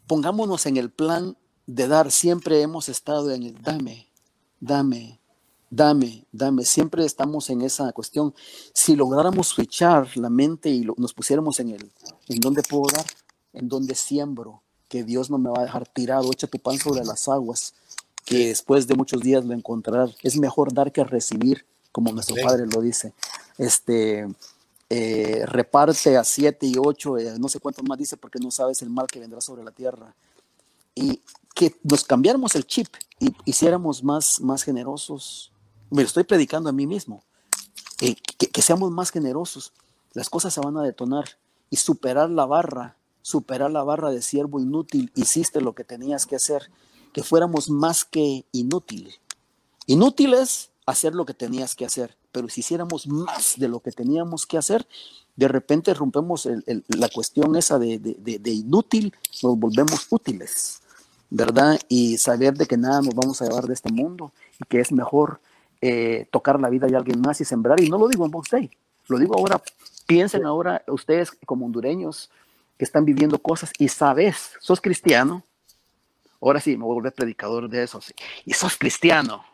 Pongámonos 0.07 0.67
en 0.67 0.77
el 0.77 0.91
plan 0.91 1.37
de 1.67 1.87
dar, 1.87 2.11
siempre 2.11 2.63
hemos 2.63 2.89
estado 2.89 3.31
en 3.31 3.45
el 3.45 3.63
dame, 3.63 4.11
dame, 4.59 5.20
dame, 5.71 6.27
dame. 6.33 6.65
Siempre 6.65 7.05
estamos 7.05 7.49
en 7.49 7.63
esa 7.63 7.91
cuestión. 7.93 8.35
Si 8.75 8.97
lográramos 8.97 9.49
switchar 9.49 10.17
la 10.17 10.29
mente 10.29 10.69
y 10.69 10.87
nos 10.97 11.15
pusiéramos 11.15 11.61
en 11.61 11.71
el, 11.71 11.91
¿en 12.29 12.41
dónde 12.41 12.63
puedo 12.63 12.85
dar? 12.93 13.07
¿En 13.53 13.69
dónde 13.69 13.95
siembro? 13.95 14.63
Que 14.89 15.05
Dios 15.05 15.31
no 15.31 15.39
me 15.39 15.49
va 15.49 15.61
a 15.61 15.65
dejar 15.65 15.89
tirado. 15.89 16.31
Echa 16.33 16.49
tu 16.49 16.59
pan 16.59 16.79
sobre 16.79 17.05
las 17.05 17.29
aguas, 17.29 17.75
que 18.25 18.49
después 18.49 18.87
de 18.87 18.97
muchos 18.97 19.21
días 19.21 19.45
lo 19.45 19.55
encontrarás. 19.55 20.17
Es 20.23 20.37
mejor 20.37 20.75
dar 20.75 20.93
que 20.93 21.05
recibir, 21.05 21.65
como 21.93 22.13
nuestro 22.13 22.37
Padre 22.45 22.67
lo 22.67 22.81
dice. 22.81 23.15
Este, 23.57 24.27
eh, 24.89 25.45
reparte 25.47 26.17
a 26.17 26.25
siete 26.25 26.67
y 26.67 26.75
ocho, 26.77 27.17
eh, 27.17 27.39
no 27.39 27.49
sé 27.49 27.61
cuánto 27.61 27.83
más 27.85 27.99
dice, 27.99 28.17
porque 28.17 28.41
no 28.41 28.51
sabes 28.51 28.83
el 28.83 28.91
mal 28.91 29.07
que 29.07 29.21
vendrá 29.21 29.41
sobre 29.41 29.63
la 29.63 29.71
tierra. 29.71 30.15
Y 30.97 31.21
que 31.55 31.77
nos 31.85 32.05
cambiáramos 32.05 32.57
el 32.57 32.67
chip 32.67 32.89
y 33.21 33.33
hiciéramos 33.45 34.03
más, 34.03 34.41
más 34.41 34.65
generosos, 34.65 35.53
me 35.91 36.03
lo 36.03 36.07
estoy 36.07 36.25
predicando 36.25 36.71
a 36.71 36.73
mí 36.73 36.87
mismo. 36.87 37.23
Eh, 38.01 38.17
que, 38.39 38.63
seamos 38.63 38.91
más 38.91 39.11
generosos. 39.11 39.73
Las 40.15 40.31
cosas 40.31 40.55
se 40.55 40.61
van 40.61 40.77
a 40.77 40.83
detonar 40.83 41.39
y 41.69 41.77
superar 41.77 42.31
la 42.31 42.47
barra, 42.47 42.97
superar 43.23 43.71
la 43.71 43.85
barra 43.85 44.11
de 44.11 44.23
siervo 44.23 44.61
inútil. 44.61 45.13
Hiciste 45.15 45.61
lo 45.61 45.75
que 45.75 45.85
tenías 45.85 46.27
que 46.27 46.37
hacer. 46.37 46.71
Que 47.13 47.23
fuéramos 47.23 47.71
más 47.71 48.05
que 48.05 48.45
inútil. 48.53 49.15
Inútil 49.87 50.35
es 50.35 50.71
hacer 50.87 51.15
lo 51.15 51.25
que 51.25 51.35
tenías 51.35 51.75
que 51.75 51.85
hacer, 51.85 52.17
pero 52.33 52.49
si 52.49 52.61
hiciéramos 52.61 53.07
más 53.07 53.55
de 53.57 53.69
lo 53.69 53.81
que 53.81 53.93
teníamos 53.93 54.47
que 54.47 54.59
hacer, 54.59 54.87
de 55.37 55.49
repente 55.49 55.95
rompemos 55.95 56.49
la 56.89 57.09
cuestión 57.09 57.57
esa 57.57 57.79
de, 57.79 57.99
de, 57.99 58.51
inútil, 58.51 59.15
nos 59.43 59.59
volvemos 59.59 60.07
útiles, 60.11 60.81
¿verdad? 61.31 61.79
Y 61.89 62.19
saber 62.19 62.55
de 62.55 62.67
que 62.67 62.77
nada 62.77 63.01
nos 63.03 63.15
vamos 63.15 63.41
a 63.41 63.47
llevar 63.47 63.67
de 63.67 63.75
este 63.75 63.91
mundo 63.91 64.33
y 64.61 64.65
que 64.69 64.81
es 64.81 64.93
mejor 64.93 65.41
eh, 65.81 66.27
tocar 66.31 66.61
la 66.61 66.69
vida 66.69 66.87
de 66.87 66.97
alguien 66.97 67.21
más 67.21 67.41
y 67.41 67.45
sembrar. 67.45 67.81
Y 67.81 67.89
no 67.89 67.99
lo 67.99 68.09
digo 68.09 68.25
en 68.25 68.31
Box 68.31 68.51
Day, 68.51 68.71
lo 69.09 69.19
digo 69.19 69.37
ahora. 69.37 69.61
Piensen 70.07 70.45
ahora 70.45 70.83
ustedes 70.89 71.31
como 71.47 71.67
hondureños 71.67 72.31
que 72.77 72.85
están 72.85 73.05
viviendo 73.05 73.39
cosas 73.39 73.71
y 73.79 73.89
sabes, 73.89 74.53
sos 74.61 74.81
cristiano. 74.81 75.45
Ahora 76.41 76.61
sí, 76.61 76.77
me 76.77 76.85
voy 76.85 76.93
a 76.93 76.95
volver 76.95 77.13
predicador 77.13 77.69
de 77.69 77.83
eso. 77.83 78.01
Y 78.45 78.55
sos 78.55 78.77
cristiano. 78.77 79.45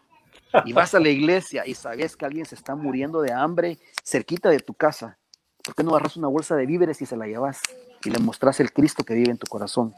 y 0.64 0.72
vas 0.72 0.94
a 0.94 1.00
la 1.00 1.08
iglesia 1.08 1.66
y 1.66 1.74
sabes 1.74 2.16
que 2.16 2.24
alguien 2.24 2.46
se 2.46 2.54
está 2.54 2.74
muriendo 2.74 3.20
de 3.20 3.32
hambre 3.32 3.78
cerquita 4.04 4.48
de 4.48 4.60
tu 4.60 4.74
casa, 4.74 5.18
¿por 5.62 5.74
qué 5.74 5.82
no 5.82 5.90
agarras 5.90 6.16
una 6.16 6.28
bolsa 6.28 6.54
de 6.56 6.66
víveres 6.66 7.02
y 7.02 7.06
se 7.06 7.16
la 7.16 7.26
llevas 7.26 7.60
y 8.04 8.10
le 8.10 8.18
mostras 8.20 8.60
el 8.60 8.72
Cristo 8.72 9.04
que 9.04 9.14
vive 9.14 9.30
en 9.30 9.38
tu 9.38 9.46
corazón? 9.46 9.92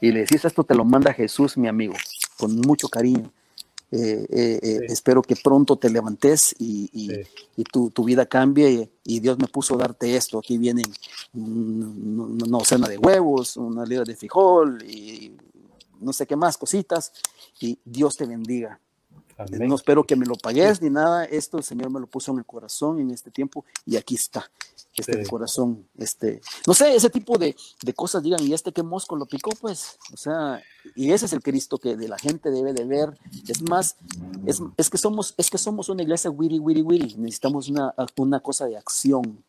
Y 0.00 0.10
le 0.10 0.20
decís, 0.20 0.44
esto 0.44 0.64
te 0.64 0.74
lo 0.74 0.84
manda 0.84 1.12
Jesús, 1.12 1.56
mi 1.56 1.68
amigo, 1.68 1.94
con 2.38 2.56
mucho 2.56 2.88
cariño. 2.88 3.30
Eh, 3.94 4.26
eh, 4.30 4.58
eh, 4.62 4.80
espero 4.88 5.20
que 5.20 5.36
pronto 5.36 5.76
te 5.76 5.90
levantes 5.90 6.54
y, 6.58 7.26
tu, 7.70 8.04
vida 8.04 8.24
cambie 8.24 8.90
y, 9.04 9.20
Dios 9.20 9.38
me 9.38 9.46
puso 9.48 9.74
a 9.74 9.78
darte 9.78 10.16
esto. 10.16 10.38
Aquí 10.38 10.56
vienen 10.56 10.86
una 11.34 12.58
docena 12.58 12.88
de 12.88 12.96
huevos, 12.96 13.58
una 13.58 13.84
libra 13.84 14.04
de 14.04 14.16
frijol 14.16 14.82
y 14.82 15.36
no 16.00 16.14
sé 16.14 16.26
qué 16.26 16.36
más 16.36 16.56
cositas 16.56 17.12
y 17.60 17.78
Dios 17.84 18.16
te 18.16 18.24
bendiga. 18.24 18.80
No 19.50 19.74
espero 19.74 20.04
que 20.04 20.16
me 20.16 20.26
lo 20.26 20.34
pagues 20.34 20.80
ni 20.82 20.90
nada. 20.90 21.24
Esto 21.24 21.58
el 21.58 21.64
Señor 21.64 21.90
me 21.90 22.00
lo 22.00 22.06
puso 22.06 22.32
en 22.32 22.38
el 22.38 22.44
corazón 22.44 23.00
en 23.00 23.10
este 23.10 23.30
tiempo 23.30 23.64
y 23.86 23.96
aquí 23.96 24.14
está. 24.14 24.50
Este 24.94 25.24
corazón, 25.26 25.86
este, 25.96 26.42
no 26.66 26.74
sé, 26.74 26.94
ese 26.94 27.08
tipo 27.08 27.38
de, 27.38 27.56
cosas 27.96 28.22
digan, 28.22 28.42
y 28.42 28.52
este 28.52 28.72
que 28.72 28.82
mosco 28.82 29.16
lo 29.16 29.24
picó, 29.24 29.50
pues, 29.58 29.96
o 30.12 30.18
sea, 30.18 30.62
y 30.94 31.12
ese 31.12 31.24
es 31.24 31.32
el 31.32 31.42
Cristo 31.42 31.78
que 31.78 31.96
de 31.96 32.08
la 32.08 32.18
gente 32.18 32.50
debe 32.50 32.74
de 32.74 32.84
ver. 32.84 33.16
Es 33.48 33.62
más, 33.62 33.96
es, 34.44 34.90
que 34.90 34.98
somos, 34.98 35.32
es 35.38 35.48
que 35.48 35.56
somos 35.56 35.88
una 35.88 36.02
iglesia 36.02 36.30
wiri, 36.30 36.58
wiri, 36.58 36.82
wiri. 36.82 37.14
Necesitamos 37.16 37.70
una, 37.70 37.94
una 38.16 38.40
cosa 38.40 38.66
de 38.66 38.76
acción. 38.76 39.42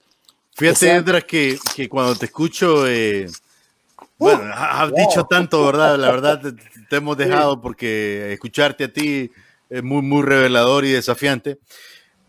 Fíjate, 0.55 0.91
Edra, 0.91 1.22
que, 1.22 1.60
que 1.76 1.89
cuando 1.89 2.15
te 2.15 2.27
escucho, 2.27 2.88
eh, 2.88 3.27
bueno, 4.18 4.43
has 4.55 4.93
dicho 4.93 5.26
tanto, 5.26 5.65
¿verdad? 5.65 5.97
La 5.97 6.11
verdad, 6.11 6.41
te, 6.89 6.95
hemos 6.95 7.18
dejado 7.18 7.60
porque 7.61 8.31
escucharte 8.34 8.85
a 8.85 8.93
ti 8.93 9.23
es 9.26 9.31
muy, 9.82 10.02
muy 10.02 10.22
revelador 10.22 10.86
y 10.86 10.91
desafiante. 10.91 11.58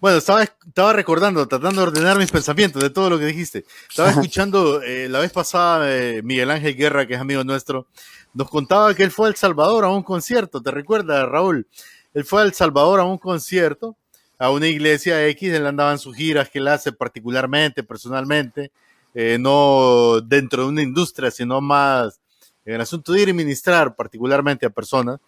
Bueno, 0.01 0.19
estaba, 0.19 0.43
estaba 0.43 0.93
recordando, 0.93 1.49
tratando 1.49 1.81
de 1.81 1.87
ordenar 1.89 2.19
mis 2.19 2.31
pensamientos 2.31 2.83
de 2.83 2.91
todo 2.91 3.09
lo 3.09 3.19
que 3.19 3.25
dijiste. 3.25 3.65
Estaba 3.89 4.11
escuchando 4.11 4.83
eh, 4.83 5.09
la 5.09 5.19
vez 5.19 5.33
pasada 5.33 5.97
eh, 5.97 6.23
Miguel 6.23 6.51
Ángel 6.51 6.77
Guerra, 6.77 7.07
que 7.07 7.15
es 7.15 7.21
amigo 7.21 7.43
nuestro, 7.43 7.87
nos 8.35 8.51
contaba 8.51 8.95
que 8.95 9.03
él 9.03 9.11
fue 9.11 9.29
a 9.29 9.31
El 9.31 9.37
Salvador 9.37 9.85
a 9.85 9.89
un 9.89 10.03
concierto. 10.03 10.61
¿Te 10.61 10.71
recuerdas, 10.71 11.27
Raúl? 11.27 11.67
Él 12.13 12.25
fue 12.25 12.43
a 12.43 12.45
El 12.45 12.53
Salvador 12.53 13.01
a 13.01 13.05
un 13.05 13.17
concierto, 13.17 13.97
a 14.39 14.51
una 14.51 14.67
iglesia 14.67 15.27
X, 15.29 15.55
él 15.55 15.67
andaba 15.67 15.93
en 15.93 15.99
sus 15.99 16.15
giras 16.15 16.51
que 16.51 16.59
él 16.59 16.69
hace 16.69 16.93
particularmente, 16.93 17.83
personalmente, 17.83 18.73
eh, 19.15 19.39
no 19.41 20.21
dentro 20.21 20.65
de 20.65 20.69
una 20.69 20.83
industria, 20.83 21.31
sino 21.31 21.61
más 21.63 22.21
en 22.67 22.75
el 22.75 22.81
asunto 22.83 23.13
de 23.13 23.23
ir 23.23 23.29
y 23.31 23.33
ministrar 23.33 23.97
particularmente 23.97 24.67
a 24.67 24.71
personas. 24.71 25.19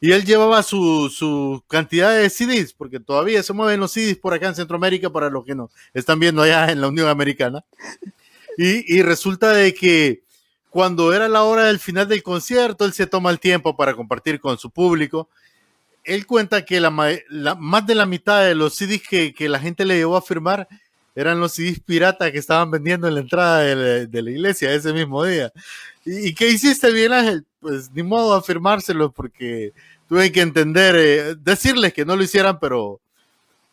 Y 0.00 0.12
él 0.12 0.24
llevaba 0.24 0.62
su, 0.62 1.12
su, 1.14 1.62
cantidad 1.68 2.16
de 2.16 2.30
CDs, 2.30 2.72
porque 2.72 2.98
todavía 3.00 3.42
se 3.42 3.52
mueven 3.52 3.80
los 3.80 3.92
CDs 3.92 4.16
por 4.16 4.32
acá 4.32 4.48
en 4.48 4.54
Centroamérica, 4.54 5.10
para 5.10 5.28
los 5.28 5.44
que 5.44 5.54
no 5.54 5.70
están 5.92 6.18
viendo 6.18 6.42
allá 6.42 6.70
en 6.72 6.80
la 6.80 6.88
Unión 6.88 7.08
Americana. 7.08 7.64
Y, 8.56 8.96
y 8.96 9.02
resulta 9.02 9.52
de 9.52 9.74
que 9.74 10.22
cuando 10.70 11.12
era 11.12 11.28
la 11.28 11.42
hora 11.42 11.64
del 11.64 11.78
final 11.78 12.08
del 12.08 12.22
concierto, 12.22 12.84
él 12.84 12.92
se 12.92 13.06
toma 13.06 13.30
el 13.30 13.40
tiempo 13.40 13.76
para 13.76 13.94
compartir 13.94 14.40
con 14.40 14.56
su 14.56 14.70
público. 14.70 15.28
Él 16.04 16.26
cuenta 16.26 16.64
que 16.64 16.80
la, 16.80 16.90
más 16.90 17.86
de 17.86 17.94
la 17.94 18.06
mitad 18.06 18.42
de 18.44 18.54
los 18.54 18.74
CDs 18.74 19.02
que, 19.06 19.34
que, 19.34 19.48
la 19.48 19.58
gente 19.58 19.84
le 19.84 19.96
llevó 19.96 20.16
a 20.16 20.22
firmar 20.22 20.66
eran 21.14 21.40
los 21.40 21.52
CDs 21.52 21.80
piratas 21.80 22.30
que 22.30 22.38
estaban 22.38 22.70
vendiendo 22.70 23.08
en 23.08 23.14
la 23.14 23.20
entrada 23.20 23.58
de 23.60 24.22
la, 24.22 24.30
iglesia 24.30 24.72
ese 24.72 24.92
mismo 24.92 25.24
día. 25.24 25.52
¿Y, 26.04 26.34
qué 26.34 26.48
hiciste, 26.48 26.92
bien 26.92 27.12
Ángel? 27.12 27.44
Pues 27.60 27.90
ni 27.92 28.02
modo 28.02 28.34
a 28.34 28.42
firmárselos 28.42 29.12
porque 29.12 29.72
tuve 30.08 30.32
que 30.32 30.40
entender, 30.40 30.96
eh, 30.96 31.34
decirles 31.36 31.92
que 31.92 32.04
no 32.04 32.16
lo 32.16 32.22
hicieran, 32.22 32.58
pero, 32.58 33.00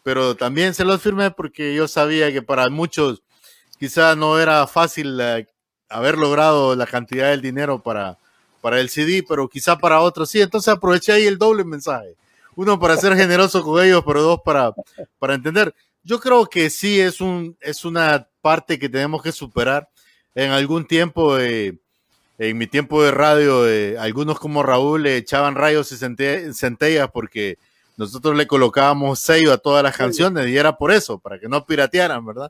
pero 0.03 0.35
también 0.35 0.73
se 0.73 0.85
los 0.85 1.01
firmé 1.01 1.31
porque 1.31 1.73
yo 1.75 1.87
sabía 1.87 2.31
que 2.31 2.41
para 2.41 2.69
muchos 2.69 3.21
quizá 3.79 4.15
no 4.15 4.39
era 4.39 4.67
fácil 4.67 5.19
eh, 5.21 5.47
haber 5.89 6.17
logrado 6.17 6.75
la 6.75 6.85
cantidad 6.85 7.29
del 7.29 7.41
dinero 7.41 7.81
para, 7.81 8.17
para 8.61 8.79
el 8.79 8.89
CD, 8.89 9.23
pero 9.27 9.47
quizá 9.47 9.77
para 9.77 10.01
otros 10.01 10.29
sí. 10.29 10.41
Entonces 10.41 10.73
aproveché 10.73 11.13
ahí 11.13 11.25
el 11.25 11.37
doble 11.37 11.63
mensaje. 11.63 12.15
Uno 12.55 12.79
para 12.79 12.97
ser 12.97 13.15
generoso 13.15 13.63
con 13.63 13.83
ellos, 13.83 14.03
pero 14.05 14.21
dos 14.21 14.41
para, 14.43 14.73
para 15.19 15.35
entender. 15.35 15.73
Yo 16.07 16.21
creo 16.21 16.45
que 16.45 16.69
sí 16.69 17.01
es, 17.01 17.19
un, 17.19 17.57
es 17.59 17.83
una 17.83 18.29
parte 18.41 18.79
que 18.79 18.87
tenemos 18.87 19.21
que 19.21 19.33
superar. 19.33 19.89
En 20.33 20.51
algún 20.51 20.87
tiempo 20.87 21.37
eh, 21.37 21.77
en 22.37 22.57
mi 22.57 22.65
tiempo 22.65 23.03
de 23.03 23.11
radio, 23.11 23.67
eh, 23.67 23.97
algunos 23.97 24.39
como 24.39 24.63
Raúl 24.63 25.03
le 25.03 25.17
echaban 25.17 25.55
rayos 25.55 25.91
y 25.91 25.97
centellas 25.97 27.09
porque 27.11 27.57
nosotros 27.97 28.37
le 28.37 28.47
colocábamos 28.47 29.19
sello 29.19 29.51
a 29.51 29.57
todas 29.57 29.83
las 29.83 29.97
canciones 29.97 30.47
y 30.47 30.55
era 30.55 30.77
por 30.77 30.91
eso, 30.91 31.17
para 31.17 31.39
que 31.39 31.49
no 31.49 31.65
piratearan, 31.65 32.25
¿verdad? 32.25 32.47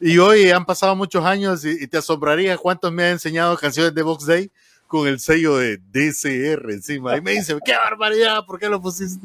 Y 0.00 0.18
hoy 0.18 0.50
han 0.50 0.66
pasado 0.66 0.94
muchos 0.96 1.24
años 1.24 1.64
y, 1.64 1.86
te 1.86 1.96
asombraría 1.96 2.58
cuántos 2.58 2.92
me 2.92 3.04
han 3.04 3.12
enseñado 3.12 3.56
canciones 3.56 3.94
de 3.94 4.02
Box 4.02 4.26
Day 4.26 4.50
con 4.86 5.06
el 5.08 5.18
sello 5.18 5.56
de 5.56 5.78
DCR 5.78 6.72
encima. 6.72 7.16
Y 7.16 7.20
me 7.20 7.30
dicen, 7.32 7.58
qué 7.64 7.72
barbaridad, 7.72 8.44
¿por 8.44 8.58
qué 8.58 8.68
lo 8.68 8.82
pusiste? 8.82 9.24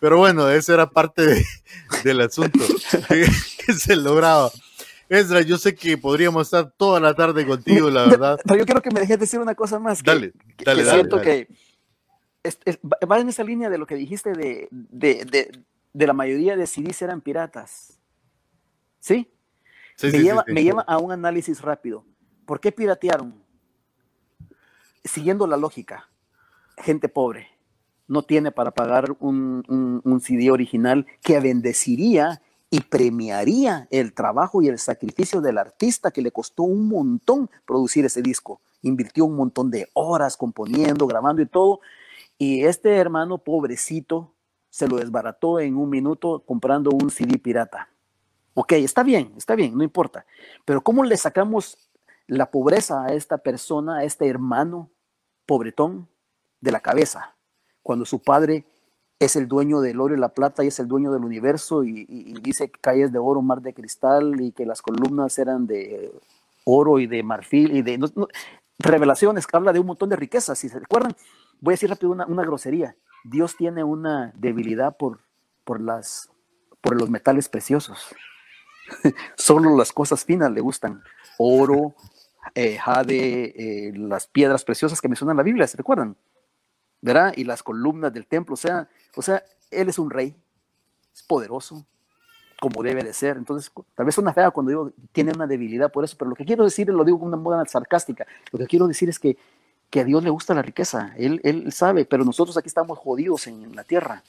Pero 0.00 0.16
bueno, 0.16 0.48
eso 0.48 0.72
era 0.74 0.90
parte 0.90 1.44
del 2.04 2.20
asunto 2.22 2.58
que 3.08 3.72
se 3.74 3.94
lograba. 3.94 4.50
Ezra, 5.08 5.42
yo 5.42 5.58
sé 5.58 5.74
que 5.74 5.98
podríamos 5.98 6.46
estar 6.46 6.72
toda 6.72 7.00
la 7.00 7.14
tarde 7.14 7.46
contigo, 7.46 7.90
la 7.90 8.04
verdad. 8.06 8.40
Pero 8.44 8.58
yo 8.58 8.64
quiero 8.64 8.80
que 8.80 8.90
me 8.90 9.00
dejes 9.00 9.20
decir 9.20 9.38
una 9.38 9.54
cosa 9.54 9.78
más. 9.78 10.02
Dale, 10.02 10.32
dale, 10.64 10.84
dale. 10.84 11.00
Siento 11.00 11.20
que 11.20 11.48
va 13.10 13.20
en 13.20 13.28
esa 13.28 13.44
línea 13.44 13.68
de 13.68 13.76
lo 13.76 13.86
que 13.86 13.96
dijiste 13.96 14.32
de, 14.32 14.68
la 15.92 16.12
mayoría 16.14 16.56
de 16.56 16.66
CDs 16.66 17.02
eran 17.02 17.20
piratas. 17.20 17.98
¿Sí? 19.00 19.30
me, 20.02 20.10
lleva, 20.10 20.44
me 20.46 20.62
lleva 20.62 20.82
a 20.82 20.96
un 20.96 21.12
análisis 21.12 21.60
rápido. 21.60 22.06
¿Por 22.46 22.60
qué 22.60 22.72
piratearon? 22.72 23.44
Siguiendo 25.04 25.46
la 25.46 25.56
lógica, 25.56 26.08
gente 26.78 27.08
pobre 27.08 27.59
no 28.10 28.24
tiene 28.24 28.50
para 28.50 28.72
pagar 28.72 29.16
un, 29.20 30.02
un, 30.04 30.20
CD 30.20 30.50
original 30.50 31.06
que 31.22 31.38
bendeciría 31.38 32.42
y 32.68 32.80
premiaría 32.80 33.86
el 33.92 34.12
trabajo 34.14 34.60
y 34.60 34.66
el 34.66 34.80
sacrificio 34.80 35.40
del 35.40 35.58
artista 35.58 36.10
que 36.10 36.20
le 36.20 36.32
costó 36.32 36.64
un 36.64 36.88
montón 36.88 37.48
producir 37.64 38.04
ese 38.04 38.20
disco. 38.20 38.60
Invirtió 38.82 39.24
un 39.26 39.36
montón 39.36 39.70
de 39.70 39.88
horas 39.92 40.36
componiendo, 40.36 41.06
grabando 41.06 41.40
y 41.40 41.46
todo. 41.46 41.80
Y 42.36 42.64
este 42.64 42.96
hermano 42.96 43.38
pobrecito 43.38 44.32
se 44.70 44.88
lo 44.88 44.96
desbarató 44.96 45.60
en 45.60 45.76
un 45.76 45.88
minuto 45.88 46.42
comprando 46.44 46.90
un 46.90 47.10
CD 47.10 47.38
pirata. 47.38 47.90
Ok, 48.54 48.72
está 48.72 49.04
bien, 49.04 49.34
está 49.36 49.54
bien, 49.54 49.76
no 49.78 49.84
importa. 49.84 50.26
Pero 50.64 50.80
¿cómo 50.80 51.04
le 51.04 51.16
sacamos 51.16 51.78
la 52.26 52.50
pobreza 52.50 53.04
a 53.04 53.12
esta 53.12 53.38
persona, 53.38 53.98
a 53.98 54.04
este 54.04 54.26
hermano 54.26 54.90
pobretón 55.46 56.08
de 56.60 56.72
la 56.72 56.80
cabeza? 56.80 57.36
Cuando 57.82 58.04
su 58.04 58.20
padre 58.20 58.64
es 59.18 59.36
el 59.36 59.48
dueño 59.48 59.80
del 59.80 60.00
oro 60.00 60.14
y 60.14 60.18
la 60.18 60.30
plata 60.30 60.64
y 60.64 60.68
es 60.68 60.80
el 60.80 60.88
dueño 60.88 61.12
del 61.12 61.24
universo 61.24 61.84
y, 61.84 62.04
dice 62.42 62.70
que 62.70 62.80
calles 62.80 63.12
de 63.12 63.18
oro, 63.18 63.42
mar 63.42 63.60
de 63.60 63.74
cristal 63.74 64.40
y 64.40 64.52
que 64.52 64.64
las 64.64 64.80
columnas 64.80 65.38
eran 65.38 65.66
de 65.66 66.10
oro 66.64 66.98
y 66.98 67.06
de 67.06 67.22
marfil 67.22 67.76
y 67.76 67.82
de 67.82 67.98
revelaciones 68.78 69.46
que 69.46 69.56
habla 69.56 69.74
de 69.74 69.78
un 69.78 69.86
montón 69.86 70.08
de 70.08 70.16
riquezas. 70.16 70.58
Si 70.58 70.70
se 70.70 70.78
recuerdan, 70.78 71.14
voy 71.60 71.72
a 71.72 71.74
decir 71.74 71.90
rápido 71.90 72.12
una, 72.12 72.42
grosería. 72.44 72.96
Dios 73.22 73.56
tiene 73.56 73.84
una 73.84 74.32
debilidad 74.36 74.96
por, 74.96 75.20
por, 75.64 75.82
las, 75.82 76.30
por 76.80 76.98
los 76.98 77.10
metales 77.10 77.50
preciosos. 77.50 78.14
Solo 79.36 79.76
las 79.76 79.92
cosas 79.92 80.24
finas 80.24 80.50
le 80.50 80.62
gustan. 80.62 81.02
Oro, 81.36 81.94
eh, 82.54 82.78
jade, 82.78 83.88
eh, 83.88 83.92
las 83.94 84.26
piedras 84.26 84.64
preciosas 84.64 85.00
que 85.00 85.08
mencionan 85.08 85.36
la 85.36 85.42
Biblia, 85.42 85.66
¿se 85.66 85.76
recuerdan? 85.76 86.16
¿Verdad? 87.02 87.32
Y 87.36 87.44
las 87.44 87.62
columnas 87.62 88.12
del 88.12 88.26
templo, 88.26 88.54
o 88.54 88.56
sea, 88.56 88.88
o 89.16 89.22
sea, 89.22 89.42
él 89.70 89.88
es 89.88 89.98
un 89.98 90.10
rey, 90.10 90.36
es 91.14 91.22
poderoso, 91.22 91.84
como 92.60 92.82
debe 92.82 93.02
de 93.02 93.12
ser. 93.12 93.36
Entonces, 93.36 93.72
tal 93.94 94.06
vez 94.06 94.18
una 94.18 94.32
fea 94.34 94.50
cuando 94.50 94.70
digo 94.70 94.92
tiene 95.12 95.32
una 95.34 95.46
debilidad 95.46 95.90
por 95.90 96.04
eso, 96.04 96.16
pero 96.18 96.30
lo 96.30 96.36
que 96.36 96.44
quiero 96.44 96.64
decir, 96.64 96.88
lo 96.88 97.04
digo 97.04 97.18
con 97.18 97.28
una 97.28 97.38
moda 97.38 97.64
sarcástica, 97.64 98.26
lo 98.52 98.58
que 98.58 98.66
quiero 98.66 98.86
decir 98.86 99.08
es 99.08 99.18
que, 99.18 99.38
que 99.88 100.00
a 100.00 100.04
Dios 100.04 100.22
le 100.22 100.30
gusta 100.30 100.54
la 100.54 100.62
riqueza, 100.62 101.14
él, 101.16 101.40
él 101.42 101.72
sabe, 101.72 102.04
pero 102.04 102.24
nosotros 102.24 102.56
aquí 102.56 102.68
estamos 102.68 102.98
jodidos 102.98 103.46
en 103.46 103.74
la 103.74 103.84
tierra. 103.84 104.22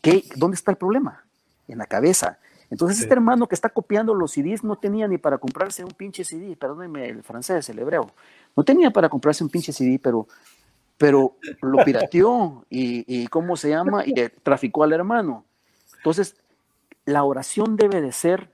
¿Qué, 0.00 0.24
¿Dónde 0.36 0.54
está 0.54 0.70
el 0.70 0.76
problema? 0.76 1.24
En 1.68 1.78
la 1.78 1.86
cabeza. 1.86 2.38
Entonces, 2.70 3.00
este 3.00 3.12
hermano 3.12 3.46
que 3.46 3.54
está 3.54 3.68
copiando 3.68 4.14
los 4.14 4.32
CDs 4.32 4.64
no 4.64 4.76
tenía 4.76 5.06
ni 5.06 5.18
para 5.18 5.36
comprarse 5.36 5.84
un 5.84 5.90
pinche 5.90 6.24
CD, 6.24 6.56
perdónenme 6.56 7.06
el 7.06 7.22
francés, 7.22 7.68
el 7.68 7.78
hebreo, 7.78 8.10
no 8.56 8.64
tenía 8.64 8.90
para 8.90 9.10
comprarse 9.10 9.44
un 9.44 9.50
pinche 9.50 9.74
CD, 9.74 10.00
pero 10.02 10.26
pero 11.02 11.36
lo 11.62 11.84
pirateó 11.84 12.64
y, 12.70 13.26
¿cómo 13.26 13.56
se 13.56 13.70
llama? 13.70 14.04
Y 14.06 14.14
traficó 14.44 14.84
al 14.84 14.92
hermano. 14.92 15.44
Entonces, 15.96 16.36
la 17.04 17.24
oración 17.24 17.74
debe 17.74 18.00
de 18.00 18.12
ser 18.12 18.52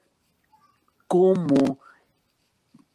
como 1.06 1.78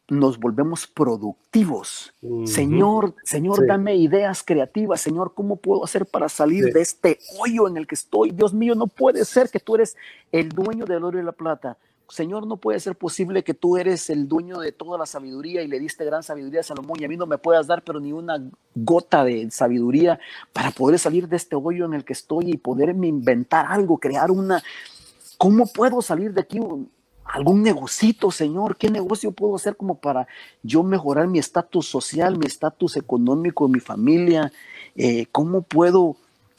nos 0.08 0.38
volvemos 0.40 0.88
productivos. 0.88 2.12
Señor, 2.46 3.14
Señor, 3.22 3.64
dame 3.64 3.94
ideas 3.94 4.42
creativas. 4.42 5.00
Señor, 5.00 5.34
¿cómo 5.34 5.54
puedo 5.54 5.84
hacer 5.84 6.04
para 6.04 6.28
salir 6.28 6.72
de 6.72 6.80
este 6.80 7.20
hoyo 7.38 7.68
en 7.68 7.76
el 7.76 7.86
que 7.86 7.94
estoy? 7.94 8.32
Dios 8.32 8.52
mío, 8.52 8.74
no 8.74 8.88
puede 8.88 9.24
ser 9.24 9.50
que 9.50 9.60
tú 9.60 9.76
eres 9.76 9.96
el 10.32 10.48
dueño 10.48 10.84
del 10.84 11.04
oro 11.04 11.20
y 11.20 11.22
la 11.22 11.32
plata. 11.32 11.78
Señor, 12.08 12.46
no 12.46 12.58
puede 12.58 12.80
ser 12.80 12.96
posible 12.96 13.42
que 13.42 13.54
tú 13.54 13.76
eres 13.76 14.10
el 14.10 14.28
dueño 14.28 14.60
de 14.60 14.72
toda 14.72 14.98
la 14.98 15.06
sabiduría 15.06 15.62
y 15.62 15.68
le 15.68 15.80
diste 15.80 16.04
gran 16.04 16.22
sabiduría 16.22 16.60
a 16.60 16.64
Salomón 16.64 17.00
y 17.00 17.04
a 17.04 17.08
mí 17.08 17.16
no 17.16 17.26
me 17.26 17.38
puedas 17.38 17.66
dar 17.66 17.82
pero 17.82 17.98
ni 17.98 18.12
una 18.12 18.42
gota 18.74 19.24
de 19.24 19.50
sabiduría 19.50 20.20
para 20.52 20.70
poder 20.70 20.98
salir 20.98 21.28
de 21.28 21.36
este 21.36 21.56
hoyo 21.56 21.86
en 21.86 21.94
el 21.94 22.04
que 22.04 22.12
estoy 22.12 22.50
y 22.50 22.56
poderme 22.56 23.06
inventar 23.06 23.66
algo, 23.68 23.98
crear 23.98 24.30
una... 24.30 24.62
¿Cómo 25.38 25.66
puedo 25.66 26.00
salir 26.00 26.32
de 26.32 26.42
aquí? 26.42 26.60
algún 27.24 27.62
negocito, 27.62 28.30
Señor, 28.30 28.76
¿qué 28.76 28.90
negocio 28.90 29.32
puedo 29.32 29.56
hacer 29.56 29.76
como 29.76 29.96
para 29.96 30.28
yo 30.62 30.82
mejorar 30.82 31.26
mi 31.26 31.38
estatus 31.38 31.88
social, 31.88 32.38
mi 32.38 32.46
estatus 32.46 32.96
económico, 32.96 33.68
mi 33.68 33.80
familia? 33.80 34.52
Eh, 34.94 35.26
¿Cómo 35.32 35.62
puedo 35.62 36.16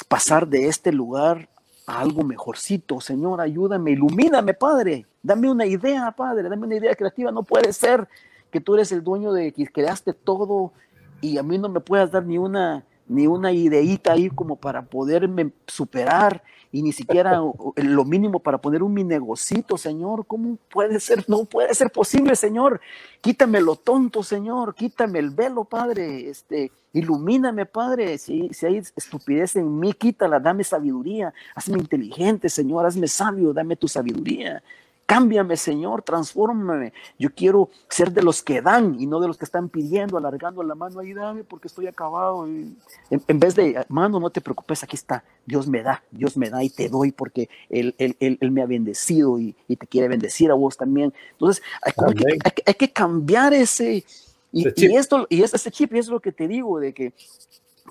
pasar 0.07 0.47
de 0.47 0.67
este 0.67 0.91
lugar 0.91 1.49
a 1.85 2.01
algo 2.01 2.23
mejorcito? 2.23 2.99
Señor, 2.99 3.41
ayúdame, 3.41 3.91
ilumíname, 3.91 4.53
Padre, 4.53 5.05
dame 5.25 5.49
una 5.49 5.65
idea, 5.65 6.11
Padre, 6.11 6.47
dame 6.47 6.67
una 6.67 6.75
idea 6.75 6.95
creativa. 6.95 7.31
No 7.31 7.43
puede 7.43 7.73
ser 7.73 8.07
que 8.51 8.61
tú 8.61 8.75
eres 8.75 8.91
el 8.91 9.03
dueño 9.03 9.33
de 9.33 9.51
que 9.51 9.65
creaste 9.65 10.13
todo 10.13 10.71
y 11.19 11.37
a 11.37 11.43
mí 11.43 11.57
no 11.57 11.67
me 11.67 11.79
puedas 11.79 12.11
dar 12.11 12.25
ni 12.25 12.37
una 12.37 12.85
ni 13.07 13.27
una 13.27 13.51
ideita 13.51 14.13
ahí 14.13 14.29
como 14.29 14.55
para 14.55 14.81
poderme 14.81 15.51
superar 15.67 16.41
y 16.71 16.81
ni 16.81 16.91
siquiera 16.91 17.39
lo 17.75 18.05
mínimo 18.05 18.39
para 18.39 18.57
poner 18.57 18.81
un 18.81 18.93
mi 18.93 19.03
negocito, 19.03 19.77
Señor. 19.77 20.25
¿Cómo 20.25 20.57
puede 20.71 20.99
ser? 20.99 21.23
No 21.27 21.45
puede 21.45 21.73
ser 21.75 21.91
posible, 21.91 22.35
Señor. 22.35 22.81
Quítame 23.21 23.61
lo 23.61 23.75
tonto, 23.75 24.23
Señor. 24.23 24.73
Quítame 24.73 25.19
el 25.19 25.29
velo, 25.29 25.65
Padre. 25.65 26.29
Este, 26.29 26.71
ilumíname, 26.93 27.67
Padre. 27.67 28.17
Si, 28.17 28.49
si 28.53 28.65
hay 28.65 28.77
estupidez 28.77 29.55
en 29.55 29.79
mí, 29.79 29.93
quítala. 29.93 30.39
Dame 30.39 30.63
sabiduría. 30.63 31.31
Hazme 31.53 31.77
inteligente, 31.77 32.49
Señor. 32.49 32.87
Hazme 32.87 33.07
sabio. 33.07 33.53
Dame 33.53 33.75
tu 33.75 33.87
sabiduría. 33.87 34.63
Cámbiame, 35.05 35.55
Señor, 35.55 36.01
transfórmame. 36.01 36.91
Yo 37.19 37.29
quiero 37.29 37.69
ser 37.89 38.11
de 38.11 38.23
los 38.23 38.41
que 38.41 38.61
dan 38.61 38.99
y 38.99 39.05
no 39.05 39.19
de 39.19 39.27
los 39.27 39.37
que 39.37 39.45
están 39.45 39.69
pidiendo, 39.69 40.17
alargando 40.17 40.63
la 40.63 40.73
mano. 40.73 40.99
Ahí 40.99 41.13
dame 41.13 41.43
porque 41.43 41.67
estoy 41.67 41.85
acabado. 41.85 42.47
en, 42.47 43.39
vez 43.39 43.53
de, 43.53 43.85
mano, 43.87 44.19
no 44.19 44.31
te 44.31 44.41
preocupes, 44.41 44.83
aquí 44.83 44.95
está. 44.95 45.23
Dios 45.45 45.67
me 45.67 45.83
da, 45.83 46.03
Dios 46.09 46.37
me 46.37 46.49
da 46.49 46.63
y 46.63 46.71
te 46.71 46.89
doy 46.89 47.11
porque 47.11 47.49
Él, 47.69 47.93
él, 47.99 48.51
me 48.51 48.63
ha 48.63 48.65
bendecido 48.65 49.37
y, 49.37 49.55
te 49.67 49.85
quiere 49.85 50.07
bendecir 50.07 50.49
a 50.49 50.55
vos 50.55 50.75
también. 50.75 51.13
Entonces, 51.33 51.63
hay, 51.83 52.73
que, 52.73 52.91
cambiar 52.91 53.53
ese. 53.53 54.03
Y, 54.51 54.67
esto, 54.95 55.27
y 55.29 55.43
ese 55.43 55.69
chip, 55.69 55.93
y 55.93 55.99
es 55.99 56.07
lo 56.07 56.19
que 56.19 56.31
te 56.31 56.47
digo, 56.47 56.79
de 56.79 56.93
que 56.93 57.13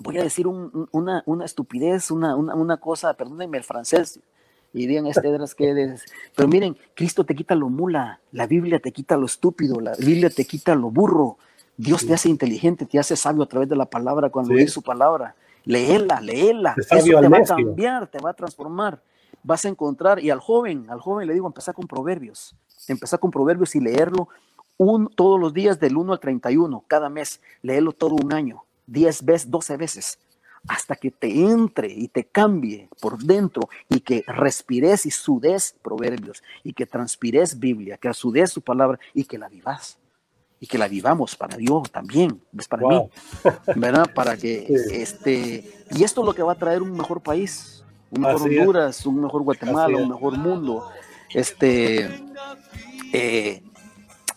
voy 0.01 0.17
a 0.17 0.23
decir 0.23 0.47
una, 0.47 1.23
una, 1.25 1.45
estupidez, 1.45 2.11
una, 2.11 2.35
una, 2.35 2.55
una 2.55 2.77
cosa, 2.77 3.13
perdónenme 3.13 3.57
el 3.57 3.63
francés, 3.63 4.19
y 4.75 4.87
digan 4.87 5.07
este 5.07 5.21
que 5.55 5.95
pero 6.35 6.49
miren, 6.49 6.77
Cristo 6.93 7.23
te 7.23 7.33
quita 7.33 7.55
lo 7.55 7.69
mula, 7.69 8.19
la 8.33 8.45
Biblia 8.45 8.79
te 8.79 8.91
quita 8.91 9.15
lo 9.15 9.25
estúpido, 9.25 9.79
la 9.79 9.93
Biblia 9.97 10.29
te 10.29 10.43
quita 10.43 10.75
lo 10.75 10.91
burro. 10.91 11.37
Dios 11.77 12.05
te 12.05 12.13
hace 12.13 12.27
inteligente, 12.27 12.85
te 12.85 12.99
hace 12.99 13.15
sabio 13.15 13.43
a 13.43 13.47
través 13.47 13.69
de 13.69 13.77
la 13.77 13.85
palabra 13.85 14.29
cuando 14.29 14.53
lees 14.53 14.73
su 14.73 14.81
palabra. 14.81 15.33
Léela, 15.63 16.19
léela. 16.19 16.75
Eso 16.77 17.21
te 17.21 17.27
va 17.29 17.37
a 17.37 17.43
cambiar, 17.43 18.07
te 18.07 18.19
va 18.19 18.31
a 18.31 18.33
transformar. 18.33 19.01
Vas 19.43 19.63
a 19.63 19.69
encontrar, 19.69 20.21
y 20.21 20.29
al 20.29 20.39
joven, 20.41 20.89
al 20.89 20.99
joven 20.99 21.27
le 21.27 21.33
digo, 21.33 21.47
empezar 21.47 21.73
con 21.73 21.87
proverbios. 21.87 22.53
Empezar 22.89 23.19
con 23.19 23.31
proverbios 23.31 23.75
y 23.75 23.79
leerlo 23.79 24.27
un, 24.77 25.07
todos 25.07 25.39
los 25.39 25.53
días 25.53 25.79
del 25.79 25.95
1 25.95 26.13
al 26.13 26.19
31, 26.19 26.83
cada 26.87 27.09
mes. 27.09 27.39
Léelo 27.61 27.93
todo 27.93 28.15
un 28.15 28.33
año, 28.33 28.65
10 28.87 29.23
veces, 29.23 29.49
12 29.49 29.77
veces 29.77 30.19
hasta 30.67 30.95
que 30.95 31.11
te 31.11 31.27
entre 31.27 31.91
y 31.91 32.07
te 32.07 32.25
cambie 32.25 32.89
por 32.99 33.17
dentro 33.17 33.69
y 33.89 33.99
que 33.99 34.23
respires 34.27 35.05
y 35.05 35.11
sudes 35.11 35.75
proverbios 35.81 36.43
y 36.63 36.73
que 36.73 36.85
transpires 36.85 37.59
Biblia, 37.59 37.97
que 37.97 38.13
sudes 38.13 38.51
su 38.51 38.61
palabra 38.61 38.99
y 39.13 39.25
que 39.25 39.37
la 39.37 39.49
vivas. 39.49 39.97
Y 40.57 40.67
que 40.67 40.77
la 40.77 40.87
vivamos 40.87 41.35
para 41.35 41.57
Dios 41.57 41.91
también, 41.91 42.41
es 42.57 42.67
para 42.67 42.87
mí, 42.87 43.09
¿verdad? 43.75 44.09
Para 44.15 44.37
que 44.41 44.65
este, 44.93 45.85
y 45.91 46.03
esto 46.03 46.21
es 46.21 46.25
lo 46.25 46.33
que 46.33 46.41
va 46.41 46.53
a 46.53 46.57
traer 46.57 46.81
un 46.81 46.93
mejor 46.93 47.21
país, 47.21 47.83
un 48.09 48.21
mejor 48.21 48.41
Honduras, 48.43 49.05
un 49.05 49.21
mejor 49.21 49.43
Guatemala, 49.43 49.97
un 49.97 50.09
mejor 50.09 50.37
mundo, 50.37 50.89
este, 51.33 52.09
eh, 53.11 53.61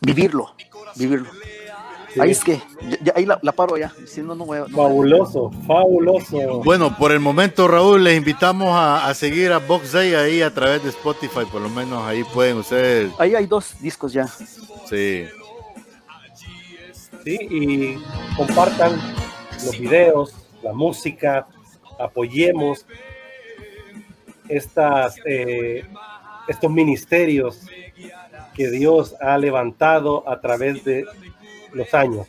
vivirlo, 0.00 0.54
vivirlo. 0.96 1.30
Ahí 2.20 2.30
es 2.30 2.42
que, 2.42 2.60
ahí 3.14 3.26
la, 3.26 3.38
paro 3.52 3.76
ya. 3.76 3.92
fabuloso, 4.74 5.50
fabuloso. 5.66 6.62
Bueno, 6.64 6.96
por 6.96 7.12
el 7.12 7.20
momento, 7.20 7.68
Raúl, 7.68 8.04
les 8.04 8.16
invitamos 8.16 8.68
a, 8.72 9.12
seguir 9.14 9.52
a 9.52 9.58
Box 9.58 9.92
Day 9.92 10.14
ahí 10.14 10.42
a 10.42 10.52
través 10.52 10.82
de 10.82 10.90
Spotify, 10.90 11.44
por 11.50 11.60
lo 11.60 11.68
menos 11.68 12.02
ahí 12.04 12.24
pueden 12.24 12.58
ustedes. 12.58 13.12
Ahí 13.18 13.34
hay 13.34 13.46
dos 13.46 13.74
discos 13.80 14.12
ya. 14.12 14.26
Sí. 14.26 15.26
Sí, 17.24 17.38
y 17.50 17.98
compartan 18.36 18.92
los 19.64 19.78
videos, 19.78 20.34
la 20.62 20.72
música, 20.72 21.46
apoyemos 21.98 22.86
estas, 24.48 25.16
eh, 25.26 25.84
estos 26.46 26.70
ministerios 26.70 27.66
que 28.54 28.70
Dios 28.70 29.14
ha 29.20 29.38
levantado 29.38 30.28
a 30.28 30.40
través 30.40 30.84
de 30.84 31.06
los 31.72 31.94
años 31.94 32.26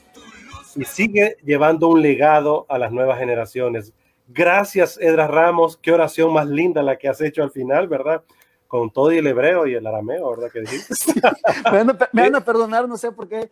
y 0.75 0.85
sigue 0.85 1.37
llevando 1.43 1.87
un 1.87 2.01
legado 2.01 2.65
a 2.69 2.77
las 2.77 2.91
nuevas 2.91 3.19
generaciones. 3.19 3.93
Gracias, 4.27 4.97
Edra 5.01 5.27
Ramos. 5.27 5.77
Qué 5.77 5.91
oración 5.91 6.33
más 6.33 6.47
linda 6.47 6.83
la 6.83 6.97
que 6.97 7.07
has 7.09 7.19
hecho 7.21 7.43
al 7.43 7.51
final, 7.51 7.87
¿verdad? 7.87 8.23
Con 8.67 8.91
todo 8.91 9.11
y 9.11 9.17
el 9.17 9.27
hebreo 9.27 9.65
y 9.65 9.73
el 9.73 9.85
arameo, 9.85 10.29
¿verdad? 10.29 10.51
Que 10.51 10.61
me, 11.71 12.23
van 12.23 12.35
a, 12.35 12.45
perdonar, 12.45 12.87
no 12.87 12.97
sé 12.97 13.11
por 13.11 13.27
qué. 13.27 13.49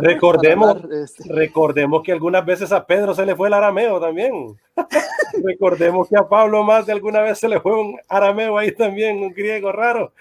recordemos, 0.00 0.76
este. 0.92 1.24
recordemos 1.32 2.02
que 2.04 2.12
algunas 2.12 2.46
veces 2.46 2.70
a 2.70 2.86
Pedro 2.86 3.14
se 3.14 3.26
le 3.26 3.34
fue 3.34 3.48
el 3.48 3.54
arameo 3.54 4.00
también. 4.00 4.56
recordemos 5.44 6.08
que 6.08 6.16
a 6.16 6.28
Pablo 6.28 6.62
más 6.62 6.86
de 6.86 6.92
alguna 6.92 7.20
vez 7.20 7.38
se 7.38 7.48
le 7.48 7.60
fue 7.60 7.78
un 7.78 7.98
arameo 8.08 8.56
ahí 8.56 8.72
también, 8.72 9.18
un 9.18 9.32
griego 9.32 9.72
raro. 9.72 10.12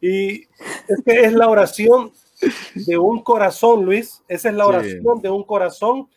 Y 0.00 0.42
es 0.88 1.02
que 1.04 1.20
es 1.20 1.32
la 1.32 1.48
oración 1.48 2.12
de 2.74 2.98
un 2.98 3.22
corazón, 3.22 3.84
Luis. 3.84 4.22
Esa 4.28 4.48
es 4.48 4.54
la 4.54 4.66
oración 4.66 5.20
de 5.20 5.30
un 5.30 5.44
corazón 5.44 6.08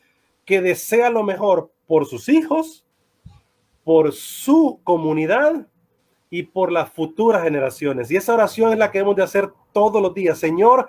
que 0.45 0.61
desea 0.61 1.09
lo 1.09 1.23
mejor 1.23 1.71
por 1.85 2.05
sus 2.05 2.29
hijos, 2.29 2.85
por 3.83 4.11
su 4.11 4.79
comunidad 4.83 5.67
y 6.29 6.43
por 6.43 6.71
las 6.71 6.91
futuras 6.91 7.43
generaciones. 7.43 8.11
Y 8.11 8.17
esa 8.17 8.33
oración 8.33 8.71
es 8.71 8.77
la 8.77 8.91
que 8.91 8.99
hemos 8.99 9.15
de 9.15 9.23
hacer 9.23 9.49
todos 9.71 10.01
los 10.01 10.13
días. 10.13 10.37
Señor, 10.37 10.87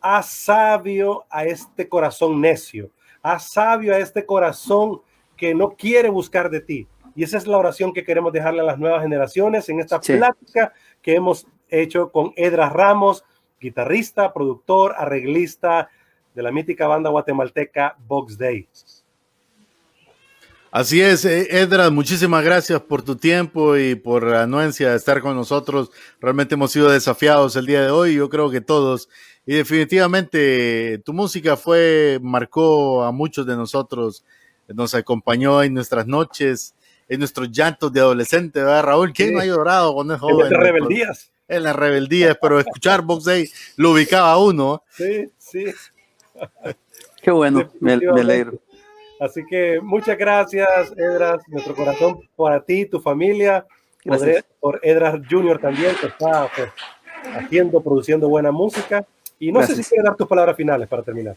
haz 0.00 0.30
sabio 0.30 1.24
a 1.30 1.44
este 1.44 1.88
corazón 1.88 2.40
necio, 2.40 2.90
haz 3.22 3.50
sabio 3.50 3.94
a 3.94 3.98
este 3.98 4.24
corazón 4.24 5.00
que 5.36 5.54
no 5.54 5.70
quiere 5.70 6.08
buscar 6.08 6.50
de 6.50 6.60
ti. 6.60 6.88
Y 7.14 7.24
esa 7.24 7.36
es 7.36 7.46
la 7.46 7.58
oración 7.58 7.92
que 7.92 8.04
queremos 8.04 8.32
dejarle 8.32 8.60
a 8.60 8.64
las 8.64 8.78
nuevas 8.78 9.02
generaciones 9.02 9.68
en 9.68 9.80
esta 9.80 10.00
plática 10.00 10.72
que 11.02 11.14
hemos 11.14 11.46
hecho 11.68 12.10
con 12.12 12.32
Edras 12.36 12.72
Ramos, 12.72 13.24
guitarrista, 13.60 14.32
productor, 14.32 14.94
arreglista 14.96 15.90
de 16.34 16.42
la 16.42 16.52
mítica 16.52 16.86
banda 16.86 17.10
guatemalteca 17.10 17.96
Box 18.06 18.38
Day. 18.38 18.68
Así 20.70 21.00
es, 21.00 21.24
eh, 21.24 21.48
Edra, 21.50 21.88
muchísimas 21.88 22.44
gracias 22.44 22.80
por 22.82 23.02
tu 23.02 23.16
tiempo 23.16 23.76
y 23.78 23.94
por 23.94 24.22
la 24.22 24.42
anuencia 24.42 24.90
de 24.90 24.96
estar 24.96 25.22
con 25.22 25.34
nosotros. 25.34 25.90
Realmente 26.20 26.54
hemos 26.54 26.72
sido 26.72 26.90
desafiados 26.90 27.56
el 27.56 27.64
día 27.64 27.82
de 27.82 27.90
hoy, 27.90 28.14
yo 28.14 28.28
creo 28.28 28.50
que 28.50 28.60
todos. 28.60 29.08
Y 29.46 29.54
definitivamente 29.54 31.00
tu 31.06 31.14
música 31.14 31.56
fue, 31.56 32.20
marcó 32.22 33.02
a 33.02 33.12
muchos 33.12 33.46
de 33.46 33.56
nosotros, 33.56 34.24
nos 34.68 34.94
acompañó 34.94 35.62
en 35.62 35.72
nuestras 35.72 36.06
noches, 36.06 36.74
en 37.08 37.20
nuestros 37.20 37.50
llantos 37.50 37.90
de 37.90 38.00
adolescente, 38.00 38.60
¿verdad, 38.60 38.84
Raúl? 38.84 39.14
¿Quién 39.14 39.32
no 39.32 39.40
ha 39.40 39.46
llorado 39.46 39.94
cuando 39.94 40.14
es 40.14 40.20
joven? 40.20 40.52
En 40.52 40.60
rebeldías 40.60 41.32
en 41.48 41.62
la 41.62 41.72
rebeldía, 41.72 42.34
pero 42.40 42.60
escuchar 42.60 43.02
Box 43.02 43.24
Day 43.24 43.50
lo 43.76 43.92
ubicaba 43.92 44.32
a 44.32 44.38
uno. 44.38 44.82
Sí, 44.90 45.30
sí. 45.38 45.64
Qué 47.22 47.30
bueno, 47.30 47.70
me, 47.80 47.94
alegro. 47.94 48.58
Así 49.18 49.44
que 49.48 49.80
muchas 49.82 50.16
gracias, 50.16 50.92
Edras, 50.96 51.42
nuestro 51.48 51.74
corazón 51.74 52.20
para 52.36 52.62
ti, 52.62 52.86
tu 52.86 53.00
familia, 53.00 53.66
por, 54.60 54.78
Edras 54.82 55.20
Junior 55.28 55.58
también, 55.58 55.96
que 56.00 56.06
está 56.06 56.48
pues, 56.54 56.70
haciendo, 57.34 57.82
produciendo 57.82 58.28
buena 58.28 58.52
música. 58.52 59.04
Y 59.40 59.50
no 59.50 59.62
sé 59.62 59.74
si 59.74 59.84
quieres 59.84 60.04
dar 60.04 60.16
tus 60.16 60.26
palabras 60.26 60.56
finales 60.56 60.88
para 60.88 61.02
terminar. 61.02 61.36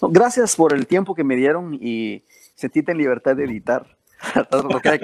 gracias 0.00 0.56
por 0.56 0.72
el 0.72 0.86
tiempo 0.86 1.14
que 1.14 1.24
me 1.24 1.36
dieron 1.36 1.74
y 1.80 2.22
sentite 2.54 2.92
en 2.92 2.98
libertad 2.98 3.36
de 3.36 3.44
editar 3.44 3.86
lo 4.50 4.80
que, 4.80 4.88
hay 4.88 4.98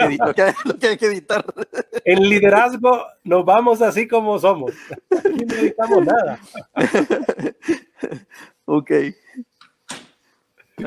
que, 0.97 1.07
editar. 1.07 1.45
En 2.05 2.29
liderazgo 2.29 3.07
nos 3.25 3.45
vamos 3.45 3.83
así 3.83 4.09
como 4.09 4.39
somos. 4.39 4.73
Aquí 5.11 5.45
no 5.45 5.55
editamos 5.55 6.05
nada. 6.05 6.41
Ok. 8.65 8.91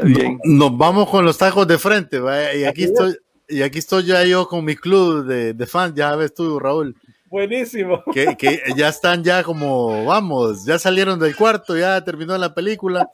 Bien. 0.04 0.40
Nos 0.44 0.78
vamos 0.78 1.10
con 1.10 1.24
los 1.24 1.38
tacos 1.38 1.68
de 1.68 1.78
frente, 1.78 2.20
y 2.58 2.64
aquí 2.64 2.86
estoy, 2.86 3.18
y 3.48 3.62
aquí 3.62 3.80
estoy 3.80 4.06
ya 4.06 4.24
yo 4.24 4.48
con 4.48 4.66
mi 4.66 4.76
club 4.76 5.26
de, 5.26 5.54
de 5.54 5.66
fans, 5.66 5.94
ya 5.94 6.16
ves 6.16 6.34
tú, 6.34 6.60
Raúl. 6.60 6.96
Buenísimo. 7.30 8.04
Que, 8.14 8.36
que, 8.38 8.62
ya 8.78 8.90
están 8.90 9.24
ya 9.24 9.44
como, 9.44 10.06
vamos, 10.06 10.66
ya 10.66 10.80
salieron 10.80 11.20
del 11.20 11.36
cuarto, 11.36 11.78
ya 11.78 12.04
terminó 12.04 12.38
la 12.38 12.54
película, 12.54 13.10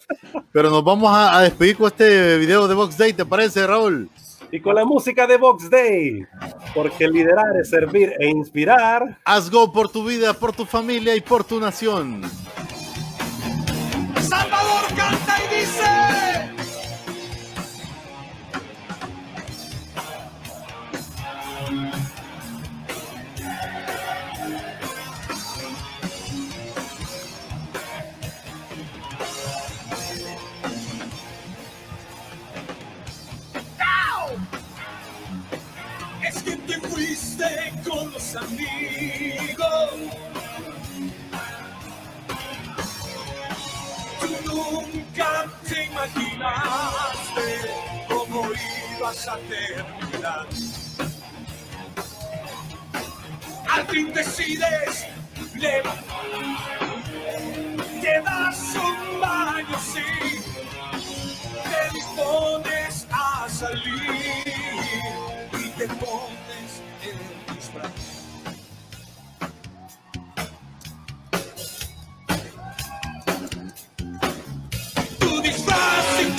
pero 0.52 0.70
nos 0.70 0.84
vamos 0.84 1.12
a, 1.12 1.38
a 1.38 1.42
despedir 1.42 1.78
con 1.78 1.88
este 1.88 2.38
video 2.38 2.68
de 2.68 2.76
Box 2.76 2.98
Day, 2.98 3.14
¿te 3.14 3.26
parece, 3.26 3.66
Raúl? 3.66 4.10
Y 4.52 4.60
con 4.60 4.76
la 4.76 4.86
música 4.86 5.26
de 5.28 5.38
Box 5.38 5.70
Day, 5.70 6.26
porque 6.74 7.08
liderar 7.08 7.58
es 7.60 7.70
servir 7.70 8.14
e 8.20 8.28
inspirar. 8.28 9.20
Haz 9.26 9.50
go 9.50 9.72
por 9.72 9.90
tu 9.90 10.04
vida, 10.04 10.34
por 10.34 10.54
tu 10.54 10.66
familia 10.66 11.16
y 11.16 11.22
por 11.22 11.44
tu 11.44 11.60
nación. 11.60 12.22
Salvador 14.22 14.82
imaginaste 46.06 47.74
cómo 48.08 48.50
ibas 48.98 49.28
a 49.28 49.38
terminar. 49.38 50.48
Al 53.70 53.88
fin 53.88 54.14
decides 54.14 55.08
te 58.02 58.22
das 58.22 58.76
un 58.76 59.22
baño, 59.22 59.80
sí, 59.80 60.42
te 61.64 61.94
dispones 61.94 63.08
a 63.12 63.48
salir 63.48 64.44
y 65.54 65.70
te 65.78 65.88
pones 65.88 66.51